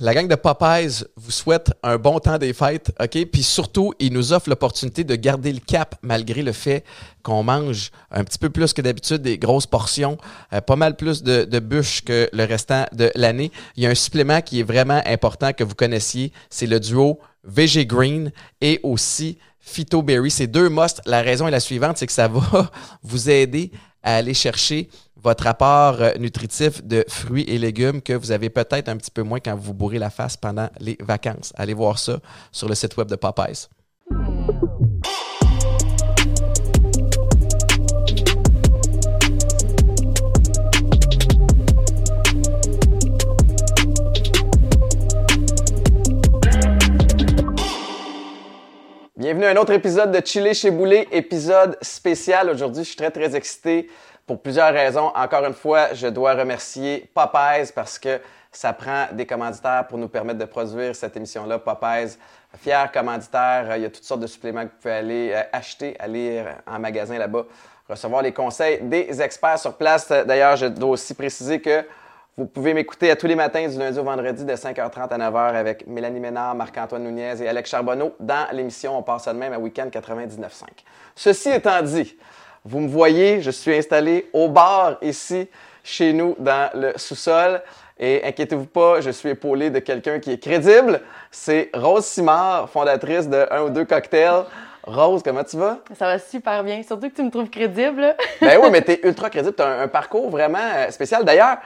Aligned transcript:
la 0.00 0.14
gang 0.14 0.28
de 0.28 0.34
Popeyes 0.34 1.04
vous 1.16 1.30
souhaite 1.30 1.72
un 1.82 1.98
bon 1.98 2.18
temps 2.18 2.38
des 2.38 2.52
fêtes, 2.52 2.92
OK? 3.00 3.24
Puis 3.26 3.42
surtout, 3.42 3.92
ils 3.98 4.12
nous 4.12 4.32
offrent 4.32 4.48
l'opportunité 4.48 5.04
de 5.04 5.14
garder 5.14 5.52
le 5.52 5.60
cap 5.60 5.96
malgré 6.02 6.42
le 6.42 6.52
fait 6.52 6.84
qu'on 7.22 7.42
mange 7.42 7.90
un 8.10 8.24
petit 8.24 8.38
peu 8.38 8.50
plus 8.50 8.72
que 8.72 8.82
d'habitude 8.82 9.22
des 9.22 9.38
grosses 9.38 9.66
portions, 9.66 10.18
euh, 10.52 10.60
pas 10.60 10.76
mal 10.76 10.96
plus 10.96 11.22
de, 11.22 11.58
bûches 11.58 12.02
que 12.02 12.28
le 12.32 12.44
restant 12.44 12.86
de 12.92 13.10
l'année. 13.14 13.50
Il 13.76 13.82
y 13.82 13.86
a 13.86 13.90
un 13.90 13.94
supplément 13.94 14.40
qui 14.40 14.60
est 14.60 14.64
vraiment 14.64 15.02
important 15.06 15.52
que 15.52 15.64
vous 15.64 15.74
connaissiez, 15.74 16.32
c'est 16.50 16.66
le 16.66 16.80
duo 16.80 17.18
VG 17.44 17.86
Green 17.86 18.32
et 18.60 18.80
aussi 18.82 19.38
Phyto 19.60 20.02
Berry. 20.02 20.30
C'est 20.30 20.46
deux 20.46 20.68
musts. 20.68 21.00
La 21.06 21.22
raison 21.22 21.48
est 21.48 21.50
la 21.50 21.60
suivante, 21.60 21.98
c'est 21.98 22.06
que 22.06 22.12
ça 22.12 22.28
va 22.28 22.70
vous 23.02 23.30
aider 23.30 23.70
à 24.02 24.16
aller 24.16 24.34
chercher 24.34 24.88
votre 25.24 25.46
apport 25.46 25.96
euh, 26.00 26.12
nutritif 26.18 26.84
de 26.84 27.02
fruits 27.08 27.46
et 27.48 27.58
légumes 27.58 28.02
que 28.02 28.12
vous 28.12 28.30
avez 28.30 28.50
peut-être 28.50 28.90
un 28.90 28.96
petit 28.98 29.10
peu 29.10 29.22
moins 29.22 29.40
quand 29.40 29.56
vous 29.56 29.72
bourrez 29.72 29.98
la 29.98 30.10
face 30.10 30.36
pendant 30.36 30.68
les 30.78 30.98
vacances. 31.00 31.52
Allez 31.56 31.74
voir 31.74 31.98
ça 31.98 32.18
sur 32.52 32.68
le 32.68 32.74
site 32.74 32.96
web 32.98 33.08
de 33.08 33.16
Popeyes. 33.16 33.68
Bienvenue 49.16 49.46
à 49.46 49.50
un 49.52 49.56
autre 49.56 49.72
épisode 49.72 50.12
de 50.12 50.20
Chiller 50.22 50.52
chez 50.52 50.70
Boulet, 50.70 51.08
épisode 51.10 51.78
spécial. 51.80 52.50
Aujourd'hui, 52.50 52.84
je 52.84 52.88
suis 52.88 52.96
très 52.96 53.10
très 53.10 53.34
excité 53.34 53.88
pour 54.26 54.40
plusieurs 54.40 54.72
raisons. 54.72 55.12
Encore 55.14 55.44
une 55.44 55.54
fois, 55.54 55.92
je 55.94 56.06
dois 56.06 56.34
remercier 56.34 57.10
Popeyes 57.14 57.72
parce 57.74 57.98
que 57.98 58.20
ça 58.50 58.72
prend 58.72 59.06
des 59.12 59.26
commanditaires 59.26 59.86
pour 59.88 59.98
nous 59.98 60.08
permettre 60.08 60.38
de 60.38 60.44
produire 60.44 60.94
cette 60.94 61.16
émission-là. 61.16 61.58
Popeyes, 61.58 62.16
fier 62.56 62.90
commanditaire. 62.92 63.76
Il 63.76 63.82
y 63.82 63.84
a 63.84 63.90
toutes 63.90 64.04
sortes 64.04 64.20
de 64.20 64.26
suppléments 64.26 64.62
que 64.62 64.68
vous 64.68 64.78
pouvez 64.80 64.94
aller 64.94 65.32
euh, 65.34 65.42
acheter, 65.52 65.96
aller 65.98 66.44
en 66.66 66.78
magasin 66.78 67.18
là-bas, 67.18 67.44
recevoir 67.88 68.22
les 68.22 68.32
conseils 68.32 68.80
des 68.82 69.20
experts 69.20 69.58
sur 69.58 69.74
place. 69.74 70.08
D'ailleurs, 70.08 70.56
je 70.56 70.66
dois 70.66 70.90
aussi 70.90 71.14
préciser 71.14 71.60
que 71.60 71.84
vous 72.36 72.46
pouvez 72.46 72.74
m'écouter 72.74 73.12
à 73.12 73.16
tous 73.16 73.28
les 73.28 73.36
matins 73.36 73.68
du 73.68 73.78
lundi 73.78 73.96
au 73.96 74.02
vendredi 74.02 74.44
de 74.44 74.52
5h30 74.54 75.08
à 75.08 75.18
9h 75.18 75.54
avec 75.54 75.86
Mélanie 75.86 76.18
Ménard, 76.18 76.56
Marc-Antoine 76.56 77.04
Nunez 77.04 77.40
et 77.40 77.48
Alex 77.48 77.70
Charbonneau 77.70 78.16
dans 78.18 78.48
l'émission 78.50 78.98
On 78.98 79.02
passe 79.02 79.24
ça 79.24 79.32
de 79.32 79.38
même 79.38 79.52
à 79.52 79.58
Week-end 79.58 79.86
99.5. 79.86 80.64
Ceci 81.14 81.50
étant 81.50 81.80
dit, 81.82 82.16
vous 82.64 82.80
me 82.80 82.88
voyez, 82.88 83.42
je 83.42 83.50
suis 83.50 83.76
installé 83.76 84.28
au 84.32 84.48
bar 84.48 84.96
ici 85.02 85.48
chez 85.82 86.14
nous 86.14 86.34
dans 86.38 86.70
le 86.74 86.92
sous-sol. 86.96 87.60
Et 87.98 88.24
inquiétez-vous 88.24 88.64
pas, 88.64 89.02
je 89.02 89.10
suis 89.10 89.28
épaulé 89.28 89.68
de 89.68 89.80
quelqu'un 89.80 90.18
qui 90.18 90.32
est 90.32 90.38
crédible. 90.38 91.02
C'est 91.30 91.70
Rose 91.74 92.06
Simard, 92.06 92.70
fondatrice 92.70 93.28
de 93.28 93.46
Un 93.50 93.64
ou 93.64 93.70
deux 93.70 93.84
cocktails. 93.84 94.44
Rose, 94.82 95.22
comment 95.22 95.44
tu 95.44 95.58
vas? 95.58 95.78
Ça 95.94 96.06
va 96.06 96.18
super 96.18 96.64
bien. 96.64 96.82
Surtout 96.82 97.10
que 97.10 97.14
tu 97.14 97.22
me 97.22 97.30
trouves 97.30 97.50
crédible. 97.50 98.16
ben 98.40 98.58
oui, 98.62 98.68
mais 98.72 98.82
tu 98.82 98.92
es 98.92 99.00
ultra 99.06 99.28
crédible. 99.28 99.54
Tu 99.54 99.62
as 99.62 99.80
un, 99.82 99.88
parcours 99.88 100.30
vraiment 100.30 100.58
euh, 100.58 100.90
spécial. 100.90 101.22
D'ailleurs, 101.24 101.58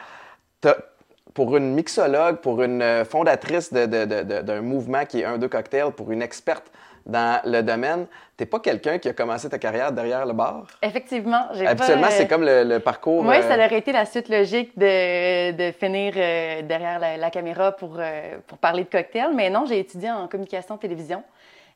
pour 1.32 1.56
une 1.56 1.74
mixologue, 1.74 2.36
pour 2.36 2.60
une 2.62 2.82
euh, 2.82 3.04
fondatrice 3.04 3.72
d'un 3.72 4.60
mouvement 4.62 5.04
qui 5.04 5.20
est 5.20 5.24
un, 5.24 5.38
deux 5.38 5.48
cocktails, 5.48 5.92
pour 5.92 6.10
une 6.10 6.22
experte 6.22 6.70
dans 7.08 7.40
le 7.44 7.62
domaine, 7.62 8.06
t'es 8.36 8.46
pas 8.46 8.60
quelqu'un 8.60 8.98
qui 8.98 9.08
a 9.08 9.14
commencé 9.14 9.48
ta 9.48 9.58
carrière 9.58 9.90
derrière 9.90 10.26
le 10.26 10.34
bar? 10.34 10.66
Effectivement. 10.82 11.46
Habituellement, 11.66 12.08
c'est 12.10 12.28
comme 12.28 12.44
le, 12.44 12.78
parcours. 12.78 13.24
Oui, 13.26 13.42
ça 13.42 13.54
euh, 13.54 13.66
aurait 13.66 13.78
été 13.78 13.92
la 13.92 14.04
suite 14.04 14.28
logique 14.28 14.78
de, 14.78 15.52
de 15.52 15.72
finir 15.72 16.12
euh, 16.16 16.62
derrière 16.62 16.98
la, 16.98 17.30
caméra 17.30 17.72
pour, 17.72 17.98
pour 18.46 18.58
parler 18.58 18.84
de 18.84 18.88
cocktail. 18.88 19.30
Mais 19.34 19.48
non, 19.48 19.64
j'ai 19.66 19.80
étudié 19.80 20.10
en 20.10 20.28
communication 20.28 20.76
télévision. 20.76 21.24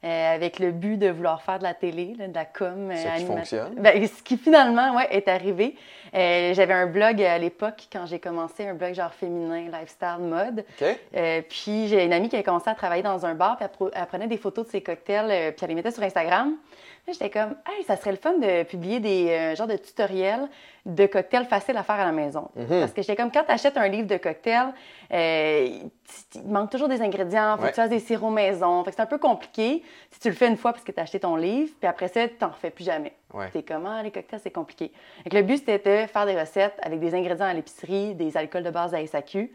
Euh, 0.05 0.35
avec 0.35 0.59
le 0.59 0.73
but 0.73 0.97
de 0.97 1.11
vouloir 1.11 1.43
faire 1.43 1.61
de 1.61 1.63
la 1.63 1.75
télé, 1.75 2.17
de 2.19 2.35
la 2.35 2.45
com. 2.45 2.91
Euh, 2.91 3.17
qui 3.19 3.25
fonctionne. 3.25 3.75
Ben, 3.77 4.05
ce 4.05 4.21
qui 4.25 4.37
finalement 4.37 4.97
ouais, 4.97 5.07
est 5.13 5.29
arrivé. 5.29 5.77
Euh, 6.13 6.53
j'avais 6.55 6.75
un 6.75 6.89
blog 6.89 7.23
à 7.23 7.39
l'époque, 7.39 7.87
quand 7.93 8.05
j'ai 8.07 8.19
commencé, 8.19 8.67
un 8.67 8.75
blog 8.75 8.95
genre 8.95 9.15
féminin, 9.15 9.67
lifestyle, 9.73 10.19
mode. 10.19 10.65
puis 11.49 11.87
j'ai 11.87 12.05
une 12.05 12.13
amie 12.13 12.29
qui 12.29 12.35
avait 12.35 12.43
commencé 12.43 12.69
à 12.69 12.75
travailler 12.75 13.05
dans 13.05 13.25
un 13.25 13.35
bar, 13.37 13.57
puis 13.57 13.69
elle, 13.95 14.07
prenait 14.07 14.27
des 14.27 14.39
photos 14.39 14.67
de 14.67 14.73
ses 14.73 14.81
cocktails, 14.81 15.53
puis 15.55 15.63
elle 15.63 15.69
les 15.69 15.75
mettait 15.77 15.93
sur 15.93 16.03
Instagram. 16.03 16.57
J'étais 17.09 17.31
comme, 17.31 17.57
hey, 17.67 17.85
ça 17.85 17.97
serait 17.97 18.13
le 18.13 18.17
fun 18.17 18.39
de 18.39 18.63
publier 18.63 19.01
des 19.01 19.55
genres 19.57 19.67
de 19.67 19.77
tutoriels 19.77 20.49
de 20.85 21.07
cocktails 21.07 21.47
faciles 21.47 21.77
à 21.77 21.83
faire 21.83 21.97
à 21.97 22.05
la 22.05 22.13
maison. 22.13 22.51
Mhm. 22.57 22.67
Parce 22.69 22.93
que 22.93 23.03
j'étais 23.03 23.15
comme, 23.15 23.31
quand 23.31 23.45
tu 23.45 23.53
achètes 23.53 23.77
un 23.77 23.87
livre 23.87 24.09
de 24.09 24.17
cocktails, 24.17 24.73
euh, 25.13 25.79
il 26.35 26.49
manque 26.49 26.71
toujours 26.71 26.89
des 26.89 27.01
ingrédients, 27.01 27.57
faut 27.57 27.65
que 27.65 27.69
tu 27.69 27.75
fasses 27.75 27.91
des 27.91 28.01
sirops 28.01 28.33
maison. 28.33 28.83
Fait 28.83 28.91
que 28.91 28.97
c'est 28.97 29.03
un 29.03 29.07
peu 29.07 29.19
compliqué 29.19 29.83
si 30.11 30.21
tu 30.21 30.29
le 30.29 30.35
fais 30.35 30.49
une 30.49 30.57
fois 30.57 30.73
parce 30.73 30.85
que 30.85 30.91
tu 30.91 30.99
as 30.99 31.05
acheté 31.05 31.21
ton 31.21 31.37
livre, 31.37 31.71
puis 31.79 31.89
après 31.89 32.09
ça, 32.09 32.27
tu 32.27 32.35
n'en 32.41 32.49
refais 32.49 32.71
plus 32.71 32.85
jamais. 32.85 33.13
Ouais. 33.33 33.49
T'es 33.51 33.63
comment, 33.63 33.97
ah, 33.99 34.03
les 34.03 34.11
cocktails, 34.11 34.41
c'est 34.43 34.51
compliqué. 34.51 34.91
Donc, 35.25 35.33
le 35.33 35.43
but, 35.43 35.59
c'était 35.59 36.03
de 36.03 36.09
faire 36.09 36.27
des 36.27 36.39
recettes 36.39 36.79
avec 36.83 36.99
des 36.99 37.15
ingrédients 37.15 37.47
à 37.47 37.55
l'épicerie, 37.55 38.15
des 38.15 38.37
alcools 38.37 38.65
de 38.65 38.71
base 38.71 38.95
à 38.95 39.07
SAQ. 39.07 39.53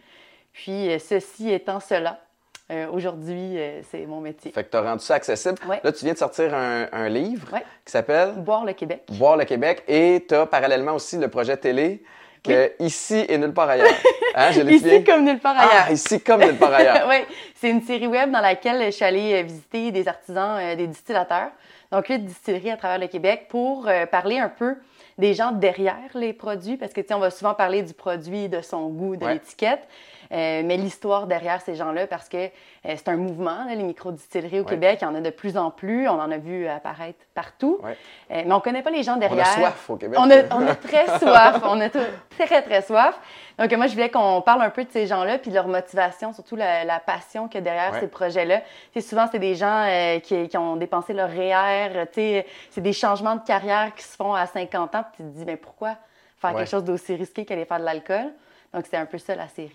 Puis, 0.54 0.90
euh, 0.90 0.98
ceci 0.98 1.52
étant 1.52 1.80
cela, 1.80 2.22
euh, 2.70 2.88
aujourd'hui, 2.92 3.58
euh, 3.58 3.82
c'est 3.90 4.06
mon 4.06 4.20
métier. 4.20 4.52
Fait 4.52 4.64
que 4.66 4.72
tu 4.72 4.78
as 4.78 4.82
rendu 4.82 5.04
ça 5.04 5.16
accessible. 5.16 5.56
Là, 5.82 5.92
tu 5.92 6.04
viens 6.04 6.14
de 6.14 6.18
sortir 6.18 6.54
un, 6.54 7.08
livre 7.08 7.48
qui 7.86 7.92
s'appelle 7.92 8.34
Boire 8.34 8.66
le 8.66 8.74
Québec. 8.74 9.04
Boire 9.12 9.38
le 9.38 9.46
Québec. 9.46 9.84
Et 9.88 10.26
tu 10.28 10.36
as 10.36 10.46
parallèlement 10.46 10.94
aussi 10.94 11.18
le 11.18 11.30
projet 11.30 11.56
télé 11.56 12.04
que 12.44 12.74
Ici 12.80 13.26
et 13.28 13.38
nulle 13.38 13.54
part 13.54 13.70
ailleurs. 13.70 13.88
Hein, 14.40 14.52
ici 14.52 15.04
comme 15.04 15.24
nulle 15.24 15.40
part 15.40 15.58
ailleurs. 15.58 15.86
Ah, 15.88 15.92
ici 15.92 16.22
comme 16.22 16.42
nulle 16.42 16.58
part 16.58 16.72
ailleurs. 16.72 17.08
oui, 17.10 17.16
c'est 17.56 17.72
une 17.72 17.82
série 17.82 18.06
web 18.06 18.30
dans 18.30 18.42
laquelle 18.42 18.86
je 18.86 18.92
suis 18.92 19.04
allée 19.04 19.34
euh, 19.34 19.42
visiter 19.42 19.92
des 19.92 20.08
artisans, 20.08 20.76
des 20.76 20.86
distillateurs, 20.86 21.50
donc 21.92 22.08
de 22.08 22.18
distilleries 22.18 22.70
à 22.70 22.78
travers 22.78 23.00
le 23.00 23.08
Québec 23.08 23.48
pour 23.50 23.90
parler 24.12 24.38
un 24.38 24.50
peu 24.50 24.76
des 25.18 25.34
gens 25.34 25.52
derrière 25.52 26.12
les 26.14 26.34
produits, 26.34 26.78
parce 26.78 26.94
que 26.94 27.02
on 27.16 27.18
va 27.18 27.32
souvent 27.32 27.56
parler 27.56 27.82
du 27.82 27.96
produit, 27.96 28.48
de 28.48 28.62
son 28.62 28.90
goût, 28.90 29.16
de 29.16 29.26
l'étiquette. 29.26 29.88
Euh, 30.32 30.62
mais 30.66 30.78
l'histoire 30.78 31.28
derrière 31.28 31.62
ces 31.62 31.76
gens-là, 31.76 32.08
parce 32.08 32.28
que 32.28 32.38
euh, 32.38 32.50
c'est 32.84 33.08
un 33.08 33.16
mouvement, 33.16 33.66
les 33.70 33.84
micro-distilleries 33.84 34.60
au 34.60 34.66
Québec, 34.66 35.00
il 35.02 35.06
y 35.06 35.08
en 35.08 35.16
a 35.16 35.22
de 35.22 35.30
plus 35.30 35.58
en 35.58 35.72
plus, 35.72 36.08
on 36.08 36.20
en 36.20 36.32
a 36.32 36.38
vu 36.38 36.68
apparaître 36.68 37.20
partout, 37.34 37.80
euh, 37.84 37.94
mais 38.30 38.52
on 38.52 38.58
ne 38.58 38.62
connaît 38.62 38.82
pas 38.82 38.90
les 38.90 39.04
gens 39.04 39.18
derrière. 39.18 39.46
On 39.48 39.64
a 39.64 39.70
soif 39.70 39.90
au 39.90 39.96
Québec. 39.96 40.20
On 40.22 40.30
a, 40.30 40.56
on 40.56 40.68
a 40.68 40.76
très 40.76 41.06
soif, 41.20 41.62
on 41.64 41.80
a 41.80 41.90
très, 41.90 42.62
très 42.62 42.82
soif. 42.82 43.20
Donc 43.58 43.72
moi, 43.74 43.88
je 43.88 43.94
voulais 43.94 44.10
qu'on 44.10 44.42
parle 44.42 44.62
un 44.62 44.70
peu 44.70 44.84
de 44.84 44.92
ces 44.92 45.08
gens-là, 45.08 45.38
puis 45.38 45.50
de 45.50 45.56
leur 45.56 45.68
motivation, 45.68 46.34
surtout 46.34 46.56
la, 46.56 47.00
passion 47.00 47.48
qu'il 47.48 47.60
y 47.60 47.62
a 47.62 47.62
derrière 47.62 48.00
ces 48.00 48.08
projets-là. 48.08 48.62
souvent, 49.02 49.28
c'est 49.32 49.40
des 49.40 49.56
gens 49.56 49.86
qui, 50.24 50.48
qui, 50.48 50.58
ont 50.58 50.76
dépensé 50.76 51.14
leur 51.14 51.30
REER, 51.30 52.06
c'est 52.14 52.82
des 52.82 52.94
changements 52.94 53.36
de 53.36 53.44
carrière 53.46 53.94
qui 53.96 54.04
se 54.04 54.16
font 54.16 54.34
à 54.34 54.46
50 54.46 54.96
ans, 54.96 55.04
puis 55.14 55.24
tu 55.24 55.32
te 55.32 55.38
dis, 55.38 55.46
mais 55.46 55.58
pourquoi 55.58 55.96
faire 56.40 56.54
quelque 56.54 56.70
chose 56.70 56.84
d'aussi 56.84 57.16
risqué 57.16 57.46
qu'aller 57.46 57.66
faire 57.66 57.80
de 57.80 57.86
l'alcool? 57.86 58.34
Donc, 58.78 58.86
c'est 58.88 58.98
un 58.98 59.08
peu 59.08 59.18
ça, 59.18 59.34
la 59.34 59.48
série. 59.48 59.72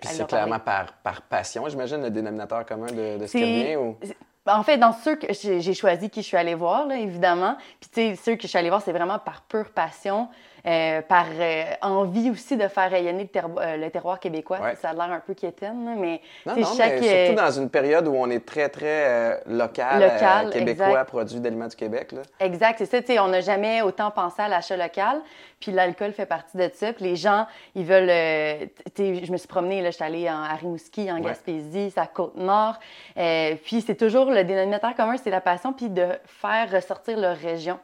C'est 0.00 0.26
clairement 0.26 0.58
par, 0.58 0.94
par, 1.02 1.20
passion, 1.20 1.68
j'imagine, 1.68 2.00
le 2.00 2.08
dénominateur 2.08 2.64
commun 2.64 2.86
de, 2.86 3.18
de 3.18 3.26
ce 3.26 3.32
qui 3.32 3.64
vient? 3.64 3.78
Ou... 3.78 3.98
En 4.46 4.62
fait, 4.62 4.78
dans 4.78 4.94
ceux 4.94 5.16
que 5.16 5.26
j'ai 5.30 5.74
choisi 5.74 6.08
qui 6.08 6.22
je 6.22 6.26
suis 6.28 6.38
allée 6.38 6.54
voir, 6.54 6.86
là, 6.86 6.96
évidemment. 6.96 7.58
Puis, 7.78 7.90
tu 7.90 8.00
sais, 8.00 8.16
ceux 8.16 8.36
que 8.36 8.44
je 8.44 8.46
suis 8.46 8.56
allée 8.56 8.70
voir, 8.70 8.80
c'est 8.80 8.92
vraiment 8.92 9.18
par 9.18 9.42
pure 9.42 9.68
passion. 9.72 10.28
Euh, 10.66 11.00
par 11.00 11.26
euh, 11.38 11.62
envie 11.80 12.28
aussi 12.28 12.56
de 12.56 12.66
faire 12.66 12.90
rayonner 12.90 13.30
le, 13.32 13.40
euh, 13.60 13.88
terroir 13.88 14.18
québécois. 14.18 14.58
Ça 14.82 14.90
a 14.90 14.94
l'air 14.94 15.12
un 15.12 15.20
peu 15.20 15.32
quétaine, 15.32 15.96
mais 15.96 16.20
non, 16.44 16.56
non, 16.56 16.66
chaque... 16.76 17.00
mais 17.00 17.26
surtout 17.26 17.40
dans 17.40 17.52
une 17.52 17.70
période 17.70 18.08
où 18.08 18.14
on 18.16 18.28
est 18.30 18.44
très, 18.44 18.68
très 18.68 19.40
local, 19.46 20.02
local 20.02 20.50
québécois, 20.50 21.04
produit 21.04 21.38
d'aliments 21.38 21.68
du 21.68 21.76
Québec. 21.76 22.10
Là. 22.10 22.22
Exact, 22.40 22.82
c'est 22.84 23.06
ça. 23.06 23.24
On 23.24 23.28
n'a 23.28 23.42
jamais 23.42 23.80
autant 23.82 24.10
pensé 24.10 24.42
à 24.42 24.48
l'achat 24.48 24.76
local, 24.76 25.20
puis 25.60 25.70
l'alcool 25.70 26.12
fait 26.12 26.26
partie 26.26 26.56
de 26.56 26.68
ça. 26.74 26.92
Puis 26.92 27.04
les 27.04 27.16
gens, 27.16 27.46
ils 27.76 27.84
veulent... 27.84 28.08
je 28.08 29.30
me 29.30 29.36
suis 29.36 29.48
promenée, 29.48 29.82
là, 29.82 29.90
je 29.90 29.94
suis 29.94 30.04
allée 30.04 30.28
en, 30.28 30.42
à 30.42 30.54
Rimouski, 30.54 31.12
en 31.12 31.20
Gaspésie, 31.20 31.92
à 31.94 32.08
Côte-Nord. 32.08 32.80
puis 33.14 33.82
c'est 33.86 33.94
toujours 33.96 34.32
le 34.32 34.42
dénominateur 34.42 34.96
commun, 34.96 35.14
c'est 35.16 35.30
la 35.30 35.40
passion, 35.40 35.72
puis 35.72 35.90
de 35.90 36.08
faire 36.24 36.72
ressortir 36.72 37.16
leur 37.18 37.36
région 37.36 37.78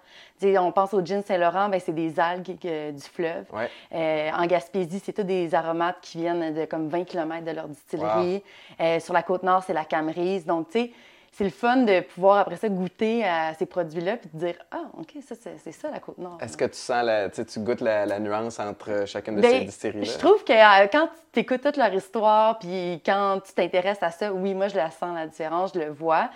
on 0.59 0.73
pense 0.73 0.94
au 0.94 1.05
gin 1.05 1.23
Saint-Laurent, 1.23 1.69
ben, 1.69 1.81
c'est 1.81 1.94
des 1.94 2.19
algues 2.19 2.59
du 2.59 3.03
fleuve. 3.12 3.47
Euh, 3.94 4.31
en 4.31 4.47
Gaspésie, 4.47 5.00
c'est 5.05 5.12
tous 5.12 5.23
des 5.23 5.55
aromates 5.55 5.99
qui 6.03 6.19
viennent 6.19 6.55
de 6.55 6.65
comme 6.65 6.89
20 6.89 7.05
km 7.05 7.44
de 7.44 7.50
leur 7.50 7.69
distillerie. 7.69 8.43
Euh, 8.81 9.00
sur 9.00 9.15
la 9.15 9.23
côte 9.23 9.43
nord, 9.43 9.62
c'est 9.67 9.73
la 9.73 9.85
Camerise. 9.85 10.44
Donc, 10.44 10.69
tu 10.71 10.81
sais, 10.81 10.91
c'est 11.33 11.44
le 11.44 11.50
fun 11.50 11.79
de 11.79 12.00
pouvoir 12.00 12.41
après 12.41 12.56
ça 12.56 12.69
goûter 12.69 13.25
à 13.25 13.55
ces 13.55 13.65
produits-là 13.65 14.19
puis 14.19 14.29
de 14.33 14.39
dire 14.39 14.55
Ah, 14.71 14.85
OK, 14.99 15.15
ça, 15.27 15.35
c'est 15.35 15.73
ça 15.73 15.91
la 15.91 15.99
côte 15.99 16.19
nord. 16.19 16.37
Est-ce 16.41 16.56
que 16.56 16.67
tu 16.67 16.77
sens, 16.77 17.05
la, 17.05 17.31
tu 17.31 17.61
goûtes 17.61 17.81
la, 17.81 18.19
nuance 18.19 18.61
entre 18.61 19.05
chacune 19.06 19.37
de 19.37 19.41
ben, 19.41 19.50
ces 19.50 19.65
distilleries-là? 19.65 20.12
Je 20.12 20.19
trouve 20.19 20.44
que 20.44 20.53
euh, 20.53 20.87
quand 20.93 21.09
tu 21.33 21.41
écoutes 21.41 21.62
toute 21.62 21.79
leur 21.79 21.93
histoire 21.94 22.59
puis 22.59 23.00
quand 23.05 23.41
tu 23.47 23.55
t'intéresses 23.55 24.03
à 24.03 24.11
ça, 24.11 24.31
oui, 24.33 24.53
moi, 24.53 24.69
je 24.69 24.77
la 24.77 24.91
sens, 24.91 25.15
la 25.15 25.27
différence, 25.27 25.73
je 25.75 25.81
le 25.81 25.89
vois 25.89 26.29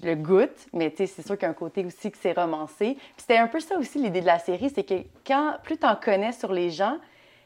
je 0.00 0.06
le 0.06 0.14
goûte, 0.14 0.66
mais 0.72 0.92
c'est 0.94 1.06
sûr 1.06 1.36
qu'il 1.36 1.42
y 1.42 1.46
a 1.46 1.50
un 1.50 1.54
côté 1.54 1.84
aussi 1.84 2.10
que 2.10 2.18
c'est 2.20 2.32
romancé. 2.32 2.94
Puis 2.94 3.14
c'était 3.18 3.38
un 3.38 3.46
peu 3.46 3.60
ça 3.60 3.78
aussi 3.78 3.98
l'idée 3.98 4.20
de 4.20 4.26
la 4.26 4.38
série, 4.38 4.70
c'est 4.74 4.84
que 4.84 4.94
quand 5.26 5.54
plus 5.62 5.78
tu 5.78 5.86
en 5.86 5.96
connais 5.96 6.32
sur 6.32 6.52
les 6.52 6.70
gens, 6.70 6.98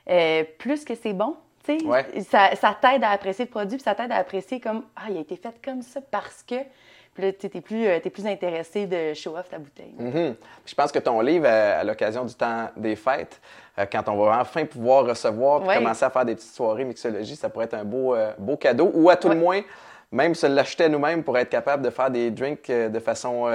euh, 0.08 0.42
plus 0.58 0.84
que 0.84 0.94
c'est 0.96 1.12
bon. 1.12 1.36
tu 1.64 1.78
sais. 1.78 2.20
Ça, 2.22 2.56
ça 2.56 2.76
t'aide 2.80 3.04
à 3.04 3.10
apprécier 3.10 3.44
le 3.44 3.50
produit, 3.50 3.76
puis 3.76 3.84
ça 3.84 3.94
t'aide 3.94 4.10
à 4.10 4.16
apprécier 4.16 4.58
comme, 4.58 4.82
ah, 4.96 5.02
il 5.10 5.18
a 5.18 5.20
été 5.20 5.36
fait 5.36 5.54
comme 5.64 5.82
ça 5.82 6.00
parce 6.10 6.42
que. 6.42 6.56
Puis 7.14 7.24
là, 7.24 7.32
tu 7.32 7.46
es 7.46 7.60
plus, 7.60 7.86
euh, 7.86 7.98
es 8.04 8.10
plus 8.10 8.26
intéressé 8.26 8.86
de 8.86 9.14
show 9.14 9.36
off 9.36 9.48
ta 9.48 9.58
bouteille. 9.58 9.94
Mm-hmm. 10.00 10.34
Je 10.64 10.74
pense 10.74 10.92
que 10.92 11.00
ton 11.00 11.20
livre, 11.20 11.46
à, 11.46 11.82
l'occasion 11.82 12.24
du 12.24 12.34
temps 12.34 12.68
des 12.76 12.94
fêtes, 12.94 13.40
euh, 13.78 13.84
quand 13.90 14.08
on 14.08 14.16
va 14.16 14.40
enfin 14.40 14.64
pouvoir 14.64 15.06
recevoir 15.06 15.62
puis 15.62 15.76
commencer 15.76 16.04
à 16.04 16.10
faire 16.10 16.24
des 16.24 16.36
petites 16.36 16.54
soirées 16.54 16.84
mixologie, 16.84 17.34
ça 17.34 17.48
pourrait 17.48 17.64
être 17.64 17.74
un 17.74 17.84
beau, 17.84 18.14
euh, 18.14 18.32
beau 18.38 18.56
cadeau. 18.56 18.92
Ou 18.94 19.10
à 19.10 19.16
tout 19.16 19.28
le 19.28 19.34
moins, 19.34 19.60
même 20.12 20.34
se 20.34 20.46
l'acheter 20.46 20.88
nous-mêmes 20.88 21.22
pour 21.22 21.38
être 21.38 21.50
capable 21.50 21.82
de 21.84 21.90
faire 21.90 22.10
des 22.10 22.30
drinks 22.30 22.70
de 22.70 22.98
façon 23.00 23.48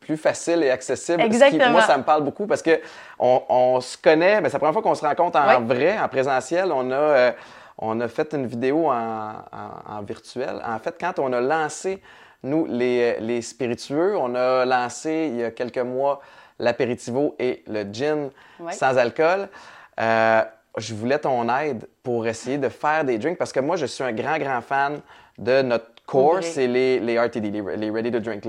plus 0.00 0.16
facile 0.16 0.62
et 0.62 0.70
accessible. 0.70 1.20
Exactement. 1.22 1.70
moi, 1.70 1.82
ça 1.82 1.98
me 1.98 2.02
parle 2.02 2.22
beaucoup 2.22 2.46
parce 2.46 2.62
que 2.62 2.80
on, 3.18 3.80
se 3.80 3.98
connaît, 3.98 4.40
mais 4.40 4.48
c'est 4.48 4.54
la 4.54 4.58
première 4.60 4.72
fois 4.72 4.82
qu'on 4.82 4.94
se 4.94 5.04
rencontre 5.04 5.38
en 5.38 5.60
vrai, 5.62 5.98
en 5.98 6.08
présentiel. 6.08 6.70
On 6.72 6.90
a, 6.92 7.32
on 7.78 8.00
a 8.00 8.08
fait 8.08 8.32
une 8.32 8.46
vidéo 8.46 8.88
en, 8.88 9.32
en, 9.86 10.02
virtuel. 10.02 10.62
En 10.64 10.78
fait, 10.78 10.96
quand 10.98 11.18
on 11.18 11.32
a 11.32 11.40
lancé 11.40 12.00
nous, 12.42 12.66
les, 12.66 13.42
spiritueux, 13.42 14.16
on 14.16 14.34
a 14.34 14.64
lancé 14.64 15.30
il 15.32 15.40
y 15.40 15.44
a 15.44 15.50
quelques 15.50 15.78
mois 15.78 16.20
l'apéritivo 16.58 17.34
et 17.38 17.62
le 17.66 17.84
gin 17.92 18.30
sans 18.70 18.96
alcool. 18.96 19.48
Euh, 20.00 20.42
je 20.78 20.94
voulais 20.94 21.18
ton 21.18 21.48
aide 21.58 21.86
pour 22.02 22.26
essayer 22.26 22.58
de 22.58 22.68
faire 22.68 23.04
des 23.04 23.18
drinks 23.18 23.38
parce 23.38 23.52
que 23.52 23.60
moi, 23.60 23.76
je 23.76 23.86
suis 23.86 24.04
un 24.04 24.12
grand, 24.12 24.38
grand 24.38 24.60
fan 24.60 25.00
de 25.38 25.62
notre 25.62 25.86
core, 26.06 26.42
c'est 26.42 26.66
les, 26.66 27.00
les, 27.00 27.18
RTD, 27.18 27.50
les, 27.50 27.90
Ready 27.90 28.10
to 28.10 28.20
Drink, 28.20 28.42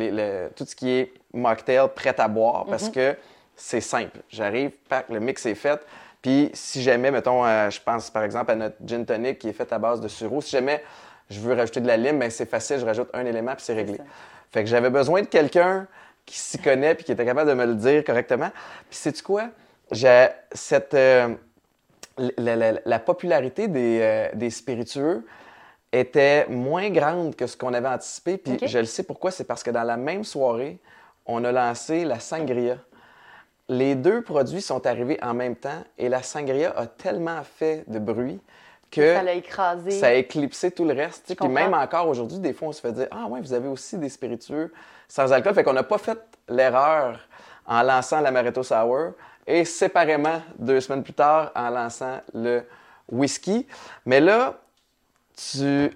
tout 0.56 0.66
ce 0.66 0.75
qui 0.75 0.89
est 0.92 1.13
mocktail 1.34 1.88
prêt 1.95 2.16
à 2.18 2.28
boire 2.28 2.66
parce 2.66 2.88
mhm. 2.88 2.92
que 2.92 3.16
c'est 3.56 3.81
simple. 3.81 4.19
J'arrive, 4.30 4.72
le 5.10 5.19
mix 5.19 5.45
est 5.45 5.56
fait. 5.56 5.80
Puis 6.22 6.50
si 6.54 6.81
jamais, 6.81 7.12
mettons, 7.12 7.45
euh, 7.45 7.69
je 7.69 7.80
pense 7.81 8.10
par 8.10 8.24
exemple 8.24 8.51
à 8.51 8.56
notre 8.56 8.75
gin 8.86 9.06
tonic 9.06 9.39
qui 9.39 9.50
est 9.50 9.54
fait 9.54 9.72
à 9.72 9.80
base 9.80 10.01
de 10.01 10.07
sureau, 10.07 10.42
si 10.42 10.51
jamais 10.51 10.84
je 11.30 11.39
veux 11.39 11.54
rajouter 11.54 11.81
de 11.81 11.88
la 11.88 11.98
lime, 11.98 12.19
ben 12.19 12.30
c'est 12.30 12.50
facile, 12.50 12.80
je 12.80 12.86
rajoute 12.86 13.10
un 13.13 13.25
élément 13.25 13.54
puis 13.54 13.63
c'est 13.63 13.74
réglé. 13.74 13.98
Fait 14.51 14.63
que 14.63 14.69
j'avais 14.69 14.90
besoin 14.90 15.22
de 15.22 15.28
quelqu'un 15.28 15.88
qui 16.25 16.38
s'y 16.38 16.57
connaît 16.57 16.95
puis 16.95 17.04
qui 17.04 17.12
était 17.12 17.25
capable 17.25 17.50
de 17.50 17.56
me 17.56 17.66
le 17.66 17.75
dire 17.75 18.04
correctement. 18.04 18.51
Puis 18.90 19.00
sais-tu 19.00 19.24
quoi? 19.24 19.50
J'ai 19.92 20.28
cette... 20.51 20.94
Euh, 20.94 21.30
la, 22.18 23.00
popularité 23.00 23.68
des, 23.68 24.00
euh, 24.01 24.28
des, 24.33 24.50
spiritueux 24.50 25.24
était 25.92 26.48
moins 26.48 26.89
grande 26.89 27.36
que 27.36 27.48
ce 27.48 27.56
qu'on 27.56 27.74
avait 27.74 27.88
anticipé. 27.88 28.38
Puis 28.38 28.60
je 28.68 28.80
le 28.80 28.86
sais 28.86 29.04
pourquoi, 29.04 29.31
c'est 29.31 29.45
parce 29.45 29.63
que 29.63 29.72
dans 29.72 29.84
la 29.84 29.98
même 29.98 30.24
soirée, 30.24 30.80
on 31.25 31.44
a 31.44 31.51
lancé 31.51 32.06
la 32.06 32.19
sangria. 32.19 32.78
Les 33.69 33.95
deux 33.95 34.22
produits 34.22 34.62
sont 34.62 34.86
arrivés 34.86 35.19
en 35.22 35.34
même 35.34 35.56
temps 35.56 35.84
et 35.98 36.07
la 36.07 36.24
sangria 36.24 36.74
a 36.78 36.88
tellement 36.88 37.42
fait 37.44 37.84
de 37.88 38.00
bruit 38.00 38.39
que 38.89 39.13
ça 39.13 39.19
a 39.19 39.31
écrasé. 39.34 39.92
Ça 39.92 40.07
a 40.07 40.13
éclipsé 40.13 40.72
tout 40.72 40.86
le 40.86 40.94
reste. 40.94 41.36
Puis 41.36 41.50
même 41.50 41.74
encore 41.74 42.07
aujourd'hui, 42.07 42.40
des 42.40 42.54
fois, 42.54 42.69
on 42.69 42.72
se 42.72 42.80
fait 42.80 42.94
dire 42.94 43.07
Ah, 43.12 43.25
ouais, 43.28 43.42
vous 43.42 43.51
avez 43.54 43.68
aussi 43.68 43.98
des 43.98 44.10
spiritueux 44.10 44.72
sans 45.10 45.33
alcool. 45.33 45.54
Fait 45.54 45.63
qu'on 45.63 45.74
n'a 45.74 45.83
pas 45.83 45.98
fait 45.98 46.19
l'erreur 46.48 47.19
en 47.66 47.81
lançant 47.83 48.22
l'amaretto 48.22 48.63
sour 48.63 49.12
et 49.45 49.66
séparément, 49.66 50.42
deux 50.57 50.80
semaines 50.80 51.04
plus 51.04 51.13
tard, 51.13 51.51
en 51.56 51.69
lançant 51.69 52.19
le 52.33 52.63
whisky. 53.10 53.68
Mais 54.06 54.19
là, 54.19 54.56
tu 55.38 55.92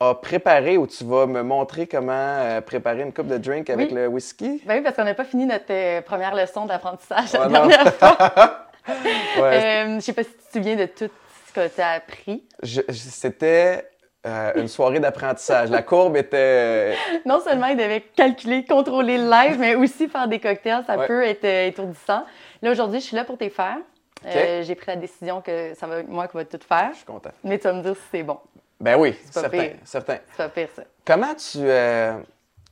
as 0.00 0.14
préparé 0.14 0.76
ou 0.76 0.86
tu 0.86 1.04
vas 1.04 1.26
me 1.26 1.42
montrer 1.42 1.86
comment 1.86 2.12
euh, 2.12 2.60
préparer 2.60 3.02
une 3.02 3.12
coupe 3.12 3.28
de 3.28 3.38
drink 3.38 3.70
avec 3.70 3.90
le 3.90 4.06
whisky? 4.06 4.62
Ben 4.66 4.76
oui, 4.76 4.82
parce 4.82 4.96
qu'on 4.96 5.04
n'a 5.04 5.14
pas 5.14 5.24
fini 5.24 5.46
notre 5.46 5.64
euh, 5.70 6.02
première 6.02 6.34
leçon 6.34 6.66
d'apprentissage 6.66 7.32
la 7.32 7.48
dernière 7.48 7.94
fois. 7.94 8.16
ouais. 8.88 9.42
euh, 9.42 9.94
je 9.96 10.00
sais 10.00 10.12
pas 10.12 10.24
si 10.24 10.30
tu 10.30 10.36
te 10.36 10.58
souviens 10.58 10.76
de 10.76 10.86
tout 10.86 11.10
que 11.54 11.68
tu 11.68 11.80
as 11.80 11.90
appris? 11.90 12.44
C'était 12.90 13.88
euh, 14.26 14.52
une 14.56 14.68
soirée 14.68 15.00
d'apprentissage. 15.00 15.70
La 15.70 15.82
courbe 15.82 16.16
était. 16.16 16.96
Non 17.24 17.40
seulement 17.40 17.66
il 17.66 17.76
devait 17.76 18.00
calculer, 18.00 18.64
contrôler 18.64 19.18
le 19.18 19.30
live, 19.30 19.58
mais 19.58 19.76
aussi 19.76 20.08
faire 20.08 20.26
des 20.26 20.40
cocktails. 20.40 20.84
Ça 20.86 20.98
peut 21.06 21.22
être 21.22 21.44
étourdissant. 21.44 22.24
Là, 22.60 22.70
aujourd'hui, 22.72 23.00
je 23.00 23.04
suis 23.04 23.16
là 23.16 23.24
pour 23.24 23.38
t'y 23.38 23.50
faire. 23.50 23.76
J'ai 24.24 24.74
pris 24.74 24.86
la 24.88 24.96
décision 24.96 25.40
que 25.40 25.74
ça 25.74 25.86
va 25.86 25.98
être 25.98 26.08
moi 26.08 26.26
qui 26.26 26.36
va 26.36 26.44
tout 26.44 26.58
faire. 26.66 26.88
Je 26.92 26.96
suis 26.96 27.06
content. 27.06 27.30
Mais 27.44 27.58
tu 27.58 27.64
vas 27.64 27.74
me 27.74 27.82
dire 27.82 27.94
si 27.94 28.02
c'est 28.10 28.22
bon. 28.24 28.38
Ben 28.80 28.96
oui, 28.98 29.14
certain. 29.30 29.70
certain. 29.84 30.18
C'est 30.30 30.36
pas 30.36 30.48
pire, 30.48 30.68
ça. 30.74 30.82
Comment 31.04 31.34
tu. 31.34 31.58
tu 31.58 31.64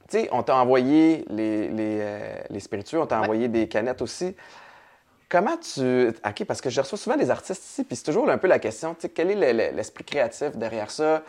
sais, 0.09 0.29
on 0.33 0.43
t'a 0.43 0.57
envoyé 0.57 1.25
les, 1.29 1.69
les, 1.69 2.23
les, 2.51 2.61
spiritueux, 2.61 3.01
on 3.01 3.07
t'a 3.07 3.21
envoyé 3.21 3.49
des 3.49 3.69
canettes 3.69 4.03
aussi. 4.03 4.35
Comment 5.29 5.57
tu. 5.57 6.09
OK, 6.09 6.45
parce 6.45 6.61
que 6.61 6.69
je 6.69 6.81
reçois 6.81 6.99
souvent 6.99 7.17
des 7.17 7.31
artistes 7.31 7.65
ici, 7.65 7.85
puis 7.85 7.97
c'est 7.97 8.05
toujours 8.05 8.29
un 8.29 8.39
peu 8.39 8.49
la 8.49 8.59
question, 8.59 8.95
tu 8.95 9.03
sais, 9.03 9.09
quel 9.09 9.31
est 9.31 9.73
l'esprit 9.73 10.05
créatif 10.05 10.57
derrière 10.57 10.91
ça? 10.91 11.23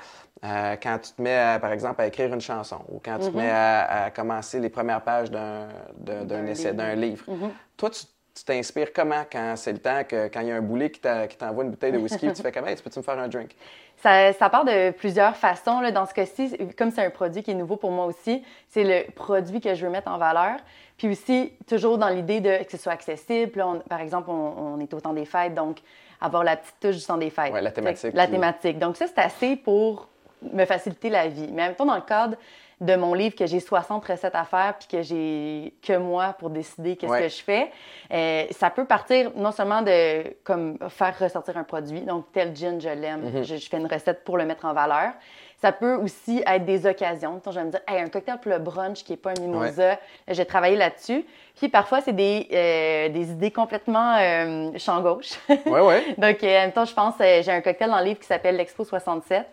Euh, 0.44 0.76
quand 0.82 1.00
tu 1.02 1.14
te 1.14 1.22
mets, 1.22 1.58
par 1.62 1.72
exemple, 1.72 2.02
à 2.02 2.08
écrire 2.08 2.34
une 2.34 2.42
chanson 2.42 2.82
ou 2.90 3.00
quand 3.00 3.18
tu 3.18 3.32
te 3.32 3.38
mets 3.38 3.48
mm-hmm. 3.48 4.08
à, 4.08 4.12
commencer 4.12 4.60
les 4.60 4.68
premières 4.68 5.02
pages 5.02 5.32
d'un 5.32 6.46
essai, 6.48 6.74
d'un 6.74 6.96
livre. 6.96 7.24
Mm-hmm. 7.30 7.50
Toi, 7.78 7.90
tu 7.92 8.04
tu 8.36 8.44
t'inspires 8.44 8.92
comment 8.94 9.24
quand 9.32 9.54
c'est 9.56 9.74
le 9.74 9.80
temps, 9.80 10.04
que, 10.04 10.28
quand 10.28 10.42
il 10.42 10.48
y 10.48 10.52
a 10.52 10.56
un 10.56 10.62
boulet 10.62 10.90
qui 10.90 11.00
t'envoie 11.00 11.64
une 11.64 11.70
bouteille 11.70 11.92
de 11.92 12.00
whisky, 12.00 12.34
tu 12.34 12.42
fais 12.42 12.52
comment? 12.52 12.74
Tu 12.74 12.82
peux-tu 12.82 13.00
me 13.00 13.04
faire 13.04 13.20
un 13.20 13.28
drink? 13.28 13.56
Ça, 14.04 14.34
ça 14.34 14.50
part 14.50 14.66
de 14.66 14.92
plusieurs 14.92 15.38
façons. 15.38 15.80
Là. 15.80 15.92
Dans 15.92 16.06
ce 16.06 16.14
cas-ci, 16.14 16.58
comme 16.78 16.92
c'est 16.92 17.06
un 17.06 17.10
produit 17.10 17.42
qui 17.42 17.52
est 17.52 17.56
nouveau 17.56 17.78
pour 17.78 17.90
moi 17.90 18.06
aussi, 18.06 18.44
c'est 18.68 18.84
le 18.84 19.10
produit 19.12 19.62
que 19.62 19.74
je 19.76 19.86
veux 19.86 19.92
mettre 19.92 20.12
en 20.12 20.18
valeur. 20.18 20.58
Puis 20.98 21.08
aussi, 21.08 21.54
toujours 21.70 21.98
dans 21.98 22.10
l'idée 22.10 22.42
de 22.42 22.66
que 22.66 22.72
ce 22.72 22.78
soit 22.78 22.92
accessible. 22.92 23.64
par 23.88 24.02
exemple, 24.02 24.30
on, 24.30 24.78
est 24.82 24.94
au 24.94 25.00
temps 25.00 25.14
des 25.14 25.24
fêtes, 25.24 25.56
donc 25.56 25.78
avoir 26.20 26.44
la 26.44 26.58
petite 26.58 26.76
touche 26.82 26.98
du 26.98 27.06
temps 27.06 27.16
des 27.16 27.30
fêtes. 27.30 27.54
Oui, 27.54 27.62
la 27.62 27.72
thématique. 27.72 28.14
La 28.14 28.28
thématique. 28.28 28.78
Donc 28.78 28.98
ça, 28.98 29.06
c'est 29.08 29.20
assez 29.20 29.56
pour 29.56 30.10
me 30.52 30.66
faciliter 30.66 31.10
la 31.10 31.30
vie. 31.30 31.48
Mais 31.54 31.62
en 31.62 31.68
même 31.68 31.76
temps, 31.76 31.86
dans 31.86 31.96
le 31.96 32.02
cadre 32.02 32.36
de 32.84 32.96
mon 32.96 33.14
livre 33.14 33.36
que 33.36 33.46
j'ai 33.46 33.60
60 33.60 34.06
recettes 34.06 34.36
à 34.36 34.44
faire 34.44 34.76
puis 34.78 34.88
que 34.88 35.02
j'ai 35.02 35.74
que 35.82 35.98
moi 35.98 36.36
pour 36.38 36.50
décider 36.50 36.96
qu'est-ce 36.96 37.18
que 37.18 37.30
je 37.30 37.44
fais. 37.44 37.72
Euh, 38.12 38.46
ça 38.52 38.70
peut 38.70 38.86
partir 38.86 39.32
non 39.36 39.52
seulement 39.52 39.82
de 39.82 40.36
comme 40.44 40.78
faire 40.90 41.18
ressortir 41.18 41.58
un 41.58 41.64
produit, 41.64 42.02
donc 42.02 42.26
tel 42.34 42.56
gin, 42.56 42.80
je 42.80 42.90
l'aime, 42.90 43.22
mhm. 43.22 43.44
je, 43.44 43.56
fais 43.56 43.78
une 43.78 43.88
recette 43.88 44.24
pour 44.24 44.38
le 44.38 44.46
mettre 44.46 44.66
en 44.66 44.74
valeur. 44.74 45.14
Ça 45.62 45.72
peut 45.72 45.96
aussi 45.96 46.44
être 46.46 46.66
des 46.66 46.86
occasions. 46.86 47.42
je 47.46 47.52
vais 47.52 47.64
me 47.64 47.72
dire, 47.72 47.80
hey, 47.88 48.02
un 48.02 48.10
cocktail 48.10 48.38
pour 48.42 48.52
le 48.52 48.60
brunch 48.60 49.06
qui 49.06 49.14
n'est 49.14 49.18
pas 49.18 49.30
un 49.30 49.40
mimosa, 49.40 49.98
j'ai 50.28 50.46
travaillé 50.46 50.76
là-dessus. 50.76 51.24
Puis 51.56 51.70
parfois, 51.70 52.02
c'est 52.02 52.12
des, 52.12 52.50
euh, 52.52 53.08
des 53.08 53.32
idées 53.32 53.52
complètement 53.52 54.18
euh, 54.20 54.72
champ 54.78 55.00
gauche. 55.00 55.40
Oui, 55.48 55.80
oui. 55.82 56.16
donc, 56.18 56.44
en 56.44 56.48
même 56.48 56.74
temps, 56.74 56.84
je 56.84 56.94
pense, 56.94 57.14
j'ai 57.18 57.50
un 57.50 57.62
cocktail 57.62 57.90
dans 57.90 58.00
le 58.00 58.04
livre 58.04 58.20
qui 58.20 58.28
s'appelle 58.28 58.58
l'Expo 58.58 58.84
67. 58.84 59.48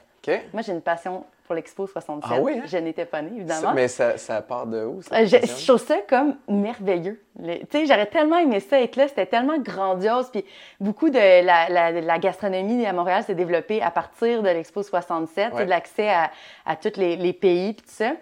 Moi, 0.52 0.62
j'ai 0.62 0.72
une 0.72 0.82
passion 0.82 1.24
pour 1.50 1.56
l'Expo 1.56 1.84
67. 1.84 2.30
Ah 2.32 2.40
oui, 2.40 2.52
hein? 2.58 2.62
Je 2.64 2.76
n'étais 2.76 3.04
pas 3.04 3.22
née, 3.22 3.32
évidemment. 3.34 3.72
mais 3.74 3.88
ça, 3.88 4.16
ça, 4.18 4.40
part 4.40 4.68
de 4.68 4.84
où? 4.84 5.02
Ça, 5.02 5.16
euh, 5.16 5.26
je, 5.26 5.66
trouve 5.66 5.84
ça 5.84 5.96
comme 6.08 6.36
merveilleux. 6.46 7.20
Tu 7.44 7.66
sais, 7.72 7.86
j'aurais 7.86 8.06
tellement 8.06 8.38
aimé 8.38 8.60
ça 8.60 8.80
être 8.80 8.94
là. 8.94 9.08
C'était 9.08 9.26
tellement 9.26 9.58
grandiose. 9.58 10.30
Puis 10.30 10.44
beaucoup 10.78 11.10
de 11.10 11.18
la, 11.18 11.90
la, 11.90 12.18
gastronomie 12.20 12.86
à 12.86 12.92
Montréal 12.92 13.24
s'est 13.24 13.34
développée 13.34 13.82
à 13.82 13.90
partir 13.90 14.44
de 14.44 14.48
l'Expo 14.48 14.84
67. 14.84 15.52
Ouais. 15.52 15.64
de 15.64 15.70
l'accès 15.70 16.08
à, 16.08 16.30
à 16.66 16.76
tous 16.76 16.96
les, 16.96 17.16
les 17.16 17.32
pays, 17.32 17.72
puis 17.72 17.84
tout 17.84 17.94
ça. 17.96 18.12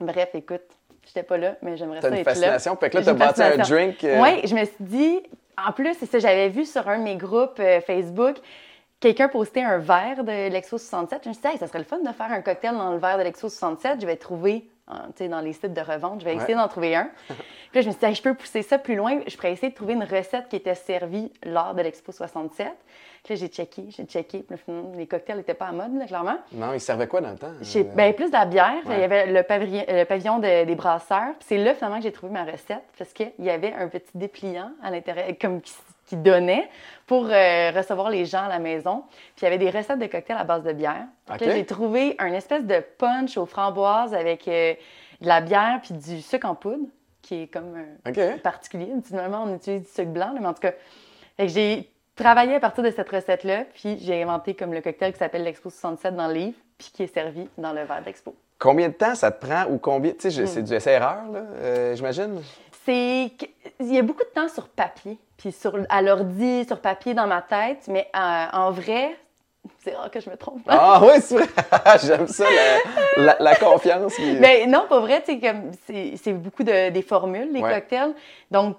Bref, 0.00 0.30
écoute, 0.34 0.62
j'étais 1.06 1.22
pas 1.22 1.38
là, 1.38 1.54
mais 1.62 1.76
j'aimerais 1.76 2.00
ça 2.00 2.08
être 2.08 2.16
là. 2.16 2.24
T'as 2.24 2.30
une 2.32 2.40
fascination. 2.40 2.74
Puis 2.74 2.90
là, 2.92 3.02
t'as 3.04 3.12
bâti 3.12 3.40
un 3.40 3.56
drink. 3.58 4.02
Euh, 4.02 4.20
oui, 4.20 4.40
je 4.42 4.54
me 4.56 4.64
suis 4.64 4.74
dit... 4.80 5.20
En 5.64 5.72
plus, 5.72 5.94
c'est 5.98 6.06
ça, 6.06 6.18
j'avais 6.18 6.48
vu 6.48 6.64
sur 6.64 6.88
un 6.88 6.98
de 6.98 7.04
mes 7.04 7.16
groupes 7.16 7.58
euh, 7.58 7.80
Facebook 7.80 8.36
quelqu'un 9.00 9.28
postait 9.28 9.62
un 9.62 9.78
verre 9.78 10.24
de 10.24 10.48
l'Expo 10.48 10.78
67. 10.78 11.22
Je 11.24 11.28
me 11.28 11.34
suis 11.34 11.42
dit, 11.42 11.58
ça 11.58 11.66
serait 11.66 11.78
le 11.78 11.84
fun 11.84 11.98
de 11.98 12.12
faire 12.12 12.30
un 12.30 12.40
cocktail 12.40 12.74
dans 12.74 12.92
le 12.92 12.98
verre 12.98 13.18
de 13.18 13.22
l'Expo 13.22 13.48
67. 13.48 14.00
Je 14.00 14.06
vais 14.06 14.16
trouver 14.16 14.68
hein, 14.88 15.08
dans 15.28 15.40
les 15.40 15.52
sites 15.52 15.72
de 15.72 15.80
revente, 15.80 16.20
je 16.20 16.24
vais 16.24 16.34
essayer 16.34 16.54
d'en 16.54 16.68
trouver 16.68 16.96
un. 16.96 17.10
puis 17.28 17.36
là, 17.74 17.80
je 17.82 17.88
me 17.88 17.92
suis 17.92 18.06
dit, 18.06 18.14
je 18.14 18.22
peux 18.22 18.34
pousser 18.34 18.62
ça 18.62 18.78
plus 18.78 18.96
loin. 18.96 19.20
Je 19.26 19.36
pourrais 19.36 19.52
essayer 19.52 19.70
de 19.70 19.74
trouver 19.74 19.94
une 19.94 20.04
recette 20.04 20.48
qui 20.48 20.56
était 20.56 20.74
servie 20.74 21.30
lors 21.44 21.74
de 21.74 21.82
l'Expo 21.82 22.12
67. 22.12 22.68
Puis 23.24 23.34
là, 23.34 23.40
j'ai 23.40 23.48
checké, 23.48 23.86
j'ai 23.90 24.04
checké. 24.04 24.44
les 24.96 25.06
cocktails 25.06 25.36
n'étaient 25.36 25.54
pas 25.54 25.66
à 25.66 25.72
mode, 25.72 26.06
clairement. 26.06 26.38
Non, 26.52 26.72
ils 26.72 26.80
servaient 26.80 27.08
quoi 27.08 27.20
dans 27.20 27.30
le 27.30 27.38
temps? 27.38 27.52
Ben, 27.94 28.14
plus 28.14 28.28
de 28.28 28.32
la 28.32 28.46
bière. 28.46 28.82
Il 28.86 28.98
y 28.98 29.02
avait 29.02 29.26
le 29.26 29.42
pavillon, 29.42 29.84
le 29.88 30.04
pavillon 30.04 30.38
des 30.38 30.74
brasseurs. 30.74 31.34
Puis 31.38 31.48
c'est 31.48 31.58
là, 31.58 31.74
finalement, 31.74 31.98
que 31.98 32.04
j'ai 32.04 32.12
trouvé 32.12 32.32
ma 32.32 32.44
recette 32.44 32.84
parce 32.96 33.12
qu'il 33.12 33.32
y 33.40 33.50
avait 33.50 33.72
un 33.72 33.88
petit 33.88 34.10
dépliant 34.16 34.70
à 34.82 34.90
l'intérieur, 34.90 35.26
comme 35.40 35.60
qui 35.60 35.72
donnait 36.16 36.68
pour 37.06 37.26
euh, 37.26 37.70
recevoir 37.70 38.10
les 38.10 38.24
gens 38.24 38.44
à 38.44 38.48
la 38.48 38.58
maison. 38.58 39.04
Puis 39.36 39.42
il 39.42 39.44
y 39.44 39.46
avait 39.46 39.58
des 39.58 39.70
recettes 39.70 39.98
de 39.98 40.06
cocktails 40.06 40.36
à 40.36 40.44
base 40.44 40.62
de 40.62 40.72
bière. 40.72 41.06
j'ai 41.40 41.64
trouvé 41.64 42.14
un 42.18 42.32
espèce 42.32 42.64
de 42.64 42.80
punch 42.98 43.36
aux 43.36 43.46
framboises 43.46 44.14
avec 44.14 44.46
euh, 44.48 44.74
de 45.20 45.26
la 45.26 45.40
bière 45.40 45.80
puis 45.82 45.94
du 45.94 46.20
sucre 46.20 46.46
en 46.46 46.54
poudre, 46.54 46.86
qui 47.22 47.42
est 47.42 47.46
comme 47.46 47.74
particulier. 48.42 48.88
Normalement, 49.10 49.44
on 49.46 49.54
utilise 49.54 49.82
du 49.82 49.88
sucre 49.88 50.10
blanc, 50.10 50.32
mais 50.38 50.46
en 50.46 50.54
tout 50.54 50.62
cas, 50.62 50.72
j'ai 51.38 51.90
travaillé 52.14 52.56
à 52.56 52.60
partir 52.60 52.84
de 52.84 52.90
cette 52.90 53.08
recette-là, 53.08 53.64
puis 53.74 53.98
j'ai 54.00 54.22
inventé 54.22 54.54
comme 54.54 54.72
le 54.72 54.80
cocktail 54.80 55.12
qui 55.12 55.18
s'appelle 55.18 55.44
l'Expo 55.44 55.70
67 55.70 56.14
dans 56.14 56.28
le 56.28 56.34
livre, 56.34 56.58
puis 56.76 56.90
qui 56.92 57.02
est 57.04 57.14
servi 57.14 57.48
dans 57.56 57.72
le 57.72 57.82
verre 57.84 58.02
d'Expo. 58.02 58.34
Combien 58.58 58.88
de 58.88 58.94
temps 58.94 59.14
ça 59.14 59.30
te 59.30 59.44
prend 59.46 59.66
ou 59.70 59.78
combien, 59.78 60.12
tu 60.12 60.30
sais, 60.30 60.46
c'est 60.46 60.60
hmm. 60.60 60.64
du 60.64 60.74
essai-erreur, 60.74 61.22
euh, 61.34 61.94
j'imagine? 61.94 62.42
C'est 62.84 63.30
il 63.80 63.94
y 63.94 63.98
a 63.98 64.02
beaucoup 64.02 64.24
de 64.24 64.30
temps 64.34 64.48
sur 64.48 64.68
papier, 64.68 65.16
puis 65.38 65.52
sur, 65.52 65.78
à 65.88 66.02
l'ordi, 66.02 66.66
sur 66.66 66.80
papier 66.80 67.14
dans 67.14 67.26
ma 67.26 67.40
tête, 67.40 67.86
mais 67.88 68.10
euh, 68.14 68.44
en 68.52 68.70
vrai, 68.72 69.16
C'est 69.84 69.94
rare 69.94 70.10
que 70.10 70.20
je 70.20 70.28
me 70.28 70.36
trompe. 70.36 70.62
Ah 70.66 71.00
oui, 71.02 71.20
c'est 71.20 71.36
vrai. 71.36 71.46
J'aime 72.04 72.26
ça, 72.26 72.44
la, 73.16 73.54
confiance. 73.54 74.14
Mais 74.40 74.66
non, 74.66 74.86
pas 74.88 75.00
vrai. 75.00 75.22
comme 75.26 75.70
C'est 75.86 76.32
beaucoup 76.32 76.64
de, 76.64 76.90
des 76.90 77.02
formules, 77.02 77.52
les 77.52 77.62
cocktails. 77.62 78.14
Donc, 78.50 78.76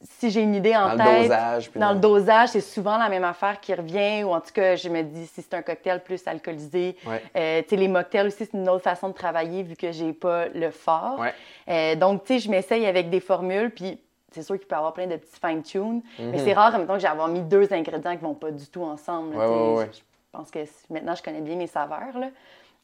si 0.00 0.30
j'ai 0.30 0.42
une 0.42 0.54
idée 0.54 0.76
en 0.76 0.90
tête. 0.90 0.98
Dans 0.98 1.12
le 1.12 1.22
dosage. 1.22 1.70
dans 1.74 1.92
le 1.92 1.98
dosage, 1.98 2.48
c'est 2.50 2.60
souvent 2.60 2.98
la 2.98 3.08
même 3.08 3.24
affaire 3.24 3.58
qui 3.60 3.74
revient. 3.74 4.22
Ou 4.24 4.30
en 4.30 4.40
tout 4.40 4.52
cas, 4.52 4.76
je 4.76 4.88
me 4.88 5.02
dis, 5.02 5.26
si 5.26 5.42
c'est 5.42 5.54
un 5.54 5.62
cocktail 5.62 6.02
plus 6.02 6.26
alcoolisé. 6.26 6.96
Euh, 7.36 7.62
tu 7.62 7.70
sais, 7.70 7.76
les 7.76 7.88
mocktails 7.88 8.26
aussi, 8.26 8.44
c'est 8.44 8.54
une 8.54 8.68
autre 8.68 8.84
façon 8.84 9.08
de 9.08 9.14
travailler 9.14 9.62
vu 9.62 9.76
que 9.76 9.90
j'ai 9.90 10.12
pas 10.12 10.48
le 10.48 10.70
fort. 10.70 11.24
Euh, 11.68 11.94
donc, 11.96 12.24
tu 12.24 12.34
sais, 12.34 12.38
je 12.40 12.50
m'essaye 12.50 12.86
avec 12.86 13.10
des 13.10 13.20
formules. 13.20 13.70
Puis, 13.70 13.98
c'est 14.32 14.42
sûr 14.42 14.58
qu'il 14.58 14.66
peut 14.66 14.74
y 14.74 14.78
avoir 14.78 14.92
plein 14.92 15.06
de 15.06 15.16
petits 15.16 15.40
fine-tune. 15.40 16.02
Mais 16.18 16.26
mhm. 16.26 16.38
c'est 16.38 16.52
rare, 16.52 16.72
temps, 16.72 16.94
que 16.94 16.98
j'ai 16.98 17.06
avoir 17.06 17.28
mis 17.28 17.40
deux 17.40 17.72
ingrédients 17.72 18.16
qui 18.16 18.22
vont 18.22 18.34
pas 18.34 18.50
du 18.50 18.66
tout 18.66 18.82
ensemble. 18.82 19.34
je, 19.34 20.00
pense 20.32 20.50
que 20.50 20.58
maintenant, 20.90 21.14
je 21.14 21.22
connais 21.22 21.40
bien 21.40 21.56
mes 21.56 21.66
saveurs. 21.66 22.18
Là. 22.18 22.28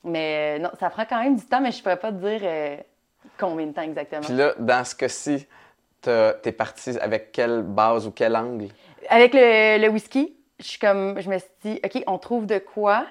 Mais 0.02 0.56
euh, 0.58 0.62
non, 0.62 0.70
ça 0.78 0.90
prend 0.90 1.04
quand 1.04 1.22
même 1.22 1.36
du 1.36 1.44
temps, 1.44 1.60
mais 1.60 1.72
je 1.72 1.82
pourrais 1.82 1.98
pas 1.98 2.12
te 2.12 2.16
dire 2.16 2.80
combien 3.38 3.66
de 3.66 3.72
temps 3.72 3.82
exactement. 3.82 4.22
Puis 4.22 4.34
là, 4.34 4.54
dans 4.58 4.84
ce 4.84 4.94
cas-ci, 4.94 5.46
t'es 6.00 6.52
parti 6.52 6.98
avec 6.98 7.32
quelle 7.32 7.62
base 7.62 8.06
ou 8.06 8.10
quel 8.10 8.36
angle? 8.36 8.68
Avec 9.08 9.32
le, 9.34 9.88
whisky, 9.88 10.36
je 10.58 10.64
suis 10.64 10.78
comme, 10.78 11.20
je 11.20 11.28
me 11.28 11.38
suis 11.38 11.48
dit, 11.62 11.80
OK, 11.84 12.02
on 12.06 12.18
trouve 12.18 12.46
de 12.46 12.58
quoi. 12.58 13.06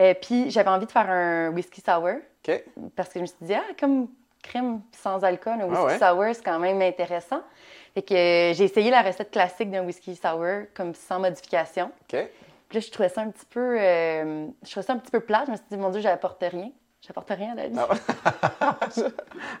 euh, 0.00 0.14
puis 0.20 0.50
j'avais 0.50 0.70
envie 0.70 0.86
de 0.86 0.90
faire 0.90 1.08
un 1.10 1.50
whisky 1.50 1.80
sour. 1.80 2.16
OK. 2.46 2.64
Parce 2.96 3.08
que 3.10 3.18
je 3.18 3.20
me 3.20 3.26
suis 3.26 3.36
dit, 3.42 3.54
ah, 3.54 3.64
comme 3.78 4.08
crème 4.42 4.80
sans 4.92 5.22
alcool, 5.24 5.54
un 5.60 5.68
ah 5.72 5.84
whisky 5.84 5.98
sour, 5.98 6.24
c'est 6.34 6.44
quand 6.44 6.58
même 6.58 6.80
intéressant. 6.82 7.42
Fait 7.94 8.02
que 8.02 8.14
euh, 8.14 8.54
j'ai 8.54 8.64
essayé 8.64 8.90
la 8.90 9.02
recette 9.02 9.30
classique 9.30 9.70
d'un 9.70 9.84
whisky 9.84 10.14
sour, 10.16 10.66
comme 10.74 10.94
sans 10.94 11.18
modification. 11.18 11.86
OK. 11.86 12.28
Puis 12.68 12.78
là, 12.78 12.84
je 12.84 12.90
trouvais 12.90 13.08
ça 13.08 13.22
un 13.22 13.30
petit 13.30 13.46
peu, 13.46 13.78
euh, 13.80 14.46
je 14.62 14.70
trouvais 14.70 14.86
ça 14.86 14.92
un 14.92 14.98
petit 14.98 15.10
peu 15.10 15.20
plate. 15.20 15.46
Je 15.46 15.52
me 15.52 15.56
suis 15.56 15.66
dit, 15.70 15.76
mon 15.76 15.88
Dieu, 15.90 16.00
j'apporte 16.00 16.42
rien. 16.42 16.70
J'apporte 17.06 17.30
rien 17.30 17.52
à 17.52 17.54
la 17.54 17.68
vie. 17.68 17.76
Ah 18.60 18.76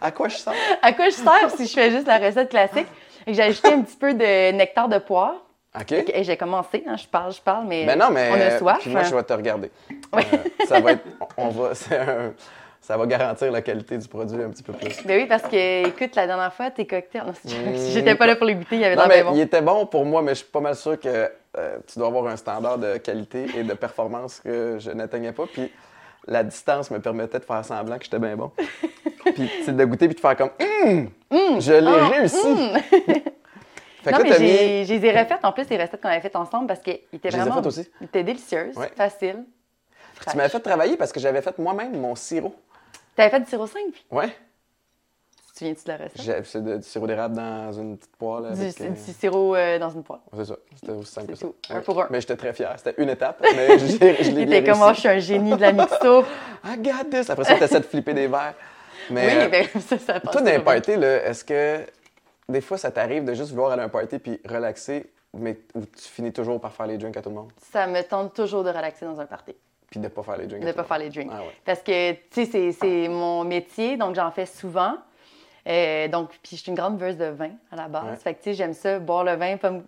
à 0.00 0.10
quoi 0.10 0.28
je 0.28 0.36
sers? 0.36 0.52
À 0.82 0.92
quoi 0.92 1.06
je 1.06 1.14
sers 1.14 1.50
si 1.56 1.66
je 1.66 1.72
fais 1.72 1.90
juste 1.90 2.06
la 2.06 2.18
recette 2.18 2.50
classique? 2.50 2.88
J'ai 3.26 3.42
ajouté 3.42 3.68
un 3.68 3.82
petit 3.82 3.96
peu 3.96 4.12
de 4.12 4.52
nectar 4.52 4.88
de 4.88 4.98
poire. 4.98 5.34
OK. 5.78 5.92
Et 5.92 6.24
j'ai 6.24 6.36
commencé, 6.36 6.82
hein, 6.86 6.96
je 6.96 7.06
parle, 7.06 7.32
je 7.32 7.40
parle, 7.40 7.66
mais, 7.66 7.84
mais 7.86 7.96
ben 7.96 7.98
non, 7.98 8.10
mais 8.10 8.30
on 8.30 8.34
a 8.34 8.58
soif. 8.58 8.78
Puis 8.80 8.90
moi, 8.90 9.02
je 9.04 9.14
vais 9.14 9.22
te 9.22 9.32
regarder. 9.32 9.70
Euh, 10.14 10.20
ça 10.66 10.80
va 10.80 10.92
être, 10.92 11.04
on 11.36 11.48
va, 11.48 11.70
un, 11.92 12.32
ça 12.88 12.96
va 12.96 13.04
garantir 13.04 13.52
la 13.52 13.60
qualité 13.60 13.98
du 13.98 14.08
produit 14.08 14.42
un 14.42 14.48
petit 14.48 14.62
peu 14.62 14.72
plus. 14.72 15.04
Ben 15.04 15.20
oui, 15.20 15.26
parce 15.26 15.42
que, 15.42 15.86
écoute, 15.86 16.16
la 16.16 16.26
dernière 16.26 16.54
fois, 16.54 16.70
tes 16.70 16.86
cocktails, 16.86 17.34
si 17.44 17.92
j'étais 17.92 18.14
pas 18.14 18.26
là 18.26 18.34
pour 18.34 18.46
les 18.46 18.54
goûter, 18.54 18.76
il 18.76 18.80
y 18.80 18.84
avait 18.86 18.96
non, 18.96 19.02
mais 19.06 19.22
bon. 19.22 19.34
Il 19.34 19.40
était 19.40 19.60
bon 19.60 19.84
pour 19.84 20.06
moi, 20.06 20.22
mais 20.22 20.30
je 20.30 20.36
suis 20.36 20.46
pas 20.46 20.60
mal 20.60 20.74
sûr 20.74 20.98
que 20.98 21.30
euh, 21.58 21.76
tu 21.86 21.98
dois 21.98 22.08
avoir 22.08 22.26
un 22.28 22.36
standard 22.36 22.78
de 22.78 22.96
qualité 22.96 23.44
et 23.58 23.62
de 23.62 23.74
performance 23.74 24.40
que 24.40 24.78
je 24.78 24.90
n'atteignais 24.90 25.32
pas. 25.32 25.44
Puis 25.52 25.70
la 26.26 26.42
distance 26.42 26.90
me 26.90 26.98
permettait 26.98 27.40
de 27.40 27.44
faire 27.44 27.62
semblant 27.62 27.98
que 27.98 28.04
j'étais 28.04 28.18
bien 28.18 28.36
bon. 28.36 28.52
puis 29.34 29.50
de 29.68 29.84
goûter 29.84 30.06
puis 30.08 30.14
de 30.14 30.20
faire 30.20 30.36
comme 30.38 30.50
hum, 30.58 31.60
je 31.60 31.72
l'ai 31.72 31.86
ah, 31.86 32.08
réussi. 32.08 32.46
Hum. 32.46 32.70
fait 34.02 34.12
non, 34.12 34.18
mais 34.22 34.32
j'ai, 34.32 34.94
mis... 34.94 34.98
les 34.98 35.06
ai 35.08 35.10
refaites 35.10 35.40
en 35.44 35.52
plus 35.52 35.68
les 35.68 35.76
recettes 35.76 36.00
qu'on 36.00 36.08
avait 36.08 36.22
faites 36.22 36.36
ensemble 36.36 36.68
parce 36.68 36.80
qu'ils 36.80 37.00
étaient 37.12 37.28
vraiment. 37.28 37.60
Aussi. 37.60 37.86
Ils 38.00 38.06
étaient 38.06 38.24
délicieuses, 38.24 38.76
faciles. 38.96 39.44
Tu 40.30 40.36
m'avais 40.38 40.48
fait 40.48 40.60
travailler 40.60 40.96
parce 40.96 41.12
que 41.12 41.20
j'avais 41.20 41.42
fait 41.42 41.58
moi-même 41.58 42.00
mon 42.00 42.14
sirop. 42.14 42.54
Tu 43.18 43.22
avais 43.22 43.30
fait 43.30 43.40
du 43.40 43.50
sirop 43.50 43.66
simple? 43.66 43.98
Oui 44.12 44.26
tu 45.56 45.64
viens-tu 45.64 45.82
de 45.82 45.88
la 45.88 45.96
recette? 45.96 46.46
C'est 46.46 46.62
du 46.62 46.82
sirop 46.84 47.08
d'érable 47.08 47.34
dans 47.34 47.72
une 47.72 47.98
petite 47.98 48.14
poêle. 48.14 48.46
Avec, 48.46 48.76
du, 48.76 48.82
euh, 48.84 48.94
sirop 48.94 49.56
euh, 49.56 49.76
dans 49.80 49.90
une 49.90 50.04
poêle. 50.04 50.20
C'est 50.36 50.44
ça. 50.44 50.56
C'était 50.72 50.92
aussi 50.92 51.12
simple 51.12 51.32
que 51.32 51.34
ça. 51.34 51.46
Un 51.70 51.80
pour 51.80 52.00
un. 52.00 52.06
Mais 52.10 52.20
j'étais 52.20 52.36
très 52.36 52.52
fier. 52.52 52.72
C'était 52.76 52.94
une 53.02 53.08
étape, 53.08 53.44
mais 53.56 53.76
je, 53.76 54.30
l'ai 54.30 54.46
bien 54.46 54.62
comme, 54.62 54.78
moi, 54.78 54.92
je 54.92 55.00
suis 55.00 55.08
un 55.08 55.18
génie 55.18 55.50
de 55.50 55.60
la. 55.60 55.70
I 56.64 56.76
got 56.76 57.10
this! 57.10 57.28
Après 57.28 57.42
ça, 57.42 57.56
tu 57.56 57.64
essaies 57.64 57.80
de 57.80 57.86
flipper 57.86 58.14
des 58.14 58.28
verres. 58.28 58.54
Mais, 59.10 59.36
oui, 59.36 59.48
ben, 59.48 59.66
ça, 59.80 59.98
ça 59.98 60.20
passe. 60.20 60.30
Toi, 60.30 60.42
dans 60.42 60.52
un 60.52 60.60
party, 60.60 60.92
est-ce 60.92 61.44
que 61.44 61.84
des 62.48 62.60
fois, 62.60 62.78
ça 62.78 62.92
t'arrive 62.92 63.24
de 63.24 63.34
juste 63.34 63.50
vouloir 63.50 63.72
aller 63.72 63.82
à 63.82 63.86
un 63.86 63.88
party 63.88 64.20
puis 64.20 64.40
relaxer, 64.48 65.10
mais 65.34 65.58
où 65.74 65.80
tu 65.80 66.04
finis 66.04 66.32
toujours 66.32 66.60
par 66.60 66.72
faire 66.72 66.86
les 66.86 66.98
drinks 66.98 67.16
à 67.16 67.22
tout 67.22 67.30
le 67.30 67.34
monde? 67.34 67.50
Ça 67.72 67.88
me 67.88 68.00
tente 68.02 68.32
toujours 68.32 68.62
de 68.62 68.70
relaxer 68.70 69.06
dans 69.06 69.18
un 69.20 69.26
party. 69.26 69.56
Puis 69.90 70.00
de 70.00 70.04
ne 70.04 70.08
pas 70.08 70.22
faire 70.22 70.36
les 70.36 70.46
drinks. 70.46 70.60
De 70.62 70.66
ne 70.66 70.72
pas 70.72 70.84
faire 70.84 70.98
les 70.98 71.08
drinks. 71.08 71.30
Ah, 71.32 71.40
ouais. 71.40 71.54
Parce 71.64 71.80
que, 71.80 72.12
tu 72.12 72.44
sais, 72.44 72.72
c'est 72.72 73.08
mon 73.08 73.44
métier, 73.44 73.96
donc 73.96 74.14
j'en 74.14 74.30
fais 74.30 74.46
souvent. 74.46 74.96
Euh, 75.66 76.08
donc, 76.08 76.30
puis 76.42 76.56
je 76.56 76.62
suis 76.62 76.70
une 76.70 76.76
grande 76.76 76.98
veuse 76.98 77.16
de 77.16 77.26
vin 77.26 77.50
à 77.70 77.76
la 77.76 77.88
base. 77.88 78.20
Fait 78.22 78.34
que, 78.34 78.38
tu 78.38 78.50
sais, 78.50 78.54
j'aime 78.54 78.74
ça, 78.74 78.98
boire 78.98 79.24
le 79.24 79.34
vin, 79.34 79.56
pas 79.56 79.70
me, 79.70 79.82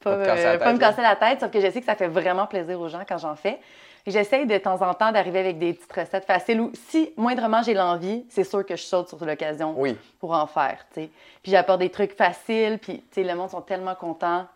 pas, 0.00 0.10
euh, 0.10 0.72
me 0.72 0.78
casser 0.78 1.02
la 1.02 1.16
tête, 1.16 1.40
sauf 1.40 1.50
que 1.50 1.60
je 1.60 1.70
sais 1.70 1.80
que 1.80 1.86
ça 1.86 1.96
fait 1.96 2.08
vraiment 2.08 2.46
plaisir 2.46 2.80
aux 2.80 2.88
gens 2.88 3.02
quand 3.06 3.18
j'en 3.18 3.34
fais. 3.34 3.58
J'essaye 4.06 4.46
de 4.46 4.56
temps 4.56 4.80
en 4.80 4.94
temps 4.94 5.12
d'arriver 5.12 5.40
avec 5.40 5.58
des 5.58 5.74
petites 5.74 5.92
recettes 5.92 6.24
faciles 6.24 6.60
ou 6.60 6.72
si 6.88 7.12
moindrement 7.16 7.62
j'ai 7.62 7.74
l'envie, 7.74 8.24
c'est 8.30 8.44
sûr 8.44 8.64
que 8.64 8.74
je 8.74 8.82
saute 8.82 9.08
sur 9.08 9.22
l'occasion 9.22 9.76
pour 10.18 10.32
en 10.32 10.46
faire. 10.46 10.86
sais. 10.92 11.10
Puis 11.42 11.52
j'apporte 11.52 11.80
des 11.80 11.90
trucs 11.90 12.12
faciles, 12.12 12.78
puis 12.80 13.02
tu 13.10 13.22
sais, 13.22 13.24
le 13.24 13.34
monde 13.34 13.50
sont 13.50 13.60
tellement 13.60 13.94
contents. 13.94 14.46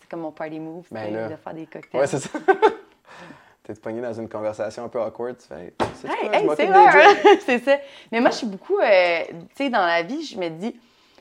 C'est 0.00 0.08
comme 0.08 0.20
mon 0.20 0.32
party 0.32 0.58
move, 0.58 0.86
ben 0.90 1.30
de 1.30 1.36
faire 1.36 1.54
des 1.54 1.66
cocktails. 1.66 2.00
Ouais, 2.00 2.06
c'est 2.08 2.18
ça. 2.18 2.30
t'es 3.62 3.74
pogné 3.74 4.00
dans 4.00 4.12
une 4.12 4.28
conversation 4.28 4.84
un 4.84 4.88
peu 4.88 5.00
awkward, 5.00 5.36
tu 5.38 5.46
fais 5.46 5.72
hey, 6.34 6.48
c'est 6.56 6.66
c'est 7.40 7.58
ça. 7.58 7.78
Mais 8.10 8.20
moi, 8.20 8.30
je 8.30 8.36
suis 8.36 8.46
beaucoup, 8.46 8.78
euh, 8.78 9.22
tu 9.28 9.34
sais, 9.54 9.70
dans 9.70 9.86
la 9.86 10.02
vie, 10.02 10.24
je 10.24 10.38
me 10.38 10.48
dis, 10.48 10.78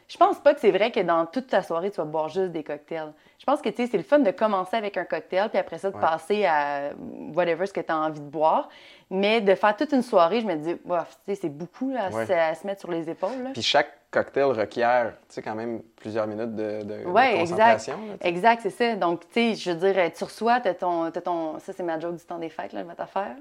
je 0.07 0.17
pense 0.17 0.39
pas 0.39 0.53
que 0.53 0.59
c'est 0.59 0.71
vrai 0.71 0.91
que 0.91 0.99
dans 0.99 1.25
toute 1.25 1.47
ta 1.47 1.61
soirée, 1.61 1.89
tu 1.89 1.97
vas 1.97 2.05
boire 2.05 2.29
juste 2.29 2.51
des 2.51 2.63
cocktails. 2.63 3.13
Je 3.39 3.45
pense 3.45 3.61
que, 3.61 3.69
tu 3.69 3.77
sais, 3.77 3.87
c'est 3.89 3.97
le 3.97 4.03
fun 4.03 4.19
de 4.19 4.31
commencer 4.31 4.75
avec 4.75 4.97
un 4.97 5.05
cocktail, 5.05 5.49
puis 5.49 5.57
après 5.57 5.77
ça, 5.77 5.89
de 5.89 5.97
passer 5.97 6.45
à 6.45 6.91
whatever 7.33 7.65
ce 7.65 7.73
que 7.73 7.79
tu 7.79 7.91
as 7.91 7.97
envie 7.97 8.19
de 8.19 8.25
boire. 8.25 8.69
Mais 9.09 9.39
de 9.39 9.55
faire 9.55 9.75
toute 9.75 9.93
une 9.93 10.01
soirée, 10.01 10.41
je 10.41 10.45
me 10.47 10.55
dis, 10.55 10.75
tu 10.75 10.81
sais, 11.27 11.35
c'est 11.35 11.49
beaucoup 11.49 11.93
à, 11.97 12.11
se 12.11 12.67
mettre 12.67 12.81
sur 12.81 12.91
les 12.91 13.09
épaules. 13.09 13.51
Puis 13.53 13.61
chaque 13.61 14.00
cocktail 14.11 14.51
requiert, 14.51 15.13
tu 15.29 15.35
sais, 15.35 15.41
quand 15.41 15.55
même 15.55 15.81
plusieurs 15.95 16.27
minutes 16.27 16.53
de, 16.53 16.83
de, 16.83 17.03
concentration. 17.03 17.93
Exact, 18.21 18.25
exact 18.25 18.61
c'est 18.63 18.69
ça. 18.69 18.95
Donc, 18.97 19.21
tu 19.31 19.53
sais, 19.53 19.55
je 19.55 19.71
veux 19.71 19.93
dire, 19.93 20.11
tu 20.11 20.23
reçois, 20.25 20.59
t'as 20.59 20.73
ton, 20.73 21.09
ton, 21.11 21.59
ça 21.59 21.71
c'est 21.71 21.83
ma 21.83 21.97
joke 21.97 22.17
du 22.17 22.25
temps 22.25 22.37
des 22.37 22.49
fêtes, 22.49 22.73
là, 22.73 22.83
je 22.83 23.01
affaire. 23.01 23.35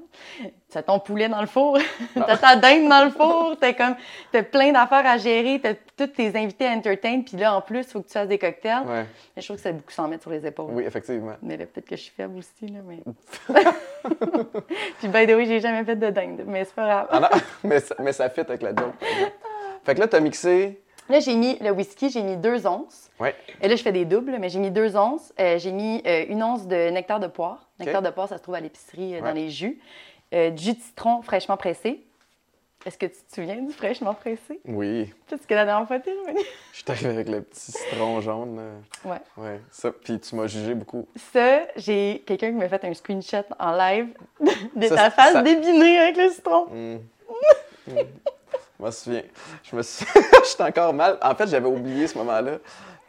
T'as 0.70 0.82
ton 0.82 1.00
poulet 1.00 1.28
dans 1.28 1.40
le 1.40 1.48
four, 1.48 1.78
t'as 2.14 2.36
ta 2.36 2.56
dinde 2.56 2.88
dans 2.88 3.04
le 3.04 3.10
four, 3.10 3.56
t'as 3.60 3.72
comme, 3.72 3.96
t'as 4.30 4.44
plein 4.44 4.70
d'affaires 4.70 5.06
à 5.06 5.18
gérer, 5.18 5.60
t'as 5.60 5.74
tous 5.96 6.06
tes 6.06 6.36
invités 6.36 6.68
à 6.68 6.70
entertain, 6.70 7.22
puis 7.22 7.36
là, 7.36 7.56
en 7.56 7.60
plus, 7.60 7.80
il 7.80 7.84
faut 7.84 8.00
que 8.00 8.06
tu 8.06 8.12
fasses 8.12 8.28
des 8.28 8.38
cocktails. 8.38 8.86
Ouais. 8.86 9.06
Je 9.36 9.42
trouve 9.42 9.56
que 9.56 9.62
c'est 9.62 9.72
beaucoup 9.72 9.90
s'en 9.90 10.06
mettre 10.06 10.22
sur 10.22 10.30
les 10.30 10.46
épaules. 10.46 10.70
Oui, 10.72 10.84
effectivement. 10.86 11.34
Mais 11.42 11.56
là, 11.56 11.66
peut-être 11.66 11.88
que 11.88 11.96
je 11.96 12.02
suis 12.02 12.14
faible 12.14 12.38
aussi, 12.38 12.68
là, 12.68 12.78
mais... 12.86 13.00
puis, 14.98 15.08
by 15.08 15.26
the 15.26 15.34
way, 15.34 15.46
j'ai 15.46 15.60
jamais 15.60 15.84
fait 15.84 15.96
de 15.96 16.10
dinde, 16.10 16.44
mais 16.46 16.64
c'est 16.64 16.74
pas 16.74 16.86
grave. 16.86 17.08
ah 17.10 17.20
non, 17.20 17.28
mais, 17.64 17.80
ça, 17.80 17.96
mais 17.98 18.12
ça 18.12 18.30
fit 18.30 18.40
avec 18.40 18.62
la 18.62 18.70
joke. 18.70 18.94
Fait 19.84 19.94
que 19.94 20.00
là, 20.00 20.08
tu 20.08 20.16
as 20.16 20.20
mixé. 20.20 20.80
Là, 21.10 21.18
j'ai 21.18 21.34
mis 21.34 21.58
le 21.58 21.72
whisky, 21.72 22.08
j'ai 22.08 22.22
mis 22.22 22.36
deux 22.36 22.66
onces. 22.68 23.10
Ouais. 23.18 23.34
Et 23.60 23.66
là, 23.66 23.74
je 23.74 23.82
fais 23.82 23.90
des 23.90 24.04
doubles, 24.04 24.36
mais 24.38 24.48
j'ai 24.48 24.60
mis 24.60 24.70
deux 24.70 24.96
onces. 24.96 25.32
Euh, 25.40 25.58
j'ai 25.58 25.72
mis 25.72 26.00
euh, 26.06 26.24
une 26.28 26.42
once 26.42 26.68
de 26.68 26.90
nectar 26.90 27.18
de 27.18 27.26
poire. 27.26 27.68
Nectar 27.80 28.00
de 28.00 28.10
poire, 28.10 28.28
ça 28.28 28.38
se 28.38 28.42
trouve 28.42 28.54
à 28.54 28.60
l'épicerie 28.60 29.16
euh, 29.16 29.20
dans 29.20 29.32
les 29.32 29.50
jus. 29.50 29.80
du 30.32 30.62
jus 30.62 30.74
de 30.74 30.80
citron 30.80 31.20
fraîchement 31.22 31.56
pressé. 31.56 32.04
Est-ce 32.86 32.96
que 32.96 33.06
tu 33.06 33.18
te 33.28 33.34
souviens 33.34 33.56
du 33.56 33.72
fraîchement 33.72 34.14
pressé? 34.14 34.60
Oui. 34.64 35.12
Tu 35.26 35.36
sais 35.36 35.42
ce 35.42 35.46
que 35.46 35.52
la 35.52 35.66
dernière 35.66 35.86
fois, 35.86 35.98
t'es 35.98 36.12
revenu? 36.12 36.40
Je 36.72 36.78
suis 36.78 36.84
arrivé 36.88 37.10
avec 37.10 37.28
le 37.28 37.42
petit 37.42 37.72
citron 37.72 38.20
jaune. 38.20 38.58
Ouais. 39.04 39.18
Ouais. 39.36 39.60
Ça, 39.70 39.90
puis 39.90 40.18
tu 40.18 40.34
m'as 40.36 40.46
jugé 40.46 40.74
beaucoup. 40.74 41.06
Ça, 41.32 41.62
j'ai 41.76 42.22
quelqu'un 42.24 42.50
qui 42.50 42.56
m'a 42.56 42.68
fait 42.68 42.84
un 42.84 42.94
screenshot 42.94 43.44
en 43.58 43.76
live 43.76 44.08
de 44.76 44.88
ta 44.88 45.10
face 45.10 45.42
débinée 45.42 45.98
avec 45.98 46.16
le 46.16 46.30
citron. 46.30 46.68
Mmh. 46.70 46.98
mmh. 47.88 47.98
Je 48.80 48.86
me 48.86 48.90
souviens. 48.90 49.22
Je 49.62 49.76
me 49.76 49.82
suis... 49.82 50.06
J'étais 50.50 50.62
encore 50.62 50.94
mal. 50.94 51.18
En 51.22 51.34
fait, 51.34 51.46
j'avais 51.48 51.68
oublié 51.68 52.06
ce 52.06 52.16
moment-là. 52.18 52.58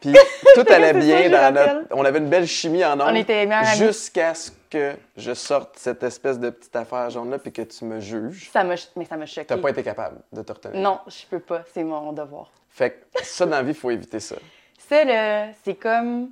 Puis 0.01 0.13
tout 0.55 0.65
allait 0.67 0.93
bien 0.93 1.29
dans 1.29 1.53
notre... 1.53 1.87
On 1.91 2.03
avait 2.03 2.19
une 2.19 2.29
belle 2.29 2.47
chimie 2.47 2.83
en 2.83 2.99
On 2.99 3.15
était 3.15 3.47
Jusqu'à 3.77 4.33
ce 4.33 4.51
que 4.69 4.95
je 5.15 5.33
sorte 5.33 5.77
cette 5.77 6.03
espèce 6.03 6.39
de 6.39 6.49
petite 6.49 6.75
affaire 6.75 7.09
jaune-là 7.09 7.39
puis 7.39 7.51
que 7.51 7.61
tu 7.61 7.85
me 7.85 7.99
juges. 7.99 8.49
Ça 8.51 8.63
me... 8.63 8.75
Mais 8.95 9.05
ça 9.05 9.15
m'a 9.15 9.25
choqué. 9.25 9.47
T'as 9.47 9.57
pas 9.57 9.69
été 9.69 9.83
capable 9.83 10.17
de 10.33 10.41
te 10.41 10.51
retenir. 10.51 10.81
Non, 10.81 10.99
je 11.07 11.25
peux 11.29 11.39
pas. 11.39 11.61
C'est 11.73 11.83
mon 11.83 12.11
devoir. 12.11 12.51
Fait 12.69 12.91
que 13.13 13.23
ça, 13.23 13.45
dans 13.45 13.57
la 13.57 13.63
vie, 13.63 13.71
il 13.71 13.75
faut 13.75 13.91
éviter 13.91 14.19
ça. 14.19 14.35
Ça, 14.77 15.03
là, 15.03 15.47
c'est 15.63 15.75
comme... 15.75 16.29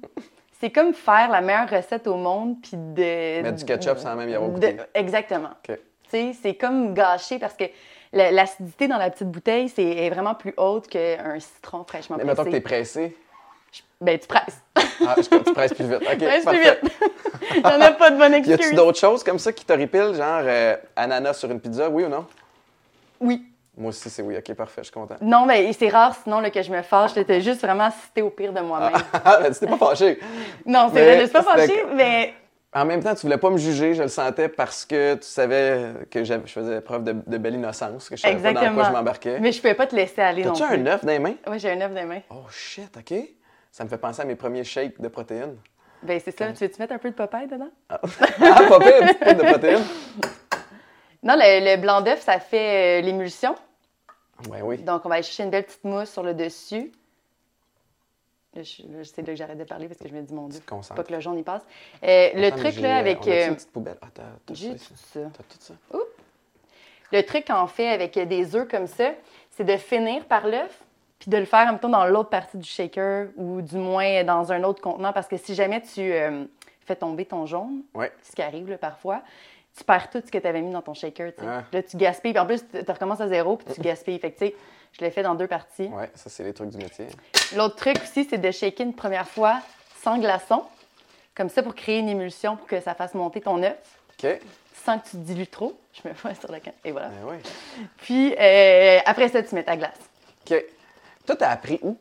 C'est 0.60 0.72
comme 0.72 0.93
faire 0.93 1.29
la 1.29 1.39
meilleure 1.39 1.69
recette 1.69 2.05
au 2.08 2.15
monde 2.15 2.58
puis 2.62 2.72
de... 2.74 3.41
Mettre 3.41 3.60
du 3.60 3.65
ketchup 3.65 3.98
sans 3.98 4.15
même 4.15 4.27
y 4.27 4.36
avoir 4.36 4.50
goûté. 4.50 4.75
Exactement. 4.93 5.51
Tu 5.63 5.77
sais, 6.10 6.31
c'est 6.41 6.55
comme 6.55 6.93
gâcher 6.93 7.39
parce 7.39 7.53
que 7.53 7.63
l'acidité 8.13 8.88
dans 8.88 8.98
la 8.98 9.10
petite 9.10 9.30
bouteille, 9.30 9.70
c'est 9.70 10.10
vraiment 10.10 10.36
plus 10.36 10.54
haute 10.58 10.88
qu'un 10.88 11.39
citron 11.39 11.84
fraîchement 11.84 12.18
Mais 12.18 12.24
pressé. 12.24 12.38
Mais 12.38 12.44
mettons 12.44 12.44
que 12.46 12.56
t'es 12.56 12.62
pressé. 12.62 13.18
Ben, 14.01 14.18
tu 14.18 14.28
presses. 14.28 14.62
ah, 14.75 15.16
tu 15.22 15.54
presses 15.54 15.74
plus 15.74 15.86
vite. 15.86 16.01
OK, 16.01 16.18
Presse 16.18 16.46
plus 16.46 16.60
vite. 16.60 16.80
J'en 17.63 17.82
ai 17.82 17.94
pas 17.98 18.12
de 18.12 18.18
bonne 18.18 18.34
excuse. 18.34 18.58
Y 18.58 18.66
a-tu 18.66 18.75
d'autres 18.75 18.98
choses 19.00 19.24
comme 19.24 19.39
ça 19.39 19.51
qui 19.51 19.66
t'horripilent, 19.66 20.13
genre 20.16 20.42
euh, 20.44 20.78
ananas 20.96 21.34
sur 21.34 21.51
une 21.51 21.60
pizza, 21.60 21.89
oui 21.89 22.06
ou 22.06 22.10
non? 22.10 22.25
Oui. 23.20 23.44
Moi 23.78 23.89
aussi, 23.89 24.10
c'est 24.10 24.22
oui. 24.22 24.38
OK, 24.38 24.54
parfait, 24.56 24.82
je 24.82 24.86
suis 24.86 24.94
content. 24.94 25.16
Non, 25.22 25.46
mais 25.46 25.72
c'est 25.74 25.89
rare 25.89 26.16
sinon 26.24 26.42
que 26.50 26.62
je 26.62 26.72
me 26.72 26.82
fâche. 26.82 27.13
J'étais 27.13 27.42
juste 27.42 27.62
vraiment 27.62 27.89
cité 27.92 28.22
au 28.22 28.30
pire 28.30 28.54
de 28.54 28.62
moi-même. 28.62 28.94
Ah, 29.13 29.39
mais 29.42 29.51
tu 29.54 29.60
t'es 29.60 29.68
pas 29.68 29.78
fâché. 29.78 30.20
non, 30.66 30.89
c'est 30.94 31.04
vrai, 31.04 31.20
je 31.20 31.24
suis 31.24 31.34
pas 31.34 31.44
fâché, 31.44 31.86
mais 31.94 32.34
En 32.72 32.86
même 32.86 33.02
temps, 33.02 33.16
tu 33.16 33.22
voulais 33.22 33.40
pas 33.40 33.50
me 33.50 33.58
juger, 33.58 33.96
je 33.96 34.04
le 34.04 34.10
sentais 34.10 34.48
parce 34.48 34.86
que 34.86 35.16
tu 35.16 35.26
savais 35.26 35.92
que 36.12 36.24
je 36.24 36.38
faisais 36.46 36.82
preuve 36.82 37.04
de, 37.04 37.38
belle 37.38 37.56
innocence, 37.56 38.10
que 38.10 38.16
je 38.16 38.22
savais 38.22 38.36
Exactement. 38.36 38.62
pas 38.62 38.70
dans 38.70 38.76
quoi 38.76 38.84
je 38.84 38.92
m'embarquais. 38.92 39.40
Mais 39.40 39.52
je 39.52 39.60
pouvais 39.60 39.74
pas 39.74 39.88
te 39.88 39.96
laisser 39.96 40.22
aller 40.22 40.44
non 40.44 40.54
plus. 40.54 40.64
As-tu 40.64 40.74
un 40.76 40.86
œuf 40.86 41.04
dans 41.04 41.12
les 41.12 41.20
mains? 41.20 41.36
Oui, 41.48 41.58
j'ai 41.58 41.72
un 41.72 41.82
œuf 41.82 41.92
dans 41.92 42.00
les 42.00 42.06
mains. 42.06 42.22
Oh 42.30 42.46
shit, 42.52 42.96
OK. 42.96 43.18
Ça 43.72 43.84
me 43.84 43.90
fait 43.90 43.98
penser 43.98 44.22
à 44.22 44.26
mes 44.26 44.36
premiers 44.36 44.64
shakes 44.64 45.02
de 45.02 45.08
protéines. 45.08 45.58
Ben 46.04 46.22
c'est 46.24 46.38
ça. 46.38 46.52
Tu 46.54 46.64
veux-tu 46.64 46.80
mettre 46.80 46.94
un 46.94 47.00
peu 47.00 47.10
de 47.10 47.16
papaye 47.16 47.48
dedans? 47.48 47.70
Ah, 47.90 48.00
ah 48.42 48.62
Popeye, 48.68 48.94
un 49.02 49.08
petit 49.08 49.26
peu 49.26 49.34
de 49.34 49.44
protéines? 49.50 49.84
Non, 51.22 51.36
le, 51.38 51.76
blanc 51.76 52.00
d'œuf, 52.00 52.22
ça 52.22 52.40
fait 52.40 53.02
euh, 53.02 53.06
l'émulsion. 53.06 53.54
Oui, 54.50 54.60
oui. 54.64 54.78
Donc, 54.78 55.02
on 55.06 55.10
va 55.10 55.16
aller 55.16 55.24
chercher 55.24 55.44
une 55.44 55.50
belle 55.50 55.66
petite 55.66 55.84
mousse 55.84 56.10
sur 56.10 56.24
le 56.24 56.34
dessus. 56.34 56.94
Là, 58.56 58.63
je, 58.63 59.03
sais 59.03 59.22
que 59.22 59.36
j'arrête 59.36 59.58
de 59.60 59.63
parler 59.63 59.88
parce 59.88 60.00
que 60.00 60.10
je 60.10 60.13
me 60.13 60.22
dis, 60.22 60.34
mon 60.34 60.48
Dieu, 60.48 60.60
pas 60.96 61.03
que 61.03 61.13
le 61.13 61.20
jaune 61.20 61.38
y 61.38 61.44
passe. 61.44 61.62
Euh, 62.03 62.29
le 62.34 62.50
truc, 62.50 62.79
là, 62.79 62.98
avec... 62.98 63.20
On 63.25 63.32
a 63.32 63.46
une 63.46 63.56
petite 63.56 63.72
poubelle? 63.72 63.98
Ah, 64.01 64.08
t'as 64.13 64.24
tout 64.46 64.56
ça. 64.56 65.20
T'as 65.22 65.44
tout 65.44 65.58
ça? 65.60 65.74
Le 67.12 67.24
truc 67.24 67.46
qu'on 67.46 67.68
fait 67.68 67.89
avec 67.89 68.18
des 68.18 68.56
œufs 68.56 68.68
comme 68.68 68.88
ça, 68.88 69.12
c'est 69.51 69.63
de 69.63 69.77
finir 69.77 70.25
par 70.25 70.48
l'œuf, 70.48 70.84
puis 71.20 71.29
de 71.29 71.38
le 71.38 71.46
faire 71.46 71.68
en 71.68 71.72
même 71.72 71.79
temps 71.79 71.89
dans 71.89 72.06
l'autre 72.06 72.29
partie 72.29 72.58
du 72.58 72.68
shaker 72.68 73.27
ou 73.36 73.62
du 73.62 73.77
moins 73.77 74.24
dans 74.24 74.51
un 74.51 74.63
autre 74.63 74.82
contenant 74.82 75.12
parce 75.12 75.27
que 75.27 75.36
si 75.38 75.53
jamais 75.53 75.82
tu 75.82 76.00
euh, 76.00 76.46
fais 76.86 76.96
tomber 76.96 77.25
ton 77.25 77.46
jaune, 77.46 77.82
ce 78.24 78.36
qui 78.36 78.41
arrive 78.41 78.70
là, 78.70 78.77
parfois, 78.77 79.22
tu 79.77 79.84
perds 79.84 80.10
tout 80.10 80.22
ce 80.25 80.32
que 80.32 80.38
tu 80.38 80.48
avais 80.48 80.62
mis 80.62 80.72
dans 80.72 80.82
ton 80.82 80.94
shaker. 80.94 81.34
Là, 81.41 81.84
tu 81.84 81.98
gaspilles. 81.98 82.34
Puis 82.34 82.39
en 82.39 82.46
plus, 82.46 82.63
tu 82.68 82.91
recommences 82.91 83.22
à 83.22 83.27
zéro, 83.27 83.58
puis 83.58 83.74
tu 83.74 83.82
gaspilles. 83.82 84.20
Fait 84.20 84.32
que, 84.32 84.46
je 84.93 85.05
l'ai 85.05 85.12
fait 85.12 85.24
dans 85.24 85.36
deux 85.36 85.48
parties. 85.48 85.89
Oui, 85.91 86.03
ça, 86.15 86.29
c'est 86.29 86.43
les 86.43 86.53
trucs 86.53 86.69
du 86.69 86.77
métier. 86.77 87.08
L'autre 87.55 87.75
truc 87.75 87.98
aussi, 88.03 88.27
c'est 88.29 88.38
de 88.38 88.51
shaker 88.51 88.86
une 88.86 88.93
première 88.93 89.27
fois 89.27 89.60
sans 90.03 90.17
glaçon, 90.17 90.63
comme 91.36 91.50
ça 91.50 91.63
pour 91.63 91.75
créer 91.75 92.00
une 92.00 92.10
émulsion 92.10 92.55
pour 92.58 92.67
que 92.67 92.79
ça 92.81 92.93
fasse 92.96 93.13
monter 93.13 93.41
ton 93.41 93.62
œuf. 93.63 93.77
OK. 94.24 94.39
Sans 94.86 95.00
que 95.00 95.05
tu 95.05 95.12
te 95.12 95.17
dilues 95.17 95.48
trop. 95.48 95.77
Je 95.93 96.08
me 96.08 96.13
fais 96.13 96.36
sur 96.36 96.51
le 96.51 96.60
camp. 96.60 96.74
Et 96.86 96.91
voilà. 96.91 97.10
Ben 97.10 97.39
puis 97.98 98.34
euh, 98.39 99.00
après 99.05 99.27
ça, 99.29 99.43
tu 99.43 99.53
mets 99.55 99.63
ta 99.63 99.75
glace. 99.75 99.98
OK. 100.50 100.63
Toi, 101.25 101.36
t'as 101.36 101.50
appris 101.50 101.79
où? 101.81 101.98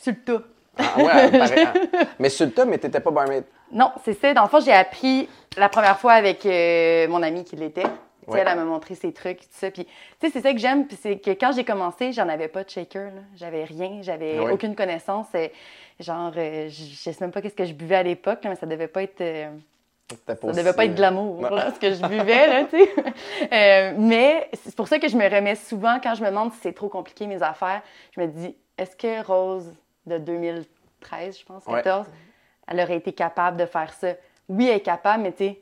Sur 0.00 0.12
le 0.12 0.18
tas. 0.20 0.42
Ah, 0.76 0.98
ouais, 0.98 1.30
pareil, 1.38 1.66
hein. 1.92 2.06
Mais 2.18 2.28
sur 2.28 2.46
le 2.46 2.52
tas, 2.52 2.64
mais 2.64 2.78
t'étais 2.78 3.00
pas 3.00 3.10
barmaid. 3.10 3.44
Non, 3.70 3.92
c'est 4.04 4.18
ça. 4.20 4.32
Dans 4.34 4.42
le 4.42 4.48
fond, 4.48 4.60
j'ai 4.60 4.72
appris 4.72 5.28
la 5.56 5.68
première 5.68 5.98
fois 5.98 6.12
avec 6.12 6.44
euh, 6.46 7.06
mon 7.08 7.22
amie 7.22 7.44
qui 7.44 7.56
l'était. 7.56 7.86
Elle, 8.32 8.44
m'a 8.44 8.64
montré 8.64 8.94
ses 8.94 9.12
trucs, 9.12 9.40
tout 9.40 9.46
ça. 9.50 9.70
Puis, 9.70 9.86
c'est 10.20 10.40
ça 10.40 10.52
que 10.52 10.58
j'aime, 10.58 10.86
c'est 11.00 11.18
que 11.18 11.30
quand 11.30 11.52
j'ai 11.52 11.64
commencé, 11.64 12.12
j'en 12.12 12.28
avais 12.28 12.48
pas 12.48 12.64
de 12.64 12.70
shaker. 12.70 13.12
J'avais 13.36 13.64
rien, 13.64 14.00
j'avais 14.02 14.38
aucune 14.38 14.74
connaissance. 14.74 15.26
genre, 16.00 16.32
euh, 16.36 16.68
je 16.68 17.10
sais 17.10 17.16
même 17.20 17.30
pas 17.30 17.42
qu'est-ce 17.42 17.54
que 17.54 17.64
je 17.64 17.74
buvais 17.74 17.96
à 17.96 18.02
l'époque, 18.02 18.40
mais 18.44 18.56
ça 18.56 18.66
devait 18.66 18.88
pas 18.88 19.02
être. 19.02 19.20
Euh, 19.20 19.50
ça 20.26 20.34
devait 20.34 20.74
pas 20.74 20.84
être 20.84 20.94
glamour, 20.94 21.40
ce 21.74 21.80
que 21.80 21.92
je 21.94 22.06
buvais, 22.06 22.46
là, 22.46 22.64
tu 22.64 22.78
sais. 22.78 23.94
mais 23.98 24.48
c'est 24.52 24.76
pour 24.76 24.86
ça 24.86 24.98
que 24.98 25.08
je 25.08 25.16
me 25.16 25.24
remets 25.24 25.56
souvent, 25.56 25.98
quand 26.02 26.14
je 26.14 26.22
me 26.22 26.28
demande 26.28 26.52
si 26.52 26.58
c'est 26.62 26.74
trop 26.74 26.88
compliqué, 26.88 27.26
mes 27.26 27.42
affaires, 27.42 27.82
je 28.14 28.20
me 28.20 28.26
dis, 28.26 28.54
est-ce 28.76 28.96
que 28.96 29.24
Rose 29.24 29.72
de 30.06 30.18
2013, 30.18 31.38
je 31.38 31.44
pense, 31.44 31.64
14, 31.64 32.06
elle 32.68 32.80
aurait 32.80 32.96
été 32.96 33.12
capable 33.12 33.56
de 33.56 33.66
faire 33.66 33.92
ça? 33.94 34.08
Oui, 34.48 34.68
elle 34.68 34.76
est 34.76 34.80
capable, 34.80 35.22
mais 35.22 35.32
tu 35.32 35.38
sais. 35.38 35.60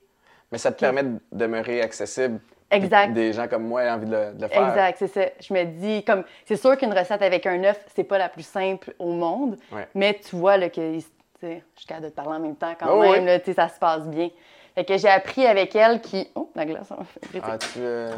Mais 0.50 0.58
ça 0.58 0.72
te 0.72 0.80
permet 0.80 1.02
de 1.02 1.18
demeurer 1.30 1.80
accessible. 1.80 2.40
Exact. 2.72 3.12
Des 3.12 3.32
gens 3.32 3.46
comme 3.48 3.64
moi 3.64 3.82
ont 3.82 3.90
envie 3.90 4.06
de 4.06 4.32
le, 4.40 4.48
faire. 4.48 4.68
Exact, 4.68 4.96
c'est 4.98 5.08
ça. 5.08 5.20
Je 5.40 5.52
me 5.52 5.64
dis, 5.64 6.04
comme, 6.04 6.24
c'est 6.46 6.56
sûr 6.56 6.76
qu'une 6.76 6.92
recette 6.92 7.22
avec 7.22 7.46
un 7.46 7.62
œuf, 7.64 7.84
c'est 7.94 8.04
pas 8.04 8.18
la 8.18 8.28
plus 8.28 8.46
simple 8.46 8.94
au 8.98 9.12
monde, 9.12 9.56
mais 9.94 10.18
tu 10.18 10.36
vois 10.36 10.56
là, 10.56 10.70
que, 10.70 10.98
je 10.98 11.46
suis 11.76 12.00
de 12.00 12.08
te 12.08 12.14
parler 12.14 12.36
en 12.36 12.40
même 12.40 12.56
temps 12.56 12.74
quand 12.78 12.88
oh, 12.90 13.02
même, 13.02 13.26
là, 13.26 13.38
ça 13.44 13.68
se 13.68 13.78
passe 13.78 14.06
bien. 14.06 14.30
Fait 14.74 14.84
que 14.84 14.96
j'ai 14.96 15.08
appris 15.08 15.46
avec 15.46 15.76
elle 15.76 16.00
qui. 16.00 16.30
Oh, 16.34 16.50
la 16.54 16.64
glace, 16.64 16.88
on 16.96 17.04
fait 17.04 17.40
Ah, 17.42 17.58
tu 17.58 17.80
euh, 17.80 18.10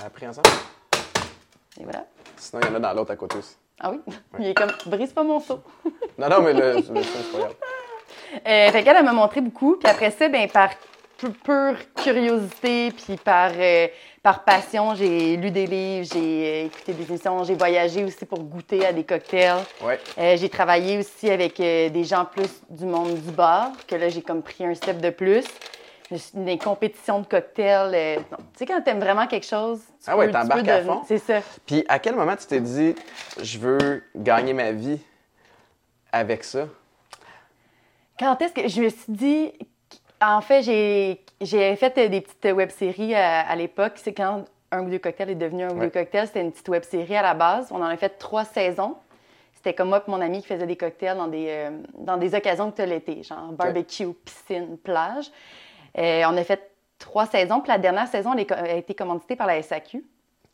as 0.00 0.06
appris 0.06 0.26
ensemble? 0.26 0.48
Et 1.78 1.84
voilà. 1.84 2.06
Sinon, 2.36 2.62
il 2.62 2.68
y 2.68 2.70
en 2.70 2.74
a 2.76 2.80
dans 2.80 2.94
l'autre 2.94 3.10
à 3.10 3.16
côté 3.16 3.36
aussi. 3.36 3.56
Ah 3.78 3.90
oui? 3.90 4.00
Il 4.38 4.46
est 4.46 4.54
comme, 4.54 4.70
brise 4.86 5.12
pas 5.12 5.22
mon 5.22 5.38
seau. 5.38 5.60
non, 6.16 6.28
non, 6.30 6.40
mais 6.40 6.54
le, 6.54 6.76
le, 6.76 6.82
c'est 6.82 7.32
pas 7.32 7.38
grave. 7.38 7.54
Euh, 8.46 8.70
fait 8.70 8.82
qu'elle, 8.82 8.96
elle 8.96 9.04
m'a 9.06 9.14
montré 9.14 9.40
beaucoup. 9.40 9.76
Puis 9.76 9.88
après 9.88 10.10
ça, 10.10 10.28
ben, 10.28 10.48
par 10.50 10.70
pure 11.26 11.76
curiosité, 11.94 12.92
puis 12.92 13.16
par, 13.16 13.50
euh, 13.56 13.88
par 14.22 14.44
passion, 14.44 14.94
j'ai 14.94 15.36
lu 15.36 15.50
des 15.50 15.66
livres, 15.66 16.06
j'ai 16.12 16.62
euh, 16.62 16.66
écouté 16.66 16.92
des 16.92 17.08
émissions, 17.08 17.44
j'ai 17.44 17.54
voyagé 17.54 18.04
aussi 18.04 18.24
pour 18.24 18.40
goûter 18.40 18.86
à 18.86 18.92
des 18.92 19.04
cocktails. 19.04 19.62
Ouais. 19.82 19.98
j'ai 20.36 20.48
travaillé 20.48 20.98
aussi 20.98 21.30
avec 21.30 21.56
des 21.56 22.04
gens 22.04 22.24
plus 22.24 22.62
du 22.70 22.84
monde 22.84 23.14
du 23.14 23.30
bar, 23.30 23.72
que 23.86 23.96
là, 23.96 24.08
j'ai 24.08 24.22
comme 24.22 24.42
pris 24.42 24.64
un 24.64 24.74
step 24.74 25.00
de 25.00 25.10
plus. 25.10 25.44
Des 26.32 26.56
compétitions 26.56 27.20
de 27.20 27.26
cocktails. 27.26 28.18
tu 28.18 28.36
sais, 28.54 28.66
quand 28.66 28.80
tu 28.80 28.90
aimes 28.90 29.00
vraiment 29.00 29.26
quelque 29.26 29.46
chose, 29.46 29.80
tu 30.02 30.04
ah 30.06 30.16
ouais, 30.16 30.30
t'embarques 30.30 30.66
à 30.66 30.82
fond. 30.82 31.02
C'est 31.06 31.18
ça. 31.18 31.40
Puis 31.66 31.84
à 31.86 31.98
quel 31.98 32.14
moment 32.14 32.34
tu 32.34 32.46
t'es 32.46 32.60
dit, 32.60 32.94
je 33.42 33.58
veux 33.58 34.02
gagner 34.16 34.54
ma 34.54 34.72
vie 34.72 34.98
avec 36.10 36.44
ça? 36.44 36.66
Quand 38.18 38.40
est-ce 38.42 38.52
que 38.52 38.68
je 38.68 38.80
me 38.80 38.88
suis 38.88 39.12
dit. 39.12 39.52
En 40.20 40.40
fait, 40.40 40.62
j'ai 40.62 41.76
fait 41.76 42.08
des 42.08 42.20
petites 42.20 42.52
web-séries 42.52 43.14
à, 43.14 43.54
l'époque. 43.56 43.94
C'est 43.96 44.14
quand 44.14 44.44
Un 44.70 44.84
ou 44.84 44.90
deux 44.90 44.98
cocktails 44.98 45.30
est 45.30 45.34
devenu 45.34 45.64
Un 45.64 45.70
ou 45.70 45.80
deux 45.80 45.90
cocktails. 45.90 46.26
C'était 46.26 46.40
une 46.40 46.50
petite 46.50 46.68
web-série 46.68 47.16
à 47.16 47.22
la 47.22 47.34
base. 47.34 47.68
On 47.70 47.76
en 47.76 47.86
a 47.86 47.96
fait 47.96 48.18
trois 48.18 48.44
saisons. 48.44 48.96
C'était 49.54 49.74
comme 49.74 49.88
moi 49.88 50.02
et 50.06 50.10
mon 50.10 50.20
ami 50.20 50.40
qui 50.40 50.46
faisait 50.46 50.66
des 50.66 50.76
cocktails 50.76 51.16
dans 51.16 51.26
des, 51.26 51.46
euh, 51.48 51.70
dans 51.98 52.16
des 52.16 52.34
occasions 52.34 52.70
que 52.70 52.82
l'été, 52.82 53.24
genre 53.24 53.50
barbecue, 53.52 54.12
piscine, 54.12 54.78
plage. 54.78 55.32
Euh, 55.98 56.22
on 56.28 56.36
a 56.36 56.44
fait 56.44 56.70
trois 56.98 57.26
saisons. 57.26 57.60
Puis 57.60 57.70
la 57.70 57.78
dernière 57.78 58.06
saison, 58.06 58.34
elle 58.34 58.46
a 58.52 58.74
été 58.74 58.94
commanditée 58.94 59.34
par 59.34 59.48
la 59.48 59.60
SAQ. 59.60 60.04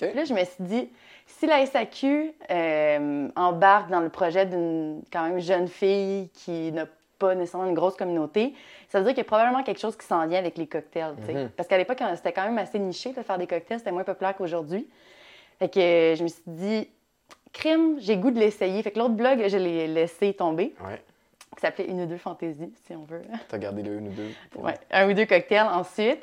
là, 0.01 0.25
je 0.25 0.33
me 0.33 0.45
suis 0.45 0.65
dit, 0.65 0.91
si 1.27 1.47
la 1.47 1.67
SAQ 1.67 2.33
euh, 2.51 3.29
embarque 3.37 3.91
dans 3.91 4.01
le 4.01 4.09
projet 4.09 4.47
d'une 4.47 5.03
quand 5.13 5.29
même 5.29 5.39
jeune 5.39 5.69
fille 5.69 6.31
qui 6.31 6.73
n'a 6.73 6.87
pas 7.25 7.35
nécessairement 7.35 7.69
une 7.69 7.75
grosse 7.75 7.97
communauté, 7.97 8.55
ça 8.89 8.99
veut 8.99 9.05
dire 9.05 9.15
qu'il 9.15 9.23
y 9.23 9.27
a 9.27 9.29
probablement 9.29 9.63
quelque 9.63 9.81
chose 9.81 9.97
qui 9.97 10.07
s'en 10.07 10.27
vient 10.27 10.39
avec 10.39 10.59
les 10.59 10.67
cocktails. 10.67 11.15
Mhm. 11.29 11.51
Parce 11.57 11.69
qu'à 11.69 11.79
l'époque, 11.79 12.03
c'était 12.17 12.33
quand 12.33 12.45
même 12.45 12.59
assez 12.59 12.79
niché 12.79 13.13
de 13.13 13.23
faire 13.23 13.39
des 13.39 13.47
cocktails, 13.47 13.79
c'était 13.79 13.93
moins 13.93 14.05
populaire 14.05 14.37
qu'aujourd'hui. 14.37 14.89
Fait 15.59 15.69
que 15.69 16.15
je 16.17 16.23
me 16.23 16.29
suis 16.29 16.43
dit, 16.47 16.89
crime, 17.53 17.97
j'ai 17.99 18.17
goût 18.17 18.31
de 18.31 18.39
l'essayer. 18.39 18.83
Fait 18.83 18.91
que 18.91 18.99
l'autre 18.99 19.15
blog, 19.15 19.43
je 19.47 19.57
l'ai 19.57 19.87
laissé 19.87 20.35
tomber. 20.35 20.75
Ouais. 20.85 21.03
Qui 21.55 21.61
s'appelait 21.61 21.87
Une 21.87 22.03
ou 22.03 22.07
deux 22.07 22.19
fantaisies, 22.19 22.73
si 22.85 22.95
on 22.95 23.05
veut. 23.05 23.23
T'as 23.49 23.59
gardé 23.59 23.83
le 23.83 23.99
une 23.99 24.09
ou 24.09 24.13
deux. 24.13 24.31
Oui, 24.57 24.73
un 24.91 25.09
ou 25.09 25.15
deux 25.15 25.27
cocktails 25.27 25.69
ensuite. 25.69 26.21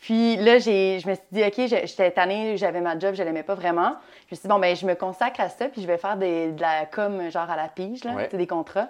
Puis 0.00 0.36
là, 0.36 0.58
je 0.58 1.08
me 1.08 1.14
suis 1.14 1.24
dit, 1.32 1.42
OK, 1.42 1.54
j'étais 1.66 2.10
tannée, 2.10 2.58
j'avais 2.58 2.82
ma 2.82 2.98
job, 2.98 3.14
je 3.14 3.22
l'aimais 3.22 3.42
pas 3.42 3.54
vraiment. 3.54 3.96
Je 4.28 4.34
me 4.34 4.36
suis 4.36 4.42
dit, 4.42 4.48
bon, 4.48 4.58
ben 4.58 4.76
je 4.76 4.84
me 4.84 4.94
consacre 4.94 5.40
à 5.40 5.48
ça, 5.48 5.68
puis 5.68 5.80
je 5.80 5.86
vais 5.86 5.96
faire 5.96 6.18
des, 6.18 6.52
de 6.52 6.60
la 6.60 6.84
com, 6.84 7.30
genre 7.30 7.48
à 7.48 7.56
la 7.56 7.68
pige, 7.68 8.04
là, 8.04 8.26
des 8.26 8.46
contrats. 8.46 8.88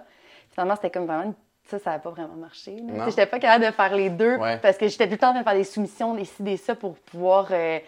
Finalement, 0.51 0.75
c'était 0.75 0.91
comme 0.91 1.07
vraiment 1.07 1.33
ça, 1.67 1.79
ça 1.79 1.91
n'a 1.91 1.99
pas 1.99 2.11
vraiment 2.11 2.35
marché. 2.35 2.77
Je 2.77 3.05
n'étais 3.07 3.27
pas 3.27 3.39
capable 3.39 3.65
de 3.65 3.71
faire 3.71 3.95
les 3.97 4.11
deux 4.11 4.39
parce 4.63 4.77
que 4.77 4.89
j'étais 4.89 5.07
tout 5.07 5.13
le 5.13 5.19
temps 5.19 5.29
en 5.29 5.33
train 5.33 5.41
de 5.41 5.45
faire 5.45 5.55
des 5.55 5.65
soumissions, 5.65 6.15
des 6.15 6.25
ci, 6.25 6.43
des 6.43 6.57
ça 6.57 6.75
pour 6.75 6.95
pouvoir 6.97 7.49
euh, 7.51 7.79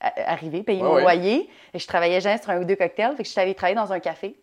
arriver, 0.00 0.62
payer 0.62 0.82
mon 0.82 0.96
loyer. 0.96 1.48
Et 1.72 1.78
je 1.78 1.86
travaillais 1.86 2.20
jamais 2.20 2.38
sur 2.38 2.50
un 2.50 2.60
ou 2.60 2.64
deux 2.64 2.76
cocktails. 2.76 3.16
Fait 3.16 3.22
que 3.22 3.28
je 3.28 3.32
suis 3.32 3.40
allée 3.40 3.54
travailler 3.54 3.76
dans 3.76 3.92
un 3.92 4.00
café. 4.00 4.36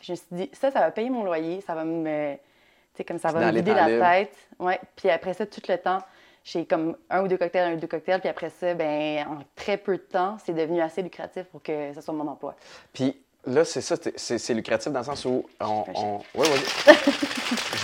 Je 0.00 0.12
me 0.12 0.16
suis 0.16 0.26
dit, 0.32 0.50
ça, 0.52 0.70
ça 0.70 0.80
va 0.80 0.90
payer 0.90 1.08
mon 1.08 1.24
loyer, 1.24 1.62
ça 1.62 1.74
va 1.74 1.84
me. 1.84 2.34
Tu 2.34 2.98
sais, 2.98 3.04
comme 3.04 3.18
ça 3.18 3.32
va 3.32 3.50
me 3.50 3.56
vider 3.56 3.74
la 3.74 3.86
tête. 3.86 4.36
Ouais. 4.58 4.78
Puis 4.94 5.10
après 5.10 5.32
ça, 5.32 5.46
tout 5.46 5.62
le 5.66 5.78
temps, 5.78 5.98
j'ai 6.44 6.66
comme 6.66 6.96
un 7.08 7.22
ou 7.22 7.28
deux 7.28 7.38
cocktails, 7.38 7.72
un 7.72 7.74
ou 7.74 7.80
deux 7.80 7.86
cocktails. 7.86 8.20
Puis 8.20 8.28
après 8.28 8.50
ça, 8.50 8.74
ben, 8.74 9.26
en 9.26 9.38
très 9.56 9.78
peu 9.78 9.96
de 9.96 10.02
temps, 10.02 10.36
c'est 10.44 10.52
devenu 10.52 10.80
assez 10.82 11.00
lucratif 11.00 11.44
pour 11.44 11.62
que 11.62 11.92
ce 11.94 12.00
soit 12.02 12.12
mon 12.12 12.28
emploi. 12.28 12.54
Puis 12.92 13.23
Là, 13.46 13.64
c'est 13.64 13.82
ça, 13.82 13.96
c'est 14.16 14.54
lucratif 14.54 14.90
dans 14.90 15.00
le 15.00 15.04
sens 15.04 15.24
où 15.26 15.44
on. 15.60 15.84
on... 15.94 16.20
Oui, 16.34 16.48
oui. 16.50 16.94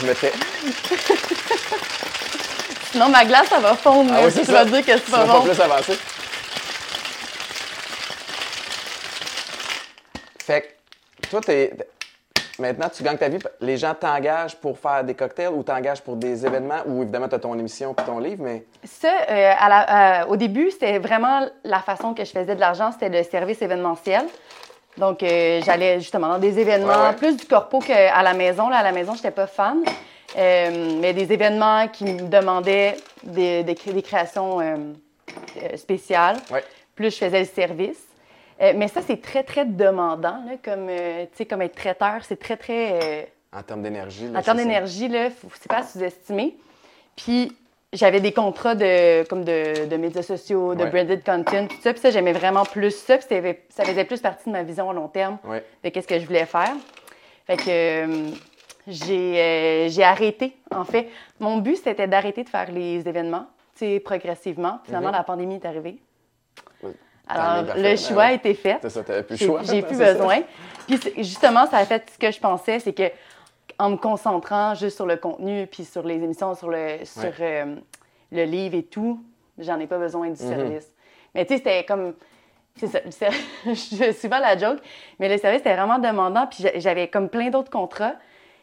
je 0.01 0.07
me 0.07 0.15
tais. 0.15 0.33
Sinon, 2.93 3.11
ma 3.11 3.25
glace, 3.27 3.49
ça 3.49 3.61
va 3.61 3.75
fondre. 3.77 4.11
Ah, 4.15 4.23
oui, 4.25 4.33
tu 4.33 4.51
vas 4.51 4.65
dire 4.65 4.85
que 4.85 4.93
c'est 4.93 5.11
pas 5.11 5.27
bon. 5.27 5.33
pas 5.33 5.41
plus 5.43 5.61
avancer. 5.61 5.99
Fait 10.39 10.63
que, 10.63 11.29
toi, 11.29 11.41
t'es. 11.43 11.73
Maintenant, 12.59 12.89
tu 12.89 13.03
gagnes 13.03 13.17
ta 13.17 13.29
vie. 13.29 13.39
Les 13.61 13.77
gens 13.77 13.95
t'engagent 13.95 14.57
pour 14.57 14.79
faire 14.79 15.05
des 15.05 15.15
cocktails 15.15 15.49
ou 15.49 15.63
t'engagent 15.63 16.03
pour 16.03 16.17
des 16.17 16.45
événements 16.45 16.83
ou 16.87 17.03
évidemment, 17.03 17.29
tu 17.29 17.35
as 17.35 17.39
ton 17.39 17.59
émission 17.59 17.93
et 17.93 18.03
ton 18.03 18.19
livre, 18.19 18.43
mais. 18.43 18.65
Ça, 18.85 19.09
euh, 19.09 19.53
à 19.59 19.69
la, 19.69 20.23
euh, 20.23 20.27
au 20.27 20.37
début, 20.37 20.71
c'était 20.71 20.99
vraiment 20.99 21.47
la 21.65 21.81
façon 21.81 22.15
que 22.15 22.25
je 22.25 22.31
faisais 22.31 22.55
de 22.55 22.61
l'argent, 22.61 22.93
c'était 22.93 23.09
le 23.11 23.23
service 23.25 23.61
événementiel. 23.63 24.25
Donc, 25.01 25.23
euh, 25.23 25.63
j'allais 25.65 25.99
justement 25.99 26.29
dans 26.29 26.39
des 26.39 26.59
événements, 26.59 27.15
plus 27.15 27.35
du 27.35 27.47
corpo 27.47 27.79
qu'à 27.79 28.23
la 28.23 28.35
maison. 28.35 28.69
Là, 28.69 28.77
à 28.77 28.83
la 28.83 28.93
maison, 28.93 29.13
je 29.13 29.19
n'étais 29.19 29.31
pas 29.31 29.47
fan. 29.47 29.83
Euh, 30.37 30.99
mais 31.01 31.15
des 31.15 31.33
événements 31.33 31.89
qui 31.89 32.05
me 32.05 32.29
demandaient 32.29 32.97
des, 33.25 33.65
des, 33.65 34.03
créations 34.03 34.61
euh, 34.61 34.77
spéciales. 35.77 36.37
Plus 36.95 37.11
je 37.11 37.17
faisais 37.17 37.41
le 37.41 37.47
service. 37.47 38.05
mais 38.61 38.89
ça, 38.89 39.01
c'est 39.05 39.23
très, 39.23 39.43
très 39.43 39.65
demandant. 39.65 40.45
Là, 40.47 40.53
comme, 40.63 40.89
comme 41.49 41.63
être 41.63 41.75
traiteur, 41.75 42.23
c'est 42.23 42.39
très, 42.39 42.59
très... 42.59 43.33
en 43.53 43.63
termes 43.63 43.83
d'énergie. 43.83 44.29
En 44.37 44.43
termes 44.43 44.59
d'énergie, 44.59 45.09
ce 45.09 45.13
n'est 45.13 45.33
pas 45.69 45.79
à 45.79 45.83
sous-estimer. 45.83 46.57
Puis, 47.17 47.57
j'avais 47.93 48.21
des 48.21 48.33
contrats 48.33 48.75
de, 48.75 49.25
comme 49.25 49.45
de, 49.45 49.87
de 49.87 49.97
médias 49.97 50.23
sociaux, 50.23 50.75
de 50.75 50.85
branded 50.85 51.25
content, 51.25 51.67
tout 51.67 51.81
ça. 51.81 51.93
Puis 51.93 52.01
ça, 52.01 52.11
j'aimais 52.11 52.33
vraiment 52.33 52.65
plus 52.65 52.93
ça. 52.93 53.19
Puis 53.19 53.27
ça 53.69 53.85
faisait 53.85 54.05
plus 54.05 54.21
partie 54.21 54.47
de 54.47 54.53
ma 54.53 54.63
vision 54.63 54.91
à 54.91 54.93
long 54.93 55.09
terme 55.09 55.39
de 55.83 55.89
qu'est-ce 55.89 56.07
que 56.07 56.19
je 56.19 56.27
voulais 56.27 56.47
faire. 56.47 56.73
Fait 57.47 57.57
que 57.57 57.65
euh, 57.69 58.31
j'ai, 58.87 59.89
j'ai 59.91 60.05
arrêté, 60.05 60.57
en 60.71 60.85
fait. 60.85 61.09
Mon 61.41 61.59
but, 61.59 61.77
c'était 61.83 62.07
d'arrêter 62.07 62.45
de 62.45 62.49
faire 62.49 62.71
les 62.71 63.09
événements, 63.09 63.47
tu 63.77 63.87
sais, 63.87 64.01
progressivement. 64.01 64.79
Finalement, 64.85 65.11
mm-hmm. 65.11 65.13
la 65.13 65.23
pandémie 65.25 65.55
est 65.57 65.67
arrivée. 65.67 65.99
Alors, 67.27 67.77
le 67.77 67.97
choix 67.97 68.25
a 68.25 68.33
été 68.33 68.55
fait. 68.55 68.79
Ça, 68.89 69.03
plus 69.23 69.37
choix. 69.37 69.63
J'ai 69.63 69.83
plus 69.89 69.99
besoin. 69.99 70.43
Puis 70.87 70.99
justement, 71.19 71.67
ça 71.67 71.79
a 71.79 71.85
fait 71.85 72.05
ce 72.13 72.19
que 72.19 72.31
je 72.31 72.41
pensais, 72.41 72.81
c'est 72.81 72.93
que 72.93 73.11
en 73.81 73.91
me 73.91 73.97
concentrant 73.97 74.75
juste 74.75 74.97
sur 74.97 75.07
le 75.07 75.17
contenu, 75.17 75.67
puis 75.67 75.85
sur 75.85 76.03
les 76.03 76.17
émissions, 76.17 76.55
sur 76.55 76.69
le, 76.69 76.99
sur, 77.05 77.33
euh, 77.41 77.77
le 78.31 78.45
livre 78.45 78.77
et 78.77 78.83
tout, 78.83 79.21
j'en 79.59 79.81
ai 79.81 79.87
pas 79.87 79.99
besoin 79.99 80.27
du 80.27 80.43
mhm. 80.43 80.49
service. 80.49 80.93
Mais 81.35 81.45
tu 81.47 81.55
sais, 81.55 81.59
c'était 81.59 81.85
comme. 81.85 82.15
C'est 82.77 83.11
ça. 83.11 83.27
je 83.67 84.13
souvent 84.13 84.39
la 84.39 84.57
joke, 84.57 84.79
mais 85.19 85.29
le 85.29 85.39
service 85.39 85.61
était 85.61 85.75
vraiment 85.75 85.99
demandant, 85.99 86.47
puis 86.47 86.65
j'avais 86.77 87.09
comme 87.09 87.29
plein 87.29 87.51
d'autres 87.51 87.71
contrats. 87.71 88.15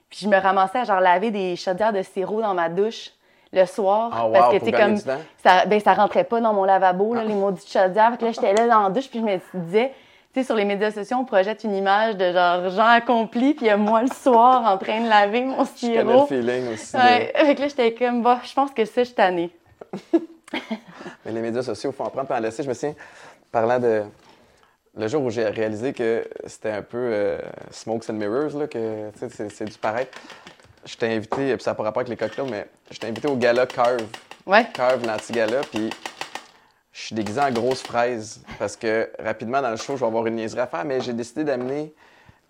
Puis 0.10 0.20
je 0.22 0.30
me 0.30 0.38
ramassais 0.38 0.80
à 0.80 0.84
genre 0.86 1.02
laver 1.02 1.32
des 1.32 1.56
chaudières 1.56 1.92
de 1.92 2.02
sirop 2.02 2.42
dans 2.42 2.54
ma 2.54 2.70
douche 2.70 3.12
le 3.52 3.66
soir. 3.66 4.12
Ah, 4.14 4.30
parce 4.32 4.54
que, 4.54 4.60
tu 4.60 4.66
sais, 4.66 4.72
comme. 4.72 4.98
Ça, 4.98 5.66
ben, 5.66 5.80
ça 5.80 5.94
rentrait 5.94 6.24
pas 6.24 6.40
dans 6.40 6.54
mon 6.54 6.64
lavabo, 6.64 7.16
là, 7.16 7.22
ah. 7.24 7.28
les 7.28 7.36
maudites 7.36 7.70
chaudières. 7.70 8.12
Fait 8.12 8.18
que 8.18 8.26
là, 8.26 8.32
j'étais 8.32 8.54
là 8.54 8.68
dans 8.68 8.84
la 8.84 8.90
douche, 8.90 9.10
puis 9.10 9.20
je 9.20 9.26
me 9.26 9.66
disais, 9.66 9.94
sais, 10.42 10.46
sur 10.46 10.56
les 10.56 10.66
médias 10.66 10.92
sociaux, 10.92 11.18
on 11.20 11.26
projette 11.26 11.64
une 11.64 11.76
image 11.76 12.16
de 12.18 12.32
genre 12.32 12.70
gens 12.70 12.88
accomplis, 12.88 13.54
puis 13.54 13.66
il 13.66 13.70
y 13.70 13.72
a 13.72 13.78
moi 13.78 14.02
le 14.02 14.08
soir 14.08 14.64
en 14.72 14.78
train 14.78 15.02
de 15.02 15.10
laver 15.10 15.44
mon 15.44 15.66
sirop. 15.66 16.28
Je 16.30 16.36
le 16.36 16.42
feeling 16.42 16.74
aussi. 16.74 16.96
Ouais. 16.96 17.34
Fait 17.36 17.56
que 17.56 17.62
là, 17.62 17.68
j'étais 17.68 17.94
comme, 17.94 18.22
bah, 18.22 18.40
je 18.44 18.54
pense 18.54 18.72
que 18.72 18.86
ça, 18.86 19.02
je 19.02 19.08
suis 19.08 19.16
tannée. 19.16 19.52
Mais 21.26 21.32
les 21.32 21.42
médias 21.42 21.64
sociaux, 21.64 21.92
il 21.92 21.96
faut 21.96 22.04
en 22.04 22.10
prendre 22.10 22.32
en 22.32 22.40
laisser. 22.40 22.64
Je 22.64 22.70
me 22.70 22.74
souviens, 22.74 22.96
parlant 23.52 23.80
de. 23.80 24.04
Le 24.96 25.08
jour 25.08 25.24
où 25.24 25.30
j'ai 25.30 25.46
réalisé 25.46 25.94
que 25.94 26.28
c'était 26.48 26.72
un 26.72 26.82
peu 26.82 26.98
euh, 26.98 27.40
smokes 27.70 28.10
and 28.10 28.14
mirrors, 28.14 28.58
là, 28.58 28.66
que 28.66 29.12
c'est 29.30 29.66
du 29.66 29.78
pareil 29.78 30.08
je 30.88 30.96
t'ai 30.96 31.14
invité, 31.14 31.56
puis 31.56 31.64
ça 31.64 31.72
n'a 31.72 31.76
pas 31.76 31.84
rapport 31.84 32.02
avec 32.02 32.10
les 32.10 32.18
cocktails, 32.18 32.50
mais 32.50 32.68
je 32.90 32.98
t'ai 32.98 33.08
invité 33.08 33.28
au 33.28 33.36
gala 33.36 33.66
Curve. 33.68 34.08
Ouais. 34.46 34.66
Curve, 34.74 35.06
l'anti-gala, 35.06 35.62
puis 35.72 35.90
je 36.98 37.04
suis 37.04 37.16
déguisé 37.16 37.40
en 37.40 37.52
grosse 37.52 37.84
fraise 37.84 38.42
parce 38.58 38.76
que 38.76 39.12
rapidement 39.20 39.62
dans 39.62 39.70
le 39.70 39.78
show, 39.78 39.96
je 39.96 40.00
vais 40.00 40.08
avoir 40.08 40.26
une 40.26 40.36
niaiserie 40.36 40.62
à 40.62 40.68
faire, 40.68 40.84
mais 40.84 41.00
j'ai 41.00 41.14
décidé 41.14 41.44
d'amener 41.44 41.94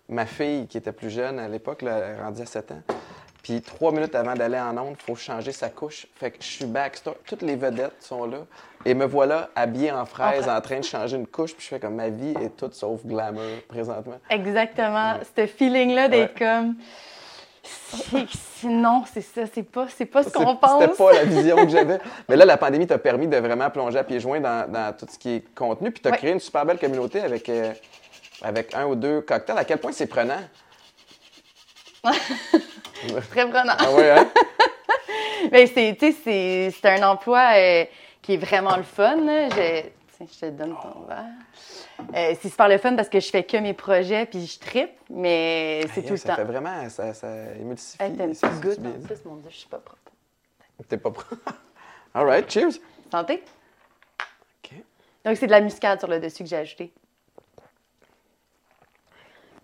ma 0.07 0.25
fille 0.25 0.67
qui 0.67 0.77
était 0.77 0.93
plus 0.93 1.09
jeune 1.09 1.37
à 1.37 1.49
l'époque, 1.49 1.83
rendue 2.23 2.41
à 2.41 2.45
7 2.45 2.71
ans. 2.71 2.81
Puis 3.43 3.61
trois 3.61 3.91
minutes 3.91 4.15
avant 4.15 4.35
d'aller 4.35 4.57
en 4.57 4.77
onde, 4.77 4.95
il 4.97 5.03
faut 5.03 5.15
changer 5.15 5.51
sa 5.51 5.67
couche. 5.69 6.07
Fait 6.15 6.31
que 6.31 6.37
je 6.39 6.47
suis 6.47 6.65
backstore. 6.65 7.17
Toutes 7.25 7.41
les 7.41 7.57
vedettes 7.57 8.01
sont 8.01 8.25
là. 8.25 8.39
Et 8.85 8.93
me 8.93 9.05
voilà 9.05 9.49
habillé 9.53 9.91
en 9.91 10.05
fraise, 10.05 10.47
en 10.47 10.61
train 10.61 10.79
de 10.79 10.85
changer 10.85 11.17
une 11.17 11.27
couche. 11.27 11.53
Puis 11.53 11.63
je 11.63 11.67
fais 11.67 11.79
comme 11.79 11.95
ma 11.95 12.07
vie 12.07 12.33
est 12.41 12.55
toute 12.55 12.73
sauf 12.73 13.05
glamour 13.05 13.43
présentement. 13.67 14.19
Exactement. 14.29 15.15
Ce 15.35 15.45
feeling-là 15.45 16.07
d'être 16.07 16.37
comme 16.37 16.75
non, 18.63 19.03
c'est 19.11 19.21
ça, 19.21 19.41
c'est 19.53 19.63
pas, 19.63 19.87
c'est 19.89 20.05
pas 20.05 20.23
ce 20.23 20.29
qu'on 20.29 20.55
pense. 20.55 20.81
C'était 20.81 20.95
pas 20.95 21.13
la 21.13 21.23
vision 21.25 21.55
que 21.57 21.69
j'avais. 21.69 21.99
Mais 22.29 22.35
là, 22.35 22.45
la 22.45 22.57
pandémie 22.57 22.87
t'a 22.87 22.97
permis 22.97 23.27
de 23.27 23.37
vraiment 23.37 23.69
plonger 23.69 23.99
à 23.99 24.03
pieds 24.03 24.19
joints 24.19 24.39
dans, 24.39 24.95
tout 24.97 25.05
ce 25.09 25.17
qui 25.17 25.35
est 25.35 25.55
contenu, 25.55 25.91
puis 25.91 26.01
tu 26.01 26.09
as 26.09 26.11
créé 26.11 26.31
une 26.31 26.39
super 26.39 26.65
belle 26.65 26.79
communauté 26.79 27.21
avec, 27.21 27.47
euh, 27.49 27.71
avec 28.41 28.73
un 28.73 28.85
ou 28.87 28.95
deux 28.95 29.21
cocktails. 29.21 29.57
À 29.57 29.63
quel 29.65 29.77
point 29.77 29.91
c'est 29.91 30.07
prenant? 30.07 30.41
Très 33.29 33.49
prenant. 33.49 33.75
Ah 33.77 33.91
ouais, 33.93 34.11
hein? 34.11 34.27
Mais 35.51 35.67
c'est, 35.67 35.97
c'est, 36.23 36.85
un 36.85 37.03
emploi 37.03 37.51
euh, 37.55 37.85
qui 38.21 38.33
est 38.33 38.37
vraiment 38.37 38.75
le 38.75 38.83
fun. 38.83 39.17
Je, 39.51 39.83
je 40.19 40.39
te 40.39 40.49
donne 40.49 40.75
ton 40.81 41.05
verre. 41.07 41.25
Euh, 41.99 42.35
c'est 42.39 42.49
super 42.49 42.67
le 42.67 42.77
fun 42.77 42.95
parce 42.95 43.09
que 43.09 43.19
je 43.19 43.29
fais 43.29 43.43
que 43.43 43.57
mes 43.57 43.73
projets 43.73 44.25
puis 44.25 44.45
je 44.45 44.59
tripe, 44.59 44.91
mais 45.09 45.81
c'est 45.93 46.03
tout 46.03 46.13
le 46.13 46.19
temps. 46.19 46.27
Ça 46.27 46.35
fait 46.35 46.43
vraiment, 46.43 46.89
ça, 46.89 47.13
ça 47.13 47.55
émulsifie. 47.55 48.01
Hey, 48.01 48.15
t'as 48.15 48.25
une 48.25 48.35
petite 48.35 48.61
goutte 48.61 48.79
en 48.79 49.05
plus, 49.05 49.25
mon 49.25 49.35
Dieu, 49.37 49.49
je 49.49 49.57
suis 49.57 49.67
pas 49.67 49.79
propre. 49.79 50.11
T'es 50.87 50.97
pas 50.97 51.11
propre. 51.11 51.35
All 52.13 52.25
right, 52.25 52.49
cheers. 52.49 52.79
Santé. 53.11 53.43
OK. 54.63 54.73
Donc, 55.25 55.37
c'est 55.37 55.47
de 55.47 55.51
la 55.51 55.61
muscade 55.61 55.99
sur 55.99 56.07
le 56.07 56.19
dessus 56.19 56.43
que 56.43 56.49
j'ai 56.49 56.57
ajouté. 56.57 56.93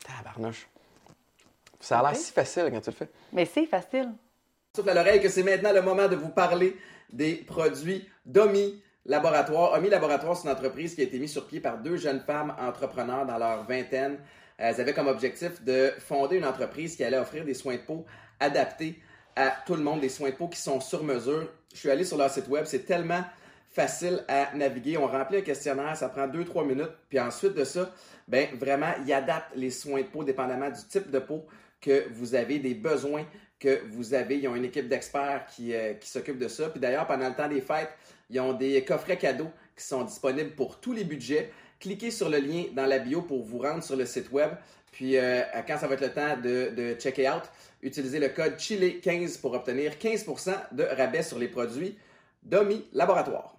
Tabarnouche. 0.04 0.68
Ça 1.80 2.00
a 2.00 2.04
l'air 2.04 2.16
si 2.16 2.32
facile 2.32 2.70
quand 2.72 2.82
tu 2.82 2.90
le 2.90 2.96
fais. 2.96 3.10
Mais 3.32 3.46
c'est 3.46 3.66
facile. 3.66 4.12
Souffle 4.76 4.90
à 4.90 4.94
l'oreille 4.94 5.22
que 5.22 5.30
c'est 5.30 5.44
maintenant 5.44 5.74
le 5.74 5.82
moment 5.82 6.08
de 6.08 6.16
vous 6.16 6.30
parler 6.30 6.78
des 7.12 7.36
produits 7.36 8.10
Domi 8.26 8.82
Laboratoire. 9.06 9.74
Omi 9.74 9.90
Laboratoire, 9.90 10.38
c'est 10.38 10.48
une 10.48 10.54
entreprise 10.54 10.96
qui 10.96 11.02
a 11.02 11.04
été 11.04 11.20
mise 11.20 11.32
sur 11.32 11.46
pied 11.46 11.60
par 11.60 11.78
deux 11.78 11.98
jeunes 11.98 12.22
femmes 12.22 12.56
entrepreneurs 12.58 13.26
dans 13.26 13.38
leur 13.38 13.66
vingtaine. 13.66 14.18
Elles 14.58 14.80
avaient 14.80 14.94
comme 14.94 15.08
objectif 15.08 15.62
de 15.62 15.92
fonder 16.00 16.38
une 16.38 16.46
entreprise 16.46 16.96
qui 16.96 17.04
allait 17.04 17.18
offrir 17.18 17.44
des 17.44 17.54
soins 17.54 17.76
de 17.76 17.82
peau 17.82 18.06
adaptés 18.40 19.02
à 19.36 19.54
tout 19.66 19.76
le 19.76 19.84
monde, 19.84 20.00
des 20.00 20.10
soins 20.10 20.30
de 20.30 20.36
peau 20.36 20.48
qui 20.48 20.60
sont 20.60 20.80
sur 20.80 21.04
mesure. 21.04 21.50
Je 21.74 21.80
suis 21.80 21.90
allé 21.90 22.06
sur 22.06 22.18
leur 22.18 22.30
site 22.30 22.48
web, 22.48 22.64
c'est 22.66 22.86
tellement 22.86 23.24
facile 23.74 24.24
à 24.30 24.56
naviguer. 24.56 24.98
On 24.98 25.08
remplit 25.08 25.38
un 25.38 25.42
questionnaire, 25.42 25.98
ça 25.98 26.08
prend 26.08 26.28
2-3 26.28 26.66
minutes. 26.66 26.92
Puis 27.10 27.20
ensuite 27.20 27.56
de 27.56 27.64
ça, 27.66 27.92
ben 28.28 28.48
vraiment, 28.58 28.94
ils 29.06 29.12
adaptent 29.12 29.56
les 29.56 29.72
soins 29.72 30.02
de 30.02 30.08
peau 30.08 30.24
dépendamment 30.24 30.70
du 30.70 30.82
type 30.88 31.12
de 31.12 31.20
peau 31.20 31.46
que 31.82 32.06
vous 32.12 32.36
avez, 32.36 32.60
des 32.60 32.76
besoins 32.76 33.26
que 33.60 33.82
vous 33.90 34.14
avez. 34.14 34.38
Ils 34.38 34.48
ont 34.48 34.56
une 34.56 34.66
équipe 34.66 34.88
d'experts 34.88 35.46
qui, 35.48 35.74
euh, 35.74 35.96
qui 35.96 36.10
s'occupe 36.10 36.38
de 36.38 36.48
ça. 36.48 36.70
Puis 36.70 36.80
d'ailleurs, 36.80 37.08
pendant 37.08 37.28
le 37.28 37.36
temps 37.36 37.50
des 37.50 37.62
fêtes, 37.62 37.92
ils 38.34 38.40
ont 38.40 38.54
des 38.54 38.84
coffrets 38.84 39.18
cadeaux 39.18 39.52
qui 39.78 39.84
sont 39.84 40.04
disponibles 40.04 40.52
pour 40.52 40.80
tous 40.80 40.94
les 40.94 41.04
budgets. 41.04 41.52
Cliquez 41.80 42.12
sur 42.12 42.30
le 42.30 42.40
lien 42.40 42.66
dans 42.74 42.86
la 42.86 43.00
bio 43.00 43.22
pour 43.22 43.44
vous 43.44 43.60
rendre 43.60 43.84
sur 43.84 43.96
le 43.96 44.06
site 44.06 44.32
web. 44.32 44.52
Puis 44.92 45.18
euh, 45.18 45.42
quand 45.68 45.78
ça 45.78 45.88
va 45.88 45.96
être 45.96 46.02
le 46.02 46.14
temps 46.14 46.38
de, 46.38 46.74
de 46.76 46.94
checker 46.96 47.30
out, 47.30 47.44
utilisez 47.82 48.20
le 48.20 48.30
code 48.30 48.56
Chile15 48.56 49.40
pour 49.40 49.54
obtenir 49.54 49.94
15% 49.94 50.54
de 50.72 50.84
rabais 50.84 51.24
sur 51.24 51.38
les 51.38 51.48
produits 51.48 51.98
Domi 52.42 52.86
Laboratoire. 52.94 53.56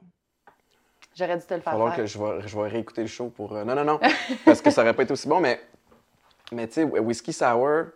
J'aurais 1.14 1.38
dû 1.38 1.44
te 1.44 1.54
le 1.54 1.60
faire. 1.60 1.74
Alors 1.74 1.94
que 1.94 2.06
je 2.06 2.18
vais, 2.18 2.46
je 2.46 2.56
vais 2.56 2.68
réécouter 2.68 3.02
le 3.02 3.06
show 3.06 3.28
pour. 3.28 3.54
Euh, 3.54 3.64
non, 3.64 3.74
non, 3.74 3.84
non. 3.84 4.00
parce 4.44 4.60
que 4.60 4.70
ça 4.70 4.82
aurait 4.82 4.94
pas 4.94 5.04
été 5.04 5.12
aussi 5.12 5.28
bon, 5.28 5.40
mais, 5.40 5.60
mais 6.50 6.66
tu 6.66 6.74
sais, 6.74 6.84
Whisky 6.84 7.32
Sour, 7.32 7.86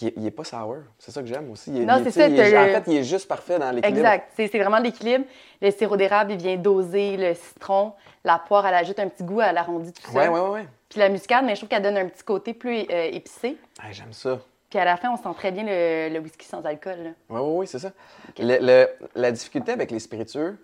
il 0.00 0.22
n'est 0.22 0.30
pas 0.30 0.44
sour. 0.44 0.78
C'est 0.98 1.10
ça 1.10 1.20
que 1.20 1.26
j'aime 1.26 1.50
aussi. 1.50 1.70
non, 1.70 2.00
c'est 2.02 2.10
ça. 2.10 2.26
en 2.26 2.30
fait, 2.30 2.84
il 2.86 2.96
est 2.96 3.04
juste 3.04 3.28
parfait 3.28 3.58
dans 3.58 3.70
l'équilibre. 3.70 3.98
Exact. 3.98 4.32
C'est 4.36 4.58
vraiment 4.58 4.78
l'équilibre. 4.78 5.24
Le 5.60 5.70
sirop 5.70 5.96
d'érable, 5.96 6.32
il 6.32 6.38
vient 6.38 6.56
doser 6.56 7.16
le 7.16 7.34
citron. 7.34 7.92
La 8.24 8.38
poire, 8.38 8.66
elle 8.66 8.74
ajoute 8.74 8.98
un 8.98 9.08
petit 9.08 9.24
goût, 9.24 9.40
elle 9.40 9.56
arrondit 9.56 9.92
tout 9.92 10.10
ça. 10.10 10.30
Oui, 10.30 10.38
oui, 10.40 10.40
oui. 10.52 10.60
Puis 10.88 11.00
la 11.00 11.08
muscade, 11.08 11.44
mais 11.44 11.54
je 11.54 11.60
trouve 11.60 11.68
qu'elle 11.68 11.82
donne 11.82 11.96
un 11.96 12.06
petit 12.06 12.22
côté 12.22 12.54
plus 12.54 12.86
euh, 12.90 13.10
épicé. 13.12 13.56
j'aime 13.90 14.12
ça. 14.12 14.38
Puis 14.70 14.78
à 14.78 14.84
la 14.84 14.96
fin, 14.96 15.10
on 15.10 15.16
sent 15.16 15.36
très 15.36 15.52
bien 15.52 15.64
le, 15.66 16.18
whisky 16.20 16.46
sans 16.46 16.64
alcool. 16.64 17.14
Oui, 17.28 17.40
oui, 17.40 17.52
oui, 17.58 17.66
c'est 17.66 17.78
ça. 17.78 17.92
la 18.38 19.32
difficulté 19.32 19.72
avec 19.72 19.90
les 19.90 20.00
spiritueux, 20.00 20.58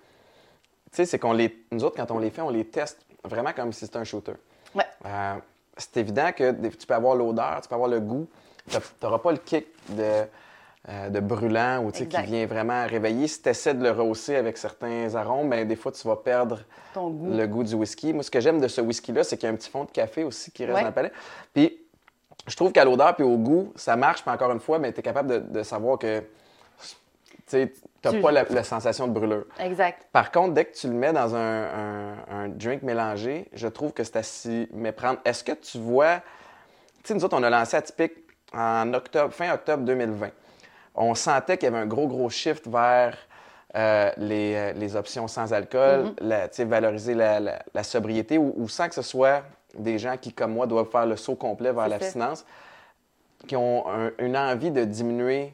tu 0.91 0.97
sais, 0.97 1.05
c'est 1.05 1.19
qu'on 1.19 1.33
les. 1.33 1.55
Nous 1.71 1.85
autres, 1.85 1.97
quand 1.97 2.11
on 2.11 2.19
les 2.19 2.31
fait, 2.31 2.41
on 2.41 2.49
les 2.49 2.64
teste 2.64 2.99
vraiment 3.25 3.53
comme 3.53 3.73
si 3.73 3.85
c'était 3.85 3.99
un 3.99 4.05
shooter. 4.05 4.33
Ouais. 4.75 4.85
Euh, 5.05 5.35
c'est 5.77 5.99
évident 5.99 6.33
que 6.33 6.53
tu 6.69 6.87
peux 6.87 6.95
avoir 6.95 7.14
l'odeur, 7.14 7.61
tu 7.61 7.69
peux 7.69 7.75
avoir 7.75 7.91
le 7.91 8.01
goût, 8.01 8.27
tu 8.69 8.79
n'auras 9.03 9.19
pas 9.19 9.33
le 9.33 9.39
kick 9.39 9.67
de, 9.89 10.25
euh, 10.89 11.11
de 11.11 11.21
brûlant 11.21 11.85
ou 11.85 11.91
qui 11.91 12.07
vient 12.07 12.47
vraiment 12.47 12.87
réveiller. 12.87 13.29
Si 13.29 13.43
tu 13.43 13.49
essaies 13.51 13.75
de 13.75 13.83
le 13.83 13.91
rehausser 13.91 14.37
avec 14.37 14.57
certains 14.57 15.15
arômes, 15.17 15.51
ben, 15.51 15.69
des 15.69 15.77
fois, 15.77 15.93
tu 15.93 16.07
vas 16.09 16.17
perdre 16.17 16.61
le 16.97 17.45
goût 17.47 17.63
du 17.63 17.75
whisky. 17.75 18.15
Moi, 18.15 18.23
ce 18.23 18.31
que 18.31 18.41
j'aime 18.41 18.59
de 18.59 18.69
ce 18.69 18.81
whisky-là, 18.81 19.23
c'est 19.23 19.37
qu'il 19.37 19.49
y 19.49 19.51
a 19.51 19.53
un 19.53 19.57
petit 19.57 19.69
fond 19.69 19.85
de 19.85 19.91
café 19.91 20.25
aussi 20.25 20.51
qui 20.51 20.65
reste 20.65 20.81
dans 20.81 20.87
le 20.87 20.93
palais. 20.93 21.13
Puis, 21.53 21.79
je 22.47 22.57
trouve 22.57 22.73
qu'à 22.73 22.85
l'odeur 22.85 23.15
puis 23.17 23.25
au 23.25 23.37
goût, 23.37 23.73
ça 23.77 23.97
marche. 23.97 24.23
Puis 24.23 24.31
encore 24.31 24.51
une 24.51 24.61
fois, 24.61 24.79
ben, 24.79 24.91
tu 24.91 25.01
es 25.01 25.03
capable 25.03 25.53
de, 25.53 25.63
savoir 25.63 25.99
que 25.99 26.23
tu 27.51 27.71
n'as 28.05 28.21
pas 28.23 28.33
la, 28.33 28.65
sensation 28.65 29.09
de 29.09 29.13
brûlure. 29.13 29.45
Exact. 29.61 30.07
Par 30.11 30.31
contre, 30.31 30.55
dès 30.55 30.65
que 30.65 30.75
tu 30.75 30.87
le 30.87 30.95
mets 30.95 31.13
dans 31.13 31.35
un, 31.35 32.49
drink 32.49 32.83
mélangé, 32.83 33.49
je 33.53 33.69
trouve 33.69 33.93
que 33.93 34.05
c'est 34.05 34.17
à 34.17 34.23
s'y 34.23 34.69
méprendre. 34.73 35.19
Est-ce 35.27 35.45
que 35.45 35.53
tu 35.53 35.77
vois... 35.77 36.23
Tu 37.03 37.09
sais, 37.09 37.15
nous 37.15 37.25
autres, 37.25 37.37
on 37.37 37.43
a 37.43 37.51
lancé 37.51 37.77
Atypique 37.77 38.28
en 38.53 38.93
octobre, 38.95 39.33
fin 39.33 39.53
octobre 39.53 39.85
2020. 39.85 40.31
On 40.95 41.15
sentait 41.15 41.57
qu'il 41.57 41.69
y 41.69 41.73
avait 41.73 41.83
un 41.83 41.87
gros, 41.87 42.09
gros 42.09 42.29
shift 42.29 42.67
vers 42.67 43.17
euh, 43.77 44.11
euh, 44.19 44.73
les, 44.73 44.97
options 44.97 45.29
sans 45.29 45.53
alcool, 45.53 46.15
mm-hmm. 46.21 46.65
valoriser 46.65 47.15
la, 47.15 47.83
sobriété 47.83 48.39
ou, 48.39 48.69
sans 48.69 48.89
que 48.89 48.95
ce 48.95 49.03
soit 49.03 49.43
des 49.79 49.99
gens 49.99 50.17
qui, 50.17 50.33
comme 50.33 50.55
moi, 50.55 50.67
doivent 50.67 50.91
faire 50.91 51.07
le 51.07 51.17
saut 51.17 51.37
complet 51.37 51.73
vers 51.73 51.89
l'abstinence, 51.89 52.45
qui 53.47 53.55
ont 53.55 53.85
une 54.19 54.37
envie 54.37 54.71
de 54.71 54.85
diminuer 54.85 55.53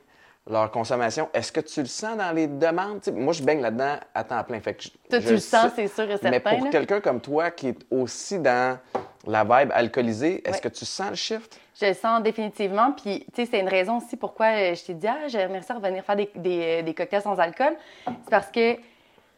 leur 0.49 0.71
consommation. 0.71 1.29
Est-ce 1.33 1.51
que 1.51 1.61
tu 1.61 1.81
le 1.81 1.87
sens 1.87 2.17
dans 2.17 2.33
les 2.33 2.47
demandes? 2.47 3.01
moi, 3.15 3.33
je 3.33 3.43
baigne 3.43 3.61
là-dedans 3.61 3.97
à 4.15 4.25
temps 4.25 4.45
plein. 4.45 4.61
Fait 4.61 4.75
que 4.75 4.85
toi, 5.11 5.21
tu 5.21 5.31
le 5.31 5.39
sens, 5.39 5.73
c'est 5.75 5.89
sûr 5.89 6.05
et 6.05 6.19
certain. 6.19 6.31
Mais 6.31 6.41
pour 6.41 6.71
quelqu'un 6.71 7.01
comme 7.01 7.21
toi 7.21 7.51
qui 7.51 7.69
est 7.69 7.79
aussi 7.91 8.39
dans 8.39 8.79
la 9.27 9.43
vibe 9.43 9.71
alcoolisée, 9.73 10.47
est-ce 10.47 10.61
que 10.61 10.69
tu 10.69 10.85
sens 10.85 11.11
le 11.11 11.17
shift? 11.17 11.59
Je 11.81 11.87
le 11.87 11.95
sens 11.95 12.23
définitivement. 12.23 12.93
Puis, 12.93 13.25
tu 13.35 13.45
sais, 13.45 13.47
c'est 13.51 13.61
une 13.61 13.69
raison 13.69 13.99
aussi 13.99 14.17
pourquoi 14.17 14.47
euh, 14.47 14.75
je 14.75 14.85
t'ai 14.85 14.95
dit, 14.95 15.09
ah, 15.09 15.27
j'aimerais 15.29 15.63
ça 15.63 15.75
revenir 15.75 16.05
faire 16.05 16.17
des, 16.17 16.31
des, 16.37 16.83
des 16.83 16.95
cocktails 16.95 17.23
sans 17.23 17.39
alcool. 17.41 17.75
C'est 18.07 18.31
parce 18.31 18.51
que, 18.51 18.75
euh, 18.75 18.77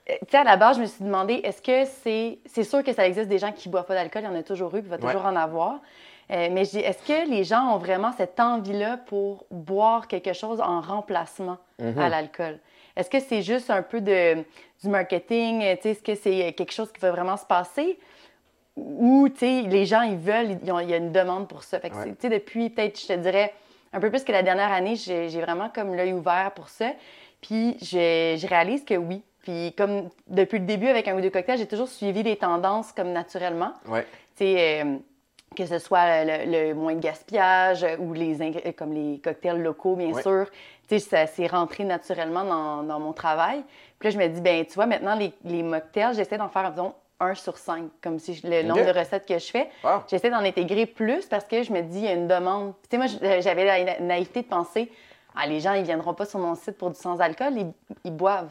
tu 0.08 0.16
sais, 0.30 0.36
à 0.36 0.44
la 0.44 0.56
base, 0.56 0.76
je 0.76 0.82
me 0.82 0.86
suis 0.86 1.02
demandé, 1.04 1.34
est-ce 1.44 1.62
que 1.62 1.84
c'est. 2.02 2.38
C'est 2.46 2.64
sûr 2.64 2.82
que 2.84 2.92
ça 2.92 3.06
existe 3.06 3.28
des 3.28 3.38
gens 3.38 3.52
qui 3.52 3.68
ne 3.68 3.72
boivent 3.72 3.86
pas 3.86 3.94
d'alcool, 3.94 4.22
il 4.22 4.26
y 4.26 4.28
en 4.28 4.38
a 4.38 4.42
toujours 4.42 4.68
eu, 4.74 4.80
puis 4.82 4.88
il 4.88 4.90
va 4.90 4.98
toujours 4.98 5.24
en 5.26 5.34
avoir. 5.36 5.80
Euh, 6.30 6.48
mais 6.50 6.64
je 6.64 6.70
dis, 6.70 6.78
est-ce 6.80 7.02
que 7.06 7.28
les 7.30 7.44
gens 7.44 7.74
ont 7.74 7.78
vraiment 7.78 8.12
cette 8.12 8.38
envie-là 8.40 8.96
pour 9.06 9.44
boire 9.50 10.08
quelque 10.08 10.32
chose 10.32 10.60
en 10.60 10.80
remplacement 10.80 11.58
Mhm. 11.78 11.98
à 11.98 12.08
l'alcool? 12.08 12.58
Est-ce 12.96 13.08
que 13.10 13.20
c'est 13.20 13.42
juste 13.42 13.70
un 13.70 13.82
peu 13.82 14.00
de, 14.00 14.34
du 14.82 14.88
marketing? 14.88 15.60
tu 15.76 15.82
sais, 15.82 15.90
Est-ce 15.90 16.02
que 16.02 16.14
c'est 16.14 16.52
quelque 16.54 16.72
chose 16.72 16.90
qui 16.92 17.00
va 17.00 17.10
vraiment 17.12 17.36
se 17.36 17.44
passer? 17.46 17.98
Sais, 19.36 19.62
les 19.62 19.84
gens, 19.86 20.02
ils 20.02 20.16
veulent, 20.16 20.58
ils 20.64 20.72
ont- 20.72 20.80
il 20.80 20.88
y 20.90 20.94
a 20.94 20.96
une 20.96 21.12
demande 21.12 21.48
pour 21.48 21.62
ça. 21.62 21.78
Fait 21.80 21.90
que, 21.90 21.96
Ouais. 21.96 22.30
depuis, 22.30 22.70
peut-être, 22.70 22.98
je 23.00 23.06
te 23.06 23.12
dirais, 23.14 23.52
un 23.92 24.00
peu 24.00 24.08
plus 24.10 24.24
que 24.24 24.32
la 24.32 24.42
dernière 24.42 24.72
année, 24.72 24.96
j'ai 24.96 25.40
vraiment 25.40 25.68
comme 25.74 25.94
l'œil 25.94 26.12
ouvert 26.12 26.52
pour 26.54 26.68
ça. 26.68 26.86
Puis, 27.42 27.76
je, 27.82 28.36
je 28.38 28.46
réalise 28.46 28.84
que 28.84 28.94
oui. 28.94 29.22
Puis, 29.42 29.74
comme 29.76 30.08
depuis 30.26 30.58
le 30.58 30.64
début 30.64 30.88
avec 30.88 31.06
un 31.08 31.16
ou 31.16 31.20
deux 31.20 31.30
cocktails, 31.30 31.58
j'ai 31.58 31.66
toujours 31.66 31.88
suivi 31.88 32.22
les 32.22 32.36
tendances 32.36 32.92
comme 32.92 33.12
naturellement. 33.12 33.72
Ouais. 33.88 34.06
Euh, 34.40 34.96
que 35.56 35.64
ce 35.64 35.78
soit 35.78 36.24
le, 36.24 36.68
le 36.68 36.74
moins 36.74 36.94
de 36.94 37.00
gaspillage 37.00 37.82
euh, 37.84 37.96
ou 37.98 38.12
les 38.12 38.38
ingr- 38.40 38.74
comme 38.74 38.92
les 38.92 39.18
cocktails 39.20 39.62
locaux, 39.62 39.96
bien 39.96 40.12
Ouais. 40.12 40.20
sûr. 40.22 40.46
Tu 40.88 40.98
sais, 40.98 41.08
ça 41.08 41.26
s'est 41.26 41.46
rentré 41.46 41.84
naturellement 41.84 42.44
dans, 42.44 42.82
dans 42.82 43.00
mon 43.00 43.12
travail. 43.12 43.62
Puis 43.98 44.08
là, 44.08 44.10
je 44.10 44.18
me 44.18 44.26
dis, 44.28 44.40
ben 44.40 44.64
tu 44.66 44.74
vois, 44.74 44.86
maintenant, 44.86 45.14
les, 45.16 45.32
les 45.44 45.62
mocktails, 45.62 46.14
j'essaie 46.14 46.36
d'en 46.36 46.48
faire, 46.48 46.70
disons, 46.72 46.92
un 47.20 47.34
sur 47.34 47.56
cinq, 47.56 47.84
comme 48.02 48.18
si 48.18 48.34
je- 48.34 48.46
le 48.46 48.62
nombre 48.62 48.84
de 48.84 48.98
recettes 48.98 49.26
que 49.26 49.38
je 49.38 49.46
fais. 49.50 49.68
Wow. 49.82 50.02
J'essaie 50.08 50.30
d'en 50.30 50.44
intégrer 50.44 50.86
plus 50.86 51.26
parce 51.26 51.44
que 51.44 51.62
je 51.62 51.72
me 51.72 51.80
dis, 51.82 51.98
il 51.98 52.04
y 52.04 52.08
a 52.08 52.12
une 52.12 52.28
demande. 52.28 52.74
Tu 52.82 52.88
sais, 52.90 52.96
moi, 52.98 53.06
je- 53.06 53.40
j'avais 53.40 53.64
la 53.64 53.84
na- 53.84 54.00
naïveté 54.00 54.42
de 54.42 54.46
penser, 54.48 54.90
ah, 55.34 55.46
les 55.46 55.60
gens, 55.60 55.72
ils 55.72 55.84
viendront 55.84 56.14
pas 56.14 56.26
sur 56.26 56.38
mon 56.38 56.54
site 56.54 56.76
pour 56.76 56.90
du 56.90 56.96
sans-alcool, 56.98 57.54
ils, 57.56 57.72
ils 58.04 58.12
boivent. 58.14 58.50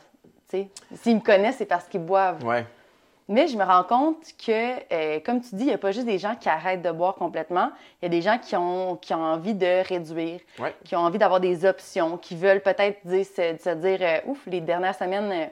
Tu 0.49 0.57
sais, 0.57 0.69
s'ils 0.95 1.15
me 1.15 1.21
connaissent, 1.21 1.57
c'est 1.57 1.65
parce 1.65 1.85
qu'ils 1.85 2.01
boivent. 2.03 2.43
Ouais. 2.43 2.65
Mais 3.27 3.47
je 3.47 3.57
me 3.57 3.63
rends 3.63 3.83
compte 3.83 4.17
que, 4.43 4.75
euh, 4.93 5.19
comme 5.25 5.41
tu 5.41 5.55
dis, 5.55 5.63
il 5.63 5.67
n'y 5.67 5.73
a 5.73 5.79
pas 5.79 5.91
juste 5.91 6.05
des 6.05 6.19
gens 6.19 6.35
qui 6.35 6.47
arrêtent 6.47 6.83
de 6.83 6.91
boire 6.91 7.15
complètement. 7.15 7.69
Il 8.01 8.05
y 8.05 8.07
a 8.07 8.09
des 8.09 8.21
gens 8.21 8.37
qui 8.37 8.55
ont, 8.55 8.97
qui 8.97 9.13
ont 9.15 9.23
envie 9.23 9.55
de 9.55 9.87
réduire, 9.87 10.39
Ouais. 10.59 10.75
qui 10.83 10.95
ont 10.95 10.99
envie 10.99 11.17
d'avoir 11.17 11.39
des 11.39 11.65
options, 11.65 12.17
qui 12.17 12.35
veulent 12.35 12.61
peut-être 12.61 12.99
dire- 13.05 13.25
se, 13.25 13.55
se 13.63 13.69
dire 13.75 13.97
euh, 14.01 14.19
Ouf, 14.27 14.39
les 14.45 14.61
dernières 14.61 14.93
semaines, 14.95 15.31
euh, 15.31 15.45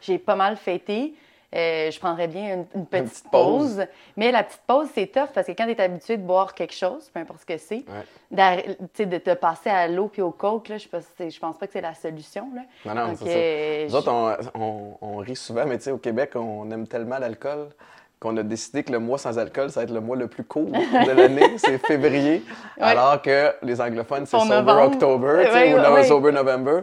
j'ai 0.00 0.18
pas 0.18 0.34
mal 0.34 0.56
fêté. 0.56 1.14
Euh, 1.54 1.90
je 1.90 1.98
prendrais 2.00 2.26
bien 2.26 2.54
une, 2.54 2.66
une 2.74 2.86
petite, 2.86 3.10
petite 3.12 3.30
pause. 3.30 3.76
pause. 3.76 3.86
Mais 4.16 4.32
la 4.32 4.42
petite 4.42 4.62
pause, 4.66 4.88
c'est 4.94 5.06
tough 5.06 5.28
parce 5.32 5.46
que 5.46 5.52
quand 5.52 5.66
tu 5.66 5.70
es 5.72 5.80
habitué 5.80 6.16
de 6.16 6.22
boire 6.22 6.52
quelque 6.54 6.74
chose, 6.74 7.08
peu 7.14 7.20
importe 7.20 7.40
ce 7.42 7.46
que 7.46 7.58
c'est, 7.58 7.84
Ouais. 8.32 8.76
de 9.06 9.18
te 9.18 9.34
passer 9.34 9.70
à 9.70 9.86
l'eau 9.88 10.08
puis 10.08 10.22
au 10.22 10.30
coke, 10.32 10.68
là, 10.68 10.78
je 10.78 10.88
pense, 10.88 11.04
je 11.18 11.38
pense 11.38 11.56
pas 11.58 11.66
que 11.66 11.72
c'est 11.72 11.80
la 11.80 11.94
solution. 11.94 12.48
Là. 12.54 12.62
Non, 12.92 13.00
non, 13.08 13.14
c'est 13.16 13.24
ça. 13.24 13.30
euh, 13.30 13.86
Nous 13.88 13.94
autres, 13.96 14.10
on, 14.12 14.60
on- 14.60 14.96
on 15.00 15.16
rit 15.18 15.36
souvent, 15.36 15.64
mais 15.66 15.78
tu 15.78 15.84
sais, 15.84 15.90
au 15.92 15.98
Québec, 15.98 16.32
on 16.34 16.70
aime 16.70 16.86
tellement 16.88 17.18
l'alcool 17.18 17.68
qu'on 18.20 18.36
a 18.38 18.42
décidé 18.42 18.82
que 18.82 18.90
le 18.92 18.98
mois 19.00 19.18
sans 19.18 19.38
alcool, 19.38 19.70
ça 19.70 19.80
va 19.80 19.84
être 19.84 19.92
le 19.92 20.00
mois 20.00 20.16
le 20.16 20.28
plus 20.28 20.44
court 20.44 20.66
de 20.70 21.10
l'année, 21.16 21.56
c'est 21.58 21.78
février, 21.78 22.42
Ouais. 22.78 22.82
alors 22.84 23.20
que 23.20 23.52
les 23.62 23.80
anglophones, 23.80 24.24
c'est 24.26 24.38
Sober 24.38 24.54
novembre. 24.54 24.82
October, 24.94 25.42
tu 25.44 25.52
sais, 25.52 25.74
Ouais, 25.74 25.74
ou 25.90 25.92
ouais. 25.94 26.04
Sober 26.04 26.32
November, 26.32 26.80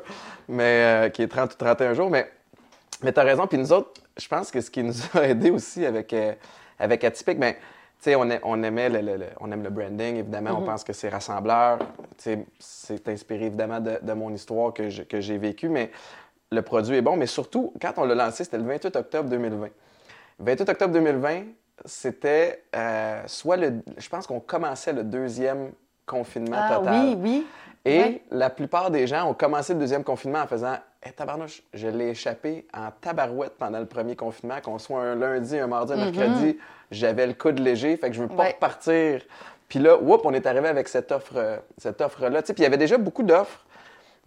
mais, 0.47 0.63
euh, 0.63 1.09
qui 1.09 1.23
est 1.23 1.27
30 1.27 1.53
ou 1.53 1.57
31 1.57 1.93
jours. 1.93 2.09
Mais, 2.09 2.29
mais 3.03 3.11
tu 3.13 3.19
as 3.19 3.23
raison. 3.23 3.47
Puis 3.47 3.57
nous 3.57 3.71
autres, 3.73 4.01
je 4.17 4.27
pense 4.27 4.51
que 4.51 4.61
ce 4.61 4.69
qui 4.71 4.83
nous 4.83 4.93
a 5.13 5.27
aidé 5.27 5.51
aussi 5.51 5.85
avec, 5.85 6.11
euh, 6.13 6.33
avec 6.79 7.03
Atypique, 7.03 7.39
ben, 7.39 7.53
tu 7.53 7.59
sais, 8.09 8.15
on, 8.15 8.63
aimait 8.63 8.89
le, 8.89 9.01
le- 9.01 9.17
le- 9.17 9.25
on 9.39 9.51
aime 9.51 9.61
le 9.63 9.69
branding, 9.69 10.15
évidemment, 10.17 10.57
on 10.57 10.63
pense 10.63 10.83
que 10.83 10.91
c'est 10.93 11.09
rassembleur. 11.09 11.77
Tu 11.79 11.85
sais, 12.17 12.45
C'est 12.59 13.07
inspiré 13.09 13.45
évidemment 13.45 13.79
de, 13.79 13.99
de 14.01 14.13
mon 14.13 14.33
histoire 14.33 14.73
que 14.73 14.89
je- 14.89 15.03
que 15.03 15.21
j'ai 15.21 15.37
vécue, 15.37 15.69
mais 15.69 15.91
le 16.51 16.61
produit 16.63 16.95
est 16.97 17.01
bon. 17.03 17.15
Mais 17.15 17.27
surtout, 17.27 17.73
quand 17.79 17.93
on 17.97 18.05
l'a 18.05 18.15
lancé, 18.15 18.43
c'était 18.43 18.57
le 18.57 18.63
28 18.63 18.95
octobre 18.95 19.29
2020. 19.29 19.67
28 20.39 20.69
octobre 20.69 20.93
2020, 20.93 21.43
c'était 21.85 22.63
euh, 22.75 23.21
soit 23.27 23.57
le. 23.57 23.81
Je 23.97 24.09
pense 24.09 24.25
qu'on 24.25 24.39
commençait 24.39 24.93
le 24.93 25.03
deuxième 25.03 25.71
confinement 26.07 26.57
Ah 26.59 26.75
total. 26.77 26.93
oui, 27.05 27.15
oui. 27.19 27.47
Et 27.85 27.99
Ouais. 27.99 28.23
la 28.31 28.49
plupart 28.49 28.91
des 28.91 29.05
gens 29.07 29.29
ont 29.29 29.33
commencé 29.33 29.73
le 29.73 29.79
deuxième 29.79 30.03
confinement 30.03 30.39
en 30.41 30.47
faisant 30.47 30.75
Hé, 31.03 31.11
tabarnouche, 31.13 31.63
je 31.73 31.87
l'ai 31.87 32.09
échappé 32.09 32.65
en 32.73 32.89
tabarouette 33.01 33.53
pendant 33.57 33.79
le 33.79 33.87
premier 33.87 34.15
confinement, 34.15 34.61
qu'on 34.63 34.77
soit 34.77 35.01
un 35.01 35.15
lundi, 35.15 35.57
un 35.57 35.65
mardi, 35.65 35.93
un 35.93 35.95
mercredi, 36.11 36.59
j'avais 36.91 37.25
le 37.25 37.33
coude 37.33 37.57
léger, 37.57 37.97
fait 37.97 38.09
que 38.09 38.15
je 38.15 38.21
veux 38.21 38.27
pas 38.27 38.33
Mhm. 38.35 38.39
Ouais. 38.41 38.51
repartir. 38.53 39.21
Puis 39.67 39.79
là, 39.79 39.97
whoop, 39.97 40.21
on 40.25 40.33
est 40.33 40.45
arrivé 40.45 40.67
avec 40.67 40.87
cette 40.87 41.11
offre, 41.11 41.63
cette 41.77 42.01
offre-là. 42.01 42.43
Puis 42.43 42.53
il 42.57 42.61
y 42.63 42.65
avait 42.65 42.77
déjà 42.77 42.97
beaucoup 42.99 43.23
d'offres 43.23 43.65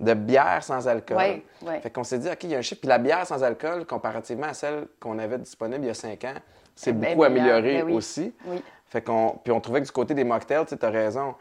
de 0.00 0.14
bière 0.14 0.64
sans 0.64 0.88
alcool. 0.88 1.16
Ouais, 1.16 1.44
ouais. 1.62 1.80
Fait 1.80 1.90
qu'on 1.90 2.02
s'est 2.02 2.18
dit, 2.18 2.28
OK, 2.28 2.42
il 2.42 2.50
y 2.50 2.54
a 2.56 2.58
un 2.58 2.62
chiffre. 2.62 2.80
Puis 2.80 2.88
la 2.88 2.98
bière 2.98 3.24
sans 3.24 3.44
alcool, 3.44 3.84
comparativement 3.87 4.48
à 4.48 4.54
celle 4.54 4.87
qu'on 4.98 5.18
avait 5.20 5.38
disponible 5.38 5.84
il 5.84 5.88
y 5.88 5.90
a 5.90 5.94
cinq 5.94 6.24
ans, 6.24 6.34
c'est 6.74 6.92
Ben, 6.92 7.10
beaucoup 7.10 7.22
amélioré 7.24 7.82
ben 7.82 7.84
oui. 7.87 7.92
aussi. 7.92 8.34
Oui. 8.46 8.60
Fait 8.88 9.02
qu'on, 9.02 9.38
puis 9.44 9.52
on 9.52 9.60
trouvait 9.60 9.80
que 9.80 9.87
du 9.87 9.92
côté 9.92 10.12
des 10.14 10.24
mocktails, 10.24 10.66
tu 10.66 10.74
as 10.84 10.90
raison. 10.90 11.37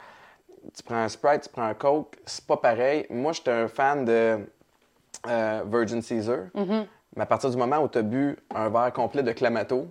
Tu 0.75 0.83
prends 0.83 0.95
un 1.03 1.09
Sprite, 1.09 1.41
tu 1.43 1.49
prends 1.49 1.63
un 1.63 1.73
Coke, 1.73 2.17
c'est 2.25 2.45
pas 2.45 2.57
pareil. 2.57 3.07
Moi, 3.09 3.31
j'étais 3.31 3.51
un 3.51 3.67
fan 3.67 4.05
de 4.05 4.39
euh, 5.27 5.63
Virgin 5.65 6.01
Caesar. 6.01 6.47
Mm-hmm. 6.55 6.86
Mais 7.15 7.23
à 7.23 7.25
partir 7.25 7.49
du 7.49 7.57
moment 7.57 7.77
où 7.79 7.88
tu 7.88 7.97
as 7.99 8.01
bu 8.01 8.38
un 8.53 8.69
verre 8.69 8.91
complet 8.93 9.23
de 9.23 9.31
Clamato, 9.31 9.88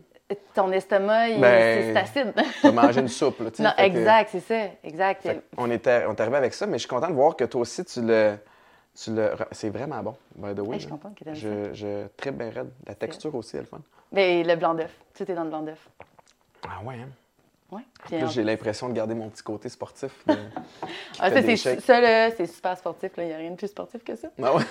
Ton 0.55 0.73
estomac, 0.73 1.29
il- 1.29 1.41
Ben, 1.41 1.95
c'est 1.95 1.97
acide. 2.01 2.33
tu 2.61 2.67
as 2.67 2.73
mangé 2.73 3.01
une 3.01 3.09
soupe. 3.09 3.39
Là, 3.41 3.51
non, 3.59 3.71
exact, 3.85 4.31
c'est 4.33 4.41
ça. 4.41 4.71
Exact. 4.83 5.29
on, 5.57 5.71
était, 5.71 6.05
on 6.09 6.13
est 6.15 6.21
arrivé 6.21 6.37
avec 6.37 6.55
ça, 6.55 6.67
mais 6.67 6.75
je 6.79 6.81
suis 6.81 6.89
content 6.89 7.09
de 7.09 7.15
voir 7.15 7.37
que 7.37 7.45
toi 7.45 7.61
aussi, 7.61 7.85
tu 7.85 8.01
le. 8.03 8.37
Tu 8.95 9.11
le 9.15 9.31
c'est 9.53 9.71
vraiment 9.71 10.03
bon, 10.03 10.15
by 10.37 10.55
the 10.55 10.59
way. 10.61 10.75
Hey, 10.75 10.81
je 10.81 10.87
suis 10.87 10.91
contente 10.91 11.15
que 11.19 11.33
je, 11.33 11.73
je 11.73 12.07
tripe 12.17 12.37
bien 12.37 12.51
raide. 12.51 12.71
La 12.87 12.95
texture 12.95 13.35
aussi, 13.35 13.57
elle 13.57 13.65
fun. 13.65 13.79
Mais 14.11 14.43
le 14.45 14.55
blanc 14.57 14.75
d'œuf. 14.75 14.95
Tout 15.17 15.31
est 15.31 15.35
dans 15.35 15.45
le 15.45 15.49
blanc 15.51 15.63
d'œuf. 15.63 15.89
Ah 16.69 16.83
ouais, 16.85 16.97
hein? 16.97 17.09
Ouais. 17.73 17.83
J'ai 18.29 18.43
l'impression 18.45 18.89
de 18.89 18.95
garder 18.95 19.15
mon 19.15 19.29
petit 19.31 19.43
côté 19.43 19.69
sportif. 19.69 20.13
Ah, 21.21 21.31
ça, 21.31 21.43
c'est 21.43 21.57
shakes. 21.57 21.81
ça, 21.83 22.01
là, 22.01 22.31
c'est 22.31 22.47
super 22.47 22.77
sportif. 22.77 23.11
Il 23.19 23.25
n'y 23.27 23.33
a 23.33 23.37
rien 23.37 23.51
de 23.51 23.57
plus 23.57 23.69
sportif 23.69 24.03
que 24.05 24.15
ça. 24.17 24.29
Ah 24.43 24.55
ouais? 24.55 24.63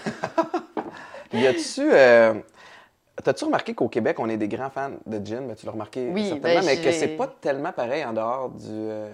y 1.34 1.48
a-tu. 1.48 1.82
euh, 1.82 2.34
T'as-tu 3.24 3.46
remarqué 3.46 3.74
qu'au 3.74 3.88
Québec, 3.88 4.18
on 4.20 4.28
est 4.30 4.38
des 4.38 4.48
grands 4.48 4.70
fans 4.70 4.92
de 5.06 5.26
gin? 5.26 5.48
Ben, 5.48 5.56
tu 5.56 5.66
l'as 5.66 5.72
remarqué 5.72 6.10
Oui, 6.12 6.30
certainement, 6.30 6.60
ben, 6.62 6.66
mais 6.66 6.78
que 6.82 6.92
c'est 6.92 7.10
pas 7.16 7.28
tellement 7.28 7.72
pareil 7.72 8.04
en 8.04 8.14
dehors 8.14 8.50
du. 8.50 8.66
euh, 8.70 9.10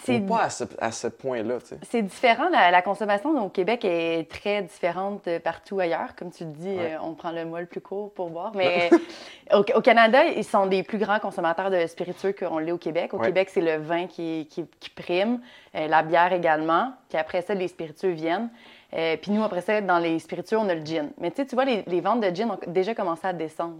C'est 0.00 0.20
pas 0.20 0.42
à 0.42 0.50
ce, 0.50 0.64
à 0.80 0.92
ce 0.92 1.06
point-là, 1.08 1.54
c'est 1.82 2.02
différent. 2.02 2.48
La, 2.50 2.70
la 2.70 2.82
consommation 2.82 3.30
au 3.42 3.48
Québec 3.48 3.84
est 3.86 4.30
très 4.30 4.60
différente 4.62 5.24
de 5.26 5.38
partout 5.38 5.80
ailleurs. 5.80 6.14
Comme 6.14 6.30
tu 6.30 6.44
le 6.44 6.50
dis, 6.50 6.68
Ouais. 6.76 6.92
euh, 6.94 6.98
on 7.02 7.14
prend 7.14 7.30
le 7.32 7.44
mois 7.46 7.60
le 7.60 7.66
plus 7.66 7.80
court 7.80 8.12
pour 8.12 8.28
boire. 8.28 8.52
Mais 8.54 8.90
au, 9.52 9.60
au 9.74 9.80
Canada, 9.80 10.24
ils 10.24 10.44
sont 10.44 10.66
des 10.66 10.82
plus 10.82 10.98
grands 10.98 11.18
consommateurs 11.18 11.70
de 11.70 11.86
spiritueux 11.86 12.34
qu'on 12.38 12.58
l'est 12.58 12.70
au 12.70 12.76
Québec. 12.78 13.14
Au 13.14 13.18
Ouais. 13.18 13.26
Québec, 13.28 13.48
c'est 13.50 13.62
le 13.62 13.76
vin 13.78 14.06
qui, 14.06 14.46
qui- 14.50 14.66
qui 14.78 14.90
prime, 14.90 15.40
euh, 15.74 15.88
la 15.88 16.02
bière 16.02 16.32
également. 16.34 16.92
Puis 17.08 17.16
après 17.18 17.40
ça, 17.40 17.54
les 17.54 17.68
spiritueux 17.68 18.10
viennent. 18.10 18.50
Euh, 18.94 19.16
puis 19.16 19.32
nous, 19.32 19.42
après 19.42 19.62
ça, 19.62 19.80
dans 19.80 19.98
les 19.98 20.18
spiritueux, 20.18 20.58
on 20.58 20.68
a 20.68 20.74
le 20.74 20.84
gin. 20.84 21.08
Mais 21.18 21.30
tu 21.30 21.44
vois, 21.54 21.64
les, 21.64 21.82
les 21.86 22.00
ventes 22.02 22.20
de 22.20 22.34
gin 22.34 22.50
ont 22.50 22.58
déjà 22.66 22.94
commencé 22.94 23.26
à 23.26 23.32
descendre. 23.32 23.78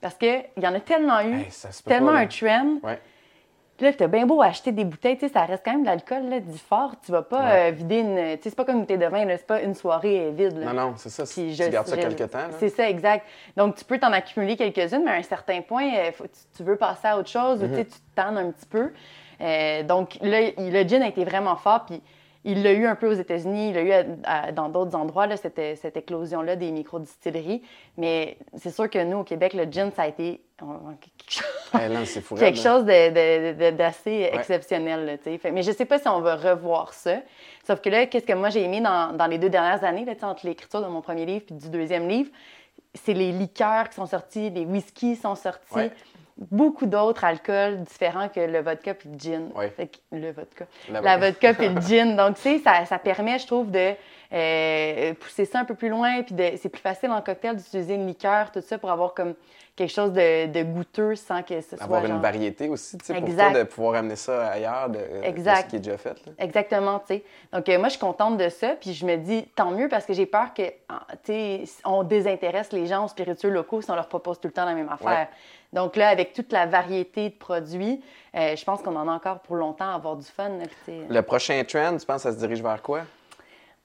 Parce 0.00 0.14
qu'il 0.14 0.42
y 0.56 0.66
en 0.66 0.74
a 0.74 0.80
tellement 0.80 1.20
eu, 1.20 1.34
Hey, 1.40 1.48
tellement 1.86 2.12
pas, 2.12 2.18
un 2.18 2.26
trend. 2.26 2.66
Ouais. 2.82 2.98
Puis 3.78 3.86
là, 3.86 3.92
t'as 3.94 4.06
bien 4.06 4.26
beau 4.26 4.42
acheter 4.42 4.70
des 4.70 4.84
bouteilles, 4.84 5.16
tu 5.18 5.26
sais, 5.26 5.32
ça 5.32 5.44
reste 5.44 5.62
quand 5.64 5.72
même 5.72 5.82
de 5.82 5.86
l'alcool, 5.86 6.28
là, 6.28 6.40
du 6.40 6.58
fort. 6.58 6.92
Tu 7.04 7.10
vas 7.10 7.22
pas 7.22 7.40
Ouais. 7.42 7.68
euh, 7.68 7.70
vider 7.72 7.98
une. 8.00 8.16
Tu 8.36 8.42
sais, 8.44 8.50
c'est 8.50 8.54
pas 8.54 8.64
comme 8.64 8.74
une 8.76 8.80
bouteille 8.82 8.98
de 8.98 9.06
vin, 9.06 9.24
là, 9.24 9.36
c'est 9.38 9.46
pas 9.46 9.62
une 9.62 9.74
soirée 9.74 10.26
euh, 10.26 10.30
vide. 10.30 10.58
Là. 10.58 10.72
Non, 10.72 10.88
non, 10.88 10.94
c'est 10.96 11.08
ça. 11.08 11.24
Puis 11.24 11.54
tu 11.56 11.62
je- 11.64 11.68
gardes 11.70 11.86
ça 11.86 11.96
je- 11.96 12.00
quelque 12.02 12.24
temps. 12.24 12.38
là. 12.38 12.50
C'est 12.58 12.68
ça, 12.68 12.88
exact. 12.88 13.26
Donc, 13.56 13.74
tu 13.76 13.84
peux 13.84 13.98
t'en 13.98 14.12
accumuler 14.12 14.56
quelques-unes, 14.56 15.02
mais 15.04 15.10
à 15.12 15.14
un 15.14 15.22
certain 15.22 15.62
point, 15.62 15.88
euh, 15.96 16.12
faut- 16.12 16.26
tu, 16.56 16.62
veux 16.62 16.76
passer 16.76 17.08
à 17.08 17.18
autre 17.18 17.30
chose 17.30 17.62
ou 17.62 17.66
tu 17.68 17.84
tu 17.84 17.90
te 17.90 17.96
tannes 18.14 18.36
un 18.38 18.50
petit 18.50 18.66
peu. 18.66 18.92
Euh, 19.40 19.82
donc, 19.82 20.18
là, 20.20 20.40
le 20.58 20.86
gin 20.86 21.02
a 21.02 21.08
été 21.08 21.24
vraiment 21.24 21.56
fort, 21.56 21.84
puis 21.86 22.00
il 22.44 22.62
l'a 22.62 22.72
eu 22.72 22.86
un 22.86 22.94
peu 22.96 23.08
aux 23.08 23.12
États-Unis, 23.14 23.68
il 23.70 23.74
l'a 23.74 23.82
eu 23.82 23.92
à- 23.92 24.04
à- 24.24 24.52
dans 24.52 24.68
d'autres 24.68 24.96
endroits, 24.96 25.26
là, 25.26 25.36
cette, 25.36 25.60
cette 25.76 25.96
éclosion-là 25.96 26.56
des 26.56 26.70
micro-distilleries. 26.72 27.62
Mais 27.96 28.36
c'est 28.56 28.70
sûr 28.74 28.90
que 28.90 29.02
nous, 29.04 29.18
au 29.18 29.24
Québec, 29.24 29.54
le 29.54 29.64
gin, 29.70 29.90
ça 29.92 30.02
a 30.02 30.08
été 30.08 30.40
quelque 32.40 32.56
chose 32.62 32.84
d'assez 33.76 34.30
exceptionnel. 34.32 35.06
là. 35.06 35.38
Fait- 35.38 35.50
mais 35.50 35.62
je 35.62 35.72
sais 35.72 35.84
pas 35.84 35.98
si 35.98 36.08
on 36.08 36.20
va 36.20 36.36
revoir 36.36 36.92
ça. 36.92 37.16
Sauf 37.66 37.80
que 37.80 37.88
là, 37.88 38.06
qu'est-ce 38.06 38.26
que 38.26 38.32
moi 38.32 38.50
j'ai 38.50 38.62
aimé 38.62 38.80
dans, 38.80 39.16
dans 39.16 39.26
les 39.26 39.38
deux 39.38 39.48
dernières 39.50 39.82
années, 39.84 40.04
là, 40.04 40.12
entre 40.22 40.46
l'écriture 40.46 40.80
de 40.82 40.86
mon 40.88 41.00
premier 41.00 41.26
livre 41.26 41.44
et 41.50 41.54
du 41.54 41.70
deuxième 41.70 42.08
livre, 42.08 42.30
c'est 42.94 43.14
les 43.14 43.32
liqueurs 43.32 43.88
qui 43.88 43.94
sont 43.94 44.06
sortis, 44.06 44.50
les 44.50 44.64
whiskies 44.64 45.16
sont 45.16 45.34
sortis. 45.34 45.74
Ouais. 45.74 45.90
Beaucoup 46.50 46.86
d'autres 46.86 47.24
alcools 47.24 47.82
différents 47.84 48.28
que 48.28 48.40
le 48.40 48.60
vodka 48.60 48.94
puis 48.94 49.08
le 49.10 49.18
gin. 49.18 49.50
Ouais. 49.54 49.68
Fait 49.70 49.86
que- 49.88 49.98
le 50.16 50.32
vodka. 50.32 50.66
La 50.90 51.16
vodka 51.18 51.54
puis 51.54 51.68
le 51.68 51.80
gin. 51.88 52.16
Donc, 52.16 52.36
tu 52.36 52.42
sais, 52.42 52.58
ça, 52.58 52.84
ça 52.86 52.98
permet, 52.98 53.38
je 53.38 53.46
trouve, 53.46 53.70
de 53.70 53.92
euh, 54.32 55.14
pousser 55.14 55.44
ça 55.44 55.60
un 55.60 55.64
peu 55.64 55.74
plus 55.74 55.88
loin. 55.88 56.22
Puis 56.22 56.34
c'est 56.60 56.68
plus 56.68 56.80
facile 56.80 57.10
en 57.10 57.20
cocktail 57.20 57.56
d'utiliser 57.56 57.94
une 57.94 58.06
liqueur, 58.06 58.50
tout 58.50 58.60
ça, 58.60 58.78
pour 58.78 58.90
avoir 58.90 59.14
comme 59.14 59.34
quelque 59.74 59.90
chose 59.90 60.12
de, 60.12 60.62
goûteux 60.62 61.16
sans 61.16 61.42
que 61.42 61.60
ce 61.60 61.76
soit. 61.76 61.84
Avoir 61.84 62.04
une 62.04 62.20
variété 62.20 62.68
aussi, 62.68 62.98
tu 62.98 63.06
sais, 63.06 63.14
pour 63.14 63.34
toi, 63.34 63.50
de 63.50 63.62
pouvoir 63.64 63.94
amener 63.96 64.16
ça 64.16 64.48
ailleurs 64.48 64.90
de, 64.90 64.98
ce 64.98 65.66
qui 65.66 65.76
est 65.76 65.80
déjà 65.80 65.96
fait. 65.96 66.16
Exactement, 66.38 66.98
tu 67.00 67.14
sais. 67.14 67.24
Donc, 67.52 67.68
euh, 67.68 67.78
moi, 67.78 67.88
je 67.88 67.92
suis 67.92 68.00
contente 68.00 68.36
de 68.36 68.48
ça. 68.48 68.74
Puis 68.80 68.92
je 68.92 69.06
me 69.06 69.16
dis, 69.16 69.44
tant 69.54 69.70
mieux, 69.70 69.88
parce 69.88 70.04
que 70.04 70.12
j'ai 70.12 70.26
peur 70.26 70.52
que, 70.54 70.62
ah, 70.88 71.06
tu 71.24 71.32
sais, 71.32 71.64
on 71.84 72.02
désintéresse 72.02 72.72
les 72.72 72.86
gens 72.86 73.04
aux 73.04 73.08
spiritueux 73.08 73.50
locaux 73.50 73.80
si 73.80 73.90
on 73.90 73.94
leur 73.94 74.08
propose 74.08 74.40
tout 74.40 74.48
le 74.48 74.52
temps 74.52 74.64
la 74.64 74.74
même 74.74 74.90
affaire. 74.90 75.28
Donc 75.72 75.96
là, 75.96 76.08
avec 76.08 76.34
toute 76.34 76.52
la 76.52 76.66
variété 76.66 77.30
de 77.30 77.34
produits, 77.34 78.02
euh, 78.34 78.54
je 78.54 78.64
pense 78.64 78.82
qu'on 78.82 78.94
en 78.94 79.08
a 79.08 79.12
encore 79.12 79.40
pour 79.40 79.56
longtemps 79.56 79.90
à 79.90 79.94
avoir 79.94 80.16
du 80.16 80.26
fun. 80.26 80.50
Le 80.86 81.20
prochain 81.22 81.62
trend, 81.64 81.96
tu 81.96 82.04
penses, 82.04 82.22
ça 82.22 82.32
se 82.32 82.36
dirige 82.36 82.62
vers 82.62 82.82
quoi? 82.82 83.02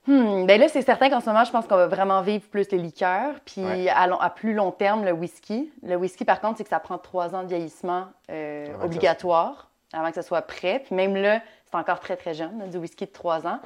Hmm, 0.07 0.45
ben 0.45 0.59
là, 0.59 0.69
c'est 0.69 0.81
certain 0.81 1.09
qu'en 1.09 1.19
ce 1.19 1.25
moment, 1.25 1.43
je 1.43 1.51
pense 1.51 1.67
qu'on 1.67 1.75
va 1.75 1.87
vraiment 1.87 2.21
vivre 2.21 2.45
plus 2.49 2.71
les 2.71 2.77
liqueurs, 2.77 3.35
puis 3.45 3.89
à, 3.89 4.29
plus 4.29 4.53
long 4.53 4.71
terme, 4.71 5.03
le 5.03 5.11
whisky. 5.11 5.71
Le 5.83 5.95
whisky, 5.97 6.23
par 6.23 6.39
contre, 6.39 6.57
c'est 6.57 6.63
que 6.63 6.69
ça 6.69 6.79
prend 6.79 6.97
trois 6.97 7.35
ans 7.35 7.43
de 7.43 7.49
vieillissement 7.49 8.05
euh, 8.31 8.67
obligatoire 8.81 9.69
avant 9.93 10.09
que 10.09 10.15
ça 10.15 10.21
soit 10.21 10.41
prêt. 10.41 10.81
Puis 10.85 10.95
même 10.95 11.15
là, 11.15 11.41
c'est 11.69 11.77
encore 11.77 11.99
très, 11.99 12.15
très 12.15 12.33
jeune, 12.33 12.69
du 12.69 12.77
whisky 12.77 13.05
de 13.05 13.11
trois 13.11 13.45
ans. 13.45 13.59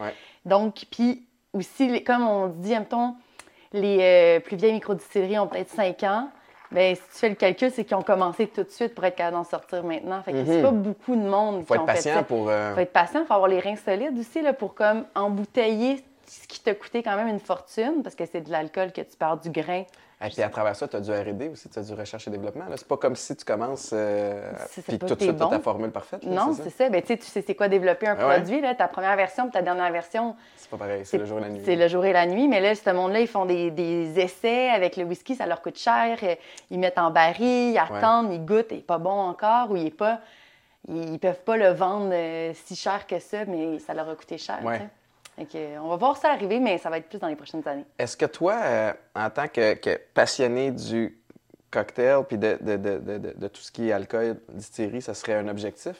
Donc, 0.45 0.85
puis 0.91 1.27
aussi, 1.53 2.03
comme 2.03 2.27
on 2.27 2.47
dit, 2.47 2.73
temps, 2.89 3.17
les 3.73 3.99
euh, 4.01 4.39
plus 4.39 4.57
vieilles 4.57 4.73
microdistilleries 4.73 5.39
ont 5.39 5.47
peut-être 5.47 5.69
cinq 5.69 6.03
ans. 6.03 6.29
Bien, 6.71 6.95
si 6.95 7.01
tu 7.01 7.17
fais 7.17 7.29
le 7.29 7.35
calcul, 7.35 7.69
c'est 7.69 7.83
qu'ils 7.83 7.97
ont 7.97 8.01
commencé 8.01 8.47
tout 8.47 8.63
de 8.63 8.69
suite 8.69 8.95
pour 8.95 9.03
être 9.03 9.17
capable 9.17 9.35
d'en 9.35 9.43
sortir 9.43 9.83
maintenant. 9.83 10.21
Fait 10.23 10.31
que 10.31 10.45
c'est 10.45 10.57
mhm. 10.57 10.63
pas 10.63 10.71
beaucoup 10.71 11.15
de 11.15 11.21
monde 11.21 11.65
faut 11.65 11.73
qui 11.73 11.79
être 11.79 11.85
patient 11.85 12.23
Pour, 12.23 12.49
euh, 12.49 12.73
Faut 12.73 12.79
être 12.79 12.93
patient, 12.93 13.25
faut 13.25 13.33
avoir 13.33 13.49
les 13.49 13.59
reins 13.59 13.75
solides 13.75 14.17
aussi 14.17 14.41
là, 14.41 14.53
pour 14.53 14.73
comme 14.73 15.05
embouteiller 15.13 16.01
ce 16.31 16.47
qui 16.47 16.61
t'a 16.61 16.73
coûté 16.73 17.03
quand 17.03 17.17
même 17.17 17.27
une 17.27 17.41
fortune, 17.41 18.03
parce 18.03 18.15
que 18.15 18.25
c'est 18.25 18.41
de 18.41 18.51
l'alcool 18.51 18.93
que 18.93 19.01
tu 19.01 19.17
perds 19.17 19.37
du 19.37 19.49
grain. 19.49 19.83
Et 20.23 20.29
puis 20.29 20.41
à 20.43 20.49
travers 20.49 20.75
ça, 20.75 20.87
tu 20.87 20.95
as 20.95 21.01
du 21.01 21.11
R&D 21.11 21.49
aussi, 21.49 21.67
tu 21.67 21.77
as 21.77 21.81
du 21.81 21.93
recherche 21.93 22.27
et 22.27 22.31
développement. 22.31 22.65
C'est 22.75 22.87
pas 22.87 22.95
comme 22.95 23.15
si 23.15 23.35
tu 23.35 23.43
commences 23.43 23.89
euh, 23.91 24.51
puis 24.87 24.99
tout 24.99 25.07
de 25.15 25.21
suite 25.21 25.35
tu 25.35 25.43
as 25.43 25.47
ta 25.47 25.59
formule 25.59 25.91
parfaite. 25.91 26.23
non, 26.23 26.53
c'est 26.53 26.69
ça? 26.69 26.89
Ben, 26.89 27.01
tu 27.01 27.17
sais 27.19 27.41
c'est 27.41 27.55
quoi 27.55 27.67
développer 27.67 28.07
un 28.07 28.15
produit. 28.15 28.61
Là, 28.61 28.75
ta 28.75 28.87
première 28.87 29.15
version 29.17 29.49
ta 29.49 29.61
dernière 29.61 29.91
version. 29.91 30.35
C'est 30.55 30.69
pas 30.69 30.77
pareil, 30.77 31.01
c'est 31.05 31.17
le 31.17 31.25
jour 31.25 31.39
et 31.39 31.41
la 31.41 31.49
nuit. 31.49 31.61
C'est 31.65 31.75
le 31.75 31.87
jour 31.87 32.05
et 32.05 32.13
la 32.13 32.25
nuit. 32.27 32.47
Mais 32.47 32.61
là, 32.61 32.75
ce 32.75 32.89
monde-là, 32.91 33.19
ils 33.19 33.27
font 33.27 33.45
des, 33.45 33.71
des, 33.71 34.19
essais 34.19 34.69
avec 34.69 34.95
le 34.95 35.03
whisky, 35.03 35.35
ça 35.35 35.47
leur 35.47 35.61
coûte 35.61 35.77
cher. 35.77 36.17
Ils 36.69 36.79
mettent 36.79 36.99
en 36.99 37.09
baril, 37.09 37.71
ils 37.73 37.79
attendent, 37.79 38.31
ils 38.31 38.45
goûtent, 38.45 38.67
il 38.69 38.77
n'est 38.77 38.83
pas 38.83 38.99
bon 38.99 39.09
encore 39.09 39.71
ou 39.71 39.75
il 39.75 39.87
est 39.87 39.91
pas. 39.91 40.19
Ils 40.87 41.19
peuvent 41.19 41.43
pas 41.43 41.57
le 41.57 41.69
vendre 41.69 42.11
euh, 42.13 42.53
si 42.53 42.75
cher 42.75 43.05
que 43.05 43.19
ça, 43.19 43.45
mais 43.45 43.79
ça 43.79 43.93
leur 43.93 44.07
a 44.07 44.15
coûté 44.15 44.37
cher 44.37 44.59
on 45.37 45.87
va 45.87 45.95
voir 45.95 46.17
ça 46.17 46.31
arriver, 46.31 46.59
mais 46.59 46.77
ça 46.77 46.89
va 46.89 46.97
être 46.97 47.07
plus 47.07 47.19
dans 47.19 47.27
les 47.27 47.35
prochaines 47.35 47.67
années. 47.67 47.85
Est-ce 47.97 48.17
que 48.17 48.25
toi, 48.25 48.55
euh, 48.63 48.93
en 49.15 49.29
tant 49.29 49.47
que, 49.47 49.97
passionné 50.13 50.71
du 50.71 51.17
cocktail 51.69 52.23
puis 52.27 52.37
de, 52.37 53.47
tout 53.47 53.61
ce 53.61 53.71
qui 53.71 53.89
est 53.89 53.91
alcool, 53.91 54.39
distillerie, 54.49 55.01
ça 55.01 55.13
serait 55.13 55.35
un 55.35 55.47
objectif? 55.47 55.95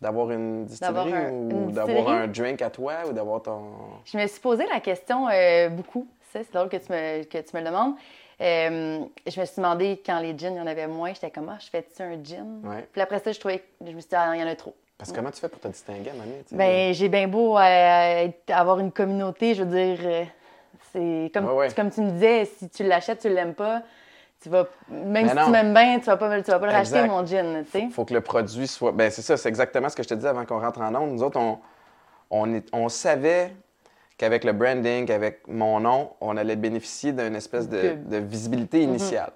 D'avoir 0.00 0.30
une 0.30 0.64
distillerie 0.64 1.30
ou 1.32 1.72
d'avoir 1.72 2.08
un 2.10 2.28
drink 2.28 2.62
à 2.62 2.70
toi 2.70 2.94
ou 3.08 3.12
d'avoir 3.12 3.42
ton. 3.42 3.62
Je 4.04 4.16
me 4.16 4.26
suis 4.28 4.38
posé 4.38 4.64
la 4.72 4.78
question 4.78 5.28
euh, 5.28 5.70
beaucoup. 5.70 6.06
C'est 6.32 6.52
drôle 6.52 6.68
que 6.68 6.76
tu 6.76 6.92
me, 6.92 7.24
que 7.24 7.38
tu 7.38 7.56
me 7.56 7.60
le 7.60 7.66
demandes. 7.66 7.94
Euh, 8.40 9.00
je 9.26 9.40
me 9.40 9.44
suis 9.44 9.56
demandé 9.56 10.00
quand 10.04 10.20
les 10.20 10.38
gins, 10.38 10.50
il 10.50 10.58
y 10.58 10.60
en 10.60 10.66
avait 10.66 10.86
moins, 10.86 11.12
j'étais 11.12 11.30
comme, 11.30 11.48
ah, 11.48 11.58
je 11.58 11.68
fais-tu 11.68 12.02
un 12.02 12.22
gin? 12.22 12.62
Puis 12.92 13.00
après 13.00 13.18
ça, 13.18 13.32
je 13.32 13.40
trouvais, 13.40 13.64
je 13.80 13.90
me 13.90 14.00
suis 14.00 14.08
dit, 14.08 14.14
ah, 14.14 14.36
il 14.36 14.40
y 14.40 14.44
en 14.44 14.46
a 14.46 14.54
trop. 14.54 14.74
Parce 14.98 15.12
que 15.12 15.16
comment 15.16 15.30
tu 15.30 15.40
fais 15.40 15.48
pour 15.48 15.60
te 15.60 15.68
distinguer, 15.68 16.10
Ben, 16.50 16.92
j'ai 16.92 17.08
bien 17.08 17.28
beau 17.28 17.56
euh, 17.56 18.28
avoir 18.48 18.80
une 18.80 18.90
communauté, 18.90 19.54
je 19.54 19.62
veux 19.62 19.70
dire, 19.70 19.98
euh, 20.02 20.24
c'est 20.92 21.30
comme, 21.32 21.46
comme 21.76 21.90
tu 21.90 22.00
me 22.00 22.10
disais, 22.10 22.46
si 22.46 22.68
tu 22.68 22.82
l'achètes, 22.82 23.20
tu 23.20 23.28
l'aimes 23.28 23.54
pas, 23.54 23.82
tu 24.42 24.48
vas, 24.48 24.66
même 24.90 25.28
si 25.28 25.36
tu 25.36 25.50
m'aimes 25.50 25.72
bien, 25.72 26.00
tu 26.00 26.06
vas 26.06 26.16
pas, 26.16 26.42
tu 26.42 26.50
vas 26.50 26.58
pas 26.58 26.66
le 26.66 26.72
racheter, 26.72 27.06
mon 27.06 27.24
gin, 27.24 27.64
tu 27.64 27.70
sais. 27.70 27.88
faut 27.92 28.04
que 28.04 28.12
le 28.12 28.20
produit 28.20 28.66
soit... 28.66 28.90
Ben, 28.90 29.08
c'est 29.08 29.22
ça, 29.22 29.36
c'est 29.36 29.48
exactement 29.48 29.88
ce 29.88 29.94
que 29.94 30.02
je 30.02 30.08
te 30.08 30.14
disais 30.14 30.28
avant 30.28 30.44
qu'on 30.44 30.58
rentre 30.58 30.80
en 30.80 30.92
onde. 30.96 31.12
Nous 31.12 31.22
autres, 31.22 31.38
on, 31.38 31.60
on, 32.30 32.52
est, 32.52 32.66
on 32.72 32.88
savait 32.88 33.52
qu'avec 34.16 34.42
le 34.42 34.52
branding, 34.52 35.06
qu'avec 35.06 35.46
mon 35.46 35.78
nom, 35.78 36.10
on 36.20 36.36
allait 36.36 36.56
bénéficier 36.56 37.12
d'une 37.12 37.36
espèce 37.36 37.68
de, 37.68 37.94
de 38.04 38.16
visibilité 38.16 38.78
mhm. 38.78 38.94
initiale. 38.94 39.30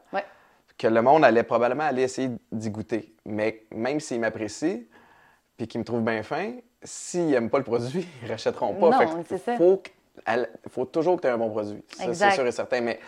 Que 0.76 0.88
le 0.88 1.02
monde 1.02 1.24
allait 1.24 1.44
probablement 1.44 1.84
aller 1.84 2.02
essayer 2.02 2.30
d'y 2.50 2.70
goûter. 2.70 3.14
Mais 3.24 3.62
même 3.70 4.00
s'il 4.00 4.18
m'apprécie, 4.18 4.88
puis 5.56 5.68
qui 5.68 5.78
me 5.78 5.84
trouvent 5.84 6.02
bien 6.02 6.22
fin, 6.22 6.52
s'ils 6.82 7.28
n'aiment 7.28 7.50
pas 7.50 7.58
le 7.58 7.64
produit, 7.64 8.06
ils 8.22 8.26
ne 8.26 8.30
rachèteront 8.30 8.74
pas. 8.74 9.04
Non, 9.04 9.24
c'est 9.28 9.38
ça. 9.38 9.56
Faut, 9.56 9.82
faut 10.68 10.84
toujours 10.84 11.16
que 11.16 11.22
tu 11.22 11.28
aies 11.28 11.32
un 11.32 11.38
bon 11.38 11.50
produit. 11.50 11.82
C'est 11.96 12.14
sûr 12.14 12.46
et 12.46 12.52
certain. 12.52 12.80
Mais 12.80 13.00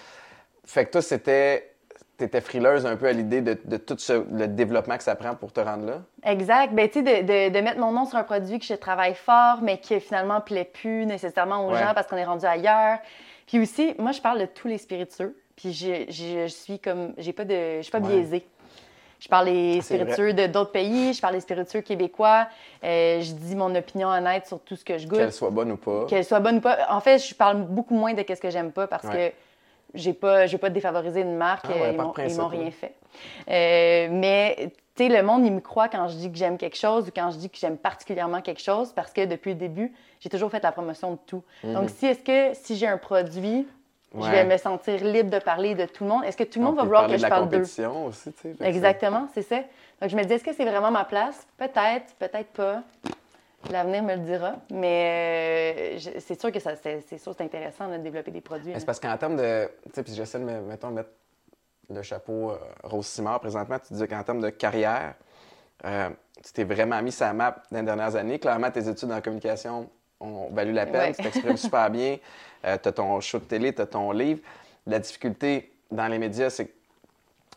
fait 0.64 0.86
que 0.86 0.92
toi, 0.92 1.02
c'était. 1.02 1.70
Tu 2.16 2.24
étais 2.24 2.40
frileuse 2.40 2.86
un 2.86 2.94
peu 2.94 3.06
à 3.06 3.12
l'idée 3.12 3.40
de, 3.40 3.54
tout 3.76 3.96
le 4.30 4.46
développement 4.46 4.96
que 4.96 5.02
ça 5.02 5.16
prend 5.16 5.34
pour 5.34 5.52
te 5.52 5.58
rendre 5.58 5.84
là? 5.84 6.02
Exact. 6.22 6.72
Ben, 6.72 6.88
tu 6.88 7.04
sais, 7.04 7.22
de, 7.24 7.60
mettre 7.60 7.80
mon 7.80 7.90
nom 7.90 8.04
sur 8.04 8.16
un 8.16 8.22
produit 8.22 8.60
que 8.60 8.64
je 8.64 8.74
travaille 8.74 9.16
fort, 9.16 9.58
mais 9.62 9.78
qui 9.78 9.98
finalement 9.98 10.36
ne 10.36 10.40
plaît 10.40 10.64
plus 10.64 11.06
nécessairement 11.06 11.66
aux 11.66 11.74
gens 11.74 11.92
parce 11.92 12.06
qu'on 12.06 12.16
est 12.16 12.24
rendu 12.24 12.46
ailleurs. 12.46 12.98
Puis 13.48 13.58
aussi, 13.58 13.96
moi, 13.98 14.12
je 14.12 14.20
parle 14.20 14.40
de 14.40 14.46
tous 14.46 14.68
les 14.68 14.78
spiritueux. 14.78 15.36
Puis 15.56 15.72
je, 15.72 16.04
je, 16.08 16.46
suis 16.46 16.78
comme. 16.78 17.14
J'ai 17.18 17.32
pas 17.32 17.44
de. 17.44 17.78
Je 17.78 17.82
suis 17.82 17.92
pas 17.92 18.00
biaisée. 18.00 18.46
Je 19.24 19.28
parle 19.30 19.46
des 19.46 19.80
spiritueux 19.80 20.34
de 20.34 20.46
d'autres 20.46 20.70
pays, 20.70 21.14
je 21.14 21.20
parle 21.22 21.32
des 21.32 21.40
spiritueux 21.40 21.80
québécois. 21.80 22.46
Euh, 22.84 23.22
je 23.22 23.32
dis 23.32 23.56
mon 23.56 23.74
opinion 23.74 24.08
honnête 24.08 24.46
sur 24.46 24.60
tout 24.60 24.76
ce 24.76 24.84
que 24.84 24.98
je 24.98 25.08
goûte. 25.08 25.18
Qu'elle 25.18 25.32
soit 25.32 25.48
bonne 25.48 25.72
ou 25.72 25.78
pas. 25.78 26.04
Qu'elle 26.04 26.26
soit 26.26 26.40
bonne 26.40 26.58
ou 26.58 26.60
pas. 26.60 26.76
En 26.90 27.00
fait, 27.00 27.18
je 27.26 27.34
parle 27.34 27.62
beaucoup 27.62 27.94
moins 27.94 28.12
de 28.12 28.22
ce 28.28 28.38
que 28.38 28.50
j'aime 28.50 28.70
pas 28.70 28.86
parce 28.86 29.08
que 29.08 29.32
j'ai 29.94 30.12
pas, 30.12 30.46
je 30.46 30.52
vais 30.52 30.58
pas 30.58 30.68
défavoriser 30.68 31.22
une 31.22 31.36
marque. 31.36 31.64
Ah 31.70 31.90
ils 32.28 32.36
m'ont 32.36 32.48
rien 32.48 32.70
fait. 32.70 32.92
Euh, 33.48 34.08
mais 34.10 34.72
tu 34.94 35.04
sais, 35.04 35.08
le 35.08 35.22
monde, 35.22 35.46
il 35.46 35.52
me 35.52 35.60
croit 35.60 35.88
quand 35.88 36.06
je 36.08 36.16
dis 36.16 36.30
que 36.30 36.36
j'aime 36.36 36.58
quelque 36.58 36.76
chose 36.76 37.08
ou 37.08 37.10
quand 37.10 37.30
je 37.30 37.38
dis 37.38 37.48
que 37.48 37.56
j'aime 37.56 37.78
particulièrement 37.78 38.42
quelque 38.42 38.60
chose 38.60 38.92
parce 38.92 39.10
que 39.10 39.24
depuis 39.24 39.52
le 39.52 39.58
début, 39.58 39.94
j'ai 40.20 40.28
toujours 40.28 40.50
fait 40.50 40.62
la 40.62 40.72
promotion 40.72 41.12
de 41.12 41.18
tout. 41.26 41.42
Mhm. 41.62 41.72
Donc, 41.72 41.88
si 41.88 42.04
est-ce 42.04 42.20
que 42.20 42.54
si 42.60 42.76
j'ai 42.76 42.88
un 42.88 42.98
produit 42.98 43.66
je 44.20 44.30
vais 44.30 44.44
me 44.44 44.56
sentir 44.56 45.02
libre 45.02 45.30
de 45.30 45.38
parler 45.38 45.74
de 45.74 45.86
tout 45.86 46.04
le 46.04 46.10
monde. 46.10 46.24
Est-ce 46.24 46.36
que 46.36 46.44
tout 46.44 46.58
le 46.58 46.66
monde 46.66 46.76
va 46.76 46.84
vouloir 46.84 47.06
que 47.08 47.16
je 47.16 47.26
parle 47.26 47.48
d'eux? 47.48 47.62
aussi, 47.62 48.32
tu 48.32 48.54
sais. 48.54 48.66
Exactement, 48.66 49.28
c'est 49.34 49.42
ça. 49.42 49.60
Donc, 50.00 50.10
je 50.10 50.16
me 50.16 50.24
dis, 50.24 50.32
est-ce 50.34 50.44
que 50.44 50.52
c'est 50.52 50.64
vraiment 50.64 50.90
ma 50.90 51.04
place? 51.04 51.46
Peut-être, 51.56 52.14
peut-être 52.18 52.50
pas. 52.52 52.82
L'avenir 53.70 54.02
me 54.02 54.14
le 54.14 54.20
dira. 54.20 54.56
Mais 54.70 55.96
euh, 55.98 56.10
c'est 56.18 56.38
sûr 56.38 56.52
que 56.52 56.60
ça, 56.60 56.76
c'est, 56.76 57.00
sûr 57.18 57.34
c'est 57.36 57.44
intéressant 57.44 57.88
de 57.88 57.96
développer 57.96 58.30
des 58.30 58.40
produits. 58.40 58.72
C'est 58.76 58.84
parce 58.84 59.00
qu'en 59.00 59.16
termes 59.16 59.36
de. 59.36 59.70
Tu 59.86 59.90
sais, 59.94 60.02
puis 60.02 60.14
j'essaie 60.14 60.38
de 60.38 60.44
mettons, 60.44 60.90
mettre 60.90 61.10
le 61.88 62.02
chapeau 62.02 62.50
euh, 62.50 62.58
Rose 62.82 63.06
Simard 63.06 63.40
présentement. 63.40 63.78
Tu 63.78 63.94
disais 63.94 64.08
qu'en 64.08 64.22
termes 64.22 64.40
de 64.40 64.50
carrière, 64.50 65.14
euh, 65.84 66.10
tu 66.44 66.52
t'es 66.52 66.64
vraiment 66.64 67.00
mis 67.02 67.12
sa 67.12 67.32
map 67.32 67.62
dans 67.70 67.78
les 67.78 67.84
dernières 67.84 68.16
années. 68.16 68.38
Clairement, 68.38 68.70
tes 68.70 68.88
études 68.88 69.12
en 69.12 69.20
communication 69.20 69.88
ont 70.20 70.48
valu 70.52 70.72
la 70.72 70.86
peine. 70.86 71.14
Tu 71.14 71.22
t'exprimes 71.22 71.56
super 71.56 71.90
bien. 71.90 72.18
Euh, 72.64 72.78
tu 72.82 72.88
as 72.88 72.92
ton 72.92 73.20
show 73.20 73.38
de 73.38 73.44
télé, 73.44 73.74
tu 73.74 73.82
as 73.82 73.86
ton 73.86 74.10
livre. 74.12 74.40
La 74.86 74.98
difficulté 74.98 75.72
dans 75.90 76.08
les 76.08 76.18
médias, 76.18 76.50
c'est 76.50 76.66
que 76.66 76.72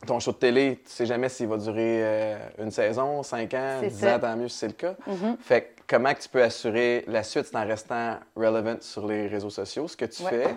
ton 0.06 0.20
show 0.20 0.32
de 0.32 0.38
télé, 0.38 0.80
tu 0.86 0.92
sais 0.92 1.06
jamais 1.06 1.30
s'il 1.30 1.48
va 1.48 1.58
durer 1.58 2.04
euh, 2.04 2.38
une 2.60 2.72
saison, 2.72 3.24
cinq 3.24 3.54
ans, 3.54 3.80
dix 3.82 4.06
ans, 4.06 4.20
tant 4.20 4.36
mieux 4.36 4.48
si 4.48 4.58
c'est 4.58 4.68
le 4.68 4.74
cas. 4.74 4.96
Mm-hmm. 5.08 5.38
Fait 5.42 5.74
comment 5.88 6.14
que 6.14 6.22
tu 6.22 6.30
peux 6.30 6.44
assurer 6.44 7.04
la 7.08 7.24
suite 7.24 7.50
en 7.56 7.66
restant 7.66 8.18
relevant 8.36 8.78
sur 8.82 9.08
les 9.08 9.28
réseaux 9.28 9.50
sociaux, 9.50 9.88
ce 9.88 9.98
que 9.98 10.06
tu 10.06 10.24
fais, 10.24 10.56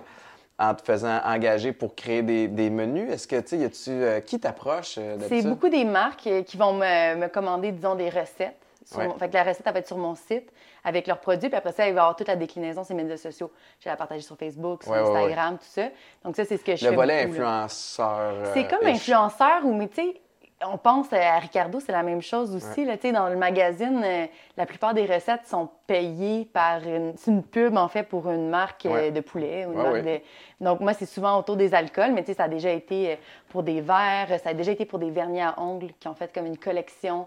en 0.59 0.75
te 0.75 0.83
faisant 0.83 1.21
engager 1.25 1.73
pour 1.73 1.95
créer 1.95 2.23
des, 2.23 2.71
menus? 2.71 3.11
Est-ce 3.11 3.27
que, 3.27 3.41
tu 3.41 3.49
sais, 3.49 3.59
y 3.59 3.65
a-tu... 3.65 3.91
Euh, 3.91 4.21
qui 4.21 4.39
t'approche 4.39 4.99
C'est 5.29 5.43
beaucoup 5.43 5.69
des 5.69 5.85
marques 5.85 6.29
qui 6.47 6.57
vont 6.57 6.75
me 6.75 7.27
commander, 7.29 7.73
disons, 7.73 7.95
des 7.95 8.11
recettes. 8.11 8.57
Fait 8.87 9.29
que 9.29 9.35
la 9.35 9.45
recette, 9.45 9.63
elle 9.65 9.73
va 9.73 9.79
être 9.79 9.87
sur 9.87 9.99
mon 9.99 10.15
site 10.15 10.51
avec 10.85 11.07
leurs 11.07 11.21
produits. 11.21 11.49
Puis 11.49 11.59
après 11.59 11.73
ça, 11.73 11.87
il 11.89 11.95
va 11.95 12.01
y 12.01 12.03
avoir 12.03 12.17
toute 12.17 12.29
la 12.29 12.37
déclinaison 12.37 12.85
sur 12.85 12.95
les 12.95 13.03
médias 13.03 13.17
sociaux. 13.17 13.51
Je 13.79 13.85
vais 13.85 13.91
la 13.91 13.97
partager 13.97 14.23
sur 14.23 14.37
Facebook, 14.37 14.83
sur 14.83 14.93
Instagram, 14.93 15.59
tout 15.59 15.65
ça. 15.65 15.89
Donc 16.25 16.37
ça, 16.37 16.45
c'est 16.45 16.57
ce 16.57 16.65
que 16.65 16.77
je 16.77 16.85
Le 16.85 16.91
fais. 16.91 16.97
Le 16.97 16.97
volet 16.97 17.23
influenceur. 17.25 18.19
Euh, 18.19 18.51
c'est 18.55 18.69
comme 18.69 18.87
influenceur 18.87 19.65
ou, 19.65 19.75
mais 19.75 19.89
tu 19.89 19.97
sais, 19.97 20.21
on 20.67 20.77
pense 20.77 21.11
à 21.13 21.39
Ricardo, 21.39 21.81
c'est 21.81 21.93
la 21.93 22.03
même 22.03 22.21
chose 22.21 22.55
aussi. 22.55 22.85
Là, 22.85 22.97
dans 22.97 23.29
le 23.31 23.37
magazine, 23.37 24.03
euh, 24.05 24.27
la 24.59 24.67
plupart 24.67 24.93
des 24.93 25.07
recettes 25.07 25.47
sont 25.47 25.71
payées 25.87 26.45
par 26.53 26.87
une, 26.87 27.15
une 27.27 27.43
pub, 27.43 27.79
en 27.79 27.89
fait, 27.89 28.03
pour 28.03 28.29
une 28.29 28.51
marque 28.51 28.85
euh, 28.85 29.11
de 29.11 29.21
poulet. 29.21 29.65
Ou 29.65 29.73
une 29.73 29.83
marque 29.83 30.05
de... 30.05 30.21
Donc, 30.61 30.81
moi, 30.81 30.93
c'est 30.93 31.07
souvent 31.07 31.39
autour 31.39 31.57
des 31.57 31.75
alcools, 31.75 32.13
mais 32.13 32.25
ça 32.35 32.45
a 32.45 32.49
déjà 32.49 32.71
été 32.71 33.19
pour 33.49 33.63
des 33.63 33.81
verres, 33.81 34.39
ça 34.43 34.51
a 34.51 34.55
déjà 34.55 34.73
été 34.73 34.85
pour 34.85 34.99
des 34.99 35.11
vernis 35.11 35.41
à 35.41 35.55
ongles 35.59 35.93
qui 35.99 36.09
ont 36.09 36.15
fait 36.15 36.31
comme 36.33 36.45
une 36.45 36.59
collection 36.59 37.27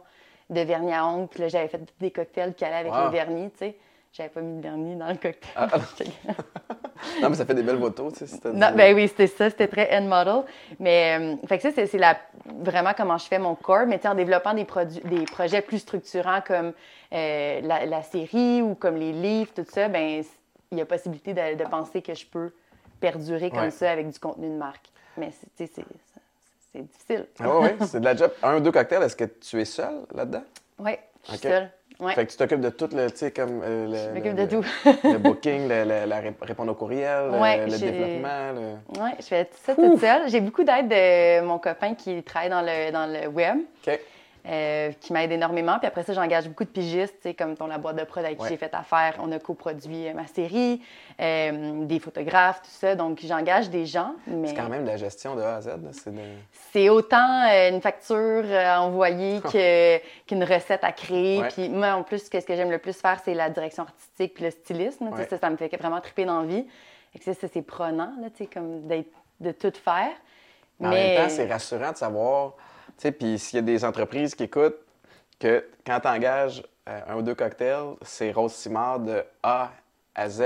de 0.50 0.62
vernis 0.62 0.94
à 0.94 1.06
ongles. 1.06 1.28
Puis 1.28 1.42
là, 1.42 1.48
j'avais 1.48 1.68
fait 1.68 1.82
des 2.00 2.12
cocktails 2.12 2.54
qui 2.54 2.66
allaient 2.66 2.88
avec 2.88 2.94
les 2.94 3.18
vernis, 3.18 3.52
tu 3.52 3.60
sais. 3.60 3.78
J'avais 4.14 4.30
pas 4.30 4.42
mis 4.42 4.58
de 4.58 4.62
vernis 4.62 4.96
dans 4.96 5.08
le 5.08 5.16
cocktail. 5.16 5.52
Ah, 5.56 5.68
non, 7.22 7.30
mais 7.30 7.36
ça 7.36 7.46
fait 7.46 7.56
des 7.56 7.64
belles 7.64 7.80
photos, 7.80 8.14
tu 8.14 8.28
sais. 8.28 8.38
Non, 8.54 8.72
ben 8.76 8.96
oui, 8.96 9.08
c'était 9.08 9.26
ça, 9.26 9.50
c'était 9.50 9.68
très 9.68 9.98
end 9.98 10.04
model. 10.04 10.44
Mais, 10.80 11.18
euh, 11.20 11.36
fait 11.48 11.58
que 11.58 11.72
ça, 11.72 11.86
c'est 11.88 11.98
la, 11.98 12.18
vraiment 12.46 12.92
comment 12.96 13.18
je 13.18 13.26
fais 13.26 13.40
mon 13.40 13.56
corps. 13.56 13.88
Mais 13.88 13.98
tu 13.98 14.08
en 14.08 14.14
développant 14.14 14.54
des, 14.54 14.66
produits, 14.66 15.02
des 15.04 15.26
projets 15.26 15.64
plus 15.64 15.80
structurants 15.80 16.42
comme 16.46 16.74
euh, 17.14 17.62
la, 17.62 18.04
série 18.04 18.62
ou 18.62 18.76
comme 18.76 18.98
les 18.98 19.14
livres, 19.14 19.52
tout 19.56 19.66
ça, 19.68 19.88
ben 19.88 20.24
il 20.72 20.78
y 20.78 20.82
a 20.82 20.86
possibilité 20.86 21.34
de, 21.34 21.64
penser 21.64 22.02
que 22.02 22.14
je 22.14 22.26
peux 22.26 22.54
perdurer 23.00 23.50
comme 23.50 23.72
ça 23.72 23.92
avec 23.92 24.10
du 24.10 24.20
contenu 24.20 24.48
de 24.48 24.56
marque. 24.56 24.90
Mais 25.18 25.32
c'est 25.56 25.70
difficile. 26.82 27.28
Ah 27.40 27.60
oui, 27.60 27.70
c'est 27.88 28.00
de 28.00 28.06
la 28.06 28.16
job. 28.16 28.32
Un 28.42 28.58
ou 28.58 28.60
deux 28.60 28.72
cocktails, 28.72 29.04
est-ce 29.04 29.16
que 29.16 29.26
tu 29.26 29.60
es 29.62 29.66
seule 29.66 30.02
là-dedans? 30.14 30.44
Oui, 30.80 30.94
je 31.26 31.32
suis 31.32 31.40
seule. 31.40 31.72
Ouais. 32.00 32.16
Fait 32.16 32.26
que 32.26 32.32
tu 32.32 32.38
t'occupes 32.38 32.62
de 32.62 32.70
tout 32.70 32.90
le, 32.92 33.10
tu 33.12 33.18
sais, 33.18 33.32
comme 33.32 33.62
euh, 33.64 33.88
le, 33.88 33.96
je 33.96 34.20
m'occupe 34.20 34.36
de 34.36 34.46
tout. 34.46 34.66
le 35.08 35.18
booking, 35.20 35.68
le, 35.70 36.06
la 36.06 36.20
répondre 36.20 36.72
aux 36.72 36.76
courriels, 36.76 37.30
le, 37.32 37.78
développement. 37.78 38.80
Oui, 39.00 39.10
je 39.20 39.26
fais 39.26 39.46
tout 39.46 39.58
ça 39.64 39.76
toute 39.76 40.00
seule. 40.00 40.28
J'ai 40.28 40.42
beaucoup 40.42 40.64
d'aide 40.64 40.90
de 40.90 41.42
mon 41.46 41.60
copain 41.60 41.94
qui 41.94 42.22
travaille 42.24 42.50
dans 42.50 42.62
le, 42.62 42.92
dans 42.92 43.06
le 43.06 43.28
web. 43.28 43.58
OK. 43.88 44.00
Euh, 44.46 44.92
qui 45.00 45.14
m'aide 45.14 45.32
énormément. 45.32 45.80
Puis 45.80 45.88
après 45.88 46.04
ça, 46.04 46.12
j'engage 46.12 46.50
beaucoup 46.50 46.66
de 46.66 46.70
pigistes, 46.70 47.34
comme 47.38 47.56
ton 47.56 47.66
la 47.66 47.78
boîte 47.78 47.96
de 47.96 48.04
prod 48.04 48.26
avec 48.26 48.38
qui 48.40 48.50
j'ai 48.50 48.58
fait 48.58 48.74
affaire. 48.74 49.16
On 49.20 49.32
a 49.32 49.40
coproduit 49.40 50.10
euh, 50.10 50.14
ma 50.14 50.28
série, 50.28 50.82
euh, 51.22 51.86
des 51.86 51.98
photographes, 52.00 52.62
tout 52.62 52.70
ça. 52.70 52.96
Donc, 52.96 53.20
j'engage 53.24 53.70
des 53.70 53.86
gens. 53.86 54.16
Mais... 54.28 54.50
C'est 54.50 54.56
quand 54.56 54.68
même 54.68 54.84
de 54.84 54.90
la 54.90 54.98
gestion 54.98 55.38
de 55.38 55.42
A 55.42 55.56
à 55.56 55.62
Z. 55.62 55.70
C'est 56.74 56.90
autant 56.90 57.46
une 57.70 57.80
facture 57.80 58.44
à 58.54 58.82
envoyer 58.82 59.40
qu'une 60.28 60.44
recette 60.44 60.84
à 60.84 60.92
créer. 60.92 61.42
Puis 61.44 61.70
moi, 61.70 61.94
en 61.94 62.04
plus, 62.04 62.26
ce 62.26 62.30
que 62.30 62.56
j'aime 62.56 62.72
le 62.72 62.80
plus 62.80 63.00
faire, 63.00 63.22
c'est 63.24 63.36
la 63.36 63.50
direction 63.50 63.84
artistique 63.84 64.34
puis 64.34 64.44
le 64.44 64.52
stylisme. 64.52 65.10
Ça, 65.30 65.38
ça 65.38 65.50
me 65.50 65.56
fait 65.56 65.74
vraiment 65.78 66.02
triper 66.02 66.26
d'envie. 66.26 66.68
Et 67.16 67.20
que 67.20 67.32
c'est 67.32 67.62
prenant, 67.62 68.12
là, 68.20 68.28
comme 68.54 68.86
de 69.40 69.52
tout 69.54 69.72
faire. 69.82 70.12
Mais... 70.82 70.88
En 70.88 70.90
même 70.90 71.24
temps, 71.24 71.34
c'est 71.34 71.48
rassurant 71.48 71.94
de 71.94 71.98
savoir 71.98 72.56
puis 73.12 73.40
s'il 73.40 73.58
y 73.58 73.60
a 73.60 73.64
des 73.64 73.84
entreprises 73.86 74.36
qui 74.36 74.44
écoutent 74.44 74.80
que 75.40 75.66
quand 75.86 76.00
tu 76.00 76.08
engages 76.08 76.64
euh, 76.88 77.00
un 77.08 77.16
ou 77.16 77.22
deux 77.22 77.36
cocktails, 77.36 77.96
c'est 78.02 78.32
Rose 78.32 78.54
Simard 78.54 79.00
de 79.00 79.24
A 79.42 79.72
à 80.16 80.30
Z. 80.30 80.44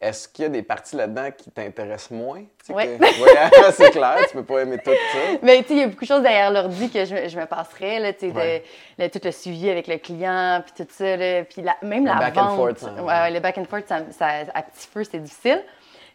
Est-ce 0.00 0.28
qu'il 0.28 0.44
y 0.44 0.46
a 0.46 0.48
des 0.48 0.62
parties 0.62 0.94
là-dedans 0.94 1.30
qui 1.36 1.50
t'intéressent 1.50 2.12
moins? 2.12 2.44
Oui. 2.68 2.84
c'est 3.72 3.90
clair, 3.90 4.18
tu 4.28 4.36
peux 4.36 4.44
pas 4.44 4.60
aimer 4.60 4.78
tout 4.78 4.92
ça. 4.92 5.18
Mais 5.42 5.60
tu 5.62 5.68
sais, 5.68 5.74
il 5.74 5.80
y 5.80 5.82
a 5.82 5.86
beaucoup 5.88 6.04
de 6.04 6.08
choses 6.08 6.22
derrière 6.22 6.52
l'ordi 6.52 6.88
que 6.88 7.04
je, 7.04 7.36
me 7.36 7.46
passerais, 7.46 7.98
là, 7.98 8.12
tu 8.12 8.30
sais, 8.30 9.10
tout 9.10 9.20
le 9.24 9.32
suivi 9.32 9.68
avec 9.68 9.88
le 9.88 9.98
client, 9.98 10.62
puis 10.64 10.84
tout 10.84 10.90
ça, 10.92 11.16
puis 11.50 11.64
même 11.82 12.06
la 12.06 12.14
back 12.14 12.34
vente. 12.34 12.50
And 12.50 12.56
forth, 12.56 12.84
hein, 12.84 13.02
ouais. 13.02 13.30
le 13.32 13.40
back 13.40 13.58
and 13.58 13.64
forth, 13.64 13.88
ça, 13.88 14.02
ça, 14.12 14.26
à 14.54 14.62
petit 14.62 14.86
feu, 14.86 15.02
c'est 15.02 15.18
difficile 15.18 15.64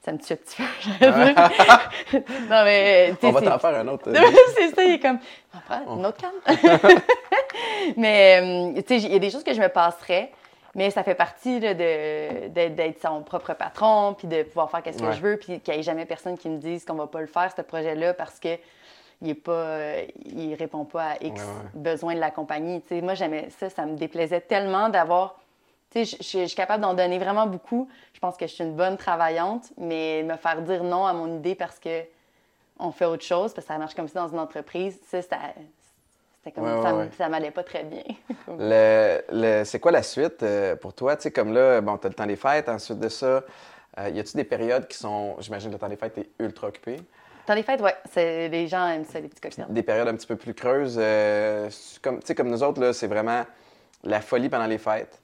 ça 0.03 0.11
me 0.11 0.17
tue 0.17 0.33
un 0.33 0.35
petit 0.35 0.61
peu. 0.99 2.19
non, 2.49 2.63
mais. 2.65 3.13
On 3.23 3.31
va 3.31 3.41
t'en 3.41 3.59
faire 3.59 3.79
un 3.79 3.87
autre. 3.87 4.11
c'est 4.55 4.75
ça, 4.75 4.83
il 4.83 4.95
est 4.95 4.99
comme. 4.99 5.19
On 5.53 5.57
va 5.57 5.77
faire 5.77 5.93
une 5.93 6.05
autre 6.05 6.17
canne. 6.17 6.99
mais, 7.97 8.41
euh, 8.41 8.81
tu 8.81 8.99
sais, 8.99 9.07
il 9.07 9.13
y 9.13 9.15
a 9.15 9.19
des 9.19 9.29
choses 9.29 9.45
que 9.45 9.53
je 9.53 9.61
me 9.61 9.69
passerais, 9.69 10.31
mais 10.75 10.89
ça 10.89 11.03
fait 11.03 11.15
partie 11.15 11.61
d'être 11.61 13.01
son 13.01 13.21
propre 13.21 13.53
patron, 13.53 14.13
puis 14.17 14.27
de 14.27 14.43
pouvoir 14.43 14.69
faire 14.69 14.81
ce 14.85 15.01
que 15.01 15.11
je 15.13 15.21
veux, 15.21 15.37
puis 15.37 15.61
qu'il 15.61 15.73
n'y 15.73 15.79
ait 15.79 15.83
jamais 15.83 16.05
personne 16.05 16.37
qui 16.37 16.49
me 16.49 16.57
dise 16.57 16.83
qu'on 16.83 16.95
va 16.95 17.07
pas 17.07 17.21
le 17.21 17.27
faire, 17.27 17.49
ce 17.55 17.61
projet-là, 17.61 18.13
parce 18.13 18.39
que 18.39 18.57
il 19.21 19.29
est 19.29 19.35
pas 19.35 19.77
il 20.25 20.53
répond 20.55 20.83
pas 20.83 21.11
à 21.11 21.23
X 21.23 21.41
besoins 21.73 22.15
de 22.15 22.19
la 22.19 22.29
compagnie. 22.29 22.83
Moi, 22.91 23.13
j'aimais 23.13 23.47
ça, 23.57 23.69
ça 23.69 23.85
me 23.85 23.95
déplaisait 23.95 24.41
tellement 24.41 24.89
d'avoir 24.89 25.39
je, 25.95 26.45
suis 26.45 26.55
capable 26.55 26.81
d'en 26.81 26.93
donner 26.93 27.19
vraiment 27.19 27.47
beaucoup. 27.47 27.87
Je 28.13 28.19
pense 28.19 28.37
que 28.37 28.47
je 28.47 28.53
suis 28.53 28.63
une 28.63 28.75
bonne 28.75 28.97
travaillante, 28.97 29.71
mais 29.77 30.23
me 30.23 30.35
faire 30.35 30.61
dire 30.61 30.83
non 30.83 31.05
à 31.05 31.13
mon 31.13 31.37
idée 31.37 31.55
parce 31.55 31.79
que 31.79 32.03
on 32.79 32.91
fait 32.91 33.05
autre 33.05 33.23
chose, 33.23 33.53
parce 33.53 33.67
que 33.67 33.73
ça 33.73 33.77
marche 33.77 33.95
comme 33.95 34.07
ça 34.07 34.21
dans 34.21 34.29
une 34.29 34.39
entreprise, 34.39 34.99
ça, 35.05 35.21
c'était 35.21 36.51
comme 36.51 37.09
ça, 37.17 37.29
m'allait 37.29 37.51
pas 37.51 37.63
très 37.63 37.83
bien. 37.83 38.03
le, 38.47 39.63
c'est 39.63 39.79
quoi 39.79 39.91
la 39.91 40.03
suite 40.03 40.43
euh, 40.43 40.75
pour 40.75 40.93
toi? 40.93 41.15
Tu 41.15 41.23
sais, 41.23 41.31
comme 41.31 41.53
là, 41.53 41.79
bon, 41.81 41.97
tu 41.97 42.07
as 42.07 42.09
le 42.09 42.15
temps 42.15 42.25
des 42.25 42.35
fêtes, 42.35 42.67
ensuite 42.67 42.99
de 42.99 43.09
ça, 43.09 43.43
euh, 43.99 44.09
y 44.09 44.19
a-tu 44.19 44.35
des 44.35 44.43
périodes 44.43 44.87
qui 44.87 44.97
sont, 44.97 45.35
j'imagine 45.39 45.71
le 45.71 45.77
temps 45.77 45.87
des 45.87 45.95
fêtes 45.95 46.17
est 46.17 46.29
ultra 46.39 46.67
occupé? 46.67 46.97
Le 46.97 47.47
temps 47.47 47.55
des 47.55 47.63
fêtes, 47.63 47.81
oui. 47.81 47.91
Les 48.15 48.67
gens 48.67 48.87
aiment 48.87 49.05
ça, 49.05 49.19
les 49.19 49.27
petits 49.27 49.41
cocktails. 49.41 49.67
Des 49.69 49.83
périodes 49.83 50.07
un 50.07 50.15
petit 50.15 50.27
peu 50.27 50.35
plus 50.35 50.53
creuses. 50.53 50.97
Euh, 50.99 51.69
comme, 52.01 52.19
tu 52.19 52.27
sais, 52.27 52.35
comme 52.35 52.49
nous 52.49 52.63
autres, 52.63 52.91
c'est 52.93 53.07
vraiment 53.07 53.43
la 54.03 54.21
folie 54.21 54.49
pendant 54.49 54.67
les 54.67 54.77
fêtes. 54.77 55.21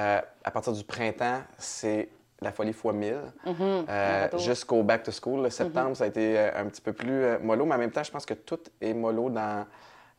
Euh, 0.00 0.20
à 0.44 0.50
partir 0.50 0.72
du 0.72 0.82
printemps, 0.82 1.42
c'est 1.58 2.08
la 2.40 2.52
folie 2.52 2.72
fois 2.72 2.94
1000. 2.94 3.16
Mm-hmm. 3.46 3.84
Euh, 3.88 4.38
jusqu'au 4.38 4.82
back 4.82 5.02
to 5.02 5.12
school, 5.12 5.50
septembre, 5.50 5.90
mm-hmm. 5.90 5.94
ça 5.94 6.04
a 6.04 6.06
été 6.06 6.38
euh, 6.38 6.50
un 6.56 6.64
petit 6.66 6.80
peu 6.80 6.94
plus 6.94 7.38
mollo, 7.42 7.66
mais 7.66 7.74
en 7.74 7.78
même 7.78 7.90
temps, 7.90 8.02
je 8.02 8.10
pense 8.10 8.24
que 8.24 8.34
tout 8.34 8.60
est 8.80 8.94
mollo 8.94 9.28
dans 9.28 9.66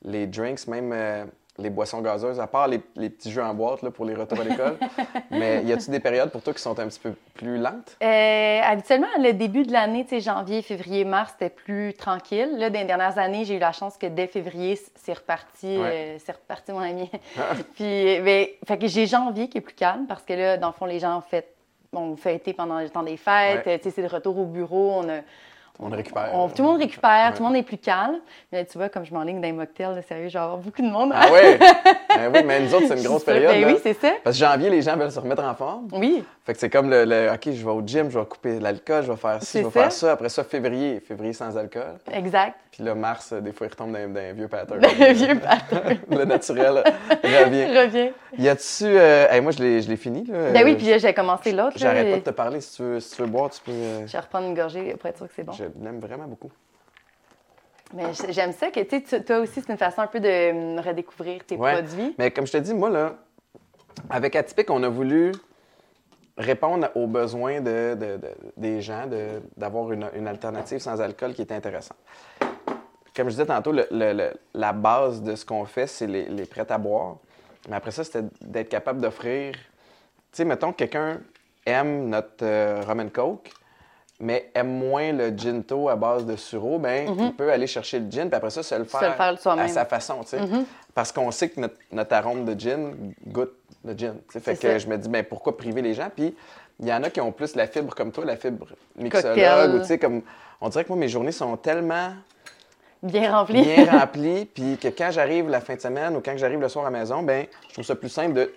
les 0.04 0.28
drinks, 0.28 0.68
même 0.68 1.30
les 1.62 1.70
boissons 1.70 2.02
gazeuses, 2.02 2.40
à 2.40 2.48
part 2.48 2.68
les, 2.68 2.80
petits 2.80 3.32
jeux 3.32 3.44
en 3.44 3.54
boîte 3.54 3.82
là, 3.82 3.92
pour 3.92 4.06
les 4.06 4.16
retours 4.16 4.40
à 4.40 4.44
l'école. 4.44 4.78
Mais 5.32 5.64
y 5.64 5.74
a-t-il 5.74 5.92
des 5.92 6.00
périodes 6.00 6.32
pour 6.32 6.42
toi 6.42 6.54
qui 6.54 6.62
sont 6.62 6.78
un 6.80 6.88
petit 6.88 7.00
peu 7.00 7.14
plus 7.34 7.58
lentes? 7.58 7.98
Euh, 8.04 8.60
habituellement, 8.64 9.08
le 9.20 9.34
début 9.34 9.64
de 9.64 9.72
l'année, 9.72 10.06
janvier, 10.20 10.62
février, 10.62 11.06
mars, 11.06 11.34
c'était 11.34 11.54
plus 11.54 11.94
tranquille. 11.94 12.58
Là, 12.58 12.70
dans 12.70 12.80
les 12.80 12.86
dernières 12.86 13.18
années, 13.18 13.46
j'ai 13.46 13.56
eu 13.56 13.60
la 13.60 13.72
chance 13.72 13.98
que 13.98 14.08
dès 14.08 14.28
février, 14.28 14.80
c'est 14.96 15.14
reparti, 15.14 15.78
euh, 15.78 16.18
c'est 16.20 16.34
reparti, 16.34 16.72
mon 16.72 16.80
ami. 16.80 17.10
Puis, 17.76 18.20
ben, 18.22 18.48
fait 18.68 18.78
que 18.78 18.88
j'ai 18.88 19.08
janvier 19.08 19.48
qui 19.48 19.60
est 19.60 19.62
plus 19.62 19.76
calme 19.76 20.06
parce 20.08 20.24
que 20.24 20.34
là, 20.34 20.58
dans 20.58 20.68
le 20.68 20.74
fond, 20.74 20.86
les 20.86 21.00
gens 21.00 21.18
ont 21.18 21.22
fait, 21.22 21.54
ont 21.94 22.16
fêté 22.16 22.54
pendant 22.54 22.80
le 22.80 22.90
temps 22.90 23.04
des 23.04 23.18
fêtes. 23.18 23.82
C'est 23.84 24.02
le 24.02 24.08
retour 24.08 24.38
au 24.38 24.46
bureau. 24.46 24.94
On 24.98 25.10
a, 25.10 25.22
on 25.82 25.90
récupère. 25.90 26.32
tout 26.56 26.62
le 26.62 26.68
monde 26.68 26.78
récupère, 26.80 27.34
tout 27.34 27.44
le 27.44 27.48
monde 27.50 27.58
est 27.58 27.64
plus 27.64 27.78
calme. 27.78 28.20
Mais 28.52 28.66
tu 28.66 28.78
vois, 28.78 28.90
comme 28.90 29.04
je 29.04 29.14
m'enligne 29.14 29.38
dans 29.38 29.48
les 29.48 29.52
mocktails, 29.52 30.02
sérieux, 30.08 30.30
j'ai 30.30 30.38
avoir 30.38 30.58
beaucoup 30.58 30.82
de 30.82 30.90
monde. 30.90 31.12
Ah 31.14 31.28
oui? 31.32 31.58
ben 32.16 32.32
oui, 32.34 32.44
mais 32.46 32.60
nous 32.62 32.74
autres, 32.76 32.86
c'est 32.88 32.98
une 32.98 33.04
grosse 33.08 33.24
période. 33.24 33.54
Ben 33.54 33.66
oui, 33.66 33.80
c'est 33.82 33.94
ça. 33.94 34.12
Parce 34.24 34.38
que 34.38 34.46
janvier, 34.46 34.70
les 34.70 34.82
gens 34.82 34.96
veulent 34.96 35.12
se 35.12 35.20
remettre 35.20 35.44
en 35.44 35.56
forme. 35.56 35.88
Oui. 35.94 36.24
Fait 36.44 36.54
que 36.54 36.60
c'est 36.60 36.72
comme 36.72 36.90
le, 36.90 37.32
OK, 37.32 37.52
je 37.52 37.64
vais 37.64 37.72
au 37.72 37.84
gym, 37.86 38.10
je 38.10 38.18
vais 38.18 38.26
couper 38.26 38.60
l'alcool, 38.60 39.04
je 39.04 39.12
vais 39.12 39.18
faire 39.18 39.44
ci, 39.44 39.60
je 39.60 39.64
vais 39.64 39.70
faire 39.70 39.92
ça. 39.92 40.14
Après 40.14 40.30
ça, 40.30 40.44
février, 40.44 41.00
février 41.00 41.34
sans 41.34 41.56
alcool. 41.56 42.00
Exact. 42.12 42.56
Puis 42.72 42.84
là, 42.84 42.96
mars, 42.96 43.32
des 43.32 43.52
fois, 43.52 43.68
il 43.68 43.70
retombe 43.70 43.92
dans, 43.92 44.20
un 44.20 44.34
vieux 44.34 44.48
pattern. 44.48 44.84
un 45.02 45.14
vieux 45.14 45.40
pattern. 45.40 46.00
le 46.10 46.26
naturel 46.26 46.84
revient. 47.24 47.66
Revient. 47.82 48.12
Y 48.40 48.50
a-tu. 48.50 48.86
Euh... 48.86 49.42
moi, 49.42 49.52
je 49.52 49.88
l'ai 49.88 49.96
fini. 49.98 50.26
Là. 50.26 50.52
Ben 50.52 50.66
oui, 50.66 50.76
puis 50.76 50.88
j'ai 50.98 51.14
commencé 51.14 51.52
l'autre. 51.52 51.78
J'arrête 51.78 52.10
pas 52.10 52.18
de 52.18 52.24
te 52.24 52.30
parler. 52.32 52.60
Si 52.60 52.78
tu 52.78 52.84
veux, 52.84 53.00
si 53.00 53.16
tu 53.16 53.22
veux 53.22 53.28
boire, 53.28 53.52
tu 53.52 53.62
peux. 53.62 53.72
Euh, 53.72 54.08
je 54.08 54.12
vais 54.12 54.20
reprendre 54.20 54.48
une 54.48 54.56
gorgée 54.56 54.96
pour 54.96 55.10
être 55.10 55.18
sûr 55.18 55.28
que 55.28 55.34
c'est 55.36 55.44
bon. 55.44 55.52
Je 55.52 55.66
l'aime 55.84 56.00
vraiment 56.00 56.26
beaucoup. 56.26 56.52
Mais 57.94 58.06
j'aime 58.30 58.54
ça 58.54 58.72
que 58.72 58.80
tu 58.80 59.24
toi 59.24 59.40
aussi, 59.40 59.62
c'est 59.62 59.72
une 59.72 59.78
façon 59.78 60.02
un 60.02 60.08
peu 60.08 60.20
de 60.20 60.52
hum, 60.52 60.80
redécouvrir 60.80 61.44
tes 61.46 61.56
produits. 61.56 62.16
Mais 62.18 62.32
comme 62.32 62.48
je 62.48 62.54
te 62.54 62.58
dis, 62.58 62.74
moi, 62.74 62.90
là, 62.90 63.16
avec 64.10 64.36
Atypique, 64.36 64.72
on 64.72 64.82
a 64.82 64.90
voulu 64.90 65.34
répondre 66.42 66.90
aux 66.96 67.08
besoins 67.08 67.62
de, 67.62 67.98
des 68.58 68.82
gens, 68.82 69.06
d'avoir 69.58 69.92
une, 69.92 70.28
alternative 70.28 70.80
sans 70.80 71.00
alcool 71.02 71.34
qui 71.34 71.42
est 71.42 71.52
intéressante. 71.52 71.98
Comme 73.16 73.28
je 73.28 73.32
disais 73.32 73.46
tantôt, 73.46 73.74
la 73.74 74.74
base 74.74 75.22
de 75.22 75.36
ce 75.36 75.46
qu'on 75.46 75.66
fait, 75.66 75.88
c'est 75.88 76.08
les, 76.08 76.46
prêts 76.46 76.70
à 76.70 76.78
boire. 76.78 77.18
Mais 77.70 77.76
après 77.76 77.92
ça, 77.92 78.04
c'était 78.04 78.24
d'être 78.42 78.70
capable 78.70 79.02
d'offrir. 79.02 79.54
Tu 79.54 79.60
sais, 80.32 80.46
mettons 80.46 80.72
que 80.72 80.78
quelqu'un 80.78 81.20
aime 81.66 82.10
notre 82.10 82.44
euh, 82.44 82.82
rum 82.88 83.10
coke, 83.12 83.52
mais 84.22 84.52
aime 84.54 84.78
moins 84.78 85.12
le 85.12 85.36
ginto 85.36 85.90
à 85.90 85.96
base 85.96 86.26
de 86.26 86.36
sureau, 86.36 86.78
ben 86.78 87.10
mhm. 87.10 87.26
il 87.26 87.34
peut 87.34 87.52
aller 87.52 87.68
chercher 87.68 88.00
le 88.00 88.10
gin, 88.10 88.30
puis 88.30 88.36
après 88.36 88.52
ça, 88.52 88.64
se 88.64 88.76
le 88.76 88.86
faire, 88.86 89.20
à 89.20 89.68
sa 89.68 89.86
façon, 89.86 90.22
tu 90.22 90.30
sais. 90.30 90.42
Mhm. 90.42 90.66
Parce 90.94 91.12
qu'on 91.12 91.32
sait 91.32 91.50
que 91.50 91.60
notre, 91.92 92.14
arôme 92.14 92.46
de 92.46 92.60
gin 92.60 92.94
goûte 93.28 93.54
le 93.86 93.94
gin. 93.98 94.16
Fait 94.30 94.60
que 94.60 94.80
je 94.80 94.88
me 94.88 94.98
dis, 94.98 95.10
ben 95.10 95.24
pourquoi 95.24 95.58
priver 95.58 95.82
les 95.82 95.94
gens? 95.94 96.10
Puis 96.16 96.36
il 96.80 96.88
y 96.88 96.94
en 96.94 97.04
a 97.04 97.10
qui 97.10 97.22
ont 97.22 97.32
plus 97.32 97.56
la 97.56 97.68
fibre 97.68 97.94
comme 97.96 98.12
toi, 98.12 98.26
la 98.26 98.38
fibre 98.38 98.68
mixologue, 98.98 99.76
ou 99.76 99.80
tu 99.80 99.86
sais, 99.86 100.00
comme... 100.00 100.22
On 100.60 100.70
dirait 100.70 100.84
que 100.84 100.90
moi, 100.90 100.98
mes 100.98 101.08
journées 101.08 101.32
sont 101.32 101.58
tellement... 101.58 102.14
Bien 103.04 103.36
remplies. 103.36 103.64
bien 103.64 103.86
remplies, 104.00 104.46
puis 104.46 104.78
que 104.78 104.88
quand 104.90 105.10
j'arrive 105.10 105.50
la 105.50 105.60
fin 105.60 105.76
de 105.76 105.82
semaine 105.82 106.16
ou 106.16 106.22
quand 106.22 106.38
j'arrive 106.38 106.60
le 106.60 106.70
soir 106.70 106.86
à 106.86 106.92
la 106.92 107.00
maison, 107.00 107.24
ben 107.24 107.48
je 107.68 107.74
trouve 107.74 107.86
ça 107.86 107.96
plus 107.96 108.10
simple 108.10 108.34
de... 108.34 108.54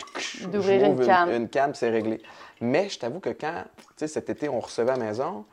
D'ouvrir 0.51 0.85
une, 0.85 1.03
canne. 1.03 1.29
Une, 1.31 1.49
canne, 1.49 1.73
c'est 1.73 1.89
réglé. 1.89 2.21
Mais 2.61 2.87
je 2.89 2.99
t'avoue 2.99 3.19
que 3.19 3.29
quand, 3.29 3.63
tu 3.77 3.83
sais, 3.97 4.07
cet 4.07 4.29
été, 4.29 4.47
on 4.47 4.59
recevait 4.59 4.91
à 4.91 4.97
la 4.97 5.05
maison, 5.05 5.45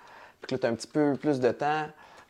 puis 0.42 0.54
là, 0.54 0.58
tu 0.58 0.66
as 0.66 0.68
un 0.68 0.74
petit 0.74 0.86
peu 0.86 1.14
plus 1.16 1.40
de 1.40 1.50
temps 1.50 1.86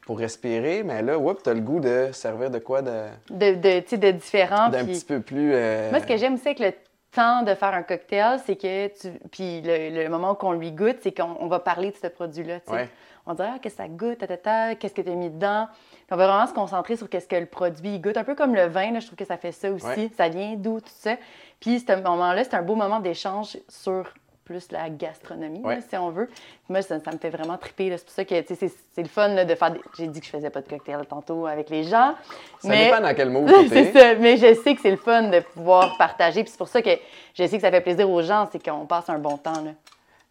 pour 0.06 0.18
respirer, 0.18 0.82
mais 0.82 1.02
là, 1.02 1.16
tu 1.42 1.50
as 1.50 1.54
le 1.54 1.60
goût 1.60 1.80
de 1.80 2.10
servir 2.12 2.50
de 2.50 2.58
quoi 2.58 2.82
de. 2.82 3.06
De, 3.30 3.54
de, 3.54 3.96
de 3.96 4.10
différent. 4.12 4.68
D'un 4.68 4.84
petit 4.84 5.04
peu 5.04 5.20
plus. 5.20 5.52
Euh, 5.54 5.90
Moi, 5.90 6.00
ce 6.00 6.06
que 6.06 6.16
j'aime, 6.16 6.38
c'est 6.38 6.54
que 6.54 6.62
le 6.62 6.72
temps 7.12 7.42
de 7.42 7.54
faire 7.54 7.74
un 7.74 7.82
cocktail, 7.82 8.40
c'est 8.44 8.56
que 8.56 8.88
tu. 8.88 9.10
Puis 9.30 9.62
le, 9.64 10.08
moment 10.08 10.34
qu'on 10.34 10.52
lui 10.52 10.72
goûte, 10.72 10.96
c'est 11.02 11.12
qu'on 11.12 11.46
va 11.46 11.60
parler 11.60 11.90
de 11.90 11.96
ce 11.96 12.08
produit-là. 12.08 12.58
Ouais. 12.68 12.88
On 13.26 13.34
dirait, 13.34 13.50
ah, 13.54 13.58
qu'est-ce 13.60 13.76
que 13.76 13.82
ça 13.82 13.88
goûte, 13.88 14.18
qu'est-ce 14.18 14.94
que 14.94 15.02
tu 15.02 15.10
as 15.10 15.14
mis 15.14 15.30
dedans? 15.30 15.68
on 16.10 16.16
va 16.16 16.26
vraiment 16.26 16.46
se 16.46 16.52
concentrer 16.52 16.96
sur 16.96 17.08
qu'est-ce 17.08 17.28
que 17.28 17.36
le 17.36 17.46
produit 17.46 17.98
goûte. 17.98 18.16
Un 18.16 18.24
peu 18.24 18.34
comme 18.34 18.54
le 18.54 18.66
vin, 18.66 18.90
là, 18.90 19.00
je 19.00 19.06
trouve 19.06 19.16
que 19.16 19.24
ça 19.24 19.36
fait 19.36 19.52
ça 19.52 19.70
aussi. 19.70 20.10
Ça 20.16 20.28
vient 20.28 20.56
d'où, 20.56 20.80
tout 20.80 20.88
ça. 20.88 21.16
Puis, 21.60 21.80
ce 21.80 21.94
moment-là, 21.94 22.44
c'est 22.44 22.54
un 22.54 22.62
beau 22.62 22.74
moment 22.74 23.00
d'échange 23.00 23.56
sur 23.68 24.12
plus 24.52 24.70
la 24.70 24.90
gastronomie, 24.90 25.62
si 25.88 25.96
on 25.96 26.10
veut. 26.10 26.28
Moi, 26.68 26.82
ça, 26.82 26.96
me 26.96 27.18
fait 27.18 27.30
vraiment 27.30 27.56
triper. 27.56 27.96
C'est 27.96 28.04
pour 28.04 28.14
ça 28.14 28.24
que 28.24 28.34
c'est 28.46 29.02
le 29.02 29.08
fun 29.08 29.44
de 29.44 29.54
faire. 29.54 29.74
J'ai 29.96 30.06
dit 30.06 30.20
que 30.20 30.26
je 30.26 30.30
faisais 30.30 30.50
pas 30.50 30.60
de 30.60 30.68
cocktail 30.68 31.06
tantôt 31.06 31.46
avec 31.46 31.70
les 31.70 31.84
gens. 31.84 32.14
Ça 32.60 32.68
mais... 32.68 32.86
dépend 32.86 33.00
dans 33.00 33.14
quel 33.14 33.30
mot 33.30 33.46
c'est 33.68 33.92
ça. 33.92 34.14
Mais 34.16 34.36
je 34.36 34.54
sais 34.54 34.74
que 34.74 34.82
c'est 34.82 34.90
le 34.90 34.96
fun 34.96 35.28
de 35.28 35.40
pouvoir 35.40 35.96
partager. 35.96 36.42
Puis 36.42 36.50
c'est 36.50 36.58
pour 36.58 36.68
ça 36.68 36.82
que 36.82 36.90
je 37.34 37.46
sais 37.46 37.56
que 37.56 37.62
ça 37.62 37.70
fait 37.70 37.80
plaisir 37.80 38.08
aux 38.10 38.22
gens, 38.22 38.48
c'est 38.52 38.62
qu'on 38.62 38.86
passe 38.86 39.08
un 39.08 39.18
bon 39.18 39.38
temps. 39.38 39.62
Là. 39.64 39.72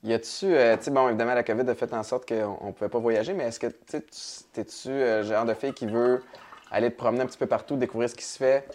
Y 0.04 0.14
a-tu, 0.14 0.46
euh, 0.46 0.78
tu 0.78 0.84
sais, 0.84 0.92
bon, 0.92 1.10
évidemment, 1.10 1.34
la 1.34 1.44
COVID 1.44 1.70
a 1.70 1.76
fait 1.76 1.94
en 1.94 2.04
sorte 2.04 2.28
qu'on 2.28 2.68
ne 2.68 2.72
pouvait 2.72 2.90
pas 2.90 3.00
voyager, 3.00 3.34
mais 3.34 3.46
est-ce 3.46 3.60
que 3.60 3.68
tu 3.68 4.02
t'es-tu 4.54 4.90
le 4.90 5.24
genre 5.24 5.46
de 5.46 5.54
fille 5.54 5.74
qui 5.74 5.86
veut 5.86 6.24
aller 6.72 6.90
te 6.90 6.98
promener 6.98 7.22
un 7.22 7.26
petit 7.28 7.38
peu 7.38 7.46
partout, 7.46 7.76
découvrir 7.76 8.10
ce 8.10 8.16
qui 8.16 8.24
se 8.24 8.38
fait? 8.38 8.68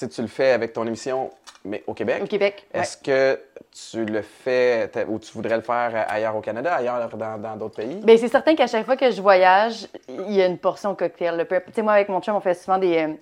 Tu 0.00 0.08
tu 0.08 0.22
le 0.22 0.28
fais 0.28 0.52
avec 0.52 0.72
ton 0.72 0.86
émission, 0.86 1.30
mais 1.62 1.84
au 1.86 1.92
Québec. 1.92 2.22
Au 2.22 2.26
Québec. 2.26 2.66
Est-ce 2.72 2.96
que 2.96 3.38
tu 3.70 4.06
le 4.06 4.22
fais 4.22 4.90
ou 5.06 5.18
tu 5.18 5.30
voudrais 5.32 5.56
le 5.56 5.62
faire 5.62 6.06
ailleurs 6.08 6.34
au 6.34 6.40
Canada, 6.40 6.74
ailleurs 6.74 7.06
dans 7.10 7.56
d'autres 7.56 7.76
pays? 7.76 7.96
Bien, 7.96 8.16
c'est 8.16 8.28
certain 8.28 8.54
qu'à 8.54 8.66
chaque 8.66 8.86
fois 8.86 8.96
que 8.96 9.10
je 9.10 9.20
voyage, 9.20 9.88
il 10.08 10.32
y 10.32 10.40
a 10.40 10.46
une 10.46 10.56
portion 10.56 10.94
cocktail. 10.94 11.46
Tu 11.46 11.72
sais, 11.74 11.82
moi, 11.82 11.92
avec 11.92 12.08
mon 12.08 12.22
chum, 12.22 12.34
on 12.34 12.40
fait 12.40 12.54
souvent 12.54 12.78
des, 12.78 12.96
euh, 12.96 13.12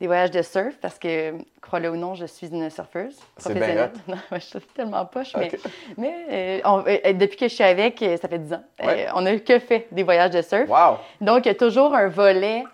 des 0.00 0.08
voyages 0.08 0.32
de 0.32 0.42
surf 0.42 0.76
parce 0.80 0.98
que, 0.98 1.34
crois-le 1.60 1.90
ou 1.90 1.96
non, 1.96 2.16
je 2.16 2.26
suis 2.26 2.48
une 2.48 2.68
surfeuse 2.68 3.16
professionnelle. 3.36 3.92
non, 4.08 4.16
je 4.32 4.38
suis 4.38 4.60
tellement 4.74 5.06
poche, 5.06 5.36
mais, 5.36 5.52
mais 5.96 6.60
euh, 6.64 6.82
euh, 6.88 7.12
depuis 7.12 7.36
que 7.36 7.46
je 7.46 7.54
suis 7.54 7.62
avec, 7.62 8.04
ça 8.20 8.26
fait 8.26 8.40
10 8.40 8.54
ans, 8.54 8.64
on 9.14 9.20
n'a 9.20 9.38
que 9.38 9.60
fait 9.60 9.86
des 9.92 10.02
voyages 10.02 10.32
de 10.32 10.42
surf. 10.42 10.68
Wow. 10.68 10.98
Donc, 11.20 11.46
il 11.46 11.48
y 11.48 11.52
a 11.52 11.54
toujours 11.54 11.94
un 11.94 12.08
volet 12.08 12.64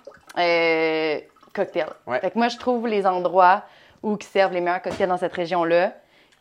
cocktail. 1.54 1.86
Fait 2.20 2.30
que 2.30 2.38
moi, 2.38 2.48
je 2.48 2.58
trouve 2.58 2.86
les 2.86 3.06
endroits 3.06 3.62
où 4.02 4.16
qui 4.16 4.26
servent 4.26 4.52
les 4.52 4.60
meilleurs 4.60 4.82
cocktails 4.82 5.08
dans 5.08 5.16
cette 5.16 5.32
région-là. 5.32 5.92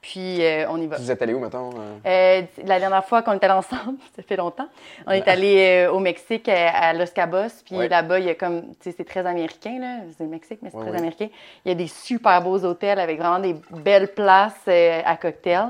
Puis 0.03 0.43
euh, 0.43 0.65
on 0.69 0.81
y 0.81 0.85
va. 0.85 0.97
Vous 0.97 1.09
êtes 1.09 1.21
allé 1.21 1.33
où, 1.33 1.39
mettons? 1.39 1.69
Euh? 1.69 2.41
Euh, 2.41 2.41
la 2.65 2.77
dernière 2.77 3.05
fois 3.05 3.21
qu'on 3.21 3.31
est 3.31 3.43
allé 3.43 3.53
ensemble, 3.53 3.97
ça 4.15 4.21
fait 4.21 4.35
longtemps, 4.35 4.67
on 5.07 5.11
est 5.11 5.27
allé 5.29 5.87
au 5.89 5.99
Mexique, 5.99 6.49
à, 6.49 6.91
Los 6.91 7.13
Cabos. 7.15 7.63
Puis 7.65 7.87
là-bas, 7.87 8.19
il 8.19 8.25
y 8.25 8.29
a 8.29 8.35
comme, 8.35 8.63
tu 8.63 8.75
sais, 8.81 8.95
c'est 8.97 9.05
très 9.05 9.25
américain, 9.25 9.79
là. 9.79 9.99
C'est 10.17 10.25
le 10.25 10.29
Mexique, 10.29 10.59
mais 10.61 10.69
c'est 10.71 10.79
très 10.79 10.97
américain. 10.97 11.29
Il 11.63 11.69
y 11.69 11.71
a 11.71 11.75
des 11.75 11.87
super 11.87 12.41
beaux 12.41 12.65
hôtels 12.65 12.99
avec 12.99 13.17
vraiment 13.17 13.39
des 13.39 13.55
belles 13.71 14.09
places 14.09 14.67
à 14.67 15.15
cocktail. 15.15 15.69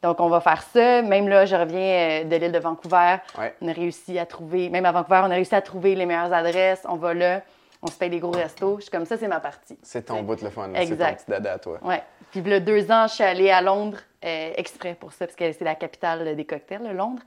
Donc, 0.00 0.20
on 0.20 0.28
va 0.28 0.40
faire 0.40 0.62
ça. 0.62 1.02
Même 1.02 1.28
là, 1.28 1.44
je 1.44 1.56
reviens 1.56 2.24
de 2.24 2.36
l'île 2.36 2.52
de 2.52 2.58
Vancouver. 2.60 3.16
On 3.60 3.68
a 3.68 3.72
réussi 3.72 4.16
à 4.16 4.26
trouver, 4.26 4.68
même 4.68 4.86
à 4.86 4.92
Vancouver, 4.92 5.22
on 5.24 5.30
a 5.30 5.34
réussi 5.34 5.56
à 5.56 5.60
trouver 5.60 5.96
les 5.96 6.06
meilleures 6.06 6.32
adresses. 6.32 6.86
On 6.88 6.96
va 6.96 7.14
là 7.14 7.42
on 7.82 7.88
se 7.88 7.98
paye 7.98 8.10
des 8.10 8.20
gros 8.20 8.30
restos. 8.30 8.76
Je 8.76 8.82
suis 8.82 8.90
comme 8.90 9.04
ça, 9.04 9.16
c'est 9.16 9.28
ma 9.28 9.40
partie. 9.40 9.76
C'est 9.82 10.06
ton 10.06 10.22
bout 10.22 10.36
de 10.36 10.44
le 10.44 10.50
fun. 10.50 10.70
C'est 10.74 10.96
ton 10.96 11.14
petit 11.14 11.24
dada 11.28 11.54
à 11.54 11.58
toi. 11.58 11.78
Oui. 11.82 11.96
Puis, 12.30 12.52
a 12.52 12.60
deux 12.60 12.90
ans, 12.90 13.06
je 13.08 13.14
suis 13.14 13.24
allée 13.24 13.50
à 13.50 13.60
Londres 13.60 13.98
euh, 14.24 14.52
exprès 14.56 14.94
pour 14.98 15.12
ça, 15.12 15.26
parce 15.26 15.36
que 15.36 15.52
c'est 15.52 15.64
la 15.64 15.74
capitale 15.74 16.36
des 16.36 16.44
cocktails, 16.44 16.82
Londres. 16.94 17.22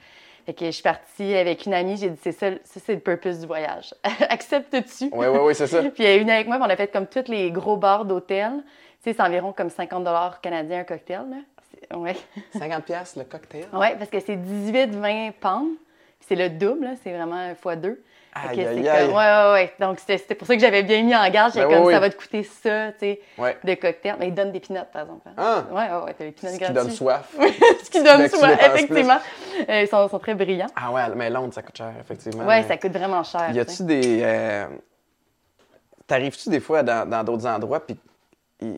Fait 0.46 0.54
que 0.54 0.66
je 0.66 0.72
suis 0.72 0.84
partie 0.84 1.36
avec 1.36 1.66
une 1.66 1.74
amie, 1.74 1.98
j'ai 1.98 2.10
dit, 2.10 2.20
c'est 2.22 2.32
ça, 2.32 2.52
ça 2.64 2.80
c'est 2.84 2.94
le 2.94 3.00
purpose 3.00 3.40
du 3.40 3.48
voyage. 3.48 3.94
Acceptes-tu? 4.30 5.10
Oui, 5.12 5.28
oui, 5.28 5.40
oui, 5.42 5.56
c'est 5.56 5.68
ça. 5.68 5.82
puis 5.94 6.04
il 6.04 6.06
y 6.06 6.08
a 6.08 6.16
une 6.16 6.30
avec 6.30 6.48
moi, 6.48 6.58
on 6.62 6.70
a 6.70 6.76
fait 6.76 6.88
comme 6.88 7.08
tous 7.08 7.28
les 7.28 7.52
gros 7.52 7.78
bars 7.78 8.06
d'hôtel. 8.06 8.64
Tu 9.04 9.12
sais, 9.12 9.14
c'est 9.14 9.22
environ 9.22 9.54
comme 9.54 9.70
50 9.70 10.08
canadiens 10.42 10.80
un 10.80 10.84
cocktail, 10.84 11.26
là. 11.30 11.98
Ouais. 11.98 12.16
50 12.58 12.86
pièces 12.86 13.16
le 13.16 13.24
cocktail? 13.24 13.66
Oui, 13.74 13.88
parce 13.98 14.10
que 14.10 14.20
c'est 14.20 14.38
18-20 14.38 15.34
pounds. 15.34 15.78
C'est 16.22 16.36
le 16.36 16.50
double, 16.50 16.90
c'est 17.04 17.12
vraiment 17.12 17.54
Aïe, 18.36 18.66
aïe, 18.66 18.90
aïe. 18.90 19.08
Ouais, 19.08 19.14
ouais, 19.14 19.52
ouais. 19.54 19.74
Donc, 19.80 19.98
c'était 20.06 20.36
pour 20.36 20.46
ça 20.46 20.56
que 20.56 20.62
j'avais 20.62 20.84
bien 20.84 21.02
mis 21.04 21.16
en 21.16 21.30
garde. 21.30 21.54
J'étais 21.54 21.66
ben 21.66 21.82
comme, 21.82 21.92
ça 21.92 22.00
va 22.02 22.10
te 22.10 22.18
coûter 22.18 22.44
ça, 22.44 22.92
tu 22.92 23.00
sais, 23.00 23.20
de 23.64 23.74
cocktail. 23.76 24.16
Mais 24.20 24.28
ils 24.28 24.34
donnent 24.34 24.52
des 24.52 24.60
pinottes, 24.60 24.92
par 24.92 25.04
exemple. 25.04 25.22
Hein. 25.28 25.34
Ah! 25.38 25.64
Ouais, 25.72 25.76
ouais, 25.76 26.04
ouais, 26.04 26.16
t'as 26.18 26.26
des 26.26 26.32
pinottes 26.32 26.60
gratuits. 26.60 26.66
Ce 26.66 26.68
qui 26.68 26.74
donne 26.74 26.92
soif. 26.92 27.36
Ce 27.84 27.90
qui 27.90 28.04
donne 28.04 28.28
soif, 28.28 28.60
effectivement. 28.62 29.20
Euh, 29.70 29.82
ils 29.82 29.88
sont, 29.88 30.10
sont, 30.10 30.20
très 30.20 30.36
brillants. 30.36 30.68
Ah 30.76 30.92
ouais, 30.92 31.16
mais 31.16 31.30
Londres, 31.30 31.54
ça 31.54 31.62
coûte 31.62 31.78
cher, 31.78 31.94
effectivement. 32.00 32.46
Ouais, 32.46 32.64
ça 32.64 32.76
coûte 32.76 32.92
vraiment 32.92 33.24
cher. 33.24 33.52
Y 33.54 33.60
a-tu 33.60 33.84
des... 33.84 34.20
Euh... 34.22 34.68
T'arrives-tu 36.06 36.50
des 36.50 36.60
fois 36.60 36.84
dans 36.84 37.24
d'autres 37.24 37.48
endroits, 37.48 37.80
puis 37.80 37.98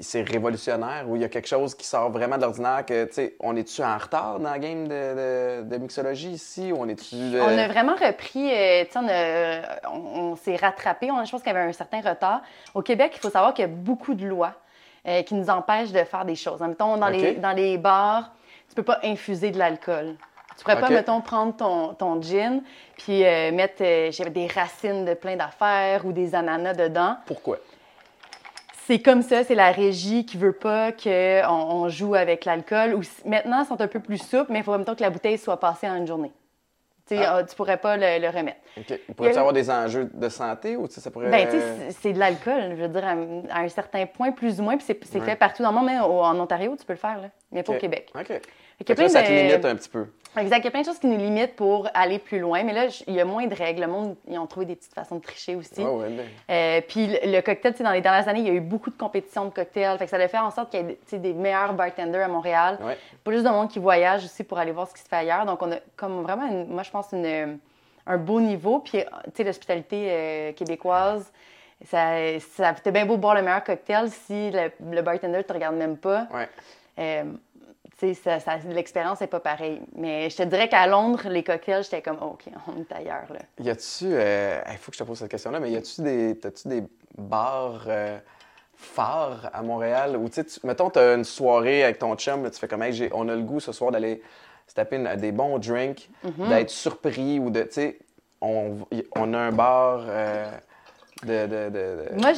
c'est 0.01 0.23
révolutionnaire 0.23 1.05
ou 1.07 1.15
il 1.15 1.21
y 1.21 1.25
a 1.25 1.29
quelque 1.29 1.47
chose 1.47 1.75
qui 1.75 1.85
sort 1.85 2.09
vraiment 2.09 2.37
de 2.37 2.41
l'ordinaire 2.41 2.83
que, 2.85 3.05
tu 3.05 3.13
sais, 3.13 3.35
on 3.39 3.55
est-tu 3.55 3.83
en 3.83 3.97
retard 3.97 4.39
dans 4.39 4.49
la 4.49 4.59
game 4.59 4.87
de, 4.87 5.63
de, 5.63 5.77
mixologie 5.77 6.31
ici 6.31 6.71
ou 6.71 6.77
on 6.79 6.87
est-tu... 6.87 7.15
Euh, 7.15 7.43
on 7.43 7.57
a 7.57 7.67
vraiment 7.67 7.93
repris, 7.93 8.51
euh, 8.51 8.85
tu 8.85 8.99
sais, 8.99 9.61
on, 9.91 10.35
s'est 10.35 10.55
rattrapé, 10.55 11.11
on 11.11 11.17
a 11.17 11.25
je 11.25 11.31
pense 11.31 11.41
qu'il 11.41 11.53
y 11.53 11.55
avait 11.55 11.67
un 11.67 11.73
certain 11.73 12.01
retard. 12.01 12.41
Au 12.73 12.81
Québec, 12.81 13.11
il 13.15 13.19
faut 13.19 13.29
savoir 13.29 13.53
qu'il 13.53 13.63
y 13.63 13.67
a 13.67 13.71
beaucoup 13.71 14.15
de 14.15 14.25
lois 14.25 14.53
euh, 15.07 15.21
qui 15.21 15.35
nous 15.35 15.49
empêchent 15.49 15.91
de 15.91 16.03
faire 16.03 16.25
des 16.25 16.35
choses. 16.35 16.59
Mettons, 16.61 16.97
dans, 16.97 17.09
les, 17.09 17.35
dans 17.35 17.53
les 17.53 17.77
bars, 17.77 18.31
tu 18.69 18.75
peux 18.75 18.83
pas 18.83 18.99
infuser 19.03 19.51
de 19.51 19.59
l'alcool. 19.59 20.15
Tu 20.57 20.63
pourrais 20.63 20.79
pas, 20.79 20.89
mettons, 20.89 21.21
prendre 21.21 21.55
ton, 21.55 21.93
ton 21.93 22.19
gin 22.19 22.63
puis 22.97 23.19
mettre 23.21 23.83
des 23.83 24.47
racines 24.47 25.05
de 25.05 25.13
plein 25.13 25.35
d'affaires 25.35 26.03
ou 26.03 26.11
des 26.11 26.33
ananas 26.33 26.73
dedans. 26.73 27.17
Pourquoi? 27.27 27.59
C'est 28.87 28.99
comme 28.99 29.21
ça, 29.21 29.43
c'est 29.43 29.53
la 29.53 29.71
régie 29.71 30.25
qui 30.25 30.37
veut 30.37 30.53
pas 30.53 30.93
qu'on 30.93 31.43
on 31.45 31.89
joue 31.89 32.15
avec 32.15 32.45
l'alcool. 32.45 32.93
Ou 32.95 33.01
maintenant, 33.25 33.61
ils 33.61 33.67
sont 33.67 33.81
un 33.81 33.87
peu 33.87 33.99
plus 33.99 34.17
souples, 34.17 34.49
mais 34.49 34.59
il 34.59 34.63
faut 34.63 34.71
en 34.71 34.77
même 34.77 34.85
temps 34.85 34.95
que 34.95 35.01
la 35.01 35.09
bouteille 35.09 35.37
soit 35.37 35.59
passée 35.59 35.89
en 35.89 35.97
une 35.97 36.07
journée. 36.07 36.31
Tu 37.05 37.15
ah. 37.17 37.35
ah. 37.35 37.43
tu 37.43 37.53
pourrais 37.53 37.75
pas 37.75 37.97
le, 37.97 38.27
remettre. 38.29 38.59
OK. 38.77 38.97
Pourrait-tu 39.13 39.37
avoir 39.37 39.51
des 39.51 39.69
enjeux 39.69 40.09
de 40.13 40.29
santé 40.29 40.77
ou 40.77 40.87
ça 40.87 41.11
pourrait. 41.11 41.29
Ben, 41.29 41.47
tu 41.49 41.59
sais, 41.59 41.97
c'est 41.99 42.13
de 42.13 42.19
l'alcool, 42.19 42.75
je 42.77 42.81
veux 42.83 42.87
dire, 42.87 43.05
à, 43.05 43.59
un 43.59 43.67
certain 43.67 44.05
point, 44.05 44.31
plus 44.31 44.61
ou 44.61 44.63
moins, 44.63 44.77
puis 44.77 44.85
c'est 44.87 45.19
fait 45.19 45.35
partout 45.35 45.63
dans 45.63 45.71
le 45.71 45.75
monde, 45.75 45.87
mais 45.87 45.99
en 45.99 46.39
Ontario, 46.39 46.73
tu 46.79 46.85
peux 46.85 46.93
le 46.93 46.99
faire, 46.99 47.21
là, 47.21 47.29
mais 47.51 47.63
pas 47.63 47.73
au 47.73 47.77
Québec. 47.77 48.09
OK. 48.15 48.27
Fait 48.85 49.09
ça 49.09 49.21
te 49.21 49.31
limite 49.31 49.65
un 49.65 49.75
petit 49.75 49.89
peu. 49.89 50.05
Exact. 50.37 50.59
Il 50.59 50.65
y 50.65 50.67
a 50.67 50.71
plein 50.71 50.81
de 50.81 50.85
choses 50.85 50.99
qui 50.99 51.07
nous 51.07 51.17
limitent 51.17 51.55
pour 51.55 51.87
aller 51.93 52.19
plus 52.19 52.39
loin. 52.39 52.63
Mais 52.63 52.73
là, 52.73 52.87
il 53.07 53.13
y 53.13 53.19
a 53.19 53.25
moins 53.25 53.47
de 53.47 53.55
règles. 53.55 53.81
Le 53.81 53.87
monde, 53.87 54.15
ils 54.27 54.37
ont 54.37 54.47
trouvé 54.47 54.65
des 54.65 54.75
petites 54.75 54.93
façons 54.93 55.15
de 55.15 55.21
tricher 55.21 55.55
aussi. 55.55 55.81
Oh, 55.81 56.01
ouais, 56.01 56.09
euh, 56.49 56.81
puis 56.87 57.07
le 57.23 57.41
cocktail, 57.41 57.73
dans 57.79 57.91
les 57.91 58.01
dernières 58.01 58.27
années, 58.27 58.41
il 58.41 58.47
y 58.47 58.49
a 58.49 58.53
eu 58.53 58.61
beaucoup 58.61 58.89
de 58.89 58.97
compétitions 58.97 59.45
de 59.45 59.49
cocktails. 59.51 59.97
Fait 59.97 60.05
que 60.05 60.11
ça 60.11 60.17
a 60.17 60.27
fait 60.27 60.37
en 60.37 60.51
sorte 60.51 60.71
qu'il 60.71 60.81
y 60.81 61.15
ait 61.15 61.19
des 61.19 61.33
meilleurs 61.33 61.73
bartenders 61.73 62.23
à 62.23 62.27
Montréal. 62.27 62.77
Ouais. 62.81 62.97
Pas 63.23 63.31
juste 63.31 63.45
de 63.45 63.49
monde 63.49 63.69
qui 63.69 63.79
voyage 63.79 64.25
aussi 64.25 64.43
pour 64.43 64.57
aller 64.57 64.71
voir 64.71 64.87
ce 64.87 64.93
qui 64.93 65.01
se 65.01 65.07
fait 65.07 65.17
ailleurs. 65.17 65.45
Donc, 65.45 65.61
on 65.61 65.71
a 65.71 65.77
comme 65.95 66.21
vraiment, 66.23 66.47
moi, 66.67 66.83
je 66.83 66.91
pense, 66.91 67.11
une, 67.11 67.59
un 68.05 68.17
beau 68.17 68.39
niveau. 68.39 68.79
Puis, 68.79 68.99
tu 68.99 69.31
sais, 69.35 69.43
l'hospitalité 69.43 70.07
euh, 70.09 70.53
québécoise, 70.53 71.31
ça, 71.85 72.39
ça 72.39 72.73
fait 72.73 72.91
bien 72.91 73.05
beau 73.05 73.17
boire 73.17 73.35
le 73.35 73.41
meilleur 73.41 73.63
cocktail 73.63 74.09
si 74.09 74.51
le, 74.51 75.01
bartender 75.01 75.37
ne 75.37 75.43
te 75.43 75.53
regarde 75.53 75.75
même 75.75 75.97
pas. 75.97 76.27
Ouais. 76.33 76.49
Euh, 76.99 77.25
ça, 77.99 78.39
ça, 78.39 78.57
l'expérience 78.69 79.21
n'est 79.21 79.27
pas 79.27 79.39
pareille. 79.39 79.81
Mais 79.95 80.29
je 80.29 80.37
te 80.37 80.43
dirais 80.43 80.69
qu'à 80.69 80.85
Londres, 80.85 81.27
les 81.29 81.43
cocktails, 81.43 81.83
j'étais 81.83 82.01
comme, 82.01 82.19
OK, 82.21 82.43
on 82.67 82.79
est 82.79 82.91
ailleurs. 82.95 83.25
Là. 83.31 83.39
Y 83.59 83.69
a-tu, 83.69 84.05
euh, 84.05 84.61
il 84.71 84.77
faut 84.77 84.91
que 84.91 84.97
je 84.97 85.03
te 85.03 85.07
pose 85.07 85.17
cette 85.17 85.31
question-là, 85.31 85.59
mais 85.59 85.71
y 85.71 85.77
a-tu 85.77 86.01
des, 86.01 86.33
-tu 86.35 86.67
des 86.67 86.83
bars 87.17 87.85
euh, 87.87 88.19
phares 88.75 89.49
à 89.51 89.63
Montréal? 89.63 90.15
Où, 90.15 90.29
tu 90.29 90.43
mettons, 90.63 90.91
tu 90.91 90.99
as 90.99 91.15
une 91.15 91.23
soirée 91.23 91.83
avec 91.83 91.97
ton 91.97 92.15
chum, 92.15 92.49
tu 92.51 92.59
fais 92.59 92.67
comme, 92.67 92.83
hey, 92.83 93.09
on 93.13 93.27
a 93.29 93.35
le 93.35 93.41
goût 93.41 93.59
ce 93.59 93.71
soir 93.71 93.91
d'aller 93.91 94.21
se 94.67 94.75
taper 94.75 94.99
des 95.17 95.31
bons 95.31 95.57
drinks, 95.57 96.09
mm-hmm. 96.23 96.49
d'être 96.49 96.69
surpris 96.69 97.39
ou 97.39 97.49
de, 97.49 97.63
tu 97.63 97.71
sais, 97.71 97.99
on, 98.41 98.77
on, 99.15 99.33
a 99.33 99.37
un 99.37 99.51
bar. 99.51 100.05
Euh, 100.07 100.51
de, 101.23 101.47
de, 101.47 101.69
de, 101.69 102.21
Moi, 102.21 102.33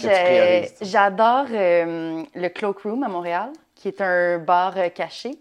j'adore 0.81 1.47
le 1.49 2.47
Cloak 2.47 2.79
Room 2.83 3.03
à 3.03 3.09
Montréal, 3.09 3.51
qui 3.75 3.89
est 3.89 3.99
un 3.99 4.37
bar 4.37 4.73
caché. 4.95 5.37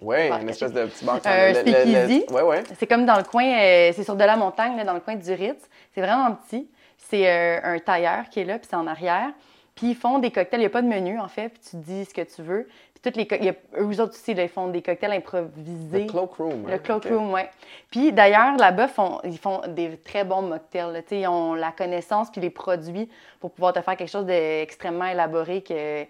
Oui, 0.00 0.28
une 0.28 0.48
espèce 0.48 0.72
de 0.72 0.84
petit 0.84 1.04
bar. 1.04 1.20
Un 1.24 1.54
speakeasy. 1.54 2.24
Oui, 2.30 2.42
oui. 2.44 2.56
C'est 2.78 2.86
comme 2.86 3.06
dans 3.06 3.16
le 3.16 3.24
coin, 3.24 3.44
euh, 3.44 3.92
c'est 3.94 4.04
sur 4.04 4.14
de 4.14 4.24
la 4.24 4.36
montagne, 4.36 4.76
là, 4.76 4.84
dans 4.84 4.94
le 4.94 5.00
coin 5.00 5.16
du 5.16 5.32
Ritz. 5.32 5.62
C'est 5.94 6.02
vraiment 6.02 6.34
petit. 6.34 6.68
C'est 6.98 7.28
euh, 7.28 7.60
un 7.62 7.78
tailleur 7.78 8.28
qui 8.30 8.40
est 8.40 8.44
là, 8.44 8.58
puis 8.58 8.68
c'est 8.68 8.76
en 8.76 8.86
arrière. 8.86 9.30
Puis 9.74 9.88
ils 9.90 9.94
font 9.94 10.18
des 10.18 10.30
cocktails. 10.30 10.60
Il 10.60 10.64
n'y 10.64 10.66
a 10.66 10.70
pas 10.70 10.82
de 10.82 10.88
menu, 10.88 11.18
en 11.18 11.28
fait, 11.28 11.48
puis 11.50 11.60
tu 11.70 11.76
dis 11.76 12.04
ce 12.04 12.12
que 12.12 12.22
tu 12.22 12.42
veux. 12.42 12.68
Puis 12.94 13.02
toutes 13.02 13.16
les 13.16 13.48
a, 13.48 13.52
eux 13.78 14.00
autres 14.00 14.14
aussi, 14.14 14.32
ils 14.32 14.48
font 14.48 14.68
des 14.68 14.82
cocktails 14.82 15.12
improvisés. 15.12 16.04
Le 16.04 16.06
cloakroom. 16.06 16.68
Le 16.68 16.78
cloakroom, 16.78 17.32
oui. 17.32 17.42
Puis 17.90 18.12
d'ailleurs, 18.12 18.56
là-bas, 18.56 18.88
ils 19.24 19.38
font 19.38 19.60
des 19.68 19.96
très 19.98 20.24
bons 20.24 20.42
mocktails. 20.42 21.04
Ils 21.10 21.26
ont 21.26 21.54
la 21.54 21.72
connaissance 21.72 22.30
puis 22.30 22.40
les 22.40 22.50
produits 22.50 23.08
pour 23.40 23.50
pouvoir 23.50 23.72
te 23.72 23.80
faire 23.80 23.96
quelque 23.96 24.10
chose 24.10 24.26
d'extrêmement 24.26 25.06
élaboré 25.06 25.62
que 25.62 26.04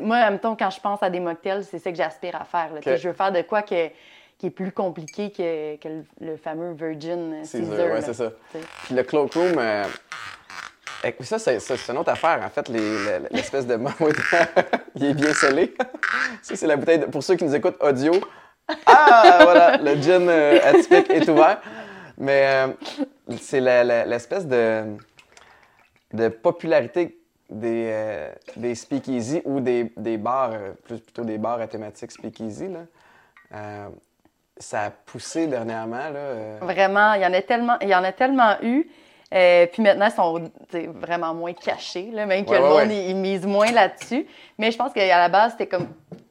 moi, 0.00 0.16
en 0.18 0.30
même 0.30 0.38
temps, 0.38 0.56
quand 0.56 0.70
je 0.70 0.80
pense 0.80 1.02
à 1.02 1.10
des 1.10 1.20
mocktails, 1.20 1.64
c'est 1.64 1.78
ça 1.78 1.90
que 1.90 1.96
j'aspire 1.96 2.36
à 2.36 2.44
faire. 2.44 2.70
Je 2.84 3.08
veux 3.08 3.14
faire 3.14 3.32
de 3.32 3.42
quoi 3.42 3.62
qui 3.62 3.74
est 3.74 4.50
plus 4.50 4.72
compliqué 4.72 5.30
que, 5.30 5.88
le, 6.20 6.36
fameux 6.36 6.72
Virgin 6.72 7.44
Caesar. 7.44 7.88
Oui, 7.92 8.00
c'est 8.02 8.14
ça. 8.14 8.32
Puis 8.84 8.94
le 8.94 9.02
cloakroom, 9.02 9.54
euh, 9.58 9.84
ça, 11.20 11.38
c'est 11.38 11.88
une 11.88 11.98
autre 11.98 12.10
affaire, 12.10 12.40
en 12.44 12.50
fait, 12.50 12.68
l'espèce 13.30 13.66
de... 13.66 13.78
Il 14.94 15.04
est 15.04 15.14
bien 15.14 15.32
scellé. 15.32 15.74
ça, 16.42 16.56
c'est 16.56 16.66
la 16.66 16.76
bouteille, 16.76 17.06
pour 17.10 17.22
ceux 17.22 17.36
qui 17.36 17.44
nous 17.44 17.54
écoutent 17.54 17.80
audio. 17.80 18.12
Ah, 18.86 19.40
voilà, 19.42 19.76
le 19.78 19.94
gin 20.00 20.28
euh, 20.28 20.58
atypique 20.62 21.10
est 21.10 21.28
ouvert. 21.28 21.60
Mais 22.18 22.42
euh, 22.46 22.68
c'est 23.40 23.60
l'espèce 23.60 24.46
de, 24.46 24.96
de 26.12 26.28
popularité 26.28 27.17
des, 27.50 27.90
euh, 27.92 28.32
des 28.56 28.74
speakeasy 28.74 29.42
ou 29.44 29.60
des, 29.60 29.92
des 29.96 30.16
bars, 30.16 30.50
euh, 30.52 30.72
plus 30.84 30.98
plutôt 30.98 31.24
des 31.24 31.38
bars 31.38 31.60
à 31.60 31.66
thématique 31.66 32.10
speakeasy, 32.10 32.68
là, 32.68 32.80
euh, 33.54 33.88
ça 34.58 34.82
a 34.82 34.90
poussé 34.90 35.46
dernièrement. 35.46 36.10
Là, 36.10 36.58
Vraiment, 36.60 37.14
il 37.14 37.22
y 37.22 37.26
en 37.26 37.32
a 37.32 37.42
tellement, 37.42 37.78
il 37.80 37.88
y 37.88 37.94
en 37.94 38.04
a 38.04 38.12
tellement 38.12 38.56
eu. 38.62 38.90
puis 39.30 39.82
maintenant, 39.82 40.06
ils 40.06 40.14
sont 40.14 40.50
vraiment 40.94 41.32
moins 41.32 41.52
cachés, 41.52 42.10
là, 42.12 42.26
même 42.26 42.44
que 42.44 42.52
le 42.52 42.60
monde 42.60 42.90
il, 42.90 43.16
mise 43.16 43.46
moins 43.46 43.70
là-dessus. 43.70 44.26
Mais 44.58 44.70
je 44.70 44.76
pense 44.76 44.92
qu'à 44.92 45.06
la 45.06 45.28
base, 45.28 45.52
c'était 45.52 45.68
comme 45.68 45.88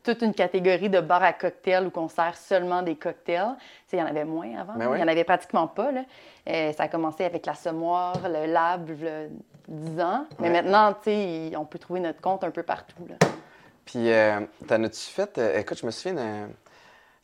toute 0.08 0.22
une 0.22 0.34
catégorie 0.34 0.90
de 0.90 1.02
bars 1.02 1.24
à 1.24 1.34
cocktails 1.34 1.88
où 1.88 2.00
on 2.00 2.08
sert 2.08 2.38
seulement 2.38 2.82
des 2.82 2.96
cocktails. 2.96 3.56
Il 3.92 4.00
y 4.00 4.02
en 4.02 4.06
avait 4.06 4.24
moins 4.24 4.58
avant. 4.58 4.74
Ben 4.76 4.90
il 4.94 4.98
n'y 4.98 5.04
en 5.04 5.08
avait 5.08 5.26
pratiquement 5.26 5.68
pas. 5.68 5.92
Là. 5.92 6.04
Euh, 6.48 6.72
ça 6.72 6.84
a 6.84 6.88
commencé 6.88 7.26
avec 7.26 7.46
la 7.46 7.56
semoire, 7.56 8.16
le 8.24 8.46
lab, 8.46 8.90
le 8.90 9.30
10 9.68 10.00
ans. 10.02 10.26
Mais 10.40 10.50
maintenant, 10.50 10.96
on 11.58 11.66
peut 11.66 11.80
trouver 11.80 12.00
notre 12.00 12.22
compte 12.22 12.46
un 12.46 12.52
peu 12.52 12.64
partout. 12.64 13.06
Là. 13.10 13.16
Puis, 13.84 14.12
euh, 14.12 14.40
t'en 14.66 14.82
as-tu 14.84 15.10
fait... 15.10 15.38
Euh, 15.38 15.60
écoute, 15.60 15.80
je 15.80 15.86
me 15.86 15.92
souviens 15.92 16.14
d'un... 16.14 16.48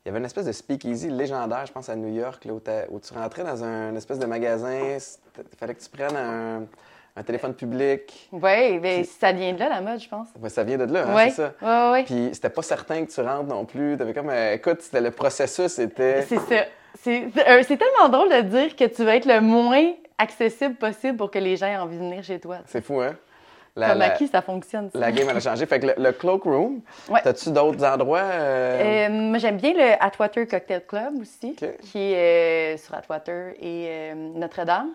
Il 0.06 0.08
y 0.08 0.10
avait 0.10 0.20
une 0.20 0.26
espèce 0.26 0.46
de 0.46 0.52
speakeasy 0.52 1.10
légendaire, 1.10 1.66
je 1.66 1.72
pense, 1.72 1.88
à 1.88 1.96
New 1.96 2.14
York, 2.14 2.44
là, 2.44 2.54
où, 2.90 3.00
tu 3.00 3.14
rentrais 3.14 3.46
dans 3.46 3.64
un 3.64 3.96
espèce 3.96 4.20
de 4.20 4.26
magasin. 4.26 4.98
Il 5.38 5.58
fallait 5.58 5.76
que 5.76 5.82
tu 5.82 5.90
prennes 5.90 6.18
un, 6.18 6.66
un 7.16 7.24
téléphone 7.24 7.54
public. 7.54 8.30
Oui, 8.32 8.80
mais 8.80 9.04
ça 9.04 9.32
vient 9.32 9.54
de 9.54 9.60
là, 9.60 9.70
la 9.70 9.82
mode, 9.82 10.00
je 10.00 10.10
pense. 10.10 10.28
Oui, 10.42 10.50
ça 10.50 10.64
vient 10.64 10.78
de 10.78 10.92
là, 10.92 11.06
hein, 11.08 11.26
c'est 11.26 11.36
ça. 11.36 11.54
Oui, 11.62 11.92
oui. 11.92 12.04
Puis 12.04 12.30
c'était 12.34 12.50
pas 12.50 12.62
certain 12.62 13.06
que 13.06 13.12
tu 13.12 13.22
rentres 13.22 13.50
non 13.50 13.66
plus. 13.66 13.98
T'avais 13.98 14.14
comme, 14.14 14.30
euh, 14.30 14.54
écoute, 14.54 14.82
c'était 14.82 15.02
le 15.02 15.12
processus, 15.12 15.74
c'était. 15.74 16.24
C'est 16.24 16.40
ça. 16.40 16.66
Euh, 17.08 17.64
c'est 17.68 17.78
tellement 17.78 18.10
drôle 18.10 18.30
de 18.30 18.42
dire 18.42 18.76
que 18.76 18.86
tu 18.86 19.04
vas 19.04 19.16
être 19.16 19.26
le 19.26 19.42
moins 19.42 19.94
accessible 20.18 20.76
possible 20.76 21.18
pour 21.18 21.32
que 21.32 21.40
les 21.40 21.58
gens 21.58 21.68
aient 21.68 21.78
envie 21.78 21.98
de 21.98 22.02
venir 22.04 22.24
chez 22.24 22.40
toi. 22.40 22.58
C'est 22.66 22.84
fou, 22.84 23.02
hein? 23.02 23.16
La, 23.76 23.90
Comme 23.90 24.02
à 24.04 24.10
qui 24.12 24.28
ça 24.28 24.44
fonctionne. 24.44 24.92
Ça? 24.92 25.00
La 25.00 25.12
game, 25.12 25.28
elle 25.28 25.38
a 25.38 25.40
changé. 25.40 25.66
Fait 25.66 25.80
que 25.80 25.88
le, 25.98 26.12
Cloak 26.12 26.44
Room, 26.44 26.82
as-tu 27.12 27.52
d'autres 27.52 27.84
endroits? 27.84 28.20
Euh? 28.20 29.10
moi, 29.10 29.40
j'aime 29.40 29.58
bien 29.58 29.74
le 29.74 29.94
Atwater 30.00 30.48
Cocktail 30.48 30.84
Club 30.88 31.20
aussi, 31.20 31.56
qui 31.56 32.14
est 32.14 32.78
sur 32.78 32.94
Atwater 32.94 33.54
et 33.60 34.14
Notre-Dame. 34.36 34.94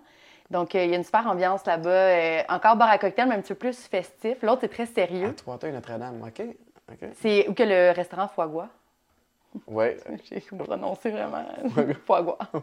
Donc, 0.50 0.74
euh, 0.74 0.84
il 0.84 0.90
y 0.90 0.94
a 0.94 0.96
une 0.96 1.04
super 1.04 1.26
ambiance 1.26 1.64
là-bas. 1.66 1.90
Euh, 1.90 2.42
encore 2.48 2.76
bar 2.76 2.88
à 2.88 2.98
cocktail, 2.98 3.28
mais 3.28 3.34
un 3.34 3.40
petit 3.40 3.54
peu 3.54 3.68
plus 3.68 3.76
festif. 3.86 4.38
L'autre, 4.42 4.60
c'est 4.62 4.68
très 4.68 4.86
sérieux. 4.86 5.34
À 5.46 5.66
et 5.66 5.72
Notre-Dame, 5.72 6.22
OK. 6.26 6.42
C'est 7.20 7.46
où 7.48 7.54
que 7.54 7.62
le 7.62 7.92
restaurant 7.92 8.28
Foie-Gras. 8.28 8.68
Oui. 9.66 9.86
J'ai 10.30 10.40
prononcé 10.40 11.10
vraiment 11.10 11.44
Foie-Gras. 12.06 12.38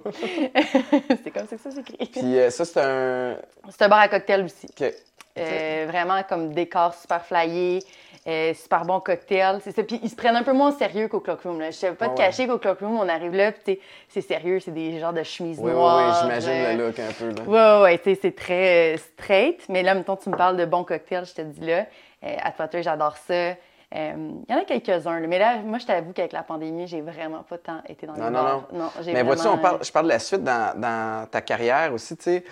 c'est 1.24 1.32
comme 1.32 1.48
ça 1.48 1.56
que 1.56 1.62
ça 1.62 1.72
s'écrit. 1.72 2.08
Puis 2.08 2.40
euh, 2.40 2.50
ça, 2.50 2.66
c'est 2.66 2.82
un... 2.82 3.38
C'est 3.70 3.84
un 3.84 3.90
bar 3.90 4.00
à 4.00 4.08
cocktail 4.08 4.44
aussi. 4.44 4.68
OK. 4.68 4.94
vraiment 5.36 6.24
comme 6.24 6.54
décor 6.54 6.96
super 6.96 7.24
flyé. 7.24 7.84
Euh, 8.28 8.56
super 8.56 8.86
bon 8.86 9.00
cocktail. 9.00 9.60
C'est 9.64 9.72
ça. 9.72 9.84
Puis 9.84 10.00
ils 10.02 10.10
se 10.10 10.16
prennent 10.16 10.36
un 10.36 10.42
peu 10.42 10.54
moins 10.54 10.70
au 10.70 10.78
sérieux 10.78 11.08
qu'au 11.08 11.20
Cloakroom. 11.20 11.60
Là. 11.60 11.70
Je 11.70 11.86
ne 11.86 11.92
pas 11.92 12.10
te 12.10 12.18
cacher 12.18 12.48
qu'au 12.48 12.58
Cloakroom, 12.58 12.98
on 12.98 13.08
arrive 13.08 13.36
là, 13.36 13.52
puis 13.52 13.80
c'est 14.10 14.22
sérieux, 14.22 14.60
c'est 14.60 14.72
des 14.72 15.00
genres 15.00 15.14
de 15.14 15.22
chemises 15.22 15.62
noires. 15.62 16.24
Oui, 16.24 16.40
j'imagine 16.40 16.78
le 16.78 16.88
look 16.88 16.98
un 16.98 17.12
peu. 17.12 17.30
Oui, 17.46 18.00
oui, 18.04 18.18
c'est 18.20 18.36
très 18.36 18.96
euh, 18.96 18.98
straight. 18.98 19.64
Mais 19.70 19.84
là, 19.84 19.94
mettons, 19.94 20.16
tu 20.16 20.30
me 20.30 20.36
parles 20.36 20.58
de 20.58 20.66
bons 20.66 20.84
cocktails, 20.84 21.26
je 21.26 21.36
te 21.36 21.42
dis 21.42 21.68
là. 21.68 21.86
Euh, 22.24 22.36
à 22.42 22.52
Twitter, 22.52 22.82
j'adore 22.82 23.16
ça. 23.16 23.52
Il 23.92 24.44
y 24.50 24.54
en 24.54 24.58
a 24.58 24.66
quelques-uns. 24.66 25.20
Mais 25.20 25.38
là, 25.38 25.58
moi, 25.58 25.78
je 25.78 25.86
t'avoue 25.86 26.12
qu'avec 26.12 26.34
la 26.34 26.42
pandémie, 26.42 26.88
j'ai 26.88 27.02
vraiment 27.02 27.44
pas 27.44 27.60
tant 27.60 27.82
été 27.88 28.08
dans 28.08 28.14
les 28.14 28.22
non, 28.22 28.32
bars. 28.32 28.64
Non, 28.74 28.80
non, 28.80 28.90
Mais 29.06 29.22
vois-tu, 29.22 29.44
je 29.44 29.92
parle 29.92 30.06
de 30.06 30.12
la 30.12 30.20
suite 30.20 30.44
dans, 30.44 30.74
dans 30.76 31.28
ta 31.30 31.42
carrière 31.42 31.94
aussi, 31.94 32.18
tu 32.18 32.24
sais. 32.24 32.44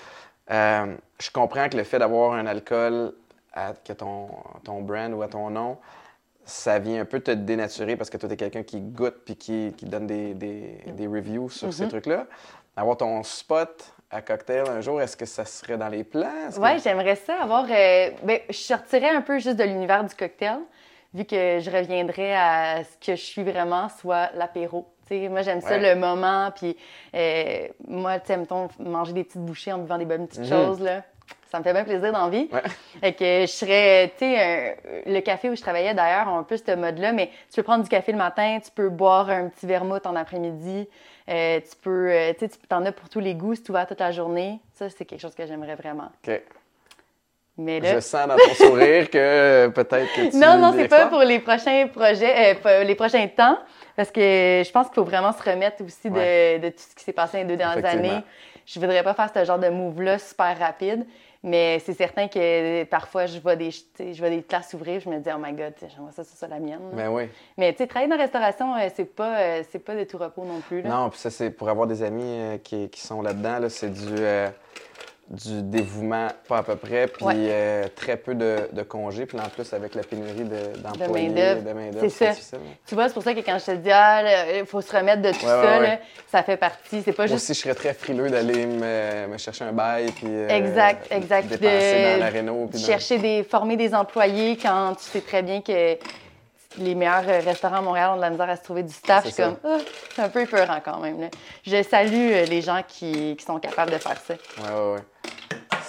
je 0.47 1.31
comprends 1.33 1.67
que 1.67 1.77
le 1.77 1.83
fait 1.83 1.97
d'avoir 1.97 2.33
un 2.33 2.45
alcool 2.45 3.13
à 3.53 3.73
que 3.73 3.93
ton, 3.93 4.29
ton 4.63 4.81
brand 4.81 5.13
ou 5.13 5.21
à 5.21 5.27
ton 5.27 5.49
nom, 5.49 5.77
ça 6.45 6.79
vient 6.79 7.01
un 7.01 7.05
peu 7.05 7.19
te 7.19 7.31
dénaturer 7.31 7.95
parce 7.95 8.09
que 8.09 8.17
toi, 8.17 8.27
tu 8.27 8.33
es 8.33 8.37
quelqu'un 8.37 8.63
qui 8.63 8.81
goûte 8.81 9.21
puis 9.25 9.35
qui, 9.35 9.73
qui 9.77 9.85
donne 9.85 10.07
des, 10.07 10.33
des, 10.33 10.83
des, 10.87 11.07
reviews 11.07 11.49
sur 11.49 11.73
ces 11.73 11.85
mm-hmm. 11.85 11.89
trucs-là. 11.89 12.25
Avoir 12.75 12.97
ton 12.97 13.23
spot 13.23 13.93
à 14.09 14.21
cocktail 14.21 14.67
un 14.67 14.81
jour, 14.81 15.01
est-ce 15.01 15.15
que 15.15 15.25
ça 15.25 15.45
serait 15.45 15.77
dans 15.77 15.87
les 15.87 16.03
plans? 16.03 16.49
Oui, 16.57 16.79
j'aimerais 16.83 17.15
ça 17.15 17.35
avoir. 17.41 17.65
Euh, 17.69 18.09
ben, 18.23 18.39
je 18.49 18.57
sortirais 18.57 19.09
un 19.09 19.21
peu 19.21 19.39
juste 19.39 19.57
de 19.57 19.63
l'univers 19.63 20.03
du 20.03 20.13
cocktail, 20.15 20.59
vu 21.13 21.23
que 21.25 21.59
je 21.59 21.69
reviendrais 21.69 22.35
à 22.35 22.83
ce 22.83 22.97
que 23.05 23.15
je 23.15 23.23
suis 23.23 23.43
vraiment, 23.43 23.87
soit 23.89 24.31
l'apéro. 24.33 24.87
moi, 25.11 25.43
j'aime 25.43 25.61
ça 25.61 25.77
le 25.77 25.95
moment, 25.95 26.51
puis 26.51 26.75
euh, 27.15 27.67
moi, 27.87 28.19
tu 28.19 28.33
sais, 28.33 28.39
manger 28.79 29.13
des 29.13 29.23
petites 29.23 29.41
bouchées 29.41 29.71
en 29.71 29.77
buvant 29.77 29.97
des 29.97 30.05
bonnes 30.05 30.27
petites 30.27 30.43
mm-hmm. 30.43 30.65
choses, 30.65 30.81
là 30.81 31.03
ça 31.53 31.59
me 31.59 31.63
fait 31.63 31.73
bien 31.73 31.83
plaisir 31.83 32.11
d'envie. 32.11 32.49
Ouais. 32.51 33.13
que 33.13 33.41
je 33.41 33.45
serais, 33.45 34.11
tu 34.17 34.25
sais, 34.25 34.77
le 35.05 35.19
café 35.19 35.51
où 35.51 35.55
je 35.55 35.61
travaillais 35.61 35.93
d'ailleurs 35.93 36.27
un 36.27 36.41
peu 36.41 36.57
ce 36.57 36.75
mode-là, 36.75 37.11
mais 37.11 37.29
tu 37.49 37.57
peux 37.57 37.63
prendre 37.63 37.83
du 37.83 37.89
café 37.89 38.11
le 38.11 38.17
matin, 38.17 38.57
tu 38.63 38.71
peux 38.71 38.89
boire 38.89 39.29
un 39.29 39.49
petit 39.49 39.67
vermouth 39.67 40.07
en 40.07 40.15
après-midi, 40.15 40.89
euh, 41.29 41.59
tu 41.59 41.77
peux, 41.79 42.09
euh, 42.09 42.33
tu 42.33 42.47
sais, 42.47 42.49
tu 42.49 42.75
en 42.75 42.83
as 42.87 42.91
pour 42.91 43.07
tous 43.07 43.19
les 43.19 43.35
goûts, 43.35 43.53
si 43.53 43.61
tu 43.61 43.69
ouvert 43.69 43.85
toute 43.85 43.99
la 43.99 44.11
journée. 44.11 44.59
Ça, 44.73 44.89
c'est 44.89 45.05
quelque 45.05 45.21
chose 45.21 45.35
que 45.35 45.45
j'aimerais 45.45 45.75
vraiment. 45.75 46.09
OK. 46.27 46.41
Mais 47.59 47.79
là... 47.79 47.93
Je 47.93 47.99
sens 47.99 48.27
dans 48.27 48.35
ton 48.35 48.53
sourire 48.55 49.11
que 49.11 49.67
peut-être 49.67 50.11
que 50.15 50.31
tu... 50.31 50.37
Non, 50.37 50.57
non, 50.57 50.73
c'est 50.75 50.87
pas 50.87 51.05
pour 51.05 51.19
les 51.19 51.37
prochains 51.37 51.87
projets, 51.87 52.57
euh, 52.65 52.83
les 52.83 52.95
prochains 52.95 53.27
temps, 53.27 53.59
parce 53.95 54.09
que 54.09 54.63
je 54.65 54.71
pense 54.71 54.87
qu'il 54.87 54.95
faut 54.95 55.03
vraiment 55.03 55.31
se 55.31 55.43
remettre 55.43 55.83
aussi 55.83 56.09
de, 56.09 56.57
de 56.57 56.69
tout 56.69 56.83
ce 56.89 56.95
qui 56.95 57.03
s'est 57.03 57.13
passé 57.13 57.37
les 57.37 57.45
deux 57.45 57.57
dernières 57.57 57.85
années. 57.85 58.23
Je 58.65 58.79
voudrais 58.79 59.03
pas 59.03 59.13
faire 59.13 59.29
ce 59.33 59.45
genre 59.45 59.59
de 59.59 59.69
move-là 59.69 60.17
super 60.19 60.57
rapide. 60.57 61.05
Mais 61.45 61.79
c'est 61.79 61.93
certain 61.93 62.29
que 62.29 62.85
parfois, 62.85 63.25
je 63.25 63.37
vois 63.37 63.57
des, 63.57 63.69
je 63.69 64.17
vois 64.17 64.29
des 64.29 64.41
classes 64.43 64.69
s'ouvrir, 64.69 65.01
je 65.01 65.09
me 65.09 65.19
dis, 65.19 65.29
oh 65.35 65.37
my 65.37 65.51
God, 65.51 65.73
j'aimerais 65.81 66.13
ça, 66.13 66.23
c'est 66.23 66.37
ça 66.37 66.47
la 66.47 66.59
mienne. 66.59 66.79
Mais 66.93 67.03
ben 67.03 67.09
oui. 67.09 67.23
Mais 67.57 67.73
tu 67.73 67.79
sais, 67.79 67.87
travailler 67.87 68.09
dans 68.09 68.15
la 68.15 68.23
restauration, 68.23 68.73
euh, 68.75 68.87
c'est 68.95 69.13
pas, 69.13 69.37
euh, 69.39 69.63
c'est 69.69 69.79
pas 69.79 69.93
de 69.93 70.05
tout 70.05 70.17
repos 70.17 70.45
non 70.45 70.61
plus. 70.61 70.81
Non, 70.83 71.09
puis 71.09 71.19
ça, 71.19 71.29
c'est 71.29 71.49
pour 71.49 71.67
avoir 71.67 71.85
des 71.85 72.01
amis 72.01 72.23
euh, 72.23 72.57
qui, 72.59 72.87
qui, 72.89 73.01
sont 73.01 73.21
là-dedans, 73.21 73.59
là, 73.59 73.69
c'est 73.69 73.89
du 73.89 74.15
du 75.29 75.63
dévouement, 75.63 76.27
pas 76.47 76.57
à 76.57 76.63
peu 76.63 76.75
près, 76.75 77.07
puis 77.07 77.25
euh, 77.29 77.85
très 77.95 78.17
peu 78.17 78.35
de, 78.35 78.69
de, 78.71 78.81
congés. 78.83 79.25
Puis 79.25 79.39
en 79.39 79.49
plus, 79.49 79.73
avec 79.73 79.95
la 79.95 80.03
pénurie 80.03 80.43
d'employés, 80.77 81.29
de, 81.29 81.61
de 81.61 81.73
main-d'œuvre, 81.73 82.07
c'est 82.09 82.29
difficile. 82.29 82.59
Tu 82.85 82.93
vois, 82.93 83.07
c'est 83.07 83.13
pour 83.13 83.23
ça 83.23 83.33
que 83.33 83.39
quand 83.39 83.57
je 83.57 83.65
te 83.65 83.75
dis, 83.77 83.91
ah, 83.91 84.21
il 84.59 84.65
faut 84.65 84.81
se 84.81 84.95
remettre 84.95 85.21
de 85.21 85.31
tout 85.31 85.45
ça, 85.45 85.79
ça 86.29 86.43
fait 86.43 86.57
partie. 86.57 87.01
C'est 87.03 87.13
pas 87.13 87.23
juste. 87.23 87.33
Moi 87.33 87.37
aussi, 87.37 87.53
je 87.53 87.59
serais 87.59 87.75
très 87.75 87.93
frileux 87.93 88.29
d'aller 88.29 88.65
me, 88.65 89.27
me, 89.27 89.37
chercher 89.37 89.63
un 89.63 89.71
bail, 89.71 90.11
puis. 90.11 90.27
Euh, 90.27 90.49
exact, 90.49 91.07
exact. 91.09 91.47
Dépenser 91.47 92.13
dans 92.13 92.19
la 92.19 92.29
réno. 92.29 92.69
chercher 92.75 93.17
des. 93.17 93.43
former 93.43 93.77
des 93.77 93.95
employés 93.95 94.57
quand 94.61 94.95
tu 94.95 95.05
sais 95.05 95.21
très 95.21 95.41
bien 95.41 95.61
que 95.61 95.97
les 96.79 96.95
meilleurs 96.95 97.27
euh, 97.27 97.39
restaurants 97.39 97.77
à 97.77 97.81
Montréal 97.81 98.11
ont 98.13 98.15
de 98.17 98.21
la 98.21 98.29
misère 98.29 98.49
à 98.49 98.55
se 98.55 98.63
trouver 98.63 98.83
du 98.83 98.93
staff. 98.93 99.25
C'est 99.25 99.43
comme, 99.43 99.57
ah, 99.63 99.77
c'est 100.13 100.21
un 100.21 100.29
peu 100.29 100.41
épeurant 100.41 100.79
quand 100.83 100.99
même. 100.99 101.29
Je 101.65 101.81
salue 101.83 102.33
les 102.49 102.61
gens 102.61 102.81
qui, 102.87 103.35
qui, 103.37 103.45
sont 103.45 103.59
capables 103.59 103.91
de 103.91 103.97
faire 103.97 104.17
ça. 104.19 104.33
Oui, 104.57 104.99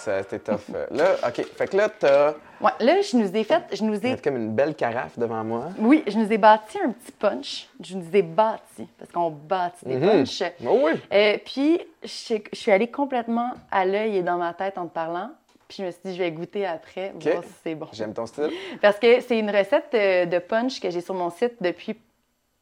oui, 0.06 0.12
oui 0.16 0.22
c'était 0.22 0.38
tough. 0.38 0.74
Là, 0.90 1.16
OK. 1.26 1.46
Fait 1.56 1.66
que 1.66 1.76
là, 1.76 1.88
t'as. 1.88 2.34
Ouais, 2.60 2.70
là, 2.80 3.00
je 3.00 3.16
nous 3.16 3.34
ai 3.36 3.44
fait. 3.44 3.62
Je 3.72 3.82
nous 3.82 3.98
ai. 4.04 4.16
comme 4.16 4.36
une 4.36 4.54
belle 4.54 4.74
carafe 4.74 5.18
devant 5.18 5.42
moi. 5.44 5.68
Oui, 5.78 6.02
je 6.06 6.16
nous 6.16 6.32
ai 6.32 6.38
bâti 6.38 6.78
un 6.78 6.90
petit 6.90 7.12
punch. 7.12 7.68
Je 7.82 7.96
nous 7.96 8.06
ai 8.12 8.22
bâti, 8.22 8.88
parce 8.98 9.10
qu'on 9.10 9.30
bâtit 9.30 9.84
des 9.84 9.96
mm 9.96 10.00
punchs. 10.00 10.42
Oh 10.66 10.80
oui. 10.84 10.92
Euh, 11.12 11.38
puis, 11.44 11.80
je, 12.02 12.38
suis 12.52 12.72
allée 12.72 12.88
complètement 12.88 13.52
à 13.70 13.84
l'œil 13.84 14.18
et 14.18 14.22
dans 14.22 14.38
ma 14.38 14.54
tête 14.54 14.78
en 14.78 14.86
te 14.86 14.94
parlant. 14.94 15.30
Puis, 15.68 15.78
je 15.78 15.84
me 15.84 15.90
suis 15.90 16.00
dit, 16.04 16.14
je 16.14 16.18
vais 16.18 16.30
goûter 16.30 16.66
après, 16.66 17.12
voir 17.18 17.42
si 17.42 17.50
c'est 17.62 17.74
bon. 17.74 17.88
J'aime 17.92 18.14
ton 18.14 18.26
style. 18.26 18.50
Parce 18.80 18.98
que 18.98 19.20
c'est 19.20 19.38
une 19.38 19.50
recette 19.50 19.88
euh, 19.94 20.26
de 20.26 20.38
punch 20.38 20.80
que 20.80 20.90
j'ai 20.90 21.00
sur 21.00 21.14
mon 21.14 21.30
site 21.30 21.54
depuis 21.60 21.96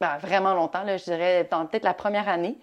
ben, 0.03 0.19
vraiment 0.19 0.55
longtemps, 0.55 0.83
là, 0.83 0.97
je 0.97 1.05
dirais 1.05 1.49
peut-être 1.49 1.85
la 1.85 1.95
première 1.95 2.29
année. 2.29 2.57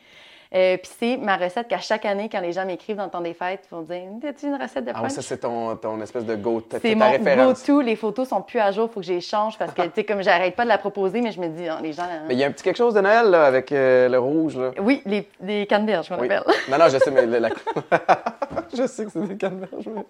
Euh, 0.56 0.78
puis 0.78 0.90
c'est 1.00 1.18
ma 1.18 1.38
recette 1.38 1.68
qu'à 1.68 1.78
chaque 1.78 2.06
année, 2.06 2.28
quand 2.28 2.40
les 2.40 2.54
gens 2.54 2.66
m'écrivent 2.66 2.96
dans 2.96 3.04
le 3.04 3.12
temps 3.12 3.22
des 3.22 3.36
fêtes, 3.36 3.68
ils 3.72 3.76
vont 3.76 3.84
dire 3.84 4.02
As-tu 4.28 4.48
une 4.48 4.56
recette 4.56 4.84
de 4.84 4.92
punch? 4.92 5.04
Ah, 5.06 5.10
ça, 5.10 5.22
c'est 5.22 5.38
ton, 5.38 5.76
ton, 5.76 6.02
espèce 6.02 6.26
de 6.26 6.36
go 6.36 6.64
C'est 6.82 6.96
mon 6.96 7.18
go-to. 7.20 7.82
Les 7.82 7.96
photos 7.96 8.30
sont 8.30 8.42
plus 8.42 8.60
à 8.60 8.72
jour, 8.72 8.88
il 8.90 8.94
faut 8.94 9.00
que 9.00 9.06
j'échange 9.06 9.60
parce 9.60 9.74
que, 9.74 9.82
tu 9.84 9.92
sais, 9.94 10.04
comme 10.04 10.24
j'arrête 10.24 10.56
pas 10.56 10.64
de 10.64 10.70
la 10.70 10.80
proposer, 10.80 11.22
mais 11.22 11.32
je 11.32 11.40
me 11.40 11.50
dis, 11.50 11.68
oh, 11.70 11.80
les 11.84 11.94
gens. 11.94 12.04
Mais 12.28 12.34
il 12.34 12.40
y 12.40 12.44
a 12.44 12.48
un 12.48 12.52
petit 12.52 12.64
quelque 12.64 12.78
chose 12.78 12.96
de 12.96 13.02
Noël, 13.02 13.30
là, 13.30 13.46
avec 13.46 13.72
euh, 13.72 14.10
le 14.10 14.18
rouge, 14.18 14.58
là. 14.58 14.72
Oui, 14.80 15.04
les, 15.06 15.30
les 15.42 15.68
canneberges, 15.68 16.08
je 16.08 16.14
m'appelle. 16.16 16.44
Non, 16.68 16.80
non, 16.80 16.90
je 16.90 16.98
sais, 16.98 17.12
mais 17.12 17.40
la... 17.40 17.50
je 18.76 18.88
sais 18.88 19.06
que 19.06 19.12
c'est 19.12 19.28
des 19.28 19.38
canneberges. 19.38 19.88
Mais... 19.94 20.06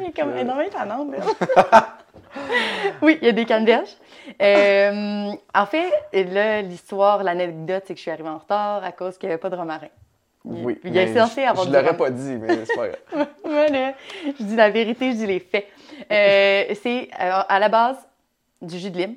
il 0.00 0.06
est 0.06 0.16
comme 0.16 0.36
énormément 0.36 0.70
tannante, 0.70 1.08
oui, 3.02 3.18
il 3.20 3.26
y 3.26 3.28
a 3.28 3.32
des 3.32 3.44
canneberges. 3.44 3.96
Euh, 4.40 5.32
en 5.54 5.66
fait, 5.66 5.90
là, 6.12 6.62
l'histoire, 6.62 7.22
l'anecdote, 7.22 7.84
c'est 7.86 7.94
que 7.94 7.98
je 7.98 8.02
suis 8.02 8.10
arrivée 8.10 8.28
en 8.28 8.38
retard 8.38 8.84
à 8.84 8.92
cause 8.92 9.18
qu'il 9.18 9.28
n'y 9.28 9.32
avait 9.32 9.40
pas 9.40 9.50
de 9.50 9.56
romarin. 9.56 9.88
Oui, 10.44 10.78
il 10.84 10.96
est 10.96 11.14
censé 11.14 11.42
avoir 11.42 11.66
Je 11.66 11.70
ne 11.70 11.76
l'aurais 11.76 11.96
pas 11.96 12.10
dit, 12.10 12.36
mais 12.36 12.64
c'est 12.64 12.74
pas 12.74 12.88
grave. 12.88 13.28
voilà. 13.44 13.94
Je 14.38 14.42
dis 14.42 14.56
la 14.56 14.70
vérité, 14.70 15.12
je 15.12 15.16
dis 15.16 15.26
les 15.26 15.40
faits. 15.40 15.66
Euh, 16.10 16.74
c'est 16.82 17.10
euh, 17.20 17.42
à 17.46 17.58
la 17.58 17.68
base 17.68 17.98
du 18.62 18.78
jus 18.78 18.90
de 18.90 18.96
lime, 18.96 19.16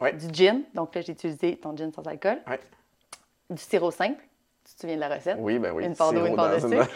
du 0.00 0.32
gin. 0.32 0.62
Donc 0.74 0.94
là, 0.94 1.02
j'ai 1.02 1.12
utilisé 1.12 1.56
ton 1.56 1.76
gin 1.76 1.92
sans 1.92 2.06
alcool. 2.06 2.38
Oui. 2.48 2.56
Du 3.50 3.62
sirop 3.62 3.90
simple. 3.90 4.22
Tu 4.66 4.74
te 4.74 4.80
souviens 4.80 4.96
de 4.96 5.00
la 5.00 5.08
recette? 5.14 5.36
Oui, 5.38 5.58
ben 5.58 5.72
oui. 5.72 5.84
Une 5.84 5.94
part 5.94 6.12
d'eau, 6.12 6.24
une 6.24 6.36
part 6.36 6.54
de 6.54 6.60
sucre. 6.60 6.88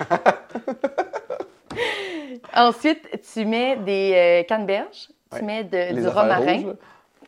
Ensuite, 2.55 3.21
tu 3.33 3.45
mets 3.45 3.77
des 3.77 4.13
euh, 4.15 4.43
canneberges 4.45 5.09
tu 5.39 5.45
mets 5.45 5.65
du 5.65 6.09
romarin. 6.09 6.75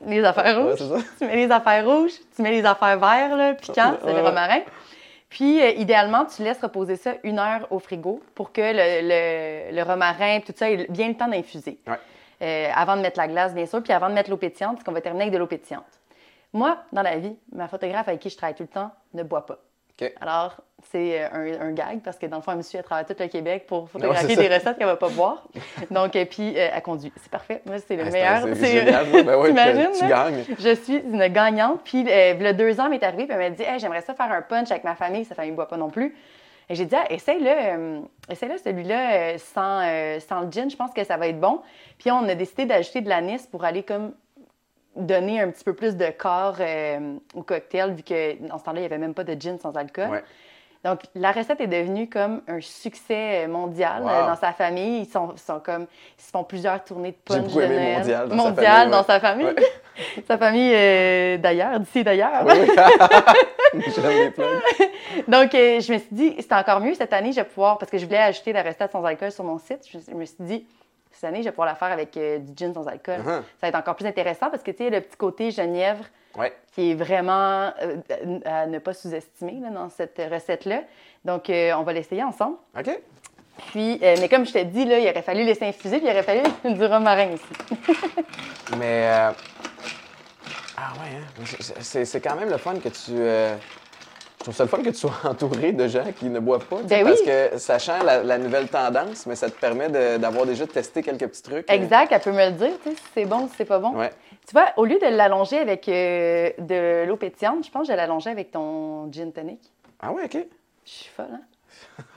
les 0.06 0.24
affaires 0.24 0.62
rouges. 0.62 0.78
tu 1.18 1.24
mets 1.24 1.36
les 1.36 1.50
affaires 1.50 1.86
rouges, 1.86 2.12
tu 2.34 2.42
mets 2.42 2.50
les 2.50 2.64
affaires 2.64 2.98
vertes, 2.98 3.36
là, 3.36 3.54
piquants, 3.54 3.96
c'est 4.04 4.12
le 4.12 4.20
romarin. 4.20 4.60
Puis, 5.28 5.60
euh, 5.60 5.70
idéalement, 5.72 6.24
tu 6.24 6.42
laisses 6.42 6.60
reposer 6.60 6.96
ça 6.96 7.14
une 7.22 7.38
heure 7.38 7.66
au 7.70 7.78
frigo 7.78 8.22
pour 8.34 8.50
que 8.52 8.62
le, 8.62 9.74
le, 9.74 9.82
romarin, 9.82 10.40
tout 10.40 10.54
ça, 10.56 10.70
ait 10.70 10.86
bien 10.88 11.08
le 11.08 11.14
temps 11.14 11.28
d'infuser. 11.28 11.78
Euh, 12.40 12.68
avant 12.74 12.96
de 12.96 13.02
mettre 13.02 13.18
la 13.18 13.28
glace, 13.28 13.52
bien 13.52 13.66
sûr, 13.66 13.82
puis 13.82 13.92
avant 13.92 14.08
de 14.08 14.14
mettre 14.14 14.30
l'eau 14.30 14.36
pétillante, 14.36 14.76
parce 14.76 14.84
qu'on 14.84 14.92
va 14.92 15.00
terminer 15.00 15.24
avec 15.24 15.34
de 15.34 15.38
l'eau 15.38 15.46
pétillante. 15.46 15.84
Moi, 16.52 16.78
dans 16.92 17.02
la 17.02 17.18
vie, 17.18 17.36
ma 17.52 17.68
photographe 17.68 18.08
avec 18.08 18.20
qui 18.20 18.30
je 18.30 18.36
travaille 18.36 18.54
tout 18.54 18.62
le 18.62 18.68
temps 18.68 18.90
ne 19.12 19.22
boit 19.22 19.44
pas. 19.44 19.58
Alors, 20.20 20.56
c'est 20.90 21.22
euh, 21.22 21.60
un, 21.60 21.72
gag 21.72 22.00
parce 22.02 22.18
que 22.18 22.26
dans 22.26 22.36
le 22.36 22.42
fond, 22.42 22.52
elle 22.52 22.58
me 22.58 22.62
suit, 22.62 22.78
elle 22.78 22.84
travaille 22.84 23.04
tout 23.04 23.16
le 23.18 23.26
Québec 23.26 23.66
pour 23.66 23.90
photographier 23.90 24.36
des 24.36 24.48
recettes 24.48 24.78
qu'elle 24.78 24.86
ne 24.86 24.92
va 24.92 24.96
pas 24.96 25.08
boire. 25.08 25.44
Donc, 25.90 26.14
et 26.14 26.22
euh, 26.22 26.24
puis, 26.24 26.54
euh, 26.56 26.68
elle 26.72 26.82
conduit. 26.82 27.12
C'est 27.16 27.30
parfait. 27.30 27.62
Moi, 27.66 27.76
c'est 27.86 27.96
le 27.96 28.04
ah, 28.06 28.10
meilleur. 28.10 28.42
C'est 28.54 28.66
génial. 28.66 29.06
Ben 29.28 29.92
tu 29.92 30.06
gagnes. 30.06 30.44
Je 30.58 30.74
suis 30.74 30.96
une 30.96 31.26
gagnante. 31.28 31.80
Puis, 31.84 32.04
le 32.04 32.52
deux 32.52 32.80
ans, 32.80 32.88
m'est 32.88 33.02
arrivée 33.02 33.26
puis 33.26 33.34
elle 33.36 33.50
m'a 33.50 33.50
dit 33.50 33.62
hey, 33.62 33.78
J'aimerais 33.78 34.02
ça 34.02 34.14
faire 34.14 34.30
un 34.30 34.42
punch 34.42 34.70
avec 34.70 34.84
ma 34.84 34.94
famille. 34.94 35.24
Sa 35.24 35.34
famille 35.34 35.50
ne 35.50 35.56
boit 35.56 35.68
pas 35.68 35.76
non 35.76 35.90
plus. 35.90 36.16
Et 36.70 36.74
j'ai 36.74 36.84
dit 36.84 36.94
ah, 36.94 37.10
Essaye-le, 37.10 38.02
essaye-le 38.30 38.58
celui-là 38.58 39.38
sans, 39.38 39.82
sans 40.20 40.40
le 40.42 40.50
gin. 40.50 40.70
Je 40.70 40.76
pense 40.76 40.92
que 40.92 41.02
ça 41.04 41.16
va 41.16 41.28
être 41.28 41.40
bon. 41.40 41.60
Puis, 41.98 42.10
on 42.10 42.28
a 42.28 42.34
décidé 42.34 42.66
d'ajouter 42.66 43.00
de 43.00 43.08
l'anis 43.08 43.46
pour 43.50 43.64
aller 43.64 43.82
comme 43.82 44.12
donner 44.98 45.40
un 45.40 45.50
petit 45.50 45.64
peu 45.64 45.72
plus 45.72 45.96
de 45.96 46.10
corps 46.10 46.56
euh, 46.60 47.16
au 47.34 47.42
cocktail, 47.42 47.94
vu 47.94 48.02
que 48.02 48.34
ce 48.34 48.64
temps-là, 48.64 48.74
il 48.74 48.80
n'y 48.80 48.86
avait 48.86 48.98
même 48.98 49.14
pas 49.14 49.24
de 49.24 49.40
gin 49.40 49.58
sans 49.58 49.76
alcool. 49.76 50.22
Donc, 50.84 51.00
la 51.16 51.32
recette 51.32 51.60
est 51.60 51.66
devenue 51.66 52.08
comme 52.08 52.40
un 52.46 52.60
succès 52.60 53.48
mondial 53.48 54.04
euh, 54.06 54.26
dans 54.28 54.36
sa 54.36 54.52
famille. 54.52 55.00
Ils 55.00 55.08
sont, 55.08 55.36
sont, 55.36 55.58
comme, 55.58 55.88
ils 56.16 56.22
se 56.22 56.30
font 56.30 56.44
plusieurs 56.44 56.84
tournées 56.84 57.10
de 57.10 57.16
punch 57.24 57.52
de 57.52 57.60
Mondial, 57.60 58.28
dans 58.28 58.36
mondial 58.36 58.94
sa 59.04 59.18
famille. 59.18 59.44
Dans 59.46 59.54
sa 59.54 59.58
famille, 59.58 59.66
sa 60.28 60.38
famille 60.38 60.72
euh, 60.72 61.36
d'ailleurs, 61.38 61.80
d'ici 61.80 62.04
d'ailleurs. 62.04 62.46
Oui. 62.46 62.54
Donc, 65.28 65.50
je 65.52 65.92
me 65.92 65.98
suis 65.98 66.12
dit, 66.12 66.36
c'est 66.38 66.52
encore 66.52 66.78
mieux 66.80 66.94
cette 66.94 67.12
année, 67.12 67.32
je 67.32 67.40
vais 67.40 67.44
pouvoir, 67.44 67.78
parce 67.78 67.90
que 67.90 67.98
je 67.98 68.06
voulais 68.06 68.18
ajouter 68.18 68.52
la 68.52 68.62
recette 68.62 68.92
sans 68.92 69.04
alcool 69.04 69.32
sur 69.32 69.42
mon 69.42 69.58
site, 69.58 69.80
je 69.90 70.14
me 70.14 70.24
suis 70.24 70.36
dit, 70.38 70.64
cette 71.18 71.30
année, 71.30 71.38
je 71.38 71.46
vais 71.46 71.50
pouvoir 71.50 71.66
la 71.66 71.74
faire 71.74 71.90
avec 71.90 72.16
euh, 72.16 72.38
du 72.38 72.52
gin 72.56 72.72
sans 72.72 72.86
alcool. 72.86 73.20
Uh-huh. 73.20 73.42
Ça 73.58 73.62
va 73.62 73.68
être 73.68 73.74
encore 73.74 73.96
plus 73.96 74.06
intéressant 74.06 74.50
parce 74.50 74.62
que, 74.62 74.70
tu 74.70 74.84
sais, 74.84 74.90
le 74.90 75.00
petit 75.00 75.16
côté 75.16 75.50
genièvre 75.50 76.04
qui 76.72 76.92
est 76.92 76.94
vraiment 76.94 77.72
euh, 77.82 77.96
à 78.44 78.66
ne 78.66 78.78
pas 78.78 78.94
sous-estimer 78.94 79.60
dans 79.72 79.88
cette 79.88 80.22
recette-là. 80.30 80.82
Donc, 81.24 81.50
euh, 81.50 81.72
on 81.72 81.82
va 81.82 81.92
l'essayer 81.92 82.22
ensemble. 82.22 82.56
OK. 82.78 82.88
Puis, 83.72 83.98
mais 84.00 84.28
comme 84.28 84.46
je 84.46 84.52
t'ai 84.52 84.64
dit, 84.64 84.84
là, 84.84 85.00
il 85.00 85.08
aurait 85.08 85.22
fallu 85.22 85.42
laisser 85.42 85.64
infuser, 85.64 85.98
puis 85.98 86.06
il 86.06 86.12
aurait 86.12 86.22
fallu 86.22 86.42
du 86.64 86.84
romarin 86.84 87.32
aussi. 87.32 87.96
mais. 88.78 89.08
Ah 90.76 90.92
ouais, 91.00 91.16
hein? 91.16 91.42
c'est 91.80 92.20
quand 92.20 92.36
même 92.36 92.50
le 92.50 92.56
fun 92.56 92.76
que 92.76 92.88
tu 92.88 93.16
je 94.38 94.44
trouve 94.44 94.54
ça 94.54 94.64
le 94.64 94.68
fun 94.68 94.78
que 94.78 94.90
tu 94.90 94.94
sois 94.94 95.12
entouré 95.24 95.72
de 95.72 95.88
gens 95.88 96.04
qui 96.16 96.26
ne 96.26 96.38
boivent 96.38 96.66
pas. 96.66 96.78
Ben 96.84 97.04
parce 97.04 97.22
que 97.22 97.58
sachant 97.58 98.02
la, 98.04 98.22
la, 98.22 98.38
nouvelle 98.38 98.68
tendance, 98.68 99.26
mais 99.26 99.34
ça 99.34 99.50
te 99.50 99.58
permet 99.58 99.88
d'avoir 100.18 100.46
déjà 100.46 100.66
testé 100.66 101.02
quelques 101.02 101.26
petits 101.26 101.42
trucs. 101.42 101.70
Exact, 101.70 102.12
elle 102.12 102.20
peut 102.20 102.32
me 102.32 102.46
le 102.46 102.52
dire, 102.52 102.72
si 102.84 102.96
c'est 103.14 103.24
bon 103.24 103.42
ou 103.44 103.48
si 103.48 103.54
c'est 103.56 103.64
pas 103.64 103.80
bon. 103.80 103.96
Ouais. 103.96 104.10
Tu 104.46 104.52
vois, 104.52 104.72
au 104.76 104.84
lieu 104.84 104.98
de 104.98 105.06
l'allonger 105.06 105.58
avec 105.58 105.88
euh, 105.88 106.50
de 106.58 107.04
l'eau 107.06 107.16
pétillante, 107.16 107.66
je 107.66 107.70
pense 107.70 107.82
que 107.82 107.88
je 107.88 107.92
vais 107.92 107.96
l'allonger 107.96 108.30
avec 108.30 108.50
ton 108.50 109.10
gin 109.10 109.32
tonic. 109.32 109.60
Ah 110.00 110.12
ouais, 110.12 110.24
OK. 110.24 110.38
Je 110.84 110.90
suis 110.90 111.10
folle, 111.10 111.26
hein? 111.32 111.40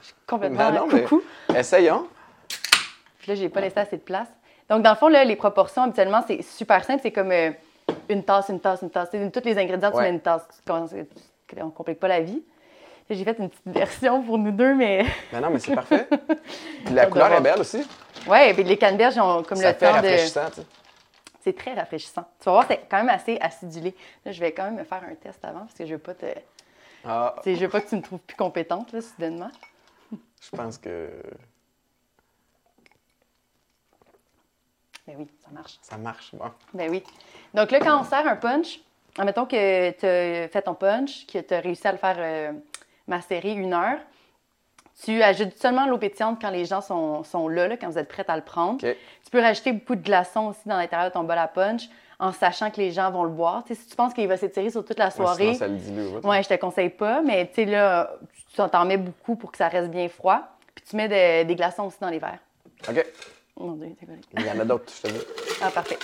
Je 0.00 0.06
suis 0.06 0.14
complètement 0.26 0.70
non, 0.86 0.88
coucou. 0.88 1.22
Essayons. 1.54 2.06
Puis 3.18 3.28
là, 3.28 3.34
j'ai 3.34 3.48
pas 3.48 3.60
laissé 3.60 3.78
assez 3.80 3.96
de 3.96 4.02
place. 4.02 4.28
Donc, 4.70 4.82
dans 4.82 4.90
le 4.90 4.96
fond, 4.96 5.08
là, 5.08 5.24
les 5.24 5.36
proportions, 5.36 5.82
habituellement, 5.82 6.22
c'est 6.26 6.40
super 6.40 6.84
simple. 6.84 7.00
C'est 7.02 7.12
comme 7.12 7.32
euh, 7.32 7.50
une 8.08 8.24
tasse, 8.24 8.48
une 8.48 8.60
tasse, 8.60 8.80
une 8.80 8.90
tasse. 8.90 9.10
Tous 9.10 9.44
les 9.44 9.58
ingrédients, 9.58 9.90
tu 9.90 9.98
mets 9.98 10.10
une 10.10 10.20
tasse 10.20 10.46
on 11.60 11.66
ne 11.66 11.70
complique 11.70 12.00
pas 12.00 12.08
la 12.08 12.20
vie. 12.20 12.42
J'ai 13.10 13.24
fait 13.24 13.38
une 13.38 13.50
petite 13.50 13.66
version 13.66 14.22
pour 14.22 14.38
nous 14.38 14.52
deux, 14.52 14.74
mais. 14.74 15.04
Mais 15.32 15.40
non, 15.42 15.50
mais 15.50 15.58
c'est 15.58 15.74
parfait. 15.74 16.08
la 16.92 17.06
couleur 17.06 17.32
est 17.32 17.40
belle 17.40 17.60
aussi. 17.60 17.86
Oui, 18.26 18.38
et 18.38 18.52
les 18.52 18.78
canneberges 18.78 19.18
ont 19.18 19.42
comme 19.42 19.60
le 19.60 19.72
temps 19.74 19.92
rafraîchissant, 19.92 20.48
tu 20.48 20.60
sais. 20.60 20.66
C'est 21.42 21.56
très 21.56 21.74
rafraîchissant. 21.74 22.24
Tu 22.38 22.44
vas 22.44 22.52
voir, 22.52 22.64
c'est 22.68 22.86
quand 22.88 22.98
même 22.98 23.08
assez 23.08 23.36
acidulé. 23.40 23.94
Là, 24.24 24.30
je 24.30 24.40
vais 24.40 24.52
quand 24.52 24.64
même 24.64 24.76
me 24.76 24.84
faire 24.84 25.02
un 25.02 25.14
test 25.14 25.44
avant 25.44 25.60
parce 25.60 25.74
que 25.74 25.84
je 25.84 25.92
veux 25.92 25.98
pas 25.98 26.14
te. 26.14 26.26
Ah. 27.04 27.34
Je 27.44 27.52
veux 27.54 27.68
pas 27.68 27.80
que 27.80 27.88
tu 27.88 27.96
me 27.96 28.02
trouves 28.02 28.20
plus 28.20 28.36
compétente, 28.36 28.92
là, 28.92 29.00
soudainement. 29.00 29.50
Je 30.12 30.56
pense 30.56 30.78
que. 30.78 31.10
Ben 35.06 35.16
oui, 35.18 35.28
ça 35.44 35.50
marche. 35.50 35.78
Ça 35.82 35.96
marche, 35.96 36.32
bon. 36.34 36.50
Ben 36.72 36.88
oui. 36.88 37.02
Donc 37.54 37.72
là, 37.72 37.80
quand 37.80 38.00
on 38.00 38.04
sert 38.04 38.24
un 38.26 38.36
punch, 38.36 38.78
Admettons 39.18 39.46
que 39.46 39.90
tu 39.90 40.06
as 40.06 40.48
fait 40.48 40.62
ton 40.62 40.74
punch, 40.74 41.26
que 41.26 41.38
tu 41.38 41.54
as 41.54 41.60
réussi 41.60 41.86
à 41.86 41.92
le 41.92 41.98
faire 41.98 42.16
euh, 42.18 42.52
macérer 43.06 43.52
une 43.52 43.74
heure. 43.74 43.98
Tu 45.04 45.22
ajoutes 45.22 45.58
seulement 45.58 45.86
l'eau 45.86 45.98
pétillante 45.98 46.38
quand 46.40 46.50
les 46.50 46.64
gens 46.64 46.80
sont, 46.80 47.24
sont 47.24 47.48
là, 47.48 47.76
quand 47.76 47.88
vous 47.90 47.98
êtes 47.98 48.08
prêts 48.08 48.24
à 48.28 48.36
le 48.36 48.42
prendre. 48.42 48.78
Tu 48.80 49.30
peux 49.30 49.40
rajouter 49.40 49.72
beaucoup 49.72 49.96
de 49.96 50.02
glaçons 50.02 50.48
aussi 50.48 50.66
dans 50.66 50.76
l'intérieur 50.76 51.08
de 51.08 51.14
ton 51.14 51.24
bol 51.24 51.38
à 51.38 51.48
punch 51.48 51.88
en 52.18 52.30
sachant 52.30 52.70
que 52.70 52.76
les 52.76 52.92
gens 52.92 53.10
vont 53.10 53.24
le 53.24 53.30
boire. 53.30 53.64
si 53.66 53.86
tu 53.86 53.96
penses 53.96 54.14
qu'il 54.14 54.28
va 54.28 54.36
s'étirer 54.36 54.70
sur 54.70 54.84
toute 54.84 54.98
la 54.98 55.10
soirée, 55.10 55.48
ouais, 55.48 55.54
ça 55.54 55.66
le 55.66 55.76
dilue, 55.76 56.06
ouais, 56.22 56.42
je 56.42 56.48
te 56.48 56.54
conseille 56.54 56.90
pas, 56.90 57.20
mais 57.20 57.50
tu 57.52 57.64
là, 57.64 58.12
tu 58.54 58.62
t'en 58.70 58.84
mets 58.84 58.96
beaucoup 58.96 59.34
pour 59.34 59.50
que 59.50 59.58
ça 59.58 59.66
reste 59.66 59.90
bien 59.90 60.08
froid. 60.08 60.40
Puis 60.74 60.84
tu 60.88 60.96
mets 60.96 61.44
des 61.44 61.54
glaçons 61.56 61.84
aussi 61.84 61.98
dans 62.00 62.10
les 62.10 62.20
verres. 62.20 62.38
OK. 62.88 63.04
Mon 63.58 63.72
Dieu, 63.72 63.94
Il 64.38 64.46
y 64.46 64.50
en 64.50 64.60
a 64.60 64.64
d'autres, 64.64 64.92
je 64.96 65.08
te 65.08 65.12
dis. 65.12 65.24
Ah, 65.60 65.70
parfait. 65.70 65.98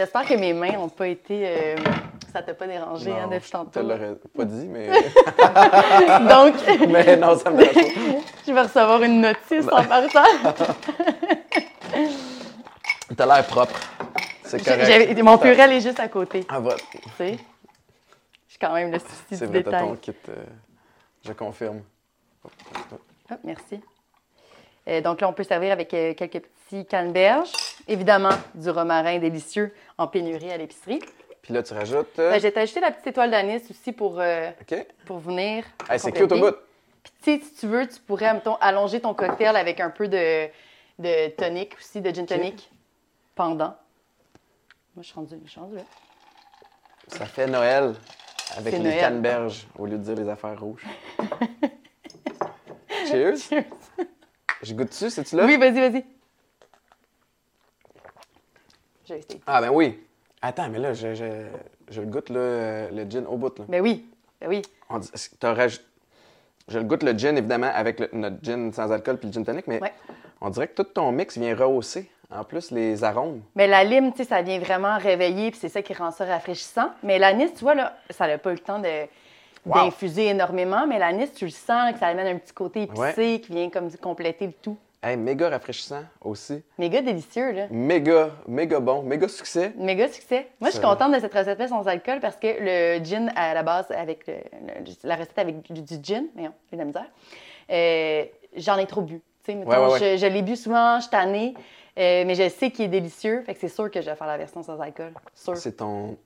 J'espère 0.00 0.24
que 0.24 0.32
mes 0.32 0.54
mains 0.54 0.72
n'ont 0.72 0.88
pas 0.88 1.08
été. 1.08 1.42
Euh, 1.44 1.76
ça 2.32 2.40
t'a 2.40 2.54
pas 2.54 2.66
dérangé 2.66 3.12
hein, 3.12 3.28
depuis 3.30 3.50
tantôt. 3.50 3.70
Je 3.74 3.80
te 3.80 3.84
l'aurais 3.84 4.14
pas 4.34 4.44
dit, 4.46 4.66
mais. 4.66 4.88
Donc. 6.26 6.54
mais 6.88 7.16
non, 7.18 7.36
ça 7.36 7.50
me 7.50 7.58
dérange 7.58 7.74
pas. 7.74 8.30
Je 8.46 8.52
vais 8.52 8.62
recevoir 8.62 9.02
une 9.02 9.20
notice 9.20 9.66
en 9.70 9.84
partant. 9.84 10.24
T'as 13.14 13.26
l'air 13.26 13.46
propre. 13.46 13.78
C'est 14.44 14.64
correct. 14.64 15.22
Mon 15.22 15.36
purel 15.36 15.72
est 15.72 15.82
juste 15.82 16.00
à 16.00 16.08
côté. 16.08 16.46
Ah, 16.48 16.60
va. 16.60 16.76
Tu 16.76 16.98
sais? 17.18 17.38
J'ai 18.48 18.58
quand 18.58 18.72
même 18.72 18.90
le 18.90 19.00
souci 19.00 19.44
du 19.44 19.48
détail. 19.48 19.52
C'est 19.52 19.70
vrai, 19.70 19.80
ton 19.80 19.96
kit. 19.96 20.12
Euh, 20.30 20.44
je 21.26 21.32
confirme. 21.34 21.82
Oh, 22.42 23.34
merci. 23.44 23.82
Euh, 24.88 25.02
donc 25.02 25.20
là, 25.20 25.28
on 25.28 25.34
peut 25.34 25.44
servir 25.44 25.72
avec 25.72 25.88
quelques 25.90 26.40
petits 26.40 26.86
canneberges. 26.86 27.52
Évidemment, 27.90 28.30
du 28.54 28.70
romarin 28.70 29.18
délicieux 29.18 29.74
en 29.98 30.06
pénurie 30.06 30.52
à 30.52 30.56
l'épicerie. 30.56 31.00
Puis 31.42 31.52
là, 31.52 31.60
tu 31.64 31.74
rajoutes. 31.74 32.16
Euh, 32.20 32.30
ben, 32.30 32.40
j'ai 32.40 32.56
ajouté 32.56 32.78
la 32.78 32.92
petite 32.92 33.08
étoile 33.08 33.32
d'anis 33.32 33.60
aussi 33.68 33.90
pour, 33.90 34.20
euh, 34.20 34.52
pour 35.06 35.18
venir. 35.18 35.64
c'est 35.98 36.12
cute 36.12 36.30
au 36.30 36.38
bout. 36.38 36.54
Puis, 37.20 37.42
si 37.42 37.54
tu 37.54 37.66
veux, 37.66 37.88
tu 37.88 37.98
pourrais, 37.98 38.32
mettons, 38.32 38.54
allonger 38.60 39.00
ton 39.00 39.12
cocktail 39.12 39.56
avec 39.56 39.80
un 39.80 39.90
peu 39.90 40.06
de, 40.06 40.46
de 41.00 41.30
tonic 41.30 41.74
aussi, 41.80 42.00
de 42.00 42.14
gin 42.14 42.26
tonic 42.26 42.70
pendant. 43.34 43.74
Moi, 44.94 45.02
je 45.02 45.06
suis 45.06 45.14
rendue, 45.14 45.40
je 45.44 45.58
là. 45.58 45.82
Ça 47.08 47.26
fait 47.26 47.48
Noël 47.48 47.94
avec 48.56 48.78
les 48.78 48.98
canneberges 48.98 49.66
au 49.76 49.86
lieu 49.86 49.98
de 49.98 50.04
dire 50.04 50.14
les 50.14 50.28
affaires 50.28 50.60
rouges. 50.60 50.86
Cheers. 53.08 53.36
Cheers. 53.36 53.64
Je 54.62 54.74
goûte 54.74 54.90
dessus, 54.90 55.10
c'est-tu 55.10 55.34
là? 55.34 55.44
Oui, 55.44 55.56
vas-y, 55.56 55.80
vas-y. 55.90 56.19
Ah, 59.46 59.60
ben 59.60 59.70
oui. 59.70 59.98
Attends, 60.42 60.68
mais 60.70 60.78
là, 60.78 60.94
je, 60.94 61.14
je, 61.14 61.24
je 61.90 62.00
le 62.00 62.06
goûte, 62.06 62.30
le, 62.30 62.88
le 62.92 63.04
gin 63.10 63.26
au 63.26 63.36
bout. 63.36 63.58
Là. 63.58 63.64
Ben 63.68 63.80
oui. 63.80 64.06
Ben 64.40 64.48
oui. 64.48 64.62
On 64.88 65.00
Je 65.00 66.78
le 66.78 66.84
goûte 66.84 67.02
le 67.02 67.12
gin, 67.12 67.36
évidemment, 67.36 67.70
avec 67.74 68.12
notre 68.12 68.36
gin 68.42 68.72
sans 68.72 68.90
alcool 68.90 69.18
puis 69.18 69.28
le 69.28 69.32
gin 69.32 69.44
tonic, 69.44 69.66
mais 69.66 69.80
on 70.40 70.50
dirait 70.50 70.68
que 70.68 70.74
tout 70.74 70.84
ton 70.84 71.12
mix 71.12 71.36
vient 71.36 71.54
rehausser, 71.54 72.10
en 72.30 72.44
plus, 72.44 72.70
les 72.70 73.04
arômes. 73.04 73.42
Mais 73.54 73.66
la 73.66 73.84
lime, 73.84 74.12
tu 74.12 74.18
sais, 74.18 74.24
ça 74.24 74.40
vient 74.40 74.58
vraiment 74.58 74.96
réveiller, 74.96 75.50
puis 75.50 75.60
c'est 75.60 75.68
ça 75.68 75.82
qui 75.82 75.92
rend 75.92 76.10
ça 76.10 76.24
rafraîchissant. 76.24 76.90
Mais 77.02 77.18
l'anis, 77.18 77.52
tu 77.52 77.60
vois, 77.60 77.74
là, 77.74 77.96
ça 78.08 78.26
n'a 78.26 78.38
pas 78.38 78.50
eu 78.50 78.54
le 78.54 78.60
temps 78.60 78.78
de 78.78 79.06
d'infuser 79.66 80.28
énormément, 80.28 80.86
mais 80.86 80.98
l'anis, 80.98 81.30
tu 81.34 81.44
le 81.44 81.50
sens 81.50 81.92
que 81.92 81.98
ça 81.98 82.06
amène 82.06 82.34
un 82.34 82.38
petit 82.38 82.54
côté 82.54 82.82
épicé 82.82 83.42
qui 83.42 83.52
vient 83.52 83.68
comme 83.68 83.90
compléter 83.98 84.46
le 84.46 84.52
tout. 84.54 84.78
Hey, 85.02 85.16
méga 85.16 85.48
rafraîchissant 85.48 86.02
aussi. 86.20 86.62
Méga 86.76 87.00
délicieux, 87.00 87.52
là. 87.52 87.68
Méga, 87.70 88.32
méga 88.46 88.80
bon, 88.80 89.02
méga 89.02 89.28
succès. 89.28 89.72
Méga 89.78 90.08
succès. 90.08 90.48
Moi, 90.60 90.68
je 90.68 90.74
suis 90.74 90.84
contente 90.84 91.14
de 91.14 91.20
cette 91.20 91.32
recette-là 91.32 91.68
sans 91.68 91.88
alcool 91.88 92.20
parce 92.20 92.36
que 92.36 92.46
le 92.46 93.02
gin, 93.02 93.32
à 93.34 93.54
la 93.54 93.62
base, 93.62 93.90
avec 93.92 94.30
la 95.02 95.16
recette 95.16 95.38
avec 95.38 95.72
du, 95.72 95.94
gin, 96.02 96.26
mais 96.36 96.42
non, 96.42 96.52
j'ai 96.70 96.76
de 96.76 96.82
la 96.82 96.84
misère, 96.84 97.06
euh, 97.70 98.24
j'en 98.56 98.76
ai 98.76 98.86
trop 98.86 99.00
bu. 99.00 99.22
Je, 99.48 100.26
l'ai 100.26 100.42
bu 100.42 100.54
souvent, 100.54 100.96
je 100.96 101.04
suis 101.04 101.10
tannée, 101.10 101.54
euh, 101.98 102.24
mais 102.26 102.34
je 102.34 102.50
sais 102.50 102.70
qu'il 102.70 102.84
est 102.84 102.88
délicieux, 102.88 103.42
fait 103.42 103.54
que 103.54 103.60
c'est 103.60 103.68
sûr 103.68 103.90
que 103.90 104.02
je 104.02 104.10
vais 104.10 104.16
faire 104.16 104.26
la 104.26 104.36
version 104.36 104.62
sans 104.62 104.78
alcool. 104.80 105.14
C'est 105.54 105.78
ton, 105.78 106.18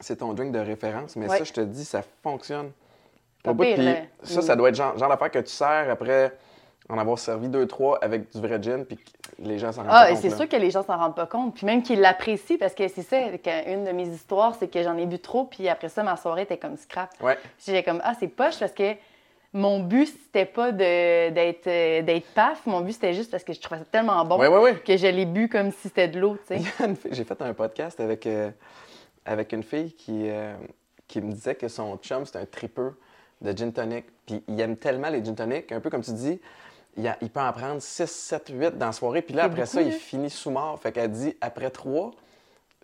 c'est 0.00 0.16
ton 0.16 0.34
drink 0.34 0.52
de 0.52 0.58
référence, 0.58 1.16
mais 1.16 1.28
ça, 1.28 1.44
je 1.44 1.52
te 1.52 1.62
dis, 1.62 1.86
ça 1.86 2.02
fonctionne. 2.22 2.72
Au 3.46 3.54
bout, 3.54 3.64
ça, 4.22 4.42
ça 4.42 4.54
doit 4.54 4.68
être 4.68 4.74
genre, 4.74 4.98
genre 4.98 5.08
l'affaire 5.08 5.30
que 5.30 5.38
tu 5.38 5.50
sers 5.50 5.90
après 5.90 6.32
en 6.88 6.98
avoir 6.98 7.18
servi 7.18 7.48
deux, 7.48 7.66
trois 7.66 7.98
avec 8.02 8.32
du 8.32 8.40
vrai 8.40 8.60
gin, 8.62 8.84
puis 8.84 8.98
les 9.38 9.58
gens 9.58 9.72
s'en 9.72 9.82
rendent 9.82 9.90
ah, 9.92 10.02
pas 10.04 10.08
compte. 10.08 10.18
Ah, 10.18 10.20
c'est 10.20 10.36
sûr 10.36 10.48
que 10.48 10.56
les 10.56 10.70
gens 10.70 10.82
s'en 10.82 10.96
rendent 10.96 11.14
pas 11.14 11.26
compte. 11.26 11.54
Puis 11.54 11.66
même 11.66 11.82
qu'ils 11.82 12.00
l'apprécient, 12.00 12.56
parce 12.58 12.74
que 12.74 12.88
c'est 12.88 13.02
ça, 13.02 13.18
une 13.66 13.84
de 13.84 13.92
mes 13.92 14.08
histoires, 14.08 14.54
c'est 14.58 14.68
que 14.68 14.82
j'en 14.82 14.96
ai 14.96 15.06
bu 15.06 15.18
trop, 15.18 15.44
puis 15.44 15.68
après 15.68 15.88
ça, 15.88 16.02
ma 16.02 16.16
soirée 16.16 16.42
était 16.42 16.58
comme 16.58 16.76
scrap. 16.76 17.10
Ouais. 17.20 17.38
J'ai 17.66 17.82
comme, 17.82 18.00
ah, 18.04 18.14
c'est 18.18 18.28
poche, 18.28 18.58
parce 18.58 18.72
que 18.72 18.94
mon 19.54 19.80
but, 19.80 20.06
c'était 20.06 20.46
pas 20.46 20.72
d'être 20.72 21.66
d'être 21.66 22.26
paf. 22.34 22.64
Mon 22.66 22.80
but, 22.80 22.92
c'était 22.92 23.12
juste 23.12 23.30
parce 23.30 23.44
que 23.44 23.52
je 23.52 23.60
trouvais 23.60 23.80
ça 23.80 23.86
tellement 23.90 24.24
bon 24.24 24.38
que 24.38 24.96
je 24.96 25.06
l'ai 25.06 25.26
bu 25.26 25.48
comme 25.48 25.70
si 25.72 25.88
c'était 25.88 26.08
de 26.08 26.18
l'eau. 26.18 26.38
J'ai 27.10 27.24
fait 27.24 27.42
un 27.42 27.52
podcast 27.52 28.00
avec, 28.00 28.26
avec 29.26 29.52
une 29.52 29.62
fille 29.62 29.92
qui, 29.92 30.30
qui 31.06 31.20
me 31.20 31.32
disait 31.32 31.54
que 31.54 31.68
son 31.68 31.98
chum, 31.98 32.24
c'était 32.24 32.38
un 32.38 32.46
tripeux 32.46 32.94
de 33.42 33.56
gin 33.56 33.72
tonic. 33.72 34.06
Puis 34.24 34.42
il 34.48 34.58
aime 34.60 34.76
tellement 34.76 35.10
les 35.10 35.22
gin 35.22 35.34
tonic, 35.34 35.70
un 35.70 35.80
peu 35.80 35.90
comme 35.90 36.02
tu 36.02 36.12
dis, 36.12 36.40
il, 36.96 37.30
peut 37.30 37.40
en 37.40 37.52
prendre 37.52 37.80
6, 37.80 38.10
7, 38.10 38.52
8 38.54 38.78
dans 38.78 38.86
la 38.86 38.92
soirée. 38.92 39.22
Puis 39.22 39.34
là, 39.34 39.44
après 39.44 39.66
ça, 39.66 39.80
il 39.80 39.92
finit 39.92 40.30
sous 40.30 40.50
mort. 40.50 40.78
Fait 40.80 40.92
qu'elle 40.92 41.10
dit, 41.10 41.36
après 41.40 41.70
3, 41.70 42.10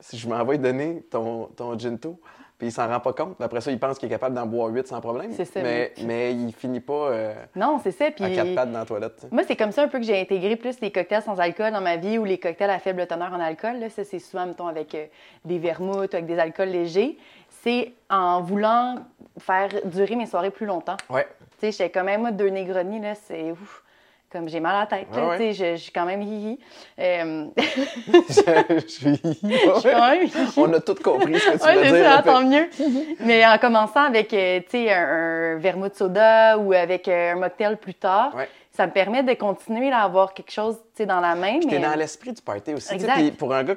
si 0.00 0.18
je 0.18 0.28
m'envoie 0.28 0.56
donner 0.56 1.02
ton, 1.10 1.46
ton 1.56 1.78
ginto, 1.78 2.18
puis 2.58 2.68
il 2.68 2.72
s'en 2.72 2.88
rend 2.88 2.98
pas 2.98 3.12
compte. 3.12 3.40
Après 3.40 3.60
ça, 3.60 3.70
il 3.70 3.78
pense 3.78 3.98
qu'il 3.98 4.08
est 4.08 4.10
capable 4.10 4.34
d'en 4.34 4.44
boire 4.44 4.68
8 4.68 4.88
sans 4.88 5.00
problème. 5.00 5.30
C'est 5.32 5.44
ça. 5.44 5.62
Mais, 5.62 5.92
mais 6.02 6.32
il 6.32 6.52
finit 6.52 6.80
pas 6.80 7.10
euh, 7.10 7.34
non, 7.54 7.78
c'est 7.82 7.92
ça. 7.92 8.10
Puis... 8.10 8.24
à 8.24 8.30
quatre 8.30 8.54
pattes 8.54 8.72
dans 8.72 8.80
la 8.80 8.84
toilette. 8.84 9.26
Moi, 9.30 9.44
c'est 9.46 9.54
comme 9.54 9.70
ça 9.70 9.84
un 9.84 9.88
peu 9.88 9.98
que 9.98 10.04
j'ai 10.04 10.20
intégré 10.20 10.56
plus 10.56 10.80
les 10.80 10.90
cocktails 10.90 11.22
sans 11.22 11.38
alcool 11.38 11.70
dans 11.70 11.80
ma 11.80 11.96
vie 11.96 12.18
ou 12.18 12.24
les 12.24 12.38
cocktails 12.38 12.70
à 12.70 12.80
faible 12.80 13.06
teneur 13.06 13.32
en 13.32 13.38
alcool. 13.38 13.78
Là. 13.78 13.88
Ça, 13.90 14.02
c'est 14.02 14.18
souvent, 14.18 14.44
mettons, 14.44 14.66
avec 14.66 14.92
euh, 14.96 15.06
des 15.44 15.58
vermouths, 15.58 16.12
avec 16.12 16.26
des 16.26 16.38
alcools 16.38 16.70
légers. 16.70 17.16
C'est 17.62 17.92
en 18.10 18.40
voulant 18.40 18.96
faire 19.38 19.68
durer 19.84 20.16
mes 20.16 20.26
soirées 20.26 20.50
plus 20.50 20.66
longtemps. 20.66 20.96
Ouais. 21.08 21.28
Tu 21.60 21.66
sais, 21.66 21.72
j'étais 21.72 21.90
quand 21.90 22.04
même, 22.04 22.22
moi, 22.22 22.32
deux 22.32 22.48
Negroni, 22.48 23.00
là, 23.00 23.14
c'est 23.14 23.52
ouf 23.52 23.84
comme 24.30 24.48
j'ai 24.48 24.60
mal 24.60 24.76
à 24.76 24.80
la 24.80 24.86
tête, 24.86 25.08
je, 25.12 25.52
je, 25.52 25.76
suis 25.76 25.92
quand 25.92 26.04
même 26.04 26.22
hihi. 26.22 26.58
Euh... 26.98 27.46
je, 27.56 28.84
suis 28.86 29.10
hihi. 29.10 29.38
je 29.42 29.80
suis 29.80 29.90
quand 29.90 30.10
même 30.10 30.26
hihi. 30.26 30.50
On 30.56 30.72
a 30.72 30.80
tout 30.80 30.94
compris 30.96 31.38
ce 31.38 31.50
que 31.50 31.58
tu 31.58 31.78
veux 31.78 31.98
dire. 31.98 32.12
Ça, 32.12 32.22
tant 32.22 32.44
mieux. 32.44 32.68
Mais 33.20 33.46
en 33.46 33.56
commençant 33.58 34.02
avec 34.02 34.32
euh, 34.34 34.60
un, 34.74 35.54
un 35.54 35.58
vermouth 35.58 35.94
soda 35.94 36.58
ou 36.58 36.72
avec 36.72 37.08
euh, 37.08 37.32
un 37.32 37.36
mocktail 37.36 37.76
plus 37.76 37.94
tard, 37.94 38.36
ça 38.70 38.86
me 38.86 38.92
permet 38.92 39.22
de 39.22 39.32
continuer 39.34 39.90
à 39.90 40.02
avoir 40.02 40.34
quelque 40.34 40.52
chose 40.52 40.78
dans 40.98 41.20
la 41.20 41.34
main. 41.34 41.60
Es 41.60 41.78
dans 41.78 41.96
l'esprit 41.96 42.32
du 42.32 42.42
party 42.42 42.74
aussi. 42.74 42.96
Pour 43.38 43.54
un 43.54 43.64
gars 43.64 43.76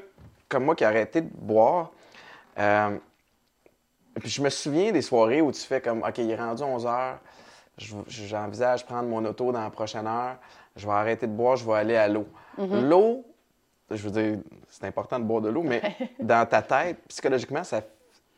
comme 0.49 0.65
moi 0.65 0.75
qui 0.75 0.83
a 0.83 0.89
arrêté 0.89 1.21
de 1.21 1.29
boire, 1.33 1.91
euh, 2.59 2.97
puis 4.19 4.29
je 4.29 4.41
me 4.41 4.49
souviens 4.49 4.91
des 4.91 5.01
soirées 5.01 5.41
où 5.41 5.51
tu 5.51 5.61
fais 5.61 5.79
comme, 5.79 6.03
OK, 6.03 6.17
il 6.17 6.29
est 6.29 6.35
rendu 6.35 6.61
11 6.61 6.85
heures 6.85 7.19
j'envisage 8.07 8.85
prendre 8.85 9.07
mon 9.07 9.23
auto 9.25 9.51
dans 9.51 9.61
la 9.61 9.69
prochaine 9.69 10.07
heure, 10.07 10.37
je 10.75 10.85
vais 10.85 10.93
arrêter 10.93 11.27
de 11.27 11.31
boire, 11.31 11.55
je 11.55 11.65
vais 11.65 11.73
aller 11.73 11.95
à 11.95 12.07
l'eau. 12.07 12.27
Mhm. 12.57 12.89
L'eau, 12.89 13.25
je 13.89 14.07
veux 14.07 14.11
dire, 14.11 14.39
c'est 14.69 14.85
important 14.85 15.19
de 15.19 15.25
boire 15.25 15.41
de 15.41 15.49
l'eau, 15.49 15.63
mais 15.63 15.81
dans 16.19 16.45
ta 16.47 16.61
tête, 16.61 16.97
psychologiquement, 17.07 17.63
ça, 17.63 17.81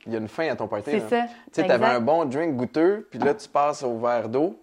il 0.06 0.14
y 0.14 0.16
a 0.16 0.20
une 0.20 0.28
fin 0.28 0.50
à 0.50 0.56
ton 0.56 0.68
party. 0.68 0.92
C'est 0.92 1.10
ça. 1.10 1.26
Tu 1.54 1.62
sais, 1.62 1.72
avais 1.72 1.86
un 1.86 2.00
bon 2.00 2.26
drink 2.26 2.56
goûteux, 2.56 3.08
puis 3.10 3.20
là, 3.20 3.34
tu 3.34 3.48
passes 3.48 3.84
au 3.84 3.98
verre 4.00 4.30
d'eau. 4.30 4.60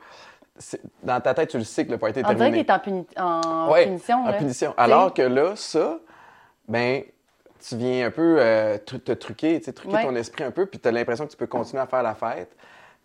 Dans 1.03 1.20
ta 1.20 1.33
tête, 1.33 1.49
tu 1.49 1.57
le 1.57 1.64
sais 1.64 1.87
que 1.87 1.91
le 1.91 1.97
party 1.97 2.18
est 2.18 2.22
terminé. 2.22 2.47
On 2.47 2.51
dirait 2.51 2.64
qu'il 2.64 2.70
est 2.70 2.72
en, 3.18 3.72
punition. 3.72 4.26
en 4.26 4.33
punition. 4.35 4.74
Alors 4.76 5.14
que 5.14 5.22
là, 5.22 5.57
ça, 5.57 5.99
ben 6.68 7.03
tu 7.66 7.76
viens 7.76 8.07
un 8.07 8.11
peu 8.11 8.37
euh, 8.39 8.78
te 8.78 9.12
truquer, 9.12 9.61
truquer 9.61 10.03
ton 10.03 10.14
esprit 10.16 10.45
un 10.45 10.51
peu, 10.51 10.66
puis 10.66 10.78
tu 10.78 10.89
as 10.89 10.93
l'impression 10.93 11.26
que 11.26 11.31
tu 11.31 11.37
peux 11.37 11.47
continuer 11.47 11.83
à 11.83 11.87
faire 11.87 12.03
la 12.03 12.14
fête 12.14 12.55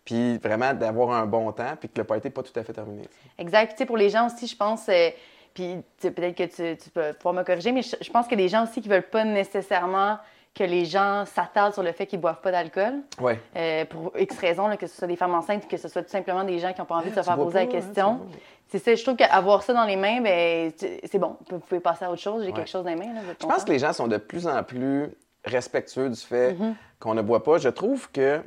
puis 0.06 0.38
vraiment 0.38 0.72
d'avoir 0.72 1.10
un 1.10 1.26
bon 1.26 1.52
temps, 1.52 1.74
puis 1.78 1.88
que 1.88 1.98
le 1.98 2.04
party 2.04 2.28
n'est 2.28 2.30
pas 2.30 2.44
tout 2.44 2.58
à 2.58 2.62
fait 2.62 2.72
terminé. 2.72 3.02
Exact. 3.38 3.72
Tu 3.72 3.78
sais, 3.78 3.86
pour 3.86 3.96
les 3.96 4.08
gens 4.08 4.26
aussi, 4.26 4.46
je 4.46 4.56
pense, 4.56 4.88
euh, 4.88 5.10
puis 5.52 5.82
peut-être 6.00 6.36
que 6.36 6.74
tu, 6.74 6.90
peux 6.90 7.12
pouvoir 7.14 7.34
me 7.34 7.42
corriger, 7.42 7.72
mais 7.72 7.82
je, 7.82 8.10
pense 8.10 8.28
que 8.28 8.36
les 8.36 8.48
gens 8.48 8.62
aussi 8.62 8.80
qui 8.80 8.88
veulent 8.88 9.02
pas 9.02 9.24
nécessairement 9.24 10.18
que 10.54 10.62
les 10.62 10.84
gens 10.84 11.24
s'attardent 11.26 11.74
sur 11.74 11.82
le 11.82 11.90
fait 11.92 12.06
qu'ils 12.06 12.20
boivent 12.20 12.40
pas 12.40 12.52
d'alcool. 12.52 12.94
Ouais. 13.20 13.40
Euh, 13.56 13.84
pour 13.84 14.12
X 14.16 14.38
raisons, 14.38 14.74
que 14.76 14.86
ce 14.86 14.96
soit 14.96 15.08
des 15.08 15.16
femmes 15.16 15.34
enceintes, 15.34 15.66
que 15.66 15.76
ce 15.76 15.88
soit 15.88 16.02
tout 16.02 16.10
simplement 16.10 16.44
des 16.44 16.60
gens 16.60 16.72
qui 16.72 16.80
n'ont 16.80 16.86
pas 16.86 16.94
envie 16.94 17.10
de 17.10 17.16
se 17.16 17.22
faire 17.22 17.36
poser 17.36 17.54
la 17.54 17.60
hein, 17.62 17.66
question. 17.66 18.20
c'est 18.68 18.78
ça, 18.78 18.94
je 18.94 19.02
trouve 19.02 19.16
qu'avoir 19.16 19.64
ça 19.64 19.74
dans 19.74 19.84
les 19.84 19.96
mains, 19.96 20.20
ben, 20.20 20.72
c'est 20.78 21.18
bon. 21.18 21.36
Vous 21.50 21.58
pouvez 21.58 21.80
passer 21.80 22.04
à 22.04 22.12
autre 22.12 22.22
chose. 22.22 22.44
J'ai 22.44 22.52
quelque 22.52 22.70
chose 22.70 22.84
dans 22.84 22.90
les 22.90 22.96
mains. 22.96 23.12
Là, 23.12 23.20
je 23.40 23.44
pense 23.44 23.64
que 23.64 23.72
les 23.72 23.80
gens 23.80 23.92
sont 23.92 24.06
de 24.06 24.18
plus 24.18 24.46
en 24.46 24.62
plus 24.62 25.10
respectueux 25.44 26.08
du 26.08 26.20
fait 26.20 26.52
mm-hmm. 26.52 26.74
qu'on 27.00 27.14
ne 27.14 27.22
boit 27.22 27.42
pas. 27.42 27.58
Je 27.58 27.68
trouve 27.68 28.10
que 28.12 28.40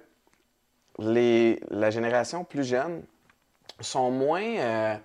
les, 1.01 1.59
la 1.69 1.89
génération 1.89 2.43
plus 2.43 2.63
jeune 2.63 3.03
sont 3.79 4.11
moins 4.11 4.43
euh, 4.43 4.95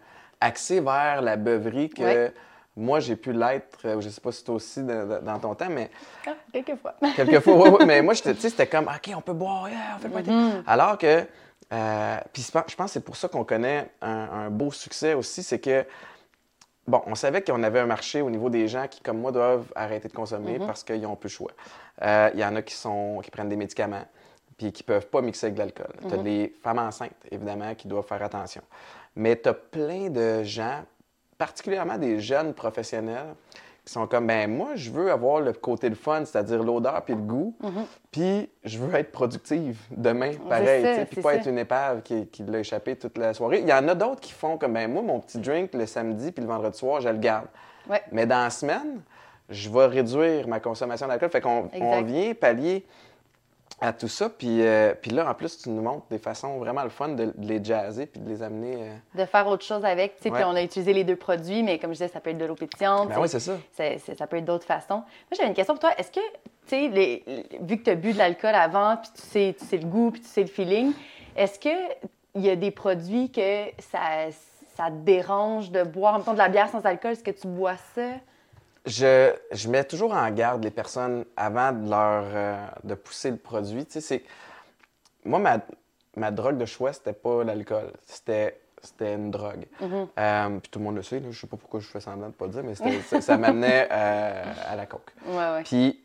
axés 0.41 0.81
vers 0.81 1.23
la 1.23 1.37
beuverie 1.37 1.91
que 1.91 2.33
moi 2.77 3.01
j'ai 3.01 3.17
pu 3.17 3.33
l'être. 3.33 3.79
Euh, 3.85 4.01
je 4.01 4.09
sais 4.09 4.21
pas 4.21 4.33
si 4.33 4.45
toi 4.45 4.57
aussi 4.57 4.83
dans 4.83 5.39
ton 5.39 5.55
temps, 5.55 5.71
mais. 5.71 5.91
Ah, 6.27 6.33
quelquefois. 6.53 6.95
quelquefois, 7.17 7.71
oui, 7.71 7.87
Mais 7.87 8.03
moi, 8.03 8.15
c'était 8.15 8.67
comme, 8.67 8.87
OK, 8.87 9.13
on 9.17 9.21
peut 9.21 9.33
boire, 9.33 9.69
on 9.97 9.99
fait 9.99 10.09
le 10.09 10.15
mm-hmm. 10.15 10.63
Alors 10.67 10.99
que. 10.99 11.25
Euh, 11.73 12.17
puis 12.33 12.43
je 12.43 12.51
pense 12.51 12.87
que 12.87 12.87
c'est 12.89 13.05
pour 13.05 13.17
ça 13.17 13.27
qu'on 13.27 13.43
connaît 13.43 13.91
un, 14.03 14.51
beau 14.51 14.71
succès 14.71 15.15
aussi, 15.15 15.43
c'est 15.43 15.61
que. 15.61 15.85
Bon, 16.87 17.01
on 17.07 17.15
savait 17.15 17.41
qu'on 17.41 17.63
avait 17.63 17.81
un 17.81 17.87
marché 17.87 18.21
au 18.21 18.29
niveau 18.29 18.51
des 18.51 18.69
gens 18.69 18.87
qui, 18.89 19.01
comme 19.01 19.19
moi, 19.19 19.33
doivent 19.33 19.73
arrêter 19.75 20.09
de 20.09 20.13
consommer 20.13 20.59
mm-hmm. 20.59 20.67
parce 20.67 20.85
qu'ils 20.85 21.01
n'ont 21.01 21.17
plus 21.17 21.29
le 21.29 21.33
choix. 21.33 21.53
Il 22.35 22.39
y 22.39 22.45
en 22.45 22.55
a 22.57 22.61
qui, 22.61 22.75
sont, 22.75 23.21
qui 23.25 23.31
prennent 23.31 23.49
des 23.49 23.57
médicaments 23.57 24.05
puis 24.57 24.73
qui 24.73 24.83
ne 24.83 24.87
peuvent 24.87 25.07
pas 25.07 25.21
mixer 25.21 25.47
avec 25.47 25.55
de 25.55 25.61
l'alcool. 25.61 25.93
Tu 26.07 26.15
as 26.15 26.17
mhm. 26.17 26.25
les 26.25 26.55
femmes 26.63 26.79
enceintes, 26.79 27.13
évidemment, 27.31 27.75
qui 27.75 27.89
doivent 27.89 28.07
faire 28.07 28.23
attention. 28.23 28.63
Mais 29.17 29.41
tu 29.41 29.49
as 29.49 29.55
plein 29.55 30.11
de 30.11 30.43
gens, 30.43 30.83
particulièrement 31.39 31.99
des 31.99 32.21
jeunes 32.21 32.55
professionnels, 32.55 33.35
qui 33.85 33.93
sont 33.93 34.07
comme, 34.07 34.27
ben 34.27 34.51
moi, 34.51 34.77
je 34.77 34.91
veux 34.91 35.11
avoir 35.11 35.41
le 35.41 35.53
côté 35.53 35.91
de 35.91 35.95
fun, 35.95 36.25
c'est-à-dire 36.25 36.63
l'odeur 36.63 37.03
puis 37.05 37.15
le 37.15 37.21
goût, 37.21 37.55
mhm. 37.63 37.85
puis 38.11 38.49
je 38.65 38.79
veux 38.79 38.95
être 38.95 39.13
productive 39.13 39.79
demain, 39.91 40.33
pareil, 40.49 41.05
puis 41.11 41.21
pas 41.21 41.35
être 41.35 41.49
une 41.49 41.59
épave 41.59 42.03
qui, 42.03 42.27
qui 42.29 42.45
l'a 42.45 42.61
échappé 42.61 42.97
toute 42.97 43.19
la 43.19 43.35
soirée. 43.35 43.61
Il 43.61 43.69
y 43.69 43.73
en 43.75 43.87
a 43.89 43.95
d'autres 43.95 44.21
qui 44.21 44.33
font 44.33 44.57
comme, 44.57 44.73
ben 44.73 44.91
moi, 44.91 45.03
mon 45.03 45.21
petit 45.21 45.39
drink 45.39 45.75
le 45.75 45.85
samedi 45.85 46.33
puis 46.33 46.43
le 46.43 46.49
vendredi 46.49 46.79
soir, 46.79 47.03
je 47.03 47.11
le 47.11 47.19
garde. 47.19 47.47
Mais 48.11 48.25
dans 48.25 48.45
la 48.45 48.51
semaine, 48.51 49.03
je 49.51 49.69
vais 49.69 49.87
réduire 49.87 50.49
ma 50.49 50.61
consommation 50.61 51.07
d'alcool. 51.07 51.29
Fait 51.29 51.41
qu'on 51.41 51.69
on 51.75 52.03
vient 52.03 52.33
pallier 52.35 52.87
à 53.81 53.93
tout 53.93 54.09
ça. 54.09 54.29
Puis, 54.29 54.63
euh, 54.63 54.95
puis 55.01 55.11
là, 55.11 55.29
en 55.29 55.35
plus, 55.35 55.59
tu 55.59 55.71
nous 55.71 55.83
montres 55.83 56.07
des 56.11 56.19
façons 56.19 56.59
vraiment 56.59 56.83
le 56.83 56.91
fun 56.91 57.09
de, 57.09 57.33
les 57.39 57.63
jazzer 57.63 58.07
puis 58.07 58.21
de 58.21 58.29
les 58.29 58.43
amener. 58.43 58.77
Euh, 58.83 59.23
de 59.23 59.25
faire 59.27 59.47
autre 59.47 59.65
chose 59.65 59.85
avec. 59.85 60.17
Puis 60.17 60.31
on 60.31 60.55
a 60.55 60.63
utilisé 60.63 60.93
les 60.93 61.05
deux 61.05 61.17
produits, 61.17 61.63
mais 61.63 61.79
comme 61.79 61.91
je 61.91 61.95
disais, 61.95 62.09
ça 62.09 62.21
peut 62.21 62.31
être 62.31 62.39
de 62.39 62.45
l'eau 62.45 62.55
pétillante. 62.55 63.09
Ben 63.09 63.21
oui, 63.21 63.29
c'est 63.29 63.41
ça. 63.41 63.57
ça 63.73 64.27
peut 64.27 64.37
être 64.37 64.45
d'autres 64.45 64.67
façons. 64.67 64.97
Moi, 64.97 65.37
j'avais 65.37 65.49
une 65.49 65.55
question 65.55 65.75
pour 65.75 65.81
toi. 65.81 65.93
Est-ce 65.99 66.11
que, 66.11 66.21
tu 66.67 66.91
sais, 66.91 67.23
vu 67.61 67.79
que 67.79 67.83
tu 67.83 67.91
as 67.91 67.95
bu 67.95 68.13
de 68.13 68.19
l'alcool 68.19 68.55
avant, 68.55 68.97
puis 68.97 69.11
tu 69.15 69.23
sais, 69.23 69.57
tu 69.59 69.65
sais 69.65 69.77
le 69.77 69.87
goût, 69.87 70.11
puis 70.11 70.21
tu 70.21 70.29
sais 70.29 70.43
le 70.43 70.49
feeling, 70.49 70.93
est-ce 71.37 71.59
qu'il 71.59 71.75
y 72.37 72.49
a 72.49 72.57
des 72.57 72.71
produits 72.71 73.31
que 73.31 73.67
ça, 73.79 74.31
ça 74.77 74.87
te 74.87 75.05
dérange 75.05 75.71
de 75.71 75.83
boire, 75.83 76.15
en 76.15 76.19
même 76.19 76.25
temps, 76.25 76.33
de 76.33 76.39
la 76.39 76.49
bière 76.49 76.69
sans 76.69 76.85
alcool? 76.85 77.13
Est-ce 77.13 77.25
que 77.25 77.31
tu 77.31 77.49
bois 77.49 77.77
ça? 77.95 78.03
Je, 78.87 79.33
je, 79.51 79.69
mets 79.69 79.85
toujours 79.85 80.13
en 80.13 80.31
garde 80.31 80.63
les 80.63 80.71
personnes 80.71 81.25
avant 81.37 81.73
de 81.73 81.89
leur 81.89 82.25
euh, 82.27 82.67
de 82.85 82.95
pousser 82.95 83.31
le 83.31 83.39
produit. 83.39 83.87
Tu 83.87 84.01
sais, 84.01 84.23
moi, 85.25 85.39
ma, 85.39 85.59
ma 86.17 86.31
drogue 86.31 86.59
de 86.59 86.67
choix, 86.67 86.93
c'était 86.93 87.15
pas 87.15 87.45
l'alcool. 87.45 87.93
C'était 88.05 88.61
c'était 88.83 89.15
une 89.15 89.31
drogue. 89.31 89.65
Mm-hmm. 89.81 90.07
Euh, 90.19 90.59
puis 90.59 90.71
tout 90.71 90.79
le 90.79 90.85
monde 90.85 90.97
le 90.97 91.03
sait, 91.03 91.23
je 91.31 91.41
sais 91.41 91.47
pas 91.47 91.57
pourquoi 91.57 91.81
je 91.81 91.87
fais 91.87 92.01
semblant 92.01 92.29
de 92.29 92.35
pas 92.35 92.45
le 92.45 92.53
dire, 92.53 92.63
mais 92.63 92.75
ça, 92.75 93.21
ça 93.23 93.39
m'amenait 93.39 93.89
euh, 93.91 94.45
à 94.67 94.77
la 94.77 94.85
coke. 94.85 95.11
Ouais, 95.27 95.35
ouais. 95.35 95.63
Puis 95.63 96.05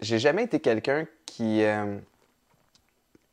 j'ai 0.00 0.18
jamais 0.18 0.44
été 0.44 0.60
quelqu'un 0.60 1.06
qui 1.24 1.62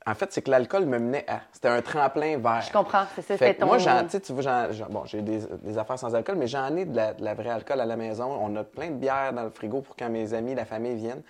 en 0.06 0.16
fait, 0.16 0.34
c'est 0.34 0.42
que 0.42 0.50
l'alcool 0.50 0.86
me 0.86 0.98
menait 0.98 1.26
à. 1.30 1.42
C'était 1.52 1.68
un 1.68 1.82
tremplin 1.82 2.38
vers. 2.38 2.62
Je 2.62 2.72
comprends, 2.72 3.06
c'est 3.16 3.22
ça, 3.22 3.38
c'est 3.38 3.54
ton. 3.56 3.68
Moi, 3.68 3.78
tu 3.78 4.34
vois, 4.34 4.88
bon, 4.90 5.06
j'ai 5.06 5.22
des, 5.22 5.42
des, 5.62 5.78
affaires 5.78 6.00
sans 6.00 6.16
alcool, 6.16 6.38
mais 6.38 6.48
j'en 6.48 6.76
ai 6.76 6.86
de 6.86 6.96
la, 6.96 7.14
de 7.14 7.24
la, 7.24 7.34
vraie 7.36 7.50
alcool 7.50 7.80
à 7.80 7.86
la 7.86 7.96
maison. 7.96 8.26
On 8.42 8.56
a 8.56 8.64
plein 8.64 8.90
de 8.90 8.96
bières 8.96 9.32
dans 9.34 9.44
le 9.44 9.52
frigo 9.52 9.82
pour 9.82 9.96
quand 9.96 10.10
mes 10.10 10.34
amis, 10.34 10.56
la 10.56 10.66
famille 10.66 10.96
viennent. 10.96 11.22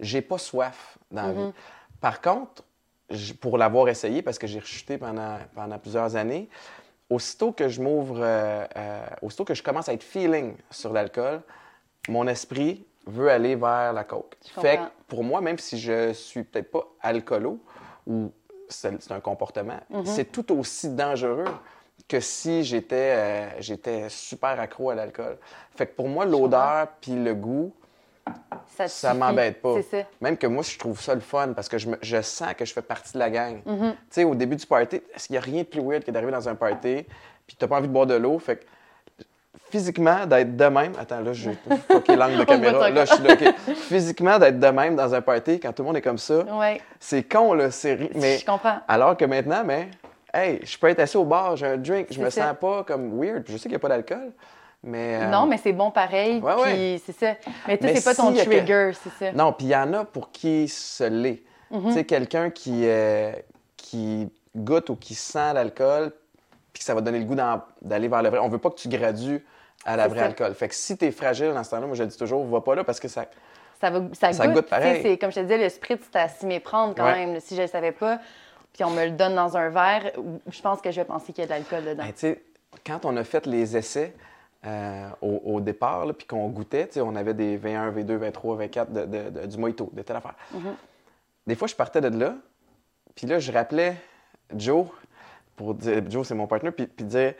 J'ai 0.00 0.22
pas 0.22 0.38
soif 0.38 0.96
dans 1.10 1.22
la 1.22 1.32
vie. 1.32 1.40
Mm-hmm. 1.40 1.52
Par 2.00 2.20
contre, 2.20 2.62
pour 3.40 3.58
l'avoir 3.58 3.88
essayé, 3.88 4.22
parce 4.22 4.38
que 4.38 4.46
j'ai 4.46 4.60
rechuté 4.60 4.96
pendant, 4.96 5.38
pendant 5.54 5.78
plusieurs 5.78 6.16
années, 6.16 6.48
aussitôt 7.10 7.52
que 7.52 7.68
je 7.68 7.82
m'ouvre, 7.82 8.20
euh, 8.20 8.64
euh, 8.76 9.06
aussitôt 9.22 9.44
que 9.44 9.54
je 9.54 9.62
commence 9.62 9.88
à 9.88 9.92
être 9.92 10.02
feeling 10.02 10.54
sur 10.70 10.92
l'alcool, 10.92 11.40
mon 12.08 12.26
esprit 12.26 12.86
veut 13.06 13.30
aller 13.30 13.56
vers 13.56 13.92
la 13.92 14.04
coke. 14.04 14.36
Fait 14.60 14.78
que 14.78 14.82
pour 15.08 15.24
moi, 15.24 15.40
même 15.40 15.58
si 15.58 15.78
je 15.78 16.12
suis 16.12 16.44
peut-être 16.44 16.70
pas 16.70 16.86
alcoolo, 17.00 17.58
ou 18.08 18.32
c'est 18.68 19.12
un 19.12 19.20
comportement, 19.20 19.80
mhm. 19.90 20.04
c'est 20.04 20.24
tout 20.24 20.52
aussi 20.58 20.90
dangereux 20.90 21.44
que 22.06 22.20
si 22.20 22.64
j'étais 22.64 23.14
euh, 23.16 23.60
j'étais 23.60 24.08
super 24.08 24.58
accro 24.60 24.90
à 24.90 24.94
l'alcool. 24.94 25.38
Fait 25.76 25.86
que 25.86 25.94
pour 25.94 26.08
moi, 26.08 26.24
l'odeur 26.24 26.88
puis 27.00 27.12
le 27.12 27.34
goût, 27.34 27.72
ça, 28.86 29.14
m'embête 29.14 29.62
pas. 29.62 29.76
Même 30.20 30.36
que 30.36 30.46
moi, 30.46 30.62
je 30.62 30.78
trouve 30.78 31.00
ça 31.00 31.14
le 31.14 31.20
fun 31.20 31.52
parce 31.54 31.68
que 31.68 31.78
je, 31.78 31.88
je 32.02 32.20
sens 32.20 32.54
que 32.54 32.64
je 32.64 32.72
fais 32.72 32.82
partie 32.82 33.14
de 33.14 33.18
la 33.18 33.30
gang. 33.30 33.62
Mhm. 33.64 33.92
Tu 33.92 33.96
sais, 34.10 34.24
au 34.24 34.34
début 34.34 34.56
du 34.56 34.66
party, 34.66 35.00
il 35.28 35.32
n'y 35.32 35.38
a 35.38 35.40
rien 35.40 35.62
de 35.62 35.68
plus 35.68 35.80
weird 35.80 36.04
que 36.04 36.10
d'arriver 36.10 36.32
dans 36.32 36.48
un 36.48 36.54
party 36.54 37.06
puis 37.48 37.56
tu 37.56 37.64
n'as 37.64 37.68
pas 37.68 37.78
envie 37.78 37.88
de 37.88 37.92
boire 37.92 38.06
de 38.06 38.14
l'eau? 38.14 38.38
Fait 38.38 38.56
que 38.56 38.64
physiquement, 39.70 40.26
d'être 40.26 40.56
de 40.56 40.64
même. 40.64 40.92
Attends, 40.98 41.20
là, 41.20 41.32
j'ai 41.32 41.56
fucké 41.90 42.16
l'angle 42.16 42.38
de 42.38 42.44
caméra. 42.44 42.90
là, 42.90 43.04
je 43.04 43.14
suis 43.14 43.22
là, 43.22 43.34
Physiquement, 43.74 44.38
d'être 44.38 44.58
de 44.58 44.66
même 44.68 44.96
dans 44.96 45.14
un 45.14 45.20
party, 45.20 45.60
quand 45.60 45.72
tout 45.72 45.82
le 45.82 45.86
monde 45.86 45.96
est 45.96 46.02
comme 46.02 46.18
ça, 46.18 46.44
c'est 47.00 47.22
con, 47.22 47.54
là. 47.54 47.70
C'est... 47.70 48.10
Mais, 48.14 48.38
je 48.38 48.46
comprends. 48.46 48.78
Alors 48.86 49.16
que 49.16 49.24
maintenant, 49.24 49.62
mais, 49.64 49.88
hey, 50.32 50.60
je 50.64 50.78
peux 50.78 50.88
être 50.88 51.00
assis 51.00 51.16
au 51.16 51.24
bar, 51.24 51.56
j'ai 51.56 51.66
un 51.66 51.76
drink, 51.76 52.08
je 52.10 52.20
me 52.20 52.30
sens 52.30 52.54
pas 52.60 52.84
comme 52.84 53.18
weird. 53.20 53.44
Je 53.46 53.52
sais 53.56 53.62
qu'il 53.62 53.70
n'y 53.70 53.76
a 53.76 53.80
pas 53.80 53.88
d'alcool. 53.88 54.32
Mais, 54.82 55.22
euh, 55.22 55.30
Non, 55.30 55.46
mais 55.46 55.58
c'est 55.58 55.72
bon 55.72 55.90
pareil. 55.90 56.40
puis 56.40 57.02
c'est 57.04 57.18
ça. 57.18 57.34
Mais 57.66 57.78
tu 57.78 57.86
sais, 57.86 57.96
c'est 57.96 58.04
pas 58.04 58.14
ton 58.14 58.32
trigger, 58.32 58.92
c'est 59.02 59.26
ça. 59.26 59.32
Non, 59.32 59.52
puis 59.52 59.66
il 59.66 59.70
y 59.70 59.76
en 59.76 59.92
a 59.92 60.04
pour 60.04 60.30
qui 60.30 60.68
ce 60.68 61.04
l'est. 61.04 61.42
Mhm. 61.70 61.86
Tu 61.86 61.92
sais, 61.92 62.04
quelqu'un 62.04 62.50
qui, 62.50 62.82
euh, 62.84 63.32
qui 63.76 64.28
goûte 64.56 64.90
ou 64.90 64.96
qui 64.96 65.14
sent 65.14 65.52
l'alcool, 65.52 66.12
puis 66.72 66.80
que 66.80 66.84
ça 66.84 66.94
va 66.94 67.00
donner 67.00 67.18
le 67.18 67.24
goût 67.24 67.36
d'aller 67.82 68.08
vers 68.08 68.22
le 68.22 68.28
vrai. 68.30 68.38
On 68.38 68.48
veut 68.48 68.58
pas 68.58 68.70
que 68.70 68.76
tu 68.76 68.88
gradues 68.88 69.44
à 69.84 69.96
la 69.96 70.08
vraie 70.08 70.20
alcool. 70.20 70.54
Fait 70.54 70.68
que 70.68 70.74
si 70.74 70.96
tu 70.96 71.06
es 71.06 71.10
fragile 71.10 71.52
dans 71.52 71.64
ce 71.64 71.70
temps-là, 71.70 71.86
moi 71.86 71.96
je 71.96 72.04
dis 72.04 72.16
toujours, 72.16 72.44
va 72.46 72.60
pas 72.60 72.74
là 72.74 72.84
parce 72.84 73.00
que 73.00 73.08
ça. 73.08 73.26
Ça, 73.80 73.90
va, 73.90 74.00
ça, 74.12 74.48
goûte. 74.48 74.68
pareil. 74.68 75.18
Comme 75.18 75.30
je 75.30 75.36
te 75.36 75.40
disais, 75.40 75.58
le 75.58 75.68
spritz, 75.68 76.00
c'est 76.10 76.18
à 76.18 76.28
s'y 76.28 76.46
méprendre 76.46 76.94
quand 76.96 77.04
même. 77.04 77.38
Si 77.38 77.54
je 77.54 77.60
ne 77.60 77.66
le 77.66 77.70
savais 77.70 77.92
pas, 77.92 78.18
puis 78.72 78.82
on 78.82 78.90
me 78.90 79.04
le 79.04 79.12
donne 79.12 79.36
dans 79.36 79.56
un 79.56 79.68
verre, 79.68 80.10
je 80.50 80.60
pense 80.60 80.80
que 80.80 80.90
je 80.90 81.00
vais 81.00 81.04
penser 81.04 81.32
qu'il 81.32 81.42
y 81.42 81.44
a 81.44 81.46
de 81.46 81.50
l'alcool 81.52 81.84
dedans. 81.84 82.04
Ben, 82.04 82.36
quand 82.84 83.04
on 83.04 83.16
a 83.16 83.24
fait 83.24 83.46
les 83.46 83.76
essais 83.76 84.14
euh, 84.66 85.08
au, 85.22 85.60
départ, 85.60 86.06
puis 86.16 86.26
qu'on 86.26 86.48
goûtait, 86.48 86.88
on 87.00 87.14
avait 87.14 87.34
des 87.34 87.56
21, 87.56 87.92
V2, 87.92 88.16
23, 88.16 88.56
V4 88.58 88.86
de, 88.92 89.46
du 89.46 89.58
mojito, 89.58 89.90
de 89.92 90.02
telle 90.02 90.16
affaire. 90.16 90.34
Mm-hmm. 90.52 90.74
Des 91.46 91.54
fois, 91.54 91.68
je 91.68 91.74
partais 91.74 92.00
de 92.00 92.08
là, 92.08 92.34
puis 93.14 93.26
là, 93.26 93.38
je 93.38 93.52
rappelais 93.52 93.94
Joe, 94.54 94.86
pour 95.56 95.74
dire, 95.74 96.02
Joe, 96.08 96.26
c'est 96.26 96.34
mon 96.34 96.46
partenaire, 96.46 96.74
puis, 96.74 96.86
puis 96.86 97.04
dire, 97.04 97.34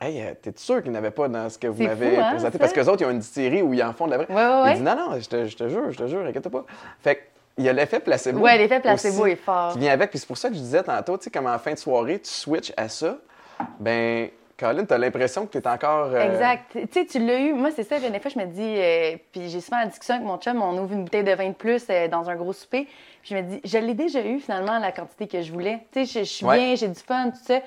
Hey, 0.00 0.22
euh, 0.22 0.32
t'es 0.40 0.52
sûr 0.56 0.82
qu'il 0.82 0.92
n'y 0.92 0.98
avait 0.98 1.10
pas 1.10 1.28
dans 1.28 1.48
ce 1.50 1.58
que 1.58 1.66
vous 1.66 1.82
m'avez 1.82 2.16
hein, 2.16 2.30
présenté? 2.30 2.58
Parce 2.58 2.72
qu'eux 2.72 2.86
autres, 2.86 3.02
ils 3.02 3.06
ont 3.06 3.10
une 3.10 3.18
distillerie 3.18 3.60
où 3.60 3.74
ils 3.74 3.82
en 3.82 3.92
font 3.92 4.06
de 4.06 4.12
la 4.12 4.18
vraie. 4.18 4.26
Il 4.72 4.76
dit 4.78 4.82
non, 4.82 4.96
non, 4.96 5.20
je 5.20 5.28
te, 5.28 5.44
je 5.44 5.56
te 5.56 5.68
jure, 5.68 5.90
je 5.90 5.98
te 5.98 6.06
jure, 6.06 6.24
inquiète 6.24 6.48
pas. 6.48 6.64
Fait 7.00 7.30
il 7.58 7.64
y 7.64 7.68
a 7.68 7.72
l'effet 7.74 8.00
placebo. 8.00 8.40
Oui, 8.40 8.56
l'effet 8.56 8.80
placebo 8.80 9.26
est 9.26 9.36
fort. 9.36 9.72
Qui 9.72 9.80
vient 9.80 9.92
avec. 9.92 10.08
Puis 10.10 10.18
c'est 10.18 10.26
pour 10.26 10.38
ça 10.38 10.48
que 10.48 10.54
je 10.54 10.60
disais 10.60 10.82
tantôt, 10.82 11.18
tu 11.18 11.24
sais, 11.24 11.30
comme 11.30 11.46
en 11.46 11.58
fin 11.58 11.72
de 11.72 11.78
soirée, 11.78 12.18
tu 12.18 12.30
switches 12.30 12.72
à 12.76 12.88
ça. 12.88 13.18
Ben, 13.78 14.30
Colin, 14.58 14.86
tu 14.86 14.94
as 14.94 14.98
l'impression 14.98 15.44
que 15.46 15.52
tu 15.52 15.58
es 15.58 15.68
encore. 15.68 16.06
Euh, 16.06 16.32
exact. 16.32 16.70
Tu 16.72 16.88
sais, 16.90 17.04
tu 17.04 17.18
l'as 17.18 17.38
eu. 17.38 17.52
Moi, 17.52 17.70
c'est 17.74 17.84
ça. 17.84 17.98
Des 17.98 18.20
fois, 18.20 18.30
je 18.34 18.38
me 18.38 18.46
dis. 18.46 18.74
Euh, 18.78 19.16
puis 19.32 19.50
j'ai 19.50 19.60
souvent 19.60 19.80
la 19.80 19.86
discussion 19.86 20.14
avec 20.14 20.26
mon 20.26 20.38
chum. 20.38 20.62
On 20.62 20.78
ouvre 20.78 20.94
une 20.94 21.04
bouteille 21.04 21.24
de 21.24 21.32
vin 21.32 21.48
de 21.48 21.54
plus 21.54 21.84
euh, 21.90 22.08
dans 22.08 22.30
un 22.30 22.36
gros 22.36 22.54
souper. 22.54 22.86
Puis 23.22 23.34
je 23.34 23.36
me 23.36 23.42
dis, 23.42 23.60
je 23.64 23.76
l'ai 23.76 23.94
déjà 23.94 24.24
eu 24.24 24.40
finalement 24.40 24.78
la 24.78 24.92
quantité 24.92 25.26
que 25.26 25.42
je 25.42 25.52
voulais. 25.52 25.80
Tu 25.92 26.06
sais, 26.06 26.20
je, 26.20 26.24
suis 26.24 26.46
bien, 26.46 26.74
j'ai 26.76 26.88
du 26.88 27.00
fun, 27.00 27.30
tout 27.30 27.44
ça 27.44 27.60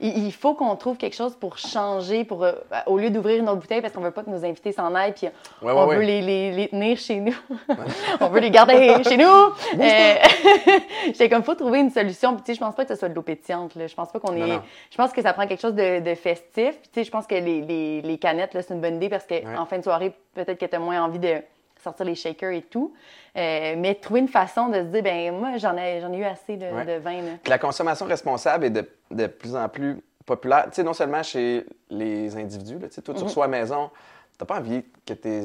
il 0.00 0.32
faut 0.32 0.54
qu'on 0.54 0.74
trouve 0.76 0.96
quelque 0.96 1.16
chose 1.16 1.36
pour 1.36 1.58
changer, 1.58 2.24
pour 2.24 2.44
euh, 2.44 2.52
au 2.86 2.98
lieu 2.98 3.10
d'ouvrir 3.10 3.38
une 3.38 3.48
autre 3.48 3.60
bouteille 3.60 3.80
parce 3.80 3.92
qu'on 3.92 4.00
veut 4.00 4.10
pas 4.10 4.22
que 4.22 4.30
nos 4.30 4.44
invités 4.44 4.72
s'en 4.72 4.94
aillent, 4.94 5.12
puis 5.12 5.28
on 5.62 5.86
veut 5.86 6.00
Les, 6.00 6.52
les, 6.52 6.68
tenir 6.68 6.98
chez 6.98 7.20
nous. 7.20 7.34
on 8.20 8.28
veut 8.28 8.40
les 8.40 8.50
garder 8.50 9.02
chez 9.04 9.16
nous. 9.16 9.26
euh, 9.26 11.28
comme 11.30 11.42
faut 11.42 11.54
trouver 11.54 11.80
une 11.80 11.90
solution. 11.90 12.34
Puis 12.34 12.42
tu 12.42 12.52
sais, 12.52 12.54
je 12.54 12.60
pense 12.60 12.74
pas 12.74 12.84
que 12.84 12.94
ce 12.94 12.98
soit 12.98 13.08
de 13.08 13.14
l'eau 13.14 13.22
pétillante. 13.22 13.74
Là. 13.74 13.86
Je 13.86 13.94
pense 13.94 14.10
pas 14.10 14.18
qu'on 14.18 14.34
est. 14.36 14.58
Je 14.90 14.96
pense 14.96 15.12
que 15.12 15.22
ça 15.22 15.32
prend 15.32 15.46
quelque 15.46 15.60
chose 15.60 15.74
de, 15.74 16.00
de 16.00 16.14
festif. 16.14 16.78
Puis 16.80 16.90
tu 16.92 17.00
sais, 17.00 17.04
je 17.04 17.10
pense 17.10 17.26
que 17.26 17.34
les, 17.34 18.02
les 18.02 18.18
canettes 18.18 18.54
là, 18.54 18.62
c'est 18.62 18.74
une 18.74 18.80
bonne 18.80 18.96
idée 18.96 19.08
parce 19.08 19.26
qu'en 19.26 19.66
fin 19.66 19.78
de 19.78 19.82
soirée, 19.82 20.12
peut-être 20.34 20.58
que 20.58 20.66
tu 20.66 20.76
as 20.76 20.78
moins 20.78 21.02
envie 21.04 21.18
de 21.18 21.36
sortir 21.82 22.06
les 22.06 22.14
shakers 22.14 22.52
et 22.52 22.62
tout. 22.62 22.92
Euh, 23.36 23.74
mais 23.78 23.94
trouver 23.94 24.20
une 24.20 24.28
façon 24.28 24.68
de 24.68 24.74
se 24.74 24.86
dire, 24.86 25.02
ben 25.02 25.32
moi, 25.34 25.56
j'en 25.58 25.76
ai, 25.76 26.00
j'en 26.00 26.12
ai 26.12 26.18
eu 26.18 26.24
assez 26.24 26.56
de, 26.56 26.98
vin. 26.98 27.22
La 27.46 27.58
consommation 27.58 28.06
responsable 28.06 28.66
est 28.66 28.70
de, 28.70 28.88
de 29.10 29.26
plus 29.26 29.54
en 29.54 29.68
plus 29.68 30.02
populaire. 30.26 30.64
Tu 30.66 30.76
sais, 30.76 30.82
non 30.82 30.92
seulement 30.92 31.22
chez 31.22 31.64
les 31.88 32.36
individus, 32.36 32.78
là, 32.78 32.88
tu 32.88 32.94
sais, 32.94 33.02
toi, 33.02 33.14
tu 33.14 33.20
mm-hmm. 33.20 33.24
reçois 33.24 33.44
à 33.44 33.48
la 33.48 33.58
maison, 33.58 33.90
tu 34.36 34.42
n'as 34.42 34.46
pas 34.46 34.58
envie 34.58 34.84
que 35.06 35.14
tes 35.14 35.42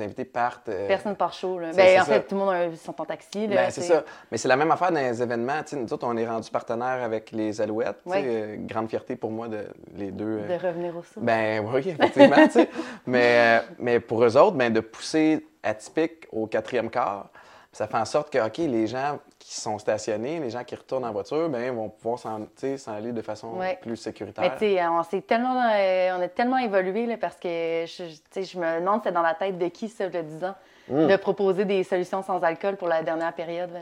invités 0.00 0.24
partent. 0.24 0.68
Euh, 0.68 0.86
Personne 0.86 1.16
part 1.16 1.32
chaud. 1.32 1.58
Là. 1.58 1.70
Ben, 1.74 2.00
en 2.00 2.04
fait, 2.04 2.22
tout 2.22 2.34
le 2.34 2.40
monde 2.40 2.76
sont 2.76 3.00
en 3.00 3.04
taxi. 3.04 3.46
Ben, 3.46 3.70
c'est 3.70 3.82
ça. 3.82 4.04
Mais 4.30 4.38
c'est 4.38 4.48
la 4.48 4.56
même 4.56 4.70
affaire 4.70 4.92
dans 4.92 5.00
les 5.00 5.22
événements. 5.22 5.62
Tu 5.62 5.70
sais, 5.70 5.76
nous 5.76 5.92
autres, 5.92 6.06
on 6.06 6.16
est 6.16 6.26
rendu 6.26 6.50
partenaire 6.50 7.02
avec 7.02 7.32
les 7.32 7.60
Alouettes. 7.60 8.00
Euh, 8.08 8.56
grande 8.60 8.88
fierté 8.88 9.16
pour 9.16 9.30
moi 9.30 9.48
de 9.48 9.64
les 9.96 10.10
deux. 10.10 10.42
De 10.42 10.66
revenir 10.66 10.96
au 10.96 11.02
sud. 11.02 11.22
Ben 11.22 11.64
oui, 11.72 11.88
effectivement. 11.88 12.36
mais, 13.06 13.62
mais 13.78 14.00
pour 14.00 14.24
eux 14.24 14.36
autres, 14.36 14.56
ben, 14.56 14.72
de 14.72 14.80
pousser 14.80 15.46
atypique 15.66 16.26
au 16.32 16.46
quatrième 16.46 16.90
quart. 16.90 17.28
Ça 17.72 17.86
fait 17.86 17.98
en 17.98 18.06
sorte 18.06 18.32
que, 18.32 18.38
OK, 18.38 18.56
les 18.56 18.86
gens 18.86 19.18
qui 19.38 19.54
sont 19.54 19.78
stationnés, 19.78 20.40
les 20.40 20.48
gens 20.48 20.64
qui 20.64 20.74
retournent 20.74 21.04
en 21.04 21.12
voiture, 21.12 21.48
bien, 21.50 21.72
vont 21.72 21.90
pouvoir 21.90 22.18
s'en, 22.18 22.46
aller 22.86 23.12
de 23.12 23.20
façon 23.20 23.58
plus 23.82 23.96
sécuritaire. 23.96 24.56
Mais 24.60 24.80
on, 24.86 25.20
tellement, 25.20 25.70
euh, 25.74 26.16
on 26.16 26.22
a 26.22 26.28
tellement 26.28 26.56
évolué 26.56 27.04
là, 27.04 27.18
parce 27.18 27.36
que 27.36 27.84
je, 27.86 28.04
je 28.34 28.58
me 28.58 28.80
demande 28.80 29.02
c'est 29.04 29.12
dans 29.12 29.20
la 29.20 29.34
tête 29.34 29.58
de 29.58 29.68
qui, 29.68 29.90
ça, 29.90 30.08
le 30.08 30.22
10 30.22 30.44
ans, 30.44 30.54
hmm. 30.88 31.06
de 31.06 31.16
proposer 31.16 31.66
des 31.66 31.84
solutions 31.84 32.22
sans 32.22 32.42
alcool 32.42 32.76
pour 32.76 32.88
la 32.88 33.02
dernière 33.02 33.34
période. 33.34 33.70
Là. 33.70 33.80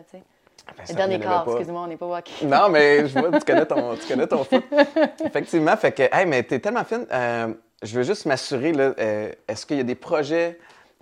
Ah, 0.66 0.72
ben, 0.76 0.84
le 0.88 0.94
dernier 0.94 1.20
quart, 1.20 1.44
excuse-moi, 1.46 1.82
on 1.82 1.86
n'est 1.86 1.96
pas 1.96 2.06
walkie. 2.06 2.46
Non, 2.46 2.68
mais 2.68 3.06
je 3.06 3.18
vois, 3.18 3.38
tu 3.38 3.44
connais 3.44 3.66
ton, 3.66 3.94
tu 3.94 4.08
connais 4.08 4.26
ton 4.26 4.42
foot. 4.42 4.64
Effectivement, 5.24 5.76
fait 5.76 5.92
que, 5.92 6.02
hey, 6.02 6.26
mais 6.26 6.42
t'es 6.42 6.58
tellement 6.58 6.84
fine. 6.84 7.06
Euh, 7.12 7.54
je 7.82 7.96
veux 7.96 8.02
juste 8.02 8.26
m'assurer, 8.26 8.72
là, 8.72 8.92
euh, 8.98 9.30
est-ce 9.46 9.66
qu'il 9.66 9.76
y 9.76 9.80
a 9.80 9.84
des 9.84 9.94
projets 9.94 10.58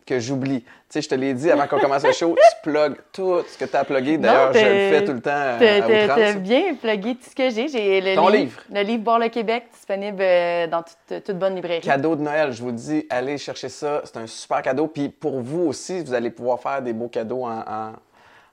que 0.07 0.19
j'oublie. 0.19 0.63
Tu 0.63 0.69
sais, 0.89 1.03
je 1.03 1.09
te 1.09 1.15
l'ai 1.15 1.35
dit 1.35 1.51
avant 1.51 1.67
qu'on 1.67 1.79
commence 1.79 2.05
le 2.05 2.13
show, 2.13 2.37
tu 2.37 2.71
plugues 2.71 2.97
tout 3.13 3.43
ce 3.49 3.57
que 3.57 3.65
tu 3.65 3.77
as 3.77 3.85
plugué. 3.85 4.19
D'ailleurs, 4.19 4.53
je 4.53 4.59
le 4.59 4.65
fais 4.65 5.05
tout 5.05 5.13
le 5.13 5.21
temps 5.21 5.31
à 5.31 6.33
Tu 6.33 6.39
bien 6.39 6.75
plugué 6.75 7.15
tout 7.15 7.31
ce 7.31 7.35
que 7.35 7.51
j'ai. 7.51 7.69
J'ai 7.69 8.01
le 8.01 8.15
Ton 8.15 8.29
livre, 8.29 8.61
Le 8.71 8.83
livre 8.83 9.03
Boire 9.03 9.19
le 9.19 9.29
Québec, 9.29 9.65
disponible 9.73 10.21
euh, 10.21 10.67
dans 10.67 10.83
toute, 10.83 11.25
toute, 11.25 11.39
bonne 11.39 11.55
librairie. 11.55 11.81
Cadeau 11.81 12.17
de 12.17 12.23
Noël, 12.23 12.53
je 12.53 12.63
vous 12.63 12.73
dis, 12.73 13.07
allez 13.11 13.39
chercher 13.39 13.69
ça. 13.69 14.03
C'est 14.05 14.17
un 14.17 14.27
super 14.27 14.63
cadeau. 14.63 14.87
Puis 14.87 15.09
pour 15.09 15.41
vous 15.41 15.63
aussi, 15.63 16.03
vous 16.03 16.15
allez 16.15 16.31
pouvoir 16.31 16.61
faire 16.61 16.83
des 16.83 16.93
beaux 16.93 17.09
cadeaux 17.09 17.45
en, 17.45 17.93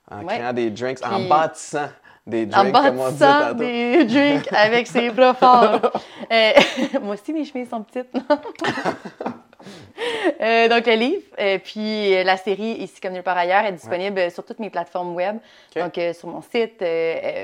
en, 0.10 0.26
créant 0.26 0.54
des 0.54 0.70
drinks, 0.70 1.00
en 1.06 1.22
bâtissant 1.22 1.90
des 2.26 2.46
drinks, 2.46 2.76
en 2.76 2.84
comme 2.84 3.00
on 3.00 3.12
dit 3.12 3.58
des 3.58 4.06
drinks 4.06 4.48
avec 4.52 4.88
ses 4.88 5.10
bras 5.10 5.34
forts. 5.34 5.92
Euh, 6.32 6.52
moi 7.02 7.16
aussi, 7.16 7.34
mes 7.34 7.44
chemises 7.44 7.70
sont 7.70 7.82
petites. 7.82 8.12
Euh, 10.42 10.70
donc, 10.70 10.86
le 10.86 10.94
livre, 10.94 11.24
euh, 11.40 11.58
puis 11.62 12.16
euh, 12.16 12.24
la 12.24 12.38
série 12.38 12.72
Ici 12.80 13.02
comme 13.02 13.12
nulle 13.12 13.24
part 13.24 13.38
ailleurs 13.38 13.66
est 13.66 13.74
disponible 13.74 14.32
sur 14.32 14.46
toutes 14.46 14.60
mes 14.60 14.70
plateformes 14.70 15.14
web. 15.14 15.38
Donc, 15.76 16.00
sur 16.14 16.30
mon 16.30 16.42
site, 16.42 16.84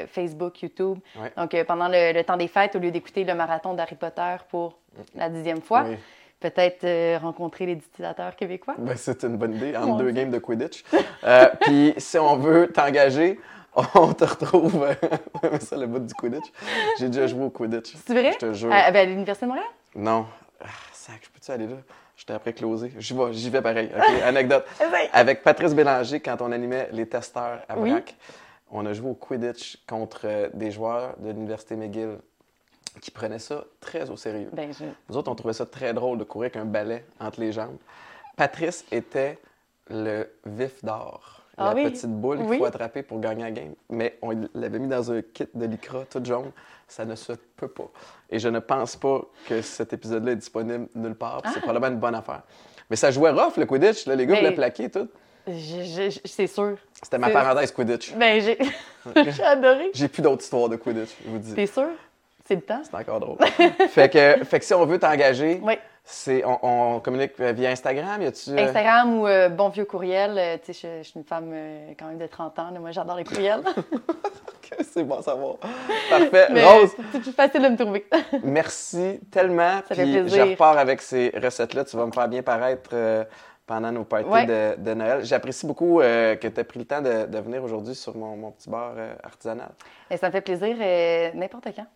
Facebook, 0.09 0.61
YouTube. 0.61 0.99
Donc, 1.36 1.63
pendant 1.63 1.89
le, 1.89 2.22
temps 2.22 2.38
des 2.38 2.47
fêtes, 2.47 2.76
au 2.76 2.80
lieu 2.80 2.91
d'écouter 2.91 3.24
le 3.24 3.34
marathon 3.34 3.74
d'Harry 3.74 3.95
Potter 3.95 4.36
pour 4.49 4.78
la 5.16 5.30
dixième 5.30 5.61
fois, 5.61 5.86
peut-être 6.39 7.18
rencontrer 7.20 7.66
les 7.66 7.74
utilisateurs 7.74 8.36
québécois. 8.36 8.76
Ben, 8.78 8.95
c'est 8.95 9.24
une 9.24 9.36
bonne 9.36 9.55
idée, 9.55 9.76
entre 9.76 9.97
deux 9.97 10.11
games 10.11 10.32
de 10.32 10.39
Quidditch. 10.39 10.84
puis, 11.61 11.93
si 11.97 12.18
on 12.18 12.38
veut 12.38 12.68
t'engager, 12.72 13.39
on 13.95 14.13
te 14.13 14.24
retrouve. 14.24 14.88
ça, 15.59 15.76
le 15.76 15.88
bout 15.88 15.99
du 15.99 16.13
Quidditch. 16.13 16.51
J'ai 16.99 17.09
déjà 17.09 17.28
joué 17.28 17.45
au 17.45 17.49
Quidditch. 17.49 17.93
C'est 18.05 18.13
vrai? 18.13 18.32
Je 18.34 18.38
te 18.38 18.53
jure. 18.53 18.72
À, 18.72 18.91
ben, 18.91 19.09
l'Université 19.09 19.45
de 19.45 19.51
Montréal? 19.51 19.70
Non. 19.95 20.28
Ah, 20.61 20.68
sac, 20.93 21.20
je 21.24 21.30
peux-tu 21.30 21.51
aller 21.51 21.68
là? 21.68 21.76
J'étais 22.18 22.34
après 22.34 22.53
closé. 22.53 22.91
J'y 22.97 23.13
vais, 23.13 23.34
j'y 23.34 23.49
vais 23.49 23.61
pareil. 23.61 23.91
Anecdote. 24.24 24.66
Avec 25.11 25.43
Patrice 25.43 25.74
Bélanger, 25.74 26.20
quand 26.20 26.41
on 26.41 26.51
animait 26.51 26.89
les 26.91 27.07
testeurs 27.07 27.61
à 27.68 27.76
Brac, 27.76 28.16
on 28.72 28.86
a 28.86 28.93
joué 28.93 29.09
au 29.09 29.13
Quidditch 29.13 29.78
contre 29.88 30.22
euh, 30.26 30.49
des 30.53 30.72
joueurs 30.72 31.16
de 31.20 31.30
l'Université 31.30 31.76
McGill 31.76 32.18
qui 33.01 33.11
prenaient 33.11 33.39
ça 33.39 33.66
très 33.80 34.09
au 34.09 34.18
sérieux. 34.18 34.49
Ben, 34.53 34.72
Nous 35.09 35.18
autres, 35.18 35.30
on 35.32 35.36
trouvait 35.36 35.53
ça 35.53 35.66
très 35.66 35.93
drôle 35.93 36.18
de 36.18 36.24
courir 36.24 36.51
avec 36.53 36.55
un 36.57 36.66
balai 36.66 37.03
entre 37.20 37.41
les 37.41 37.51
jambes. 37.51 37.78
Patrice 38.36 38.86
était 38.91 39.38
le 39.89 40.30
vif 40.45 40.84
d'or. 40.84 41.34
Ah 41.57 41.73
la 41.73 41.89
petite 41.89 42.09
boule 42.09 42.45
qu'il 42.45 42.57
faut 42.57 42.65
attraper 42.65 43.03
pour 43.03 43.19
gagner 43.19 43.43
la 43.43 43.51
game. 43.51 43.73
Mais 43.89 44.17
on 44.21 44.31
l'avait 44.53 44.79
mis 44.79 44.87
dans 44.87 45.11
un 45.11 45.21
kit 45.21 45.47
de 45.53 45.65
lycra 45.65 46.03
tout 46.09 46.23
jaune. 46.23 46.51
Ça 46.87 47.05
ne 47.05 47.15
se 47.15 47.33
peut 47.55 47.67
pas. 47.67 47.89
Et 48.29 48.39
je 48.39 48.47
ne 48.49 48.59
pense 48.59 48.95
pas 48.95 49.21
que 49.47 49.61
cet 49.61 49.93
épisode-là 49.93 50.33
est 50.33 50.37
disponible 50.37 50.87
nulle 50.93 51.15
part. 51.15 51.41
C'est 51.45 51.59
ah. 51.59 51.61
probablement 51.61 51.93
une 51.93 51.99
bonne 51.99 52.15
affaire. 52.15 52.43
Mais 52.89 52.95
ça 52.95 53.09
jouait 53.09 53.31
rough, 53.31 53.57
le 53.57 53.65
Quidditch. 53.65 54.05
Là, 54.05 54.15
les 54.15 54.25
gars 54.25 54.35
voulaient 54.35 54.51
plaquer 54.51 54.89
tout. 54.89 55.07
C'est 55.47 56.47
sûr. 56.47 56.77
C'était 57.01 57.17
ma 57.17 57.29
parenthèse 57.29 57.71
Quidditch. 57.71 58.13
Ben, 58.15 58.41
j'ai 59.15 59.43
adoré. 59.43 59.91
J'ai 59.93 60.07
plus 60.07 60.21
d'autres 60.21 60.43
histoires 60.43 60.69
de 60.69 60.75
Quidditch, 60.75 61.15
je 61.23 61.29
vous 61.29 61.37
dis. 61.37 61.53
T'es 61.53 61.67
sûr? 61.67 61.89
C'est 62.47 62.55
le 62.55 62.61
temps? 62.61 62.81
C'est 62.83 62.95
encore 62.95 63.19
drôle. 63.19 63.37
fait, 63.89 64.09
que, 64.09 64.43
fait 64.45 64.59
que 64.59 64.65
si 64.65 64.73
on 64.73 64.85
veut 64.85 64.99
t'engager, 64.99 65.59
oui. 65.63 65.75
C'est, 66.07 66.43
on, 66.45 66.99
communique 66.99 67.39
via 67.39 67.71
Instagram, 67.71 68.21
y 68.21 68.27
a-tu... 68.27 68.51
Euh, 68.51 68.67
Instagram 68.67 69.17
ou 69.17 69.27
euh, 69.27 69.49
bon 69.49 69.69
vieux 69.69 69.85
courriel. 69.85 70.37
Euh, 70.37 70.57
tu 70.63 70.71
sais, 70.71 70.99
je, 71.01 71.09
suis 71.09 71.19
une 71.19 71.25
femme 71.25 71.51
quand 71.97 72.05
même 72.05 72.19
de 72.19 72.27
30 72.27 72.59
ans. 72.59 72.71
moi, 72.79 72.91
j'adore 72.91 73.15
les 73.15 73.23
courriels. 73.23 73.63
c'est 74.83 75.03
bon 75.03 75.17
à 75.17 75.21
savoir. 75.23 75.55
Parfait. 76.07 76.47
Rose? 76.63 76.95
C'est 77.11 77.19
plus 77.21 77.31
facile 77.31 77.63
de 77.63 77.69
me 77.69 77.75
trouver. 77.75 78.05
merci 78.43 79.19
tellement. 79.31 79.81
Ça 79.87 79.95
fait 79.95 80.03
plaisir. 80.03 80.45
Je 80.45 80.51
repars 80.51 80.77
avec 80.77 81.01
ces 81.01 81.33
recettes-là. 81.41 81.83
Tu 81.85 81.97
vas 81.97 82.05
me 82.05 82.11
faire 82.11 82.27
bien 82.27 82.43
paraître 82.43 82.95
pendant 83.65 83.91
nos 83.91 84.03
parties 84.03 84.45
de, 84.45 84.93
Noël. 84.93 85.25
J'apprécie 85.25 85.65
beaucoup 85.65 86.01
que 86.01 86.47
tu 86.47 86.59
aies 86.59 86.63
pris 86.63 86.79
le 86.79 86.85
temps 86.85 87.01
de, 87.01 87.39
venir 87.39 87.63
aujourd'hui 87.63 87.95
sur 87.95 88.15
mon, 88.15 88.51
petit 88.51 88.69
bar 88.69 88.93
artisanal. 89.23 89.71
Et 90.11 90.17
ça 90.17 90.27
me 90.27 90.31
fait 90.31 90.41
plaisir 90.41 90.75
n'importe 91.33 91.69
quand. 91.75 91.87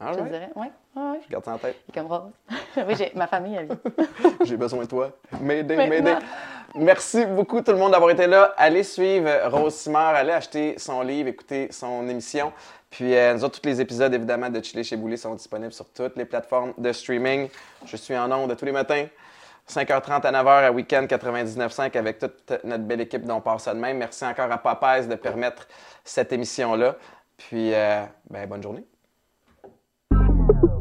Ah, 0.00 0.12
je 0.16 0.22
dirais. 0.22 0.50
Oui. 0.54 0.66
Je 0.94 1.28
garde 1.30 1.44
ça 1.44 1.54
en 1.54 1.58
tête. 1.58 1.76
comme 1.92 2.06
Rose. 2.06 2.30
oui, 2.76 2.94
j'ai 2.96 3.12
ma 3.14 3.26
famille, 3.26 3.56
elle 3.56 3.68
J'ai 4.44 4.56
besoin 4.56 4.84
de 4.84 4.88
toi. 4.88 5.10
M'aider, 5.40 5.76
m'aider. 5.76 6.14
Merci 6.74 7.24
beaucoup 7.26 7.62
tout 7.62 7.72
le 7.72 7.78
monde 7.78 7.92
d'avoir 7.92 8.10
été 8.10 8.26
là. 8.26 8.52
Allez 8.56 8.84
suivre 8.84 9.28
Rose 9.48 9.74
Simard, 9.74 10.14
allez 10.14 10.32
acheter 10.32 10.78
son 10.78 11.02
livre, 11.02 11.28
écouter 11.28 11.68
son 11.72 12.08
émission. 12.08 12.52
Puis 12.90 13.14
euh, 13.16 13.34
nous 13.34 13.44
autres, 13.44 13.60
tous 13.60 13.68
les 13.68 13.80
épisodes, 13.80 14.12
évidemment, 14.14 14.50
de 14.50 14.62
Chili 14.62 14.84
chez 14.84 14.96
Boulet 14.96 15.16
sont 15.16 15.34
disponibles 15.34 15.72
sur 15.72 15.88
toutes 15.90 16.16
les 16.16 16.24
plateformes 16.24 16.74
de 16.78 16.92
streaming. 16.92 17.48
Je 17.84 17.96
suis 17.96 18.16
en 18.16 18.30
ondes 18.30 18.56
tous 18.56 18.64
les 18.64 18.72
matins. 18.72 19.06
5h30 19.68 20.22
à 20.22 20.32
9h 20.32 20.64
à 20.64 20.72
Week-end 20.72 21.04
99.5 21.08 21.98
avec 21.98 22.18
toute 22.18 22.52
notre 22.64 22.84
belle 22.84 23.02
équipe 23.02 23.24
dont 23.24 23.36
on 23.36 23.40
passe 23.40 23.64
ça 23.64 23.74
de 23.74 23.80
même. 23.80 23.98
Merci 23.98 24.24
encore 24.24 24.50
à 24.50 24.58
Popeyes 24.58 25.06
de 25.06 25.14
permettre 25.14 25.68
cette 26.04 26.32
émission-là. 26.32 26.96
Puis, 27.36 27.74
euh, 27.74 28.02
ben, 28.30 28.48
bonne 28.48 28.62
journée. 28.62 28.84
Wow. 30.48 30.77